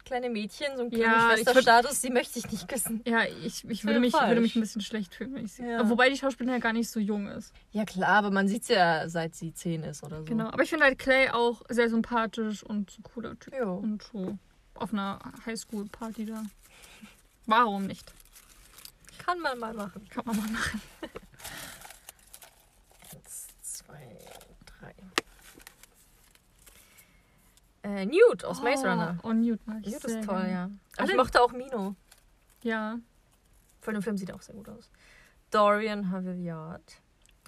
kleine 0.04 0.30
Mädchen, 0.30 0.76
so 0.76 0.82
ein 0.82 0.90
Ja, 0.90 1.32
Schwesterstatus, 1.34 2.00
die 2.00 2.10
möchte 2.10 2.38
ich 2.38 2.50
nicht 2.50 2.68
küssen. 2.68 3.02
Ja, 3.06 3.24
ich, 3.24 3.64
ich, 3.68 3.82
ja 3.82 3.84
würde 3.84 4.00
mich, 4.00 4.14
ich 4.14 4.20
würde 4.20 4.40
mich 4.40 4.56
ein 4.56 4.60
bisschen 4.60 4.80
schlecht 4.80 5.14
fühlen, 5.14 5.34
wenn 5.34 5.44
ich 5.44 5.54
sie. 5.54 5.64
Ja. 5.64 5.88
Wobei 5.88 6.08
die 6.08 6.16
Schauspielerin 6.16 6.58
ja 6.58 6.62
gar 6.62 6.72
nicht 6.72 6.90
so 6.90 7.00
jung 7.00 7.28
ist. 7.28 7.52
Ja 7.70 7.84
klar, 7.84 8.10
aber 8.10 8.30
man 8.30 8.48
sieht 8.48 8.68
ja, 8.68 9.08
seit 9.08 9.34
sie 9.34 9.54
zehn 9.54 9.82
ist 9.84 10.02
oder 10.02 10.18
so. 10.18 10.24
Genau. 10.24 10.48
Aber 10.48 10.62
ich 10.62 10.70
finde 10.70 10.84
halt 10.84 10.98
Clay 10.98 11.30
auch 11.30 11.62
sehr 11.68 11.88
sympathisch 11.88 12.62
und 12.62 12.90
so 12.90 13.00
ein 13.00 13.02
cooler 13.02 13.38
Typ. 13.38 13.54
Jo. 13.54 13.74
Und 13.74 14.02
so 14.02 14.38
auf 14.74 14.92
einer 14.92 15.18
Highschool-Party 15.46 16.26
da. 16.26 16.42
Warum 17.46 17.86
nicht? 17.86 18.12
Kann 19.18 19.38
man 19.40 19.58
mal 19.58 19.72
machen. 19.72 20.08
Kann 20.08 20.24
man 20.26 20.36
mal 20.36 20.50
machen. 20.50 20.80
Eins, 23.12 23.46
zwei, 23.60 24.18
drei. 24.66 24.94
Äh, 27.82 28.06
Newt 28.06 28.44
aus 28.44 28.62
Maze 28.62 28.88
Runner. 28.88 29.18
Oh, 29.22 29.32
Newt 29.32 29.66
mag 29.66 29.78
ich 29.84 29.92
Newt 29.92 30.04
ist 30.04 30.24
toll, 30.24 30.36
gerne. 30.42 30.50
ja. 30.52 30.64
Aber 30.64 31.02
Alle- 31.02 31.10
ich 31.12 31.16
mochte 31.16 31.42
auch 31.42 31.52
Mino. 31.52 31.96
Ja. 32.62 32.98
Von 33.80 33.94
dem 33.94 34.02
Film 34.02 34.16
sieht 34.16 34.28
er 34.28 34.36
auch 34.36 34.42
sehr 34.42 34.54
gut 34.54 34.68
aus. 34.68 34.88
Dorian 35.50 36.10
Havilliard 36.10 37.00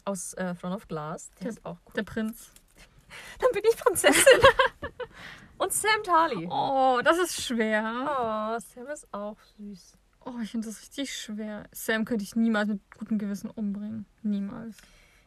aus 0.04 0.34
äh, 0.34 0.54
Throne 0.56 0.74
of 0.76 0.88
Glass. 0.88 1.30
Der 1.36 1.42
Der- 1.42 1.50
ist 1.50 1.64
auch 1.64 1.82
gut. 1.84 1.96
Der 1.96 2.02
Prinz. 2.02 2.50
Dann 3.40 3.50
bin 3.52 3.62
ich 3.70 3.76
Prinzessin. 3.76 4.22
Und 5.58 5.72
Sam 5.72 6.02
Tarly. 6.02 6.48
Oh, 6.50 7.00
das 7.04 7.16
ist 7.18 7.40
schwer. 7.40 7.84
Oh, 8.04 8.58
Sam 8.60 8.88
ist 8.88 9.06
auch 9.14 9.36
süß. 9.56 9.96
Oh, 10.26 10.32
ich 10.42 10.50
finde 10.50 10.66
das 10.66 10.80
richtig 10.80 11.16
schwer. 11.16 11.68
Sam 11.70 12.04
könnte 12.04 12.24
ich 12.24 12.34
niemals 12.34 12.68
mit 12.68 12.80
gutem 12.98 13.18
Gewissen 13.18 13.50
umbringen. 13.50 14.04
Niemals. 14.22 14.76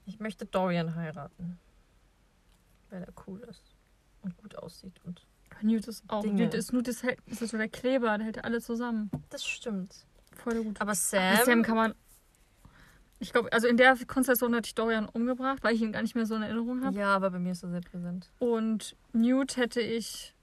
Ich 0.05 0.19
möchte 0.19 0.45
Dorian 0.45 0.95
heiraten. 0.95 1.57
Weil 2.89 3.03
er 3.03 3.13
cool 3.25 3.39
ist. 3.49 3.63
Und 4.27 4.37
gut 4.37 4.55
aussieht. 4.57 4.93
Und 5.05 5.25
Newt 5.61 5.87
ist 5.87 6.03
auch. 6.07 6.21
Dinge. 6.21 6.43
Newt 6.43 6.53
ist, 6.53 6.71
Newt 6.73 6.87
ist, 6.87 7.03
halt, 7.03 7.17
ist 7.25 7.39
so 7.39 7.57
der 7.57 7.67
Kleber, 7.69 8.17
der 8.17 8.25
hält 8.25 8.43
alle 8.43 8.61
zusammen. 8.61 9.09
das 9.29 9.45
stimmt. 9.45 10.05
Voll 10.35 10.63
gut. 10.63 10.75
Aber 10.79 10.89
Aber 10.91 10.95
Sam. 10.95 11.45
Sam 11.45 11.63
kann 11.63 11.75
man. 11.75 11.95
Ich 13.19 13.31
glaube, 13.31 13.51
also 13.51 13.67
in 13.67 13.77
der 13.77 13.95
Konstellation 14.05 14.53
hätte 14.53 14.67
ich 14.67 14.75
Dorian 14.75 15.09
umgebracht, 15.09 15.59
weil 15.63 15.73
ich 15.73 15.81
ihn 15.81 15.91
gar 15.91 16.03
nicht 16.03 16.13
mehr 16.13 16.27
so 16.27 16.35
in 16.35 16.43
Erinnerung 16.43 16.83
habe. 16.85 16.95
ja, 16.95 17.15
aber 17.15 17.31
bei 17.31 17.39
mir 17.39 17.53
ist 17.53 17.63
er 17.63 17.69
sehr 17.71 17.81
präsent. 17.81 18.29
Und 18.37 18.95
Newt 19.13 19.57
hätte 19.57 19.81
ich 19.81 20.35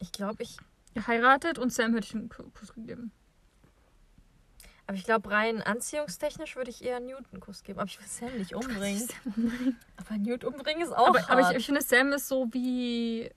Ich 0.00 0.10
glaube, 0.10 0.42
ich. 0.42 0.56
geheiratet 0.94 1.58
und 1.60 1.72
Sam 1.72 1.94
hätte 1.94 2.06
ich 2.08 2.14
einen 2.16 2.28
Ku- 2.28 2.50
Kuss 2.58 2.74
gegeben. 2.74 3.12
Aber 4.88 4.96
ich 4.96 5.04
glaube, 5.04 5.30
rein 5.30 5.62
anziehungstechnisch 5.62 6.54
würde 6.56 6.70
ich 6.70 6.84
eher 6.84 7.00
Newt 7.00 7.24
einen 7.32 7.40
Kuss 7.40 7.64
geben. 7.64 7.80
Aber 7.80 7.88
ich 7.88 7.98
will 7.98 8.06
Sam 8.06 8.36
nicht 8.38 8.54
umbringen. 8.54 9.08
Aber 9.96 10.16
Newt 10.18 10.44
umbringen 10.44 10.82
ist 10.82 10.92
auch 10.92 11.08
Aber, 11.08 11.28
aber 11.28 11.40
ich, 11.40 11.46
hart. 11.46 11.56
ich 11.56 11.66
finde, 11.66 11.80
Sam 11.82 12.12
ist 12.12 12.28
so 12.28 12.46
wie, 12.52 13.30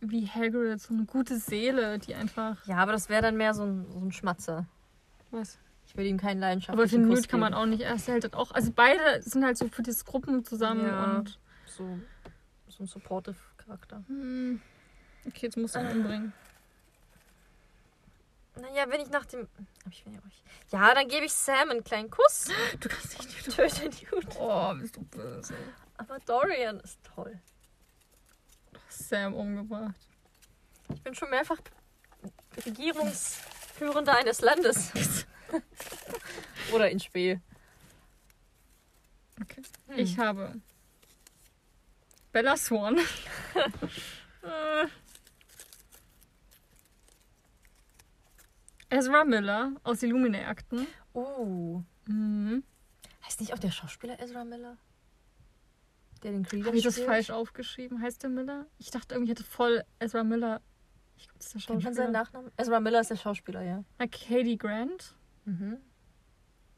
wie 0.00 0.26
Hagrid, 0.26 0.80
so 0.80 0.92
eine 0.94 1.04
gute 1.04 1.36
Seele, 1.38 1.98
die 2.00 2.14
einfach. 2.16 2.66
Ja, 2.66 2.78
aber 2.78 2.90
das 2.92 3.08
wäre 3.08 3.22
dann 3.22 3.36
mehr 3.36 3.54
so 3.54 3.62
ein, 3.64 3.86
so 3.92 4.00
ein 4.00 4.10
Schmatzer. 4.12 4.66
Was? 5.30 5.58
Ich 5.86 5.96
würde 5.96 6.08
ihm 6.08 6.18
keinen 6.18 6.40
leidenschaftlichen 6.40 6.80
Aber 6.80 6.88
für 6.88 6.96
den 6.98 7.08
Newt 7.08 7.28
kann 7.28 7.38
man 7.38 7.52
geben. 7.52 7.62
auch 7.62 7.66
nicht. 7.66 7.82
Er 7.82 7.96
hält 7.96 8.24
halt 8.24 8.34
auch. 8.34 8.50
Also 8.50 8.72
beide 8.74 9.22
sind 9.22 9.44
halt 9.44 9.56
so 9.56 9.68
für 9.68 9.82
das 9.82 10.04
Gruppen 10.04 10.44
zusammen 10.44 10.86
Ja. 10.86 11.04
und. 11.18 11.38
So, 11.66 11.98
so 12.68 12.82
ein 12.82 12.86
supportive 12.88 13.36
Charakter. 13.58 14.02
Hm. 14.08 14.60
Okay, 15.26 15.46
jetzt 15.46 15.56
musst 15.56 15.76
du 15.76 15.80
ihn 15.80 15.86
umbringen. 15.88 16.32
Naja, 18.60 18.86
wenn 18.88 19.00
ich 19.00 19.10
nach 19.10 19.26
dem. 19.26 19.48
Aber 19.84 19.92
ich 19.92 20.04
will 20.06 20.14
ja 20.14 20.20
euch. 20.26 20.42
Ja, 20.70 20.94
dann 20.94 21.08
gebe 21.08 21.26
ich 21.26 21.32
Sam 21.32 21.70
einen 21.70 21.84
kleinen 21.84 22.10
Kuss. 22.10 22.48
Du 22.80 22.88
kannst 22.88 23.22
nicht. 23.22 23.54
Töte 23.54 23.84
Newt. 23.84 24.36
Oh, 24.38 24.74
bist 24.74 24.96
du 24.96 25.02
böse. 25.02 25.54
Aber 25.98 26.18
Dorian 26.20 26.80
ist 26.80 26.98
toll. 27.14 27.38
Sam 28.88 29.34
umgebracht. 29.34 29.94
Ich 30.94 31.02
bin 31.02 31.14
schon 31.14 31.30
mehrfach 31.30 31.58
Regierungsführender 32.64 34.16
eines 34.16 34.40
Landes. 34.40 34.92
Oder 36.72 36.90
in 36.90 37.00
Spee. 37.00 37.40
Okay. 39.40 39.62
Hm. 39.88 39.98
Ich 39.98 40.18
habe 40.18 40.60
Bella 42.32 42.56
Swan. 42.56 42.98
Ezra 48.90 49.24
Miller 49.24 49.72
aus 49.82 50.02
Illuminae-Akten. 50.02 50.86
Oh. 51.12 51.82
Mhm. 52.06 52.62
Heißt 53.24 53.40
nicht 53.40 53.52
auch 53.52 53.58
der 53.58 53.70
Schauspieler 53.70 54.20
Ezra 54.20 54.44
Miller? 54.44 54.76
Der 56.22 56.32
den 56.32 56.44
Creed 56.44 56.64
Habe 56.64 56.76
ich 56.76 56.84
das 56.84 56.98
falsch 56.98 57.30
aufgeschrieben? 57.30 58.00
Heißt 58.00 58.22
der 58.22 58.30
Miller? 58.30 58.66
Ich 58.78 58.90
dachte 58.90 59.14
irgendwie, 59.14 59.32
ich 59.32 59.38
hätte 59.38 59.48
voll 59.48 59.84
Ezra 59.98 60.24
Miller. 60.24 60.60
Ich 61.16 61.24
glaube, 61.28 61.38
das 61.38 61.54
ist 61.54 61.54
der 61.54 61.60
Kennt 61.74 61.84
man 61.84 61.94
seinen 61.94 62.06
Schauspieler. 62.06 62.10
Nachnamen? 62.10 62.52
Ezra 62.56 62.80
Miller 62.80 63.00
ist 63.00 63.10
der 63.10 63.16
Schauspieler, 63.16 63.62
ja. 63.62 63.84
Na, 63.98 64.06
Katie 64.06 64.56
Grant. 64.56 65.14
Mhm. 65.44 65.78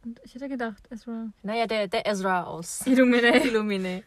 Und 0.05 0.21
ich 0.25 0.35
hätte 0.35 0.49
gedacht, 0.49 0.85
Ezra. 0.91 1.33
Naja, 1.43 1.67
der, 1.67 1.89
der 1.89 2.07
Ezra 2.07 2.45
aus 2.45 2.87
Illuminae. 2.87 3.39
Illumine. 3.47 4.05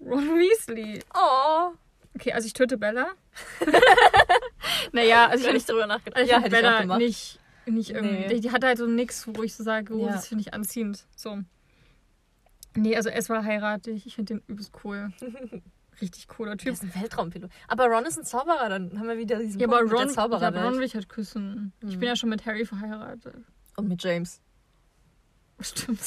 Ron 0.00 0.36
Weasley. 0.36 1.00
Oh. 1.14 1.72
Okay, 2.14 2.32
also 2.32 2.46
ich 2.46 2.52
töte 2.52 2.76
Bella. 2.76 3.12
naja, 4.92 5.26
also 5.28 5.36
ich 5.36 5.40
Ich 5.42 5.46
habe 5.46 5.54
nicht 5.54 5.68
drüber 5.68 5.86
nachgedacht. 5.86 6.16
Also 6.16 6.26
ich 6.26 6.30
ja, 6.32 6.38
hätte 6.42 6.48
ich 6.48 6.54
auch 6.54 6.60
Bella 6.70 6.80
gemacht. 6.82 6.98
nicht, 6.98 7.40
nicht 7.66 7.90
irgendwie. 7.90 8.14
Nee. 8.14 8.28
Die, 8.34 8.40
die 8.40 8.50
hat 8.52 8.64
halt 8.64 8.78
so 8.78 8.86
nix, 8.86 9.26
wo 9.32 9.42
ich 9.42 9.54
so 9.54 9.62
sage, 9.64 9.94
oh, 9.94 10.06
Ja. 10.06 10.12
das 10.12 10.28
finde 10.28 10.42
ich 10.42 10.54
anziehend. 10.54 11.06
So. 11.16 11.38
Nee, 12.76 12.96
also 12.96 13.08
Ezra 13.08 13.42
heirate 13.44 13.90
ich. 13.92 14.06
Ich 14.06 14.14
finde 14.16 14.34
den 14.34 14.42
übelst 14.48 14.72
cool. 14.84 15.12
Richtig 16.00 16.26
cooler 16.26 16.56
Der 16.56 16.58
Typ. 16.58 16.72
ist 16.72 16.82
ein 16.82 16.92
Weltraumpilot. 16.94 17.50
Aber 17.68 17.86
Ron 17.86 18.04
ist 18.04 18.18
ein 18.18 18.24
Zauberer, 18.24 18.68
dann 18.68 18.98
haben 18.98 19.06
wir 19.06 19.16
wieder 19.16 19.38
diesen 19.38 19.60
Ja, 19.60 19.68
Punkt 19.68 19.80
aber 19.80 19.84
mit 19.84 19.92
der 20.16 20.24
Ron, 20.24 20.32
ja, 20.42 20.48
aber 20.48 20.64
Ron 20.64 20.74
will 20.78 20.82
ich 20.82 20.94
halt 20.96 21.08
küssen. 21.08 21.72
Ich 21.82 21.94
Mhm. 21.94 22.00
bin 22.00 22.08
ja 22.08 22.16
schon 22.16 22.30
mit 22.30 22.44
Harry 22.46 22.64
verheiratet. 22.66 23.36
Und 23.76 23.88
mit 23.88 24.02
James. 24.02 24.40
Stimmt. 25.60 26.00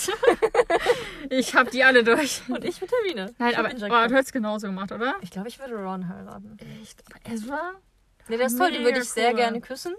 ich 1.29 1.55
hab 1.55 1.71
die 1.71 1.83
alle 1.85 2.03
durch. 2.03 2.41
Und 2.49 2.65
ich 2.65 2.81
mit 2.81 2.91
Hermine. 2.91 3.33
Nein, 3.37 3.51
Ich 3.51 3.57
aber 3.57 3.71
ihn 3.71 3.77
oh, 3.81 3.87
du 4.09 4.15
hättest 4.15 4.33
genauso 4.33 4.67
gemacht, 4.67 4.91
oder? 4.91 5.15
Ich 5.21 5.31
glaube, 5.31 5.47
ich 5.47 5.57
würde 5.57 5.75
Ron 5.75 6.09
heiraten. 6.09 6.57
Echt? 6.81 7.01
Aber 7.07 7.33
Ezra? 7.33 7.71
Nee, 8.29 8.37
der 8.37 8.47
ist 8.47 8.57
toll, 8.57 8.71
den 8.71 8.83
würde 8.83 8.99
ich 8.99 9.09
sehr 9.09 9.29
cool. 9.31 9.35
gerne 9.37 9.61
küssen. 9.61 9.95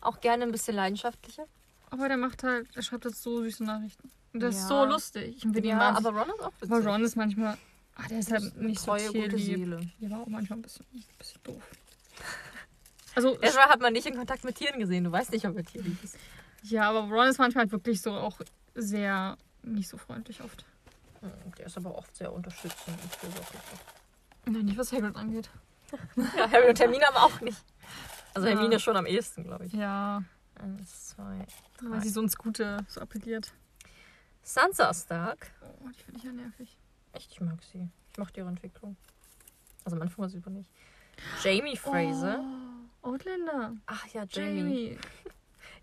Auch 0.00 0.20
gerne 0.20 0.44
ein 0.44 0.52
bisschen 0.52 0.76
leidenschaftlicher. 0.76 1.44
Aber 1.90 2.08
der 2.08 2.16
macht 2.16 2.42
halt, 2.42 2.68
er 2.76 2.82
schreibt 2.82 3.04
halt 3.04 3.16
so 3.16 3.42
süße 3.42 3.64
Nachrichten. 3.64 4.10
Und 4.32 4.40
das 4.40 4.54
ist 4.56 4.62
Ja. 4.62 4.68
so 4.68 4.84
lustig. 4.84 5.36
Ich 5.38 5.44
ihn 5.44 5.64
Ja, 5.64 5.80
aber 5.96 6.10
Ron 6.10 6.28
ist 6.28 6.40
auch 6.42 6.52
witzig. 6.60 6.70
Aber 6.72 6.84
Ron 6.92 7.04
ist 7.04 7.16
manchmal. 7.16 7.56
Ah, 7.96 8.06
der 8.08 8.18
ist 8.18 8.30
halt 8.30 8.42
ist 8.42 8.56
nicht 8.56 8.78
so 8.80 8.86
treue, 8.86 9.06
gute 9.06 9.36
tierlieb. 9.36 9.88
Der 10.00 10.10
war 10.10 10.20
auch 10.20 10.26
manchmal 10.26 10.58
ein 10.58 10.62
bisschen, 10.62 10.84
ein 10.94 11.04
bisschen 11.18 11.40
doof. 11.44 11.62
Also, 13.14 13.40
Ezra 13.40 13.70
hat 13.70 13.80
man 13.80 13.94
nicht 13.94 14.06
in 14.06 14.14
Kontakt 14.14 14.44
mit 14.44 14.56
Tieren 14.56 14.78
gesehen. 14.78 15.04
Du 15.04 15.10
weißt 15.10 15.32
nicht, 15.32 15.46
ob 15.46 15.56
er 15.56 15.64
tierlieb 15.64 15.96
ist. 16.04 16.18
ja, 16.64 16.90
aber 16.90 17.00
Ron 17.08 17.28
ist 17.28 17.38
manchmal 17.38 17.62
halt 17.62 17.72
wirklich 17.72 18.02
so 18.02 18.10
auch 18.12 18.38
sehr 18.74 19.38
nicht 19.62 19.88
so 19.88 19.96
freundlich 19.96 20.42
oft. 20.42 20.66
Hm, 21.22 21.30
Der 21.56 21.64
ist 21.64 21.78
aber 21.78 21.94
auch 21.96 22.04
sehr 22.12 22.30
unterstützend 22.30 22.88
und 23.02 23.16
fürsorglich. 23.16 23.62
Nein, 24.44 24.66
nicht 24.66 24.76
was 24.76 24.92
Hagrid 24.92 25.16
angeht. 25.16 25.48
Ja, 26.36 26.50
Harry 26.50 26.68
und 26.68 26.78
Hermine 26.80 27.04
haben 27.06 27.16
auch 27.16 27.40
nicht. 27.40 27.58
Also 28.34 28.48
Ja. 28.48 28.54
Hermine 28.54 28.78
schon 28.80 28.96
am 28.96 29.06
ehesten, 29.06 29.44
glaube 29.44 29.66
ich. 29.66 29.72
Ja, 29.72 30.22
Eins, 30.56 31.08
zwei. 31.10 31.46
weil 31.82 32.02
sie 32.02 32.08
so 32.10 32.20
ins 32.20 32.36
Gute 32.36 32.78
so 32.88 33.00
appelliert. 33.00 33.52
Sansa 34.42 34.92
Stark. 34.94 35.50
Oh, 35.62 35.88
die 35.88 36.02
finde 36.02 36.18
ich 36.18 36.24
ja 36.24 36.32
nervig. 36.32 36.78
Echt, 37.12 37.32
ich 37.32 37.40
mag 37.40 37.62
sie. 37.72 37.88
Ich 38.12 38.18
mochte 38.18 38.40
ihre 38.40 38.48
Entwicklung. 38.48 38.96
Also 39.84 39.96
am 39.96 40.02
Anfang 40.02 40.18
war 40.18 40.28
sie 40.28 40.38
über 40.38 40.50
nicht. 40.50 40.70
Jamie 41.42 41.76
Fraser. 41.76 42.44
Oh, 43.02 43.08
Outlander. 43.10 43.72
Ach 43.86 44.06
ja, 44.08 44.24
Jamie. 44.28 44.58
Jamie. 44.58 44.98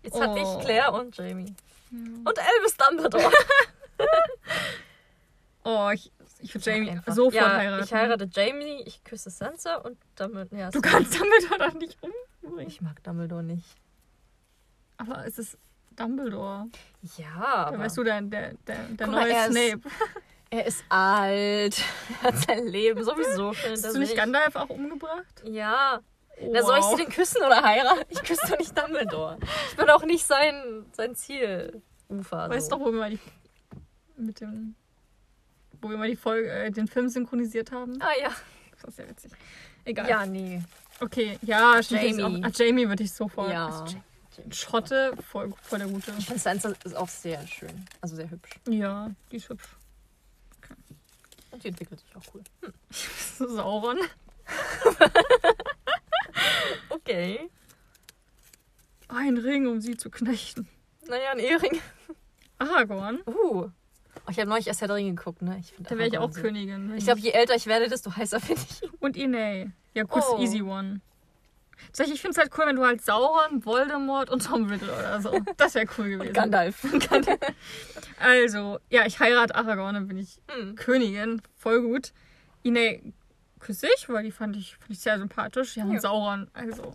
Jetzt 0.02 0.20
hatte 0.20 0.40
Oh. 0.42 0.58
ich 0.60 0.64
Claire 0.64 0.92
und 0.92 1.16
Jamie. 1.16 1.54
Ja. 1.90 1.98
Und 1.98 2.38
Elvis 2.38 2.76
Dumbledore. 2.76 3.32
Oh, 5.66 5.90
ich, 5.94 6.12
ich 6.44 6.54
würde 6.54 6.70
Jamie 6.70 6.90
Einfach. 6.90 7.12
sofort 7.14 7.34
ja, 7.34 7.56
heiraten. 7.56 7.84
Ich 7.84 7.92
heirate 7.94 8.28
Jamie, 8.32 8.82
ich 8.86 9.02
küsse 9.04 9.30
Sansa 9.30 9.76
und 9.76 9.96
damit. 10.14 10.52
Ja, 10.52 10.70
Du 10.70 10.80
kannst 10.80 11.14
Dumbledore 11.18 11.58
doch 11.70 11.74
nicht 11.78 11.98
umbringen. 12.42 12.68
Ich 12.68 12.80
mag 12.80 13.02
Dumbledore 13.02 13.42
nicht. 13.42 13.64
Aber 14.96 15.26
es 15.26 15.38
ist 15.38 15.58
Dumbledore. 15.96 16.66
Ja, 17.16 17.70
Da 17.70 17.78
weißt 17.78 17.96
du, 17.96 18.04
der, 18.04 18.20
der, 18.22 18.54
der, 18.66 18.76
der 18.88 19.06
Guck 19.06 19.14
mal, 19.14 19.22
neue 19.22 19.32
er 19.32 19.46
ist- 19.46 19.52
Snape. 19.52 19.80
Er 20.50 20.66
ist 20.66 20.84
alt. 20.88 21.82
Er 22.22 22.22
hat 22.28 22.36
sein 22.38 22.66
Leben 22.66 23.02
sowieso 23.02 23.52
schon 23.54 23.70
hinter 23.72 23.88
Hast 23.88 23.96
du 23.96 24.00
nicht. 24.00 24.14
Gandalf 24.16 24.54
auch 24.54 24.68
umgebracht? 24.68 25.42
Ja. 25.44 26.00
Oh, 26.40 26.50
Na, 26.52 26.62
soll 26.62 26.78
ich 26.78 26.84
sie 26.84 26.96
denn 26.96 27.08
küssen 27.12 27.42
oder 27.44 27.62
heiraten? 27.62 28.04
Ich 28.08 28.22
küsse 28.22 28.46
doch 28.48 28.58
nicht 28.58 28.76
Dumbledore. 28.78 29.38
Ich 29.70 29.76
bin 29.76 29.88
auch 29.90 30.04
nicht 30.04 30.24
sein, 30.26 30.84
sein 30.92 31.14
Zielufer. 31.16 32.50
Weißt 32.50 32.70
so. 32.70 32.76
doch, 32.76 32.80
wo 32.84 32.92
wir 32.92 32.98
mal 33.00 33.10
die 33.10 33.18
mit 34.16 34.40
dem 34.40 34.76
wo 35.84 35.90
wir 35.90 35.98
mal 35.98 36.08
die 36.08 36.16
Folge, 36.16 36.50
äh, 36.50 36.70
den 36.70 36.88
Film 36.88 37.08
synchronisiert 37.08 37.70
haben. 37.70 38.00
Ah 38.00 38.08
ja. 38.20 38.30
Das 38.72 38.88
ist 38.88 38.96
sehr 38.96 39.08
witzig. 39.08 39.30
Egal. 39.84 40.08
Ja, 40.08 40.26
nee. 40.26 40.62
Okay, 41.00 41.38
ja. 41.42 41.78
Jamie. 41.80 42.16
Jamie. 42.16 42.44
Auch, 42.44 42.48
ah, 42.48 42.50
Jamie 42.54 42.88
würde 42.88 43.02
ich 43.04 43.12
sofort. 43.12 43.50
Ja. 43.50 43.66
Also. 43.66 43.96
Schotte, 44.50 45.12
voll, 45.30 45.52
voll 45.62 45.78
der 45.78 45.88
Gute. 45.88 46.12
Ich 46.18 46.26
finde 46.26 46.40
Sansa 46.40 46.72
ist 46.82 46.96
auch 46.96 47.08
sehr 47.08 47.46
schön. 47.46 47.84
Also 48.00 48.16
sehr 48.16 48.28
hübsch. 48.28 48.50
Ja, 48.68 49.10
die 49.30 49.36
ist 49.36 49.48
hübsch. 49.48 49.68
Und 51.52 51.62
die 51.62 51.68
entwickelt 51.68 52.00
sich 52.00 52.16
auch 52.16 52.34
cool. 52.34 52.42
Sauron. 53.38 53.98
Okay. 56.88 57.50
Ein 59.08 59.36
Ring, 59.36 59.66
um 59.66 59.80
sie 59.80 59.96
zu 59.96 60.10
knechten. 60.10 60.66
Naja, 61.06 61.32
ein 61.32 61.38
Ehering. 61.38 61.80
Aragorn. 62.58 63.20
Uh. 63.26 63.68
Oh, 64.26 64.30
ich 64.30 64.38
habe 64.38 64.48
neulich 64.48 64.66
erst 64.66 64.80
Herr 64.80 64.88
der 64.88 64.96
Ringe 64.96 65.14
geguckt, 65.14 65.42
ne? 65.42 65.60
Da 65.80 65.90
wäre 65.98 66.08
ich 66.08 66.16
auch 66.18 66.32
so- 66.32 66.40
Königin. 66.40 66.94
Ich 66.96 67.04
glaube, 67.04 67.20
je 67.20 67.30
älter 67.30 67.54
ich 67.54 67.66
werde, 67.66 67.88
desto 67.88 68.14
heißer 68.16 68.40
finde 68.40 68.62
ich. 68.68 68.90
Und 69.00 69.16
Iney. 69.16 69.70
Ja, 69.92 70.04
kurz 70.04 70.26
Oh. 70.30 70.40
easy 70.40 70.62
one. 70.62 71.00
Tatsächlich, 71.88 72.14
ich 72.16 72.20
finde 72.22 72.32
es 72.32 72.38
halt 72.38 72.52
cool, 72.56 72.66
wenn 72.66 72.76
du 72.76 72.84
halt 72.86 73.04
Sauron, 73.04 73.64
Voldemort 73.66 74.30
und 74.30 74.44
Tom 74.46 74.64
Riddle 74.70 74.90
oder 74.92 75.20
so. 75.20 75.38
Das 75.58 75.74
wäre 75.74 75.86
cool 75.98 76.08
gewesen. 76.08 76.32
Gandalf. 76.32 76.84
Also, 78.18 78.78
ja, 78.90 79.04
ich 79.06 79.18
heirate 79.20 79.54
Aragorn, 79.54 79.94
dann 79.94 80.08
bin 80.08 80.16
ich 80.18 80.40
Hm. 80.50 80.74
Königin. 80.76 81.42
Voll 81.56 81.82
gut. 81.82 82.12
Iney 82.62 83.12
küsse 83.60 83.88
ich, 83.96 84.08
weil 84.08 84.24
die 84.24 84.30
fand 84.30 84.56
ich, 84.56 84.76
fand 84.76 84.90
ich 84.90 85.00
sehr 85.00 85.18
sympathisch. 85.18 85.76
Ja, 85.76 85.84
und 85.84 85.92
Ja. 85.94 86.00
Sauron, 86.00 86.48
also. 86.54 86.94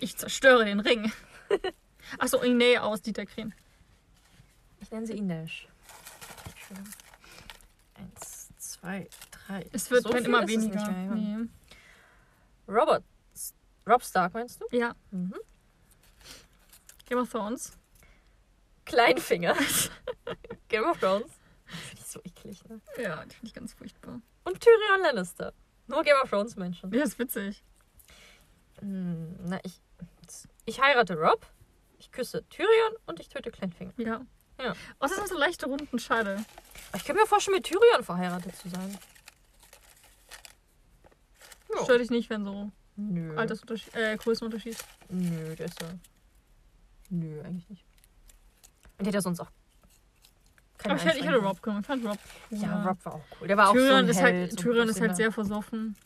Ich 0.00 0.16
zerstöre 0.16 0.64
den 0.64 0.80
Ring. 0.80 1.12
Achso, 2.18 2.42
Iney 2.42 2.78
aus 2.78 3.02
Dieter 3.02 3.26
Kren. 3.26 3.54
Ich 4.80 4.90
nenne 4.90 5.06
sie 5.06 5.14
Inesh. 5.14 5.68
Schön. 6.68 6.84
Eins, 7.94 8.48
zwei, 8.58 9.08
drei. 9.30 9.66
Es 9.72 9.90
wird 9.90 10.02
So 10.02 10.12
viel 10.12 10.24
immer 10.24 10.46
weniger. 10.46 10.90
mehr, 10.90 11.04
ja. 11.04 11.14
nee. 11.14 11.48
Robert. 12.68 13.04
Rob 13.86 14.02
Stark, 14.02 14.34
meinst 14.34 14.60
du? 14.60 14.66
Ja, 14.76 14.94
Mhm. 15.10 15.34
Game 17.08 17.18
of 17.20 17.30
Thrones. 17.30 17.72
Kleinfinger. 18.84 19.54
Game 20.68 20.84
of 20.84 20.98
Thrones. 20.98 21.30
Finde 21.66 22.00
ich 22.00 22.06
so 22.06 22.20
eklig, 22.24 22.64
ne? 22.68 22.80
Ja, 23.00 23.24
die 23.24 23.34
finde 23.34 23.46
ich 23.46 23.54
ganz 23.54 23.72
furchtbar. 23.74 24.20
Und 24.44 24.60
Tyrion 24.60 25.02
Lannister. 25.02 25.52
Nur 25.86 26.02
Game 26.02 26.16
of 26.22 26.28
Thrones 26.30 26.56
Menschen. 26.56 26.92
Ja, 26.92 27.04
ist 27.04 27.18
witzig. 27.18 27.64
Hm, 28.80 29.36
na, 29.44 29.60
ich, 29.64 29.80
ich 30.64 30.80
heirate 30.82 31.14
Rob, 31.16 31.46
ich 31.98 32.10
küsse 32.10 32.44
Tyrion 32.48 32.94
und 33.06 33.20
ich 33.20 33.28
töte 33.28 33.50
Kleinfinger. 33.52 33.92
Ja. 33.98 34.26
Ja. 34.58 34.72
Oh, 34.72 34.74
das 35.00 35.16
sind 35.16 35.28
so 35.28 35.36
leichte 35.38 35.66
Runden, 35.66 35.98
schade. 35.98 36.44
Ich 36.94 37.04
könnte 37.04 37.20
mir 37.20 37.26
vorstellen, 37.26 37.56
mit 37.56 37.64
Tyrion 37.64 38.02
verheiratet 38.02 38.56
zu 38.56 38.68
sein. 38.68 38.98
Ja. 41.74 41.84
Stört 41.84 42.00
dich 42.00 42.10
nicht, 42.10 42.30
wenn 42.30 42.44
so 42.44 42.70
Nö. 42.96 43.36
Altersunterschied, 43.36 43.94
äh, 43.94 44.16
Größenunterschied. 44.16 44.76
Nö, 45.10 45.54
der 45.54 45.66
ist 45.66 45.80
ja. 45.82 45.88
Nö, 47.10 47.42
eigentlich 47.42 47.68
nicht. 47.68 47.84
Und 48.98 49.04
der 49.04 49.08
hat 49.08 49.14
ja 49.14 49.20
sonst 49.20 49.40
auch. 49.40 49.50
Keine 50.78 50.94
Aber 50.94 51.02
ich 51.02 51.08
hätte, 51.08 51.18
ich 51.18 51.26
hätte. 51.26 51.36
Rob 51.38 51.62
genommen. 51.62 51.80
Ich 51.82 51.86
fand 51.86 52.06
Rob 52.06 52.18
cool. 52.50 52.58
Ja, 52.58 52.82
Rob 52.82 53.04
war 53.04 53.14
auch 53.14 53.24
cool. 53.40 53.48
Der 53.48 53.56
war 53.56 53.72
Tyrion, 53.72 53.94
auch 53.94 54.04
so 54.04 54.10
ist, 54.10 54.20
Held, 54.20 54.34
halt, 54.34 54.50
so 54.50 54.56
ein 54.56 54.62
Tyrion 54.62 54.88
ist 54.88 55.00
halt 55.00 55.16
sehr 55.16 55.32
versoffen. 55.32 55.96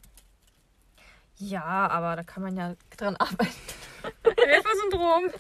Ja, 1.37 1.89
aber 1.89 2.17
da 2.17 2.23
kann 2.23 2.43
man 2.43 2.57
ja 2.57 2.75
dran 2.97 3.17
arbeiten. 3.17 3.51
Helfersyndrom. 4.45 5.31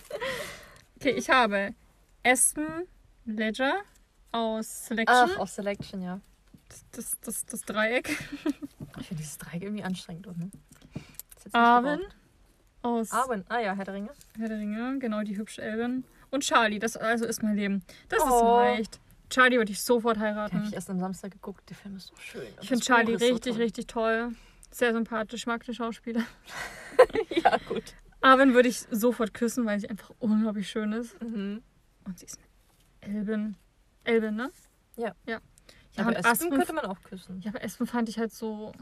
Okay, 0.96 1.10
ich 1.10 1.28
habe 1.28 1.74
Aston 2.24 2.86
Ledger 3.24 3.74
aus 4.32 4.86
Selection. 4.86 5.30
Ach, 5.34 5.38
auf 5.38 5.50
Selection, 5.50 6.02
ja. 6.02 6.20
Das, 6.92 7.18
das, 7.20 7.44
das 7.46 7.62
Dreieck. 7.62 8.16
Ich 8.98 9.06
finde 9.06 9.22
dieses 9.22 9.38
Dreieck 9.38 9.62
irgendwie 9.62 9.84
anstrengend, 9.84 10.26
oder? 10.26 10.36
Ist 11.36 11.54
Arwen 11.54 12.00
aus 12.82 13.12
Arwen, 13.12 13.44
ah 13.48 13.60
ja, 13.60 13.74
Herr 13.74 13.84
der 13.84 13.94
Ringe. 13.94 14.10
Herr 14.36 14.48
der 14.48 14.58
Ringe. 14.58 14.98
Genau, 14.98 15.22
die 15.22 15.36
hübsche 15.36 15.62
Elben. 15.62 16.04
Und 16.30 16.42
Charlie, 16.42 16.78
das 16.80 16.96
also 16.96 17.24
ist 17.24 17.42
mein 17.42 17.54
Leben. 17.56 17.82
Das 18.08 18.18
ist 18.22 18.30
Oh. 18.30 18.56
leicht. 18.58 19.00
Charlie 19.30 19.58
würde 19.58 19.70
ich 19.72 19.80
sofort 19.80 20.16
Den 20.16 20.22
habe 20.22 20.34
heiraten. 20.34 20.64
ich 20.66 20.74
erst 20.74 20.90
am 20.90 20.98
Samstag 20.98 21.30
geguckt. 21.32 21.68
Der 21.70 21.76
Film 21.76 21.96
ist 21.96 22.08
so 22.08 22.16
schön. 22.16 22.42
Ich 22.60 22.68
finde 22.68 22.84
Charlie 22.84 23.12
ist 23.14 23.20
so 23.20 23.26
richtig, 23.32 23.52
toll. 23.54 23.62
richtig 23.62 23.86
toll. 23.86 24.32
Sehr 24.72 24.92
sympathisch. 24.92 25.46
Mag 25.46 25.64
den 25.64 25.74
Schauspieler. 25.74 26.24
ja, 27.44 27.56
gut. 27.68 27.94
Arwen 28.20 28.54
würde 28.54 28.68
ich 28.68 28.80
sofort 28.90 29.32
küssen, 29.34 29.64
weil 29.66 29.78
sie 29.80 29.88
einfach 29.88 30.10
unglaublich 30.18 30.68
schön 30.68 30.92
ist. 30.92 31.20
Mhm. 31.22 31.62
Und 32.04 32.18
sie 32.18 32.26
ist 32.26 32.38
eine 32.38 32.46
Elbin. 33.00 33.56
Elbin, 34.04 34.36
ne? 34.36 34.50
Ja. 34.96 35.14
Ja. 35.26 35.40
Ja, 35.92 36.04
aber 36.06 36.16
Aspen 36.18 36.30
Aspen, 36.30 36.50
könnte 36.50 36.72
man 36.72 36.84
auch 36.86 37.00
küssen. 37.02 37.40
ja, 37.40 37.50
aber 37.50 37.64
Aspen 37.64 37.86
fand 37.86 38.08
ich 38.08 38.18
halt 38.18 38.32
so. 38.32 38.72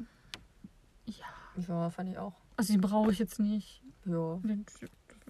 Ja. 1.07 1.25
Ja, 1.67 1.91
fand 1.91 2.11
ich 2.11 2.19
auch. 2.19 2.35
Also 2.57 2.73
die 2.73 2.79
brauche 2.79 3.11
ich 3.13 3.19
jetzt 3.19 3.39
nicht. 3.41 3.83
Ja. 4.05 4.39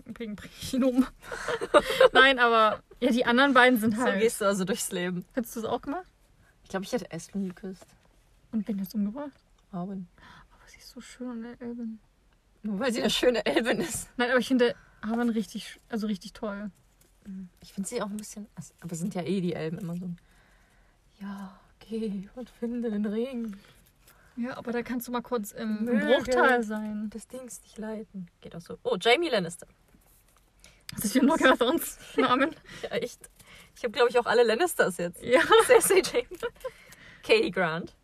Deswegen 0.06 0.36
bringe 0.36 0.52
ich 0.60 0.74
ihn 0.74 0.84
um. 0.84 1.06
Nein, 2.12 2.38
aber 2.38 2.82
ja, 3.00 3.10
die 3.10 3.24
anderen 3.24 3.54
beiden 3.54 3.78
sind 3.78 3.96
So 3.96 4.02
halt. 4.02 4.20
gehst 4.20 4.40
du 4.40 4.44
also 4.46 4.64
durchs 4.64 4.90
Leben. 4.92 5.24
Hättest 5.34 5.56
du 5.56 5.60
es 5.60 5.66
auch 5.66 5.80
gemacht? 5.82 6.06
Ich 6.64 6.68
glaube, 6.70 6.84
ich 6.84 6.92
hätte 6.92 7.10
Aspen 7.12 7.48
geküsst. 7.48 7.86
Und 8.52 8.66
wen 8.66 8.80
hast 8.80 8.94
du 8.94 8.98
umgebracht? 8.98 9.32
Arwen. 9.72 10.08
Aber 10.50 10.68
sie 10.68 10.78
ist 10.78 10.90
so 10.90 11.00
schön 11.00 11.28
an 11.30 11.42
der 11.42 11.60
Elbin. 11.60 11.98
Nur 12.62 12.78
weil 12.80 12.92
sie 12.92 13.00
eine 13.00 13.10
schöne 13.10 13.44
Elbin 13.46 13.78
ist. 13.80 14.08
Nein, 14.16 14.30
aber 14.30 14.40
ich 14.40 14.48
finde 14.48 14.74
Arwen 15.00 15.28
richtig, 15.30 15.80
also 15.88 16.06
richtig 16.06 16.32
toll. 16.32 16.70
Ich 17.60 17.72
finde 17.72 17.88
sie 17.88 18.02
auch 18.02 18.08
ein 18.08 18.16
bisschen. 18.16 18.46
also, 18.54 18.74
Aber 18.80 18.94
sind 18.94 19.14
ja 19.14 19.22
eh 19.22 19.40
die 19.40 19.54
Elben 19.54 19.78
immer 19.78 19.96
so. 19.96 20.10
Ja, 21.20 21.58
geh 21.80 22.28
und 22.34 22.50
finde 22.50 22.90
den 22.90 23.06
Ring. 23.06 23.56
Ja, 24.36 24.56
aber 24.56 24.70
da 24.72 24.82
kannst 24.82 25.08
du 25.08 25.12
mal 25.12 25.20
kurz 25.20 25.50
im, 25.50 25.84
Möge. 25.84 26.06
Bruchteil 26.06 26.62
sein. 26.62 27.10
Das 27.10 27.26
Dings 27.26 27.60
nicht 27.62 27.76
leiten. 27.76 28.30
Geht 28.40 28.54
auch 28.54 28.60
so. 28.60 28.78
Oh, 28.84 28.96
Jamie 29.00 29.28
Lannister. 29.28 29.66
Das 30.94 31.04
ist 31.04 31.14
wie 31.16 31.20
ein 31.20 31.36
Game 31.36 31.52
of 31.52 32.16
Namen. 32.16 32.54
Ja, 32.82 32.90
echt. 32.90 33.28
Ich 33.76 33.82
habe, 33.82 33.92
glaube 33.92 34.10
ich, 34.10 34.18
auch 34.18 34.26
alle 34.26 34.44
Lannisters 34.44 34.96
jetzt. 34.98 35.22
Ja. 35.22 35.40
Cersei, 35.66 36.02
Jamie. 36.02 36.40
Katie 37.22 37.50
Grant. 37.50 37.96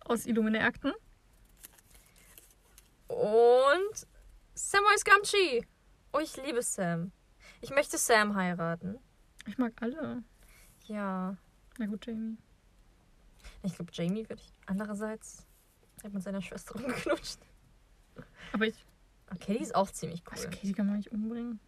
Aus 0.00 0.26
Illuminae-Akten. 0.26 0.92
Und 3.08 4.06
Samwise 4.54 5.04
Gamgee. 5.04 5.66
Oh, 6.12 6.18
ich 6.18 6.36
liebe 6.38 6.62
Sam. 6.62 7.12
Ich 7.66 7.72
möchte 7.72 7.98
Sam 7.98 8.36
heiraten. 8.36 8.96
Ich 9.44 9.58
mag 9.58 9.72
alle. 9.80 10.22
Ja. 10.86 11.36
Na 11.78 11.86
gut, 11.86 12.06
Jamie. 12.06 12.36
Ich 13.64 13.74
glaube, 13.74 13.90
Jamie 13.92 14.20
würde 14.28 14.40
ich. 14.40 14.52
Andererseits 14.66 15.44
hat 16.04 16.12
mit 16.14 16.22
seiner 16.22 16.40
Schwester 16.40 16.74
rumgeknutscht. 16.74 17.40
Aber 18.52 18.68
ich. 18.68 18.86
Aber 19.26 19.40
Katie 19.40 19.64
ist 19.64 19.74
auch 19.74 19.90
ziemlich 19.90 20.22
cool. 20.28 20.34
Also, 20.34 20.48
Katie 20.48 20.74
kann 20.74 20.86
man 20.86 20.98
nicht 20.98 21.10
umbringen. 21.10 21.58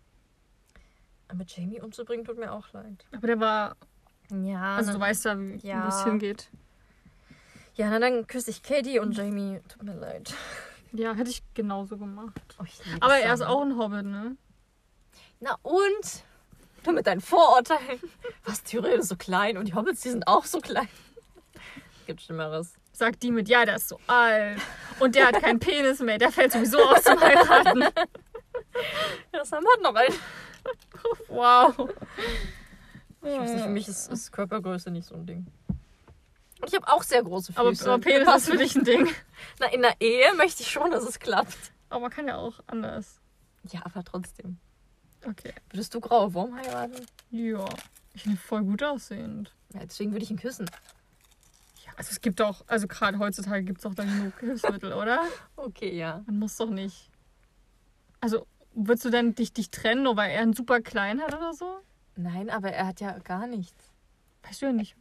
Aber 1.27 1.43
Jamie 1.45 1.81
umzubringen 1.81 2.25
tut 2.25 2.39
mir 2.39 2.53
auch 2.53 2.73
leid. 2.73 3.05
Aber 3.11 3.27
der 3.27 3.41
war. 3.41 3.77
Ja. 4.31 4.77
Also, 4.77 4.93
du 4.93 5.01
weißt 5.01 5.25
ja, 5.25 5.37
wie 5.37 5.57
Ja. 5.67 5.83
wo 5.85 5.89
es 5.89 6.05
hingeht. 6.05 6.49
ja, 7.75 7.91
na, 7.91 7.99
dann 7.99 8.25
küsse 8.29 8.51
ich 8.53 8.63
Katie 8.63 9.01
und 9.01 9.17
Jamie. 9.17 9.61
Tut 9.67 9.83
mir 9.83 9.95
leid. 9.97 10.33
Ja, 10.93 11.13
hätte 11.15 11.31
ich 11.31 11.43
genauso 11.55 11.99
gemacht. 11.99 12.41
Oh, 12.61 12.65
ich 12.65 12.81
Aber 13.01 13.19
er 13.19 13.35
ist 13.35 13.43
auch 13.43 13.63
ein 13.63 13.77
Hobbit, 13.77 14.07
ne? 14.07 14.37
Na 15.41 15.57
und? 15.63 16.25
Du 16.85 16.93
mit 16.93 17.07
deinen 17.07 17.21
Vorurteilen. 17.21 18.01
Was, 18.45 18.63
Tyrion 18.63 19.01
ist 19.01 19.09
so 19.09 19.17
klein 19.17 19.57
und 19.59 19.67
die 19.67 19.75
Hobbits, 19.75 20.01
die 20.01 20.11
sind 20.11 20.27
auch 20.27 20.45
so 20.45 20.61
klein. 20.61 20.89
gibt 22.07 22.23
Schlimmeres. 22.23 22.75
Sagt 22.93 23.23
die 23.23 23.31
mit, 23.31 23.49
ja, 23.49 23.65
der 23.65 23.77
ist 23.77 23.89
so 23.89 24.01
alt. 24.07 24.61
Und 24.99 25.15
der 25.15 25.29
hat 25.29 25.41
keinen 25.41 25.61
Penis 25.61 26.01
mehr. 26.01 26.19
Der 26.19 26.33
fällt 26.33 26.53
sowieso 26.53 26.79
aus 26.83 27.03
zum 27.05 27.21
Heiraten. 27.21 27.85
Ja, 29.33 29.45
Sam 29.45 29.65
hat 29.75 29.83
noch 29.83 29.95
einen. 29.95 30.15
Wow. 31.29 31.91
Ich 33.23 33.29
weiß 33.39 33.51
nicht, 33.53 33.63
für 33.65 33.69
mich 33.71 33.89
ist, 33.89 34.11
ist 34.11 34.33
Körpergröße 34.33 34.91
nicht 34.91 35.07
so 35.07 35.15
ein 35.15 35.27
Ding. 35.27 35.47
Und 36.61 36.69
ich 36.69 36.75
habe 36.75 36.89
auch 36.89 37.03
sehr 37.03 37.23
große 37.23 37.53
Aber, 37.57 37.71
Füße. 37.71 37.91
aber 37.91 38.01
Penis 38.03 38.29
ist 38.35 38.49
für 38.51 38.57
dich 38.57 38.75
ein 38.77 38.85
Ding. 38.85 39.09
Na, 39.61 39.67
in 39.67 39.83
der 39.83 40.01
Ehe 40.01 40.33
möchte 40.35 40.63
ich 40.63 40.71
schon, 40.71 40.91
dass 40.91 41.05
es 41.05 41.19
klappt. 41.19 41.73
Aber 41.89 42.01
man 42.01 42.11
kann 42.11 42.27
ja 42.27 42.37
auch 42.37 42.61
anders. 42.67 43.21
Ja, 43.71 43.81
aber 43.85 44.05
trotzdem. 44.05 44.59
Okay. 45.27 45.53
Würdest 45.71 45.95
du 45.95 46.01
graue 46.01 46.33
Wurm 46.35 46.55
heiraten? 46.55 47.07
Ja. 47.31 47.65
Ich 48.15 48.23
finde 48.23 48.37
ihn 48.37 48.41
voll 48.41 48.63
gut 48.65 48.83
aussehend. 48.83 49.55
Ja, 49.75 49.81
deswegen 49.85 50.13
würde 50.13 50.25
ich 50.25 50.31
ihn 50.31 50.39
küssen. 50.39 50.67
Ja, 51.85 51.93
also 51.97 52.11
es 52.11 52.21
gibt 52.21 52.41
doch, 52.41 52.65
also 52.67 52.87
gerade 52.89 53.19
heutzutage 53.19 53.63
gibt 53.65 53.79
es 53.79 53.83
doch 53.85 53.95
da 53.95 54.05
genug 54.05 54.39
Hilfsmittel, 54.41 54.93
oder? 54.93 55.23
Okay, 55.57 55.95
ja. 55.97 56.23
Man 56.27 56.39
muss 56.39 56.57
doch 56.57 56.71
nicht. 56.71 57.11
Also, 58.21 58.47
würdest 58.75 59.05
du 59.05 59.11
dann 59.11 59.35
dich, 59.35 59.53
dich 59.53 59.71
trennen, 59.71 60.03
nur 60.05 60.17
weil 60.17 60.31
er 60.31 60.41
einen 60.43 60.53
super 60.55 60.81
klein 60.81 61.21
hat 61.21 61.35
oder 61.35 61.53
so? 61.53 61.81
Nein, 62.17 62.49
aber 62.51 62.73
er 62.73 62.87
hat 62.87 63.01
ja 63.01 63.17
gar 63.19 63.47
nichts. 63.47 63.93
Weißt 64.43 64.63
du 64.63 64.67
ja 64.67 64.73
nicht. 64.73 64.97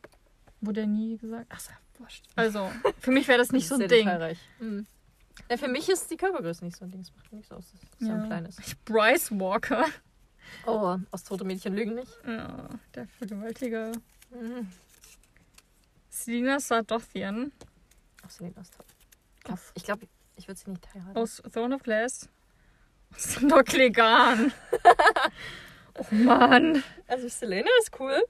Wurde 0.61 0.81
ja 0.81 0.87
nie 0.87 1.17
gesagt. 1.17 1.45
Ach, 1.49 1.59
so, 1.59 1.71
wurscht. 1.99 2.25
Also, 2.35 2.69
für 2.99 3.11
mich 3.11 3.27
wäre 3.27 3.37
das 3.39 3.51
nicht 3.51 3.67
so 3.67 3.75
ein 3.75 3.87
Ding. 3.87 4.09
Mhm. 4.59 4.85
Ja, 5.49 5.57
für 5.57 5.67
mich 5.67 5.87
ist 5.89 6.09
die 6.11 6.17
Körpergröße 6.17 6.65
nicht 6.65 6.75
so 6.77 6.85
ein 6.85 6.91
Ding. 6.91 7.01
Das 7.01 7.15
macht 7.15 7.31
nichts 7.31 7.51
aus. 7.51 7.71
Das 7.71 7.81
ist 7.83 7.99
so 7.99 8.07
Ja. 8.07 8.15
ein 8.15 8.25
kleines. 8.25 8.57
Bryce 8.85 9.31
Walker. 9.31 9.85
Oh, 10.65 10.97
aus 11.11 11.23
Tote 11.23 11.43
Mädchen 11.43 11.75
lügen 11.75 11.95
nicht. 11.95 12.11
Ja, 12.25 12.69
der 12.95 13.07
Vergewaltiger. 13.07 13.91
Mhm. 14.31 14.67
Selina 16.09 16.59
Sardothian 16.59 17.51
Ach, 18.25 18.31
toll. 18.37 18.53
aus, 19.49 19.71
Ich 19.75 19.83
glaube, 19.83 20.07
ich 20.35 20.47
würde 20.47 20.59
sie 20.59 20.69
nicht 20.71 20.93
heiraten. 20.93 21.17
aus 21.17 21.41
Throne 21.53 21.75
of 21.75 21.83
Glass. 21.83 22.27
Aus 23.15 23.23
Sandor 23.35 23.63
Clegane. 23.63 24.51
oh 25.95 26.05
Mann. 26.15 26.83
Also 27.07 27.27
Selena 27.29 27.69
ist 27.81 27.97
cool. 27.99 28.21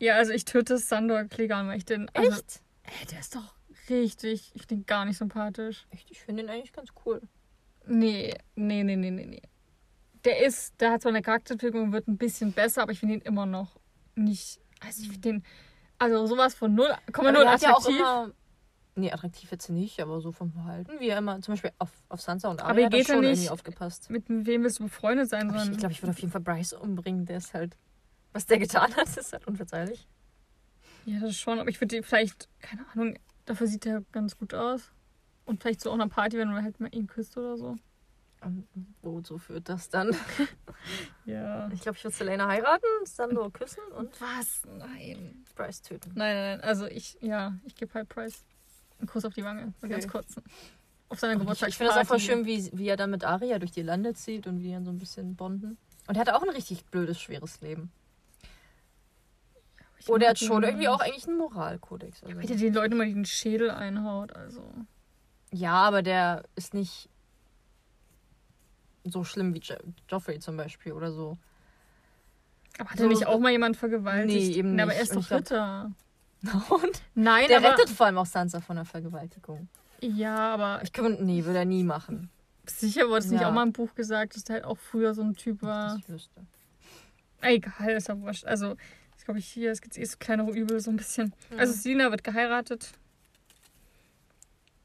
Ja, 0.00 0.16
also 0.16 0.32
ich 0.32 0.44
töte 0.44 0.78
Sandor 0.78 1.24
Clegane, 1.24 1.68
weil 1.68 1.78
ich 1.78 1.84
den. 1.84 2.08
Also, 2.14 2.30
Echt? 2.32 2.60
ey, 2.84 3.06
der 3.06 3.20
ist 3.20 3.34
doch 3.36 3.54
richtig. 3.88 4.50
Ich 4.54 4.62
finde 4.66 4.82
ihn 4.82 4.86
gar 4.86 5.04
nicht 5.04 5.18
sympathisch. 5.18 5.86
Echt? 5.90 6.10
Ich 6.10 6.20
finde 6.20 6.42
ihn 6.42 6.48
eigentlich 6.48 6.72
ganz 6.72 6.90
cool. 7.04 7.20
Nee, 7.86 8.34
nee, 8.54 8.82
nee, 8.84 8.96
nee, 8.96 9.10
nee, 9.10 9.26
nee. 9.26 9.42
Der 10.28 10.44
ist, 10.46 10.78
der 10.80 10.90
hat 10.92 11.00
zwar 11.02 11.10
eine 11.10 11.22
Charakterentwicklung, 11.22 11.90
wird 11.92 12.06
ein 12.06 12.18
bisschen 12.18 12.52
besser, 12.52 12.82
aber 12.82 12.92
ich 12.92 13.00
finde 13.00 13.14
ihn 13.14 13.20
immer 13.22 13.46
noch 13.46 13.80
nicht. 14.14 14.60
Also 14.84 15.00
ich 15.02 15.08
finde 15.08 15.20
den. 15.20 15.44
Also 15.98 16.26
sowas 16.26 16.54
von 16.54 16.76
0,0 16.78 16.94
Aber 17.14 17.32
der 17.32 17.50
hat 17.50 17.62
ja 17.62 17.70
auch 17.72 17.78
attraktiv. 17.78 17.98
immer. 17.98 18.32
Nee, 18.94 19.10
attraktiv 19.12 19.50
jetzt 19.50 19.70
nicht, 19.70 20.00
aber 20.00 20.20
so 20.20 20.32
vom 20.32 20.52
Verhalten, 20.52 20.90
wie 21.00 21.08
er 21.08 21.18
immer, 21.18 21.40
zum 21.40 21.52
Beispiel 21.54 21.70
auf, 21.78 21.90
auf 22.08 22.20
Sansa 22.20 22.48
und 22.50 22.60
Aber 22.60 22.70
Arya 22.70 22.80
ihr 22.80 22.86
hat 22.86 22.92
geht 22.92 23.06
schon 23.06 23.20
nicht- 23.20 23.30
irgendwie 23.30 23.50
aufgepasst. 23.50 24.10
Mit 24.10 24.24
wem 24.28 24.64
willst 24.64 24.80
du 24.80 24.84
befreundet 24.84 25.30
sein? 25.30 25.48
Aber 25.48 25.56
Ich, 25.56 25.62
Sondern 25.62 25.72
ich 25.74 25.78
glaube, 25.78 25.92
ich 25.92 26.02
würde 26.02 26.10
auf 26.10 26.18
jeden 26.18 26.32
Fall 26.32 26.40
Bryce 26.42 26.72
umbringen. 26.74 27.24
Der 27.24 27.38
ist 27.38 27.54
halt. 27.54 27.76
Was 28.32 28.44
der 28.46 28.58
getan 28.58 28.94
hat, 28.96 29.08
ist 29.16 29.32
halt 29.32 29.46
unverzeihlich. 29.46 30.06
Ja, 31.06 31.20
das 31.20 31.36
schon. 31.36 31.58
Aber 31.58 31.70
ich 31.70 31.80
würde 31.80 32.02
vielleicht, 32.02 32.48
keine 32.60 32.84
Ahnung, 32.92 33.14
dafür 33.46 33.66
sieht 33.66 33.86
er 33.86 34.02
ganz 34.12 34.36
gut 34.36 34.52
aus. 34.52 34.92
Und 35.46 35.62
vielleicht 35.62 35.80
so 35.80 35.88
auf 35.90 35.94
einer 35.94 36.08
Party, 36.08 36.36
wenn 36.36 36.48
man 36.52 36.62
halt 36.62 36.78
mal 36.80 36.94
ihn 36.94 37.06
küsst 37.06 37.36
oder 37.38 37.56
so. 37.56 37.76
Wozu 39.02 39.38
führt 39.38 39.68
das 39.68 39.88
dann? 39.88 40.14
Ja. 41.24 41.68
Ich 41.72 41.82
glaube, 41.82 41.98
ich 41.98 42.04
würde 42.04 42.16
Selena 42.16 42.48
heiraten, 42.48 42.86
Sandor 43.04 43.52
küssen 43.52 43.82
und 43.94 44.18
Was? 44.20 44.62
Nein. 44.78 45.44
Bryce 45.54 45.82
töten. 45.82 46.12
Nein, 46.14 46.34
nein, 46.34 46.58
nein. 46.58 46.60
Also 46.62 46.86
ich, 46.86 47.18
ja, 47.20 47.54
ich 47.64 47.74
gebe 47.74 47.92
halt 47.92 48.08
Price 48.08 48.46
einen 48.98 49.08
Kuss 49.08 49.24
auf 49.26 49.34
die 49.34 49.44
Wange. 49.44 49.74
Okay. 49.82 49.90
ganz 49.90 50.08
kurzen. 50.08 50.42
Auf 51.10 51.18
seiner 51.18 51.34
Ich, 51.34 51.40
Geburtstagsparty. 51.40 51.70
ich 51.70 51.76
finde 51.76 51.92
das 51.94 52.08
voll 52.08 52.20
schön, 52.20 52.46
wie, 52.46 52.70
wie 52.72 52.88
er 52.88 52.96
dann 52.96 53.10
mit 53.10 53.24
Arya 53.24 53.58
durch 53.58 53.72
die 53.72 53.82
Lande 53.82 54.14
zieht 54.14 54.46
und 54.46 54.62
wie 54.62 54.72
dann 54.72 54.84
so 54.84 54.90
ein 54.90 54.98
bisschen 54.98 55.36
bonden. 55.36 55.76
Und 56.06 56.16
er 56.16 56.20
hatte 56.20 56.34
auch 56.36 56.42
ein 56.42 56.48
richtig 56.50 56.86
blödes, 56.86 57.20
schweres 57.20 57.60
Leben. 57.60 57.92
Ich 59.98 60.08
Oder 60.08 60.26
er 60.26 60.30
hat 60.30 60.38
schon 60.38 60.62
irgendwie 60.62 60.88
auch 60.88 61.00
eigentlich 61.00 61.26
einen 61.28 61.38
Moralkodex. 61.38 62.22
Also. 62.22 62.40
Der 62.40 62.56
den 62.56 62.72
Leuten 62.72 62.94
immer 62.94 63.04
den 63.04 63.24
Schädel 63.24 63.70
einhaut, 63.70 64.32
also. 64.34 64.62
Ja, 65.50 65.74
aber 65.74 66.02
der 66.02 66.44
ist 66.54 66.72
nicht 66.72 67.10
so 69.04 69.24
schlimm 69.24 69.54
wie 69.54 69.58
jo 69.60 69.74
Joffrey 70.08 70.38
zum 70.38 70.56
Beispiel 70.56 70.92
oder 70.92 71.12
so. 71.12 71.38
Aber 72.78 72.90
hat 72.90 72.98
So- 72.98 73.04
er 73.04 73.08
nicht 73.08 73.26
auch 73.26 73.38
mal 73.40 73.50
jemand 73.52 73.76
vergewaltigt? 73.76 74.50
Nee, 74.50 74.54
eben 74.56 74.74
Na, 74.76 74.84
aber 74.84 74.92
nicht. 74.92 74.98
er 74.98 75.02
ist 75.04 75.10
Und 75.16 75.16
doch 75.18 75.30
ich 75.30 75.36
Ritter. 75.38 75.92
Und 76.70 77.02
Nein, 77.14 77.48
der 77.48 77.58
aber... 77.58 77.70
rettet 77.72 77.90
vor 77.90 78.06
allem 78.06 78.18
auch 78.18 78.26
Sansa 78.26 78.60
von 78.60 78.76
der 78.76 78.84
Vergewaltigung. 78.84 79.68
Ja, 80.00 80.36
aber 80.54 80.80
Ich 80.84 80.92
könnte, 80.92 81.24
nee, 81.24 81.44
würde 81.44 81.58
er 81.60 81.64
nie 81.64 81.82
machen. 81.82 82.30
sicher 82.66 83.08
wurde 83.08 83.18
es 83.18 83.30
nicht 83.30 83.40
Ja. 83.40 83.48
auch 83.48 83.52
mal 83.52 83.64
im 83.64 83.72
Buch 83.72 83.94
gesagt, 83.96 84.36
dass 84.36 84.44
der 84.44 84.54
halt 84.56 84.64
auch 84.64 84.78
früher 84.78 85.14
so 85.14 85.22
ein 85.22 85.34
Typ 85.34 85.62
war. 85.62 85.96
Ich 85.98 86.08
wüsste. 86.08 86.46
Egal, 87.40 87.90
ist 87.90 88.08
ja 88.08 88.20
wurscht. 88.20 88.44
Also, 88.44 88.76
das 89.14 89.24
glaube 89.24 89.40
ich 89.40 89.46
hier, 89.48 89.72
es 89.72 89.80
gibt 89.80 89.96
eh 89.98 90.04
so 90.04 90.16
kleinere 90.18 90.50
Übel, 90.52 90.78
so 90.80 90.90
ein 90.90 90.96
bisschen. 90.96 91.34
Mhm. 91.50 91.58
Also, 91.58 91.72
Sina 91.72 92.10
wird 92.12 92.22
geheiratet. 92.22 92.92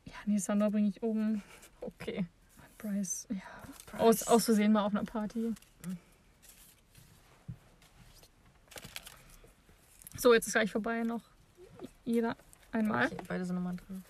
Ja, 0.06 0.14
nee, 0.26 0.38
Sandra 0.38 0.70
bringe 0.70 0.90
ich 0.90 1.02
um. 1.04 1.42
Okay. 1.82 2.26
Bryce, 2.78 3.28
ja. 3.30 3.42
Aus, 3.98 4.24
aus 4.24 4.46
Versehen 4.46 4.72
mal 4.72 4.86
auf 4.86 4.94
einer 4.94 5.04
Party. 5.04 5.54
So, 10.18 10.34
jetzt 10.34 10.48
ist 10.48 10.54
gleich 10.54 10.72
vorbei 10.72 11.04
noch. 11.04 11.22
Jeder 12.06 12.38
einmal. 12.72 13.08
Okay, 13.08 13.18
beide 13.28 13.46
sind 13.46 13.56
nochmal 13.56 13.76
drin. 13.76 14.04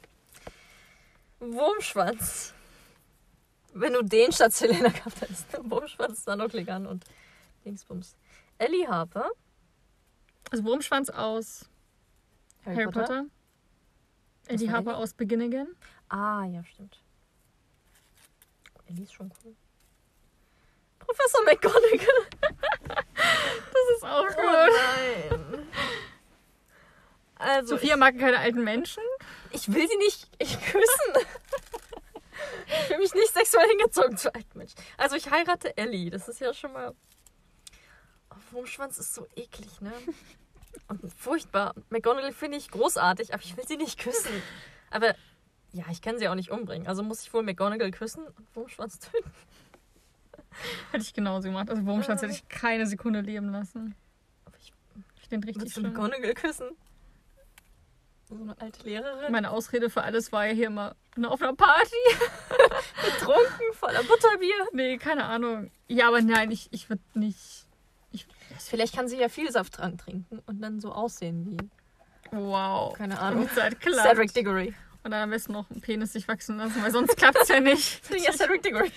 Wurmschwanz. 1.39 2.53
Wenn 3.73 3.93
du 3.93 4.03
den 4.03 4.31
statt 4.31 4.53
Selena 4.53 4.89
gehabt 4.89 5.21
hättest. 5.21 5.47
Wurmschwanz, 5.63 6.23
Sandor 6.23 6.49
Clegane 6.49 6.87
und 6.87 7.03
Dingsbums. 7.65 8.15
Ellie 8.59 8.87
Harper. 8.87 9.31
Also 10.51 10.63
Wurmschwanz 10.63 11.09
aus 11.09 11.67
Harry, 12.63 12.85
Potter. 12.85 13.25
Eddie 14.47 14.67
war 14.67 14.73
Harper 14.75 14.91
Ellie? 14.91 15.03
aus 15.03 15.13
Begin 15.13 15.41
Again. 15.41 15.75
Ah, 16.09 16.45
ja, 16.45 16.63
stimmt. 16.63 17.01
Ellie 18.85 19.03
ist 19.03 19.13
schon 19.13 19.31
cool. 19.43 19.55
Professor 21.13 21.43
McGonagall. 21.45 22.25
Das 23.25 23.97
ist 23.97 24.03
auch 24.03 24.25
Oh 24.37 24.67
nein. 24.67 25.67
Also, 27.35 27.75
Sophia 27.75 27.97
mag 27.97 28.17
keine 28.17 28.39
alten 28.39 28.63
Menschen. 28.63 29.03
ich, 29.51 29.67
ich 29.67 29.73
will 29.73 29.87
sie 29.87 29.97
nicht 29.97 30.29
ich 30.39 30.59
küssen. 30.61 31.27
ich 32.67 32.73
fühle 32.87 32.99
mich 32.99 33.13
nicht 33.13 33.33
sexuell 33.33 33.67
hingezogen 33.67 34.17
zu 34.17 34.33
alten 34.33 34.57
Menschen. 34.57 34.79
Also, 34.97 35.15
ich 35.15 35.29
heirate 35.29 35.75
Ellie. 35.77 36.09
Das 36.09 36.27
ist 36.29 36.39
ja 36.39 36.53
schon 36.53 36.73
mal. 36.73 36.95
Oh, 38.31 38.35
Wurmschwanz 38.51 38.97
ist 38.97 39.13
so 39.13 39.27
eklig, 39.35 39.81
ne? 39.81 39.93
Und 40.87 41.01
furchtbar. 41.13 41.73
McGonagall 41.89 42.33
finde 42.33 42.57
ich 42.57 42.71
großartig, 42.71 43.33
aber 43.33 43.43
ich 43.43 43.57
will 43.57 43.67
sie 43.67 43.77
nicht 43.77 43.99
küssen. 43.99 44.41
Aber 44.89 45.15
ja, 45.71 45.83
ich 45.91 46.01
kann 46.01 46.17
sie 46.19 46.27
auch 46.27 46.35
nicht 46.35 46.51
umbringen. 46.51 46.87
Also 46.87 47.03
muss 47.03 47.23
ich 47.23 47.33
wohl 47.33 47.43
McGonagall 47.43 47.91
küssen 47.91 48.25
und 48.25 48.55
Wurmschwanz 48.55 48.99
töten. 48.99 49.31
Hätte 50.91 51.03
ich 51.03 51.13
genauso 51.13 51.47
gemacht. 51.47 51.69
Also 51.69 51.85
Wurmschwanz 51.85 52.21
hätte 52.21 52.33
ich 52.33 52.47
keine 52.47 52.85
Sekunde 52.87 53.21
leben 53.21 53.49
lassen. 53.51 53.95
Aber 54.45 54.55
ich 54.59 54.73
Ich 55.21 55.29
den 55.29 55.43
richtig 55.43 55.63
Willst 55.63 55.77
du 55.77 55.81
schlimm. 55.81 55.93
McGonagall 55.93 56.33
küssen? 56.33 56.67
So 58.29 58.35
eine 58.35 58.59
alte 58.59 58.83
Lehrerin. 58.83 59.31
Meine 59.31 59.51
Ausrede 59.51 59.89
für 59.89 60.03
alles 60.03 60.31
war 60.31 60.47
ja 60.47 60.53
hier 60.53 60.67
immer 60.67 60.95
nur 61.15 61.31
auf 61.31 61.41
einer 61.41 61.55
Party. 61.55 61.95
betrunken, 63.03 63.73
voller 63.73 64.03
Butterbier. 64.03 64.67
Nee, 64.71 64.97
keine 64.97 65.25
Ahnung. 65.25 65.71
Ja, 65.87 66.07
aber 66.07 66.21
nein, 66.21 66.49
ich, 66.51 66.69
ich 66.71 66.89
würde 66.89 67.03
nicht. 67.13 67.67
Ich, 68.11 68.27
Vielleicht 68.59 68.95
kann 68.95 69.07
sie 69.07 69.17
ja 69.17 69.29
viel 69.29 69.51
Saft 69.51 69.77
dran 69.77 69.97
trinken 69.97 70.39
und 70.45 70.61
dann 70.61 70.79
so 70.79 70.91
aussehen 70.91 71.45
wie 71.45 71.57
wow. 72.31 72.93
Keine 72.93 73.19
Ahnung. 73.19 73.49
Zeit 73.49 73.79
klappt. 73.79 74.07
Cedric 74.07 74.33
Diggory. 74.33 74.73
Und 75.03 75.11
dann 75.11 75.21
am 75.21 75.29
besten 75.31 75.51
noch 75.51 75.69
einen 75.69 75.81
Penis 75.81 76.13
sich 76.13 76.27
wachsen 76.27 76.57
lassen, 76.57 76.81
weil 76.81 76.91
sonst 76.91 77.17
klappt 77.17 77.37
es 77.41 77.49
ja 77.49 77.59
nicht. 77.59 78.01
Ja, 78.23 78.31
Cedric 78.31 78.63
Diggory. 78.63 78.91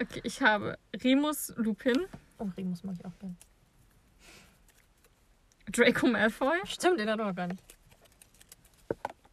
Okay, 0.00 0.20
ich 0.24 0.42
habe 0.42 0.78
Remus 1.02 1.52
Lupin, 1.56 2.06
Oh, 2.38 2.48
Remus 2.56 2.84
mag 2.84 2.96
ich 2.98 3.04
auch 3.04 3.18
gerne. 3.18 3.34
Draco 5.72 6.06
Malfoy 6.06 6.58
Stimmt, 6.66 7.00
den 7.00 7.08
hat 7.10 7.18
er 7.18 7.26
noch 7.26 7.34
gar 7.34 7.46
nicht. 7.48 7.62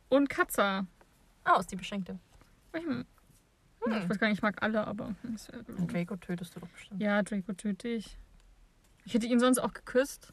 und 0.10 0.30
Katza. 0.30 0.86
Ah, 1.44 1.60
ist 1.60 1.72
die 1.72 1.76
Beschenkte. 1.76 2.18
Ich, 2.76 2.84
hm, 2.84 3.06
ich 3.88 3.94
Hm. 3.94 4.10
weiß 4.10 4.20
gar 4.20 4.28
nicht, 4.30 4.38
ich 4.38 4.42
mag 4.42 4.62
alle, 4.64 4.88
aber. 4.88 5.14
ist 5.36 5.52
ja 5.52 5.60
Draco 5.86 6.16
tötest 6.16 6.56
du 6.56 6.62
doch 6.62 6.68
bestimmt. 6.70 7.02
Ja, 7.02 7.22
Draco 7.24 7.54
töte 7.54 7.90
ich. 7.90 8.18
Ich 9.06 9.14
hätte 9.14 9.28
ihn 9.28 9.40
sonst 9.40 9.60
auch 9.60 9.74
geküsst. 9.74 10.32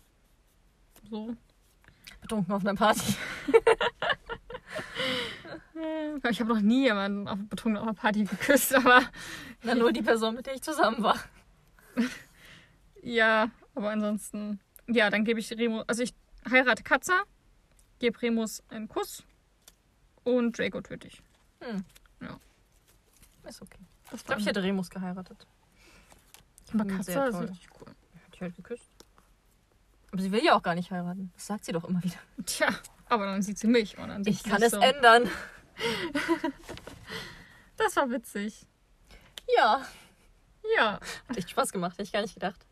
So. 1.11 1.35
Betrunken 2.21 2.53
auf 2.55 2.63
einer 2.65 2.75
Party. 2.77 3.15
Ich 6.31 6.41
habe 6.41 6.53
noch 6.55 6.61
nie 6.61 6.85
jemanden 6.85 7.27
auf 7.29 7.39
betrunken 7.49 7.79
auf 7.79 7.85
einer 7.85 7.95
Party 7.95 8.25
geküsst, 8.25 8.75
aber 8.75 9.03
Na, 9.63 9.75
nur 9.75 9.93
die 9.93 10.03
Person, 10.03 10.35
mit 10.35 10.47
der 10.47 10.55
ich 10.55 10.63
zusammen 10.63 11.03
war. 11.03 11.19
ja, 13.03 13.51
aber 13.75 13.91
ansonsten. 13.91 14.61
Ja, 14.87 15.09
dann 15.11 15.25
gebe 15.25 15.41
ich 15.41 15.51
Remus. 15.53 15.85
Also 15.89 16.03
ich 16.03 16.15
heirate 16.51 16.83
Katza, 16.83 17.23
gebe 17.99 18.21
Remus 18.21 18.63
einen 18.69 18.89
Kuss 18.89 19.25
Und 20.25 20.59
Draco 20.59 20.81
töte 20.81 21.09
ich. 21.09 21.23
Ist 23.45 23.63
okay. 23.63 23.79
Das 24.11 24.21
Ich 24.21 24.27
glaube, 24.27 24.41
ich 24.41 24.47
hätte 24.47 24.63
Remus 24.63 24.91
geheiratet. 24.91 25.47
Aber 26.73 26.85
Sehr 26.85 26.97
Katze 26.97 27.13
ist 27.45 27.51
richtig 27.51 27.69
cool. 27.81 27.89
Hat 27.89 28.35
die 28.35 28.41
halt 28.41 28.57
geküsst. 28.57 28.91
Aber 30.13 30.23
sie 30.23 30.31
will 30.31 30.45
ja 30.45 30.55
auch 30.55 30.63
gar 30.63 30.75
nicht 30.75 30.91
heiraten. 30.91 31.33
Das 31.35 31.47
sagt 31.47 31.65
sie 31.65 31.73
doch 31.73 31.85
immer 31.85 32.03
wieder. 32.03 32.19
Tja, 32.45 32.69
aber 33.11 33.27
dann 33.27 33.43
sieht 33.43 33.59
sie 33.59 33.67
mich 33.67 33.99
und 33.99 34.09
dann 34.09 34.23
Ich 34.27 34.43
kann 34.43 34.63
es 34.63 34.73
so. 34.73 34.81
ändern. 34.81 35.29
Das 37.77 37.97
war 37.97 38.11
witzig. 38.11 38.67
Ja. 39.57 39.87
Ja. 40.77 41.01
Hat 41.27 41.37
echt 41.39 41.49
Spaß 41.49 41.73
gemacht. 41.73 41.93
Hätte 41.93 42.03
ich 42.03 42.13
gar 42.13 42.21
nicht 42.21 42.35
gedacht. 42.35 42.67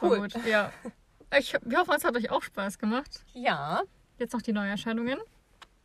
Cool. 0.00 0.18
Gut. 0.20 0.34
Ja. 0.46 0.72
Ich, 1.38 1.54
wir 1.60 1.78
hoffen, 1.78 1.92
es 1.94 2.04
hat 2.04 2.16
euch 2.16 2.30
auch 2.30 2.42
Spaß 2.42 2.78
gemacht. 2.78 3.22
Ja. 3.34 3.82
Jetzt 4.16 4.32
noch 4.32 4.40
die 4.40 4.54
Neuerscheinungen. 4.54 5.18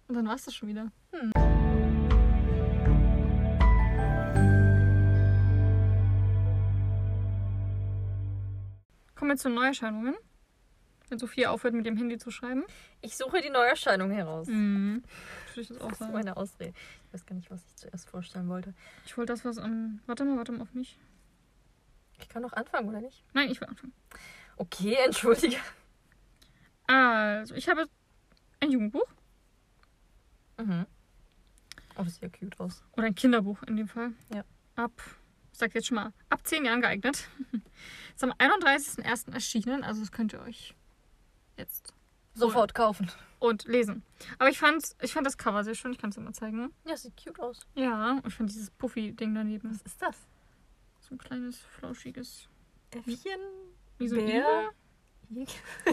Und 0.08 0.16
dann 0.16 0.26
war 0.26 0.36
es 0.36 0.46
das 0.46 0.56
schon 0.56 0.70
wieder. 0.70 0.90
Hm. 1.12 1.34
Kommen 9.16 9.32
wir 9.32 9.36
zu 9.38 9.50
den 9.50 9.56
Neuerscheinungen. 9.56 10.16
Wenn 11.10 11.18
Sophie 11.20 11.48
aufhört, 11.48 11.74
mit 11.74 11.86
dem 11.86 11.98
Handy 11.98 12.18
zu 12.18 12.30
schreiben. 12.32 12.64
Ich 13.02 13.18
suche 13.18 13.42
die 13.42 13.50
Neuerscheinung 13.50 14.12
heraus. 14.12 14.48
Mhm. 14.48 15.04
Würde 15.50 15.62
ich 15.62 15.68
das 15.70 15.78
auch 15.78 15.86
Das 15.86 15.94
ist 15.94 16.00
sagen. 16.00 16.14
meine 16.14 16.38
Ausrede. 16.38 16.74
Ich 17.08 17.14
weiß 17.14 17.26
gar 17.26 17.36
nicht, 17.36 17.50
was 17.50 17.66
ich 17.66 17.76
zuerst 17.78 18.08
vorstellen 18.10 18.48
wollte. 18.48 18.74
Ich 19.06 19.18
wollte 19.18 19.34
das, 19.34 19.44
was 19.44 19.58
am. 19.58 20.02
Warte 20.06 20.24
mal, 20.26 20.38
warte 20.38 20.52
mal 20.52 20.62
auf 20.62 20.74
mich. 20.74 21.00
Ich 22.20 22.30
kann 22.30 22.42
noch 22.44 22.54
anfangen, 22.54 22.90
oder 22.90 23.02
nicht? 23.02 23.24
Nein, 23.34 23.50
ich 23.50 23.60
will 23.60 23.68
anfangen. 23.68 23.94
Okay, 24.58 24.98
entschuldige. 25.06 25.58
Also, 26.88 27.56
ich 27.56 27.68
habe 27.70 27.86
ein 28.60 28.72
Jugendbuch. 28.72 29.08
Mhm. 30.58 30.86
Oh, 31.96 32.04
das 32.04 32.16
sieht 32.16 32.24
ja 32.24 32.30
cute 32.30 32.60
aus. 32.60 32.84
Oder 32.94 33.08
ein 33.08 33.16
Kinderbuch 33.16 33.64
in 33.64 33.78
dem 33.78 33.88
Fall. 33.88 34.12
Ja. 34.34 34.44
Ab, 34.76 34.92
ich 35.52 35.58
sag 35.58 35.74
jetzt 35.74 35.88
schon 35.88 35.96
mal, 35.96 36.14
ab 36.30 36.46
10 36.46 36.66
Jahren 36.66 36.82
geeignet. 36.82 37.28
Ist 38.16 38.24
am 38.24 38.32
31.01. 38.34 39.34
erschienen, 39.34 39.84
also 39.84 40.02
das 40.02 40.12
könnt 40.12 40.34
ihr 40.34 40.42
euch 40.42 40.76
jetzt 41.60 41.94
Sofort 42.34 42.74
kaufen. 42.74 43.12
und 43.40 43.66
lesen. 43.66 44.04
Aber 44.40 44.50
ich 44.50 44.58
fand, 44.58 44.96
ich 45.02 45.14
fand 45.14 45.28
das 45.28 45.38
Cover 45.38 45.64
sehr 45.64 45.76
schön, 45.76 45.92
ich 45.92 45.98
kann 45.98 46.10
es 46.10 46.16
dir 46.16 46.22
mal 46.22 46.34
zeigen. 46.34 46.74
Ja, 46.86 46.98
sieht 46.98 47.14
cute 47.22 47.40
aus. 47.40 47.60
Ja, 47.76 48.14
und 48.14 48.28
ich 48.28 48.34
fand 48.34 48.50
dieses 48.50 48.72
Puffy-Ding 48.72 49.36
daneben. 49.36 49.70
Was 49.72 49.82
ist 49.82 50.02
das? 50.02 50.16
So 51.02 51.16
ein 51.16 51.18
kleines, 51.18 51.60
flauschiges. 51.60 52.48
Äffchen? 52.92 53.40
Wie 53.98 54.08
so 54.08 54.16
ein? 54.16 54.28
Igel. 54.28 54.70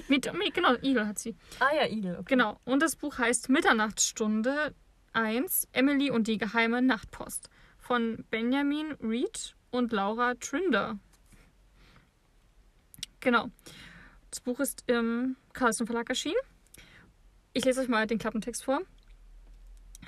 Mit, 0.08 0.32
mit, 0.32 0.54
genau, 0.54 0.74
Igel 0.76 1.06
hat 1.06 1.18
sie. 1.18 1.36
Ah 1.60 1.74
ja, 1.74 1.86
Igel. 1.86 2.14
Okay. 2.14 2.24
Genau. 2.28 2.58
Und 2.64 2.80
das 2.80 2.96
Buch 2.96 3.18
heißt 3.18 3.50
Mitternachtsstunde 3.50 4.74
1, 5.12 5.68
Emily 5.72 6.10
und 6.10 6.26
die 6.26 6.38
geheime 6.38 6.80
Nachtpost 6.80 7.50
von 7.78 8.24
Benjamin 8.30 8.92
Reed 8.92 9.54
und 9.70 9.92
Laura 9.92 10.34
Trinder. 10.36 10.98
Genau. 13.20 13.50
Das 14.30 14.40
Buch 14.40 14.60
ist 14.60 14.84
im 14.86 15.36
Carlsen 15.52 15.86
Verlag 15.86 16.08
erschienen. 16.08 16.36
Ich 17.52 17.64
lese 17.64 17.80
euch 17.80 17.88
mal 17.88 18.06
den 18.06 18.18
Klappentext 18.18 18.64
vor. 18.64 18.80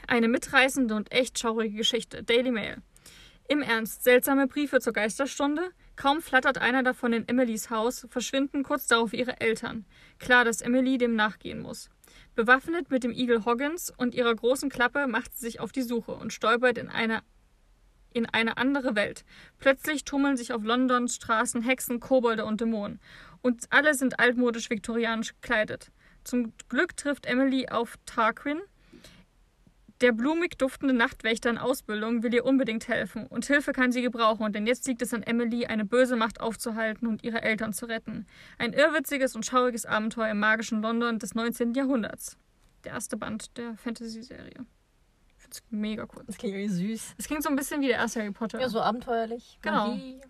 Eine 0.07 0.29
mitreißende 0.29 0.95
und 0.95 1.13
echt 1.13 1.39
schaurige 1.39 1.77
Geschichte. 1.77 2.23
Daily 2.23 2.51
Mail. 2.51 2.83
Im 3.49 3.63
Ernst, 3.63 4.05
seltsame 4.05 4.47
Briefe 4.47 4.81
zur 4.81 4.93
Geisterstunde? 4.93 5.71
Kaum 5.97 6.21
flattert 6.21 6.59
einer 6.59 6.83
davon 6.83 7.13
in 7.15 7.27
Emilys 7.27 7.71
Haus, 7.71 8.07
verschwinden 8.11 8.63
kurz 8.63 8.87
darauf 8.87 9.15
ihre 9.15 9.41
Eltern. 9.41 9.87
Klar, 10.19 10.45
dass 10.45 10.61
Emily 10.61 10.99
dem 10.99 11.17
nachgehen 11.17 11.61
muss. 11.61 11.89
Bewaffnet 12.35 12.91
mit 12.91 13.05
dem 13.05 13.13
Igel 13.13 13.45
Hoggins 13.45 13.93
und 13.97 14.15
ihrer 14.15 14.35
großen 14.35 14.69
Klappe 14.69 15.07
macht 15.07 15.35
sie 15.35 15.47
sich 15.47 15.61
auf 15.61 15.73
die 15.73 15.83
Suche 15.83 16.13
und 16.13 16.33
stolpert 16.33 16.79
in 16.79 16.89
eine, 16.89 17.23
in 18.13 18.27
eine 18.27 18.59
andere 18.59 18.95
Welt. 18.95 19.25
Plötzlich 19.59 20.05
tummeln 20.05 20.37
sich 20.37 20.53
auf 20.53 20.63
Londons 20.63 21.17
Straßen 21.17 21.63
Hexen, 21.63 22.01
Kobolde 22.01 22.45
und 22.45 22.61
Dämonen. 22.61 23.01
Und 23.43 23.67
alle 23.71 23.95
sind 23.95 24.19
altmodisch 24.21 24.71
viktorianisch 24.71 25.35
gekleidet. 25.41 25.91
Zum 26.25 26.53
Glück 26.69 26.97
trifft 26.97 27.27
Emily 27.27 27.69
auf 27.69 27.97
Tarquin. 28.05 28.61
Der 30.01 30.13
blumig 30.13 30.57
duftende 30.59 30.95
Nachtwächter 30.95 31.51
in 31.51 31.59
Ausbildung 31.59 32.23
will 32.23 32.33
ihr 32.33 32.45
unbedingt 32.45 32.87
helfen. 32.87 33.27
Und 33.27 33.47
Hilfe 33.47 33.73
kann 33.73 33.91
sie 33.91 34.03
gebrauchen, 34.03 34.53
denn 34.53 34.67
jetzt 34.67 34.87
liegt 34.87 35.03
es 35.03 35.13
an 35.13 35.25
Emily, 35.25 35.67
eine 35.67 35.85
böse 35.85 36.15
Macht 36.15 36.41
aufzuhalten 36.41 37.09
und 37.09 37.25
ihre 37.25 37.43
Eltern 37.43 37.73
zu 37.73 37.87
retten. 37.87 38.27
Ein 38.59 38.75
irrwitziges 38.75 39.35
und 39.35 39.45
schauriges 39.45 39.87
Abenteuer 39.87 40.31
im 40.31 40.39
magischen 40.39 40.83
London 40.83 41.19
des 41.19 41.35
19. 41.35 41.75
Jahrhunderts. 41.75 42.37
Der 42.85 42.93
erste 42.93 43.17
Band 43.17 43.57
der 43.57 43.77
Fantasy-Serie. 43.77 44.65
Ich 45.37 45.43
finde 45.43 45.57
es 45.57 45.63
mega 45.71 46.07
cool. 46.15 46.23
Das 46.27 46.37
klingt 46.37 46.55
irgendwie 46.55 46.75
süß. 46.75 47.15
Es 47.19 47.27
klingt 47.27 47.43
so 47.43 47.49
ein 47.49 47.57
bisschen 47.57 47.81
wie 47.81 47.89
der 47.89 47.97
erste 47.97 48.21
Harry 48.21 48.31
Potter. 48.31 48.61
Ja, 48.61 48.69
so 48.69 48.81
abenteuerlich. 48.81 49.59
Genau. 49.63 49.89
Magie. 49.89 50.21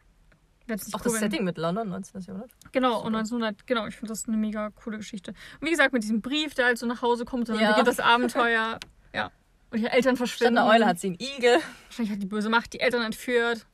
Nicht 0.68 0.94
Auch 0.94 1.00
cool, 1.04 1.12
das 1.12 1.20
Setting 1.20 1.44
mit 1.44 1.56
London, 1.58 1.88
19. 1.88 2.20
Jahrhundert. 2.22 2.50
Genau, 2.72 2.94
Super. 2.96 3.06
und 3.06 3.14
1900, 3.16 3.66
genau, 3.66 3.86
ich 3.86 3.96
finde 3.96 4.08
das 4.12 4.26
eine 4.28 4.36
mega 4.36 4.70
coole 4.70 4.98
Geschichte. 4.98 5.32
Und 5.60 5.66
wie 5.66 5.70
gesagt, 5.70 5.92
mit 5.92 6.02
diesem 6.02 6.20
Brief, 6.20 6.54
der 6.54 6.66
halt 6.66 6.78
so 6.78 6.86
nach 6.86 7.02
Hause 7.02 7.24
kommt 7.24 7.48
und 7.48 7.54
dann 7.56 7.62
Ja. 7.62 7.70
beginnt 7.70 7.88
das 7.88 8.00
Abenteuer. 8.00 8.78
ja. 9.14 9.30
Und 9.70 9.78
ihre 9.80 9.90
Eltern 9.92 10.16
Statt 10.16 10.28
verschwinden. 10.28 10.58
einer 10.58 10.70
Eule 10.70 10.86
hat 10.86 10.98
sie 10.98 11.08
einen 11.08 11.16
Igel. 11.20 11.58
Wahrscheinlich 11.86 12.12
hat 12.12 12.22
die 12.22 12.26
böse 12.26 12.48
Macht 12.48 12.72
die 12.72 12.80
Eltern 12.80 13.02
entführt. 13.02 13.66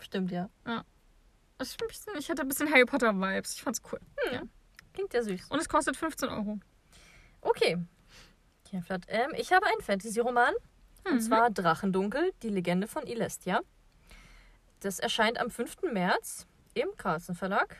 Stimmt, 0.00 0.30
ja. 0.32 0.48
Das 1.58 1.68
ist 1.68 1.80
ein 1.82 1.88
bisschen, 1.88 2.12
ich 2.18 2.28
hatte 2.30 2.42
ein 2.42 2.48
bisschen 2.48 2.70
Harry 2.70 2.84
Potter-Vibes. 2.84 3.54
Ich 3.54 3.62
fand's 3.62 3.80
cool. 3.92 4.00
Klingt 4.94 5.12
ja 5.14 5.22
süß. 5.22 5.46
Und 5.48 5.58
es 5.60 5.68
kostet 5.68 5.96
15 5.96 6.28
Euro. 6.28 6.58
Okay. 7.40 7.78
Ja. 8.70 8.80
Ähm, 9.08 9.30
ich 9.36 9.52
habe 9.52 9.66
einen 9.66 9.80
Fantasy-Roman. 9.80 10.54
Und 11.04 11.14
Mhm. 11.14 11.20
zwar 11.20 11.50
Drachendunkel, 11.50 12.32
die 12.42 12.48
Legende 12.48 12.86
von 12.86 13.06
Ilestia. 13.06 13.60
Das 14.82 14.98
erscheint 14.98 15.38
am 15.38 15.48
5. 15.48 15.92
März 15.92 16.48
im 16.74 16.88
Carlsen 16.96 17.36
Verlag. 17.36 17.76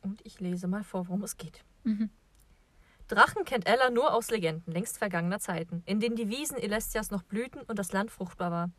Und 0.00 0.24
ich 0.24 0.40
lese 0.40 0.66
mal 0.66 0.82
vor, 0.82 1.06
worum 1.08 1.22
es 1.22 1.36
geht. 1.36 1.62
Mhm. 1.84 2.08
Drachen 3.06 3.44
kennt 3.44 3.66
Ella 3.66 3.90
nur 3.90 4.14
aus 4.14 4.30
Legenden 4.30 4.72
längst 4.72 4.96
vergangener 4.96 5.40
Zeiten, 5.40 5.82
in 5.84 6.00
denen 6.00 6.16
die 6.16 6.30
Wiesen 6.30 6.56
Ilestias 6.56 7.10
noch 7.10 7.22
blühten 7.22 7.60
und 7.60 7.78
das 7.78 7.92
Land 7.92 8.10
fruchtbar 8.10 8.50
war. 8.50 8.70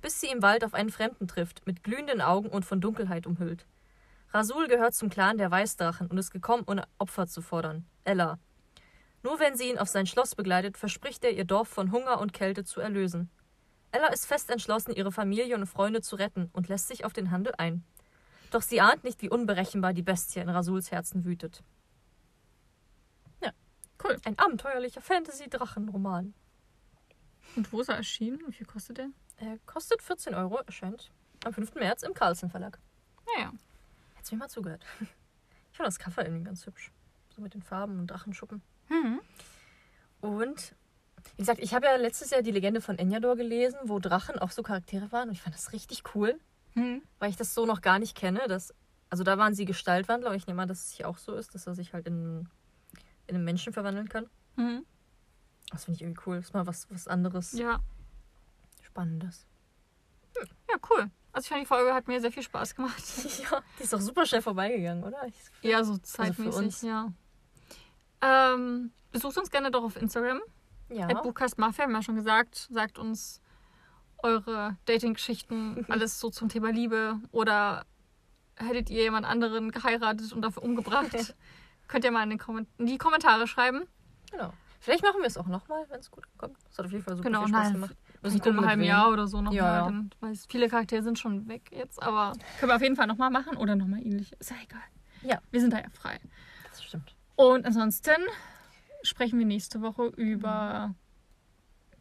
Bis 0.00 0.20
sie 0.20 0.28
im 0.28 0.40
Wald 0.40 0.64
auf 0.64 0.72
einen 0.72 0.90
Fremden 0.90 1.26
trifft, 1.26 1.66
mit 1.66 1.82
glühenden 1.82 2.20
Augen 2.20 2.48
und 2.48 2.64
von 2.64 2.80
Dunkelheit 2.80 3.26
umhüllt. 3.26 3.66
Rasul 4.32 4.68
gehört 4.68 4.94
zum 4.94 5.10
Clan 5.10 5.36
der 5.36 5.50
Weißdrachen 5.50 6.06
und 6.06 6.16
ist 6.16 6.30
gekommen, 6.30 6.62
um 6.62 6.80
Opfer 6.98 7.26
zu 7.26 7.42
fordern. 7.42 7.86
Ella. 8.04 8.38
Nur 9.24 9.40
wenn 9.40 9.56
sie 9.56 9.68
ihn 9.68 9.78
auf 9.78 9.88
sein 9.88 10.06
Schloss 10.06 10.36
begleitet, 10.36 10.78
verspricht 10.78 11.24
er, 11.24 11.32
ihr 11.32 11.44
Dorf 11.44 11.68
von 11.68 11.90
Hunger 11.90 12.20
und 12.20 12.32
Kälte 12.32 12.62
zu 12.62 12.80
erlösen. 12.80 13.30
Ella 13.92 14.08
ist 14.08 14.26
fest 14.26 14.50
entschlossen, 14.50 14.94
ihre 14.94 15.12
Familie 15.12 15.56
und 15.56 15.66
Freunde 15.66 16.00
zu 16.00 16.16
retten 16.16 16.50
und 16.52 16.68
lässt 16.68 16.88
sich 16.88 17.04
auf 17.04 17.12
den 17.12 17.30
Handel 17.30 17.54
ein. 17.58 17.84
Doch 18.50 18.62
sie 18.62 18.80
ahnt 18.80 19.04
nicht, 19.04 19.22
wie 19.22 19.30
unberechenbar 19.30 19.92
die 19.92 20.02
Bestie 20.02 20.40
in 20.40 20.48
Rasuls 20.48 20.90
Herzen 20.90 21.24
wütet. 21.24 21.62
Cool. 24.02 24.16
Ein 24.24 24.38
abenteuerlicher 24.38 25.02
Fantasy-Drachenroman. 25.02 26.32
Und 27.56 27.72
wo 27.72 27.80
ist 27.80 27.88
er 27.88 27.96
erschienen? 27.96 28.40
Wie 28.46 28.52
viel 28.52 28.66
kostet 28.66 28.98
der? 28.98 29.10
Er 29.36 29.58
kostet 29.66 30.02
14 30.02 30.34
Euro, 30.34 30.58
erscheint 30.58 31.10
am 31.44 31.52
5. 31.52 31.74
März 31.74 32.02
im 32.02 32.14
Carlsen 32.14 32.50
Verlag. 32.50 32.78
Naja. 33.26 33.52
Hättest 34.14 34.32
du 34.32 34.36
mir 34.36 34.40
mal 34.40 34.48
zugehört. 34.48 34.84
Ich 35.72 35.76
fand 35.76 35.86
das 35.86 35.98
Cover 35.98 36.24
irgendwie 36.24 36.44
ganz 36.44 36.66
hübsch. 36.66 36.92
So 37.34 37.40
mit 37.40 37.54
den 37.54 37.62
Farben 37.62 37.98
und 37.98 38.06
Drachenschuppen. 38.08 38.62
Mhm. 38.88 39.20
Und, 40.20 40.74
wie 41.36 41.42
gesagt, 41.42 41.60
ich 41.60 41.74
habe 41.74 41.86
ja 41.86 41.96
letztes 41.96 42.30
Jahr 42.30 42.42
die 42.42 42.50
Legende 42.50 42.80
von 42.80 42.98
Enyador 42.98 43.36
gelesen, 43.36 43.78
wo 43.84 43.98
Drachen 43.98 44.38
auch 44.38 44.50
so 44.50 44.62
Charaktere 44.62 45.10
waren. 45.12 45.28
Und 45.28 45.34
ich 45.34 45.42
fand 45.42 45.54
das 45.54 45.72
richtig 45.72 46.02
cool, 46.14 46.38
Mhm. 46.74 47.02
weil 47.18 47.30
ich 47.30 47.36
das 47.36 47.54
so 47.54 47.66
noch 47.66 47.80
gar 47.80 47.98
nicht 47.98 48.16
kenne. 48.16 48.40
Dass, 48.48 48.74
also 49.08 49.24
da 49.24 49.38
waren 49.38 49.54
sie 49.54 49.64
Gestaltwandler 49.64 50.30
und 50.30 50.36
ich 50.36 50.46
nehme 50.46 50.62
an, 50.62 50.68
dass 50.68 50.86
es 50.86 50.90
hier 50.92 51.08
auch 51.08 51.18
so 51.18 51.34
ist, 51.34 51.54
dass 51.54 51.66
er 51.66 51.74
sich 51.74 51.92
halt 51.92 52.06
in, 52.06 52.48
in 53.26 53.36
einen 53.36 53.44
Menschen 53.44 53.72
verwandeln 53.72 54.08
kann. 54.08 54.28
Mhm. 54.56 54.84
Das 55.70 55.84
finde 55.84 55.96
ich 55.96 56.02
irgendwie 56.02 56.22
cool. 56.26 56.36
Das 56.36 56.46
ist 56.46 56.54
mal 56.54 56.66
was, 56.66 56.90
was 56.90 57.06
anderes, 57.08 57.52
Ja. 57.52 57.80
Spannendes. 58.82 59.46
Ja, 60.68 60.76
cool. 60.90 61.10
Also 61.32 61.44
ich 61.44 61.48
fand, 61.48 61.60
die 61.62 61.66
Folge 61.66 61.94
hat 61.94 62.08
mir 62.08 62.20
sehr 62.20 62.32
viel 62.32 62.42
Spaß 62.42 62.74
gemacht. 62.74 63.00
Ja, 63.50 63.62
die 63.78 63.84
ist 63.84 63.92
doch 63.92 64.00
super 64.00 64.26
schnell 64.26 64.42
vorbeigegangen, 64.42 65.04
oder? 65.04 65.26
Ich, 65.26 65.34
Ja, 65.62 65.84
so 65.84 65.94
für 65.94 66.02
zeitmäßig, 66.02 66.54
uns. 66.60 66.82
ja. 66.82 67.12
Ähm, 68.22 68.92
besucht 69.12 69.38
uns 69.38 69.50
gerne 69.50 69.70
doch 69.70 69.82
auf 69.84 69.96
Instagram. 69.96 70.40
Ja. 70.90 71.08
At 71.08 71.22
Buchcast 71.22 71.58
Mafia, 71.58 71.84
haben 71.84 71.92
wir 71.92 71.98
ja 71.98 72.02
schon 72.02 72.16
gesagt. 72.16 72.68
Sagt 72.70 72.98
uns 72.98 73.40
eure 74.18 74.76
Dating-Geschichten, 74.86 75.86
alles 75.88 76.20
so 76.20 76.30
zum 76.30 76.48
Thema 76.48 76.70
Liebe. 76.70 77.18
Oder 77.32 77.84
hättet 78.56 78.90
ihr 78.90 79.02
jemand 79.02 79.26
anderen 79.26 79.70
geheiratet 79.70 80.32
und 80.32 80.42
dafür 80.42 80.62
umgebracht? 80.62 81.34
Könnt 81.88 82.04
ihr 82.04 82.12
mal 82.12 82.22
in, 82.22 82.30
den 82.30 82.38
Komment 82.38 82.68
in 82.78 82.86
die 82.86 82.98
Kommentare 82.98 83.46
schreiben. 83.46 83.82
Genau. 84.30 84.52
Vielleicht 84.78 85.02
machen 85.02 85.20
wir 85.20 85.26
es 85.26 85.36
auch 85.36 85.46
nochmal, 85.46 85.84
wenn 85.90 86.00
es 86.00 86.10
gut 86.10 86.24
kommt. 86.38 86.56
Das 86.68 86.78
hat 86.78 86.86
auf 86.86 86.92
jeden 86.92 87.04
Fall 87.04 87.16
super 87.16 87.28
Genau, 87.28 87.40
viel 87.44 87.48
Spaß 87.48 87.64
nein, 87.64 87.72
gemacht. 87.74 87.96
Vielleicht 88.20 88.34
in 88.36 88.40
gucken, 88.40 88.58
einem 88.58 88.68
halben. 88.68 88.82
Jahr 88.82 89.10
oder 89.10 89.26
so 89.26 89.42
nochmal. 89.42 89.56
Ja, 89.56 89.92
weil 90.20 90.34
viele 90.48 90.68
Charaktere 90.68 91.02
sind 91.02 91.18
schon 91.18 91.48
weg 91.48 91.70
jetzt, 91.70 92.02
aber 92.02 92.32
können 92.58 92.70
wir 92.70 92.76
auf 92.76 92.82
jeden 92.82 92.96
Fall 92.96 93.06
nochmal 93.06 93.30
machen 93.30 93.56
oder 93.56 93.76
nochmal 93.76 94.00
ähnlich. 94.00 94.32
Ist 94.38 94.50
ja 94.50 94.56
egal. 94.62 94.80
Ja. 95.22 95.38
Wir 95.50 95.60
sind 95.60 95.72
da 95.72 95.78
ja 95.78 95.90
frei. 95.90 96.18
Das 96.70 96.82
stimmt. 96.82 97.14
Und 97.36 97.66
ansonsten 97.66 98.16
sprechen 99.02 99.38
wir 99.38 99.46
nächste 99.46 99.80
Woche 99.80 100.06
über 100.16 100.94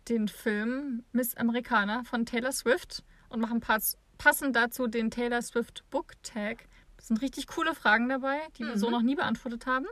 den 0.08 0.28
Film 0.28 1.04
Miss 1.12 1.36
Americana 1.36 2.04
von 2.04 2.26
Taylor 2.26 2.52
Swift 2.52 3.04
und 3.30 3.40
machen 3.42 3.60
pass 3.60 3.98
passend 4.18 4.56
dazu 4.56 4.88
den 4.88 5.12
Taylor 5.12 5.42
Swift 5.42 5.84
Book 5.92 6.14
Tag. 6.24 6.68
Es 6.98 7.08
sind 7.08 7.22
richtig 7.22 7.48
coole 7.48 7.74
Fragen 7.76 8.10
dabei, 8.10 8.38
die 8.58 8.64
wir 8.66 8.74
Mhm. 8.76 8.80
so 8.80 8.90
noch 8.90 9.02
nie 9.02 9.16
beantwortet 9.16 9.66
haben. 9.66 9.86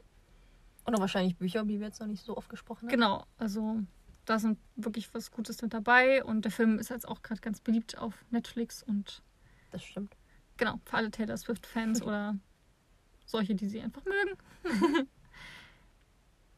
Und 0.86 0.96
auch 0.96 1.00
wahrscheinlich 1.00 1.38
Bücher, 1.38 1.64
die 1.64 1.80
wir 1.80 1.88
jetzt 1.88 2.00
noch 2.00 2.08
nicht 2.08 2.24
so 2.24 2.36
oft 2.36 2.50
gesprochen 2.50 2.84
haben. 2.88 2.90
Genau, 2.90 3.26
also 3.38 3.80
da 4.26 4.40
sind 4.40 4.58
wirklich 4.76 5.14
was 5.14 5.32
Gutes 5.32 5.62
mit 5.62 5.74
dabei 5.74 6.24
und 6.24 6.44
der 6.44 6.52
Film 6.52 6.80
ist 6.80 6.90
jetzt 6.90 7.08
auch 7.08 7.22
gerade 7.22 7.40
ganz 7.42 7.62
beliebt 7.62 7.98
auf 7.98 8.26
Netflix 8.32 8.84
und 8.84 9.22
Das 9.72 9.84
stimmt. 9.84 10.16
genau, 10.58 10.80
für 10.86 10.98
alle 10.98 11.12
Taylor 11.12 11.38
Swift-Fans 11.38 12.02
oder 12.04 12.36
solche, 13.26 13.56
die 13.56 13.68
sie 13.70 13.82
einfach 13.82 14.04
mögen. 14.06 14.38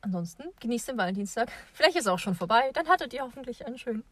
Ansonsten 0.02 0.44
genießt 0.60 0.90
den 0.90 0.98
Valentinstag. 0.98 1.52
Vielleicht 1.74 1.98
ist 1.98 2.06
er 2.06 2.14
auch 2.14 2.20
schon 2.20 2.36
vorbei. 2.36 2.72
Dann 2.74 2.88
hattet 2.88 3.14
ihr 3.14 3.22
hoffentlich 3.22 3.66
einen 3.66 3.78
schönen. 3.78 4.04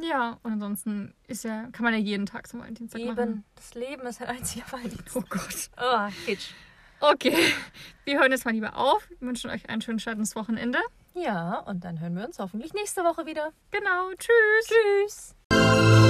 Ja, 0.00 0.38
und 0.42 0.52
ansonsten 0.52 1.14
ist 1.26 1.44
ja, 1.44 1.68
kann 1.72 1.84
man 1.84 1.92
ja 1.92 1.98
jeden 1.98 2.26
Tag 2.26 2.46
zum 2.46 2.60
Valentinstag 2.60 3.02
machen. 3.02 3.18
Eben. 3.18 3.44
Das 3.56 3.74
Leben 3.74 4.06
ist 4.06 4.20
ein 4.20 4.28
einziger 4.28 4.64
Valentinstag. 4.70 5.16
Oh 5.16 5.24
Gott. 5.28 5.70
Oh, 5.76 6.08
Kitsch. 6.24 6.50
Okay, 7.00 7.36
wir 8.04 8.18
hören 8.18 8.32
jetzt 8.32 8.44
mal 8.44 8.50
lieber 8.50 8.76
auf. 8.76 9.08
Wir 9.08 9.28
wünschen 9.28 9.50
euch 9.50 9.68
einen 9.68 9.80
schönen 9.80 10.00
Start 10.00 10.18
ins 10.18 10.34
Wochenende. 10.34 10.80
Ja, 11.14 11.60
und 11.60 11.84
dann 11.84 12.00
hören 12.00 12.16
wir 12.16 12.24
uns 12.24 12.38
hoffentlich 12.38 12.74
nächste 12.74 13.02
Woche 13.02 13.24
wieder. 13.24 13.52
Genau, 13.70 14.10
tschüss. 14.16 15.34
Tschüss. 15.50 16.07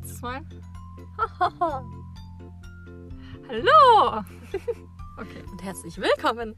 Letztes 0.00 0.20
Mal? 0.20 0.42
Hallo! 3.48 4.24
Okay. 5.20 5.42
Und 5.50 5.64
herzlich 5.64 5.98
willkommen. 5.98 6.54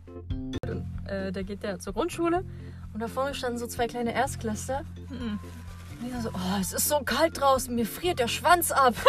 Äh, 1.07 1.33
der 1.33 1.45
geht 1.45 1.65
ja 1.65 1.79
zur 1.79 1.95
Grundschule 1.95 2.45
und 2.93 3.01
da 3.01 3.09
vorne 3.09 3.35
standen 3.35 3.57
so 3.57 3.67
zwei 3.67 3.87
kleine 3.87 4.13
Erstklässler. 4.13 4.83
Mhm. 5.09 5.39
Und 5.93 6.03
die 6.03 6.11
so, 6.21 6.29
oh, 6.29 6.59
es 6.61 6.75
ist 6.75 6.87
so 6.87 7.01
kalt 7.01 7.41
draußen, 7.41 7.75
mir 7.75 7.87
friert 7.87 8.19
der 8.19 8.29
Schwanz 8.29 8.71
ab. 8.71 8.95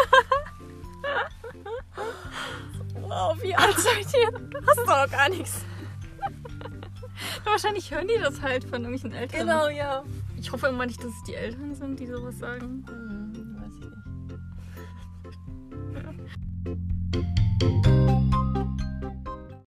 wow, 3.01 3.37
wie 3.43 3.53
alt 3.53 3.77
seid 3.77 4.07
ihr? 4.13 4.31
Hast 4.65 4.77
doch 4.77 5.11
gar 5.11 5.27
nichts. 5.27 5.65
Wahrscheinlich 7.43 7.91
hören 7.91 8.07
die 8.07 8.21
das 8.23 8.41
halt 8.41 8.63
von 8.63 8.85
irgendwelchen 8.85 9.11
Eltern. 9.11 9.41
Genau, 9.41 9.67
ja. 9.67 10.05
Ich 10.37 10.49
hoffe 10.53 10.67
immer 10.67 10.85
nicht, 10.85 11.03
dass 11.03 11.11
es 11.11 11.23
die 11.27 11.35
Eltern 11.35 11.75
sind, 11.75 11.99
die 11.99 12.07
sowas 12.07 12.39
sagen. 12.39 12.85
Hm. 12.87 13.30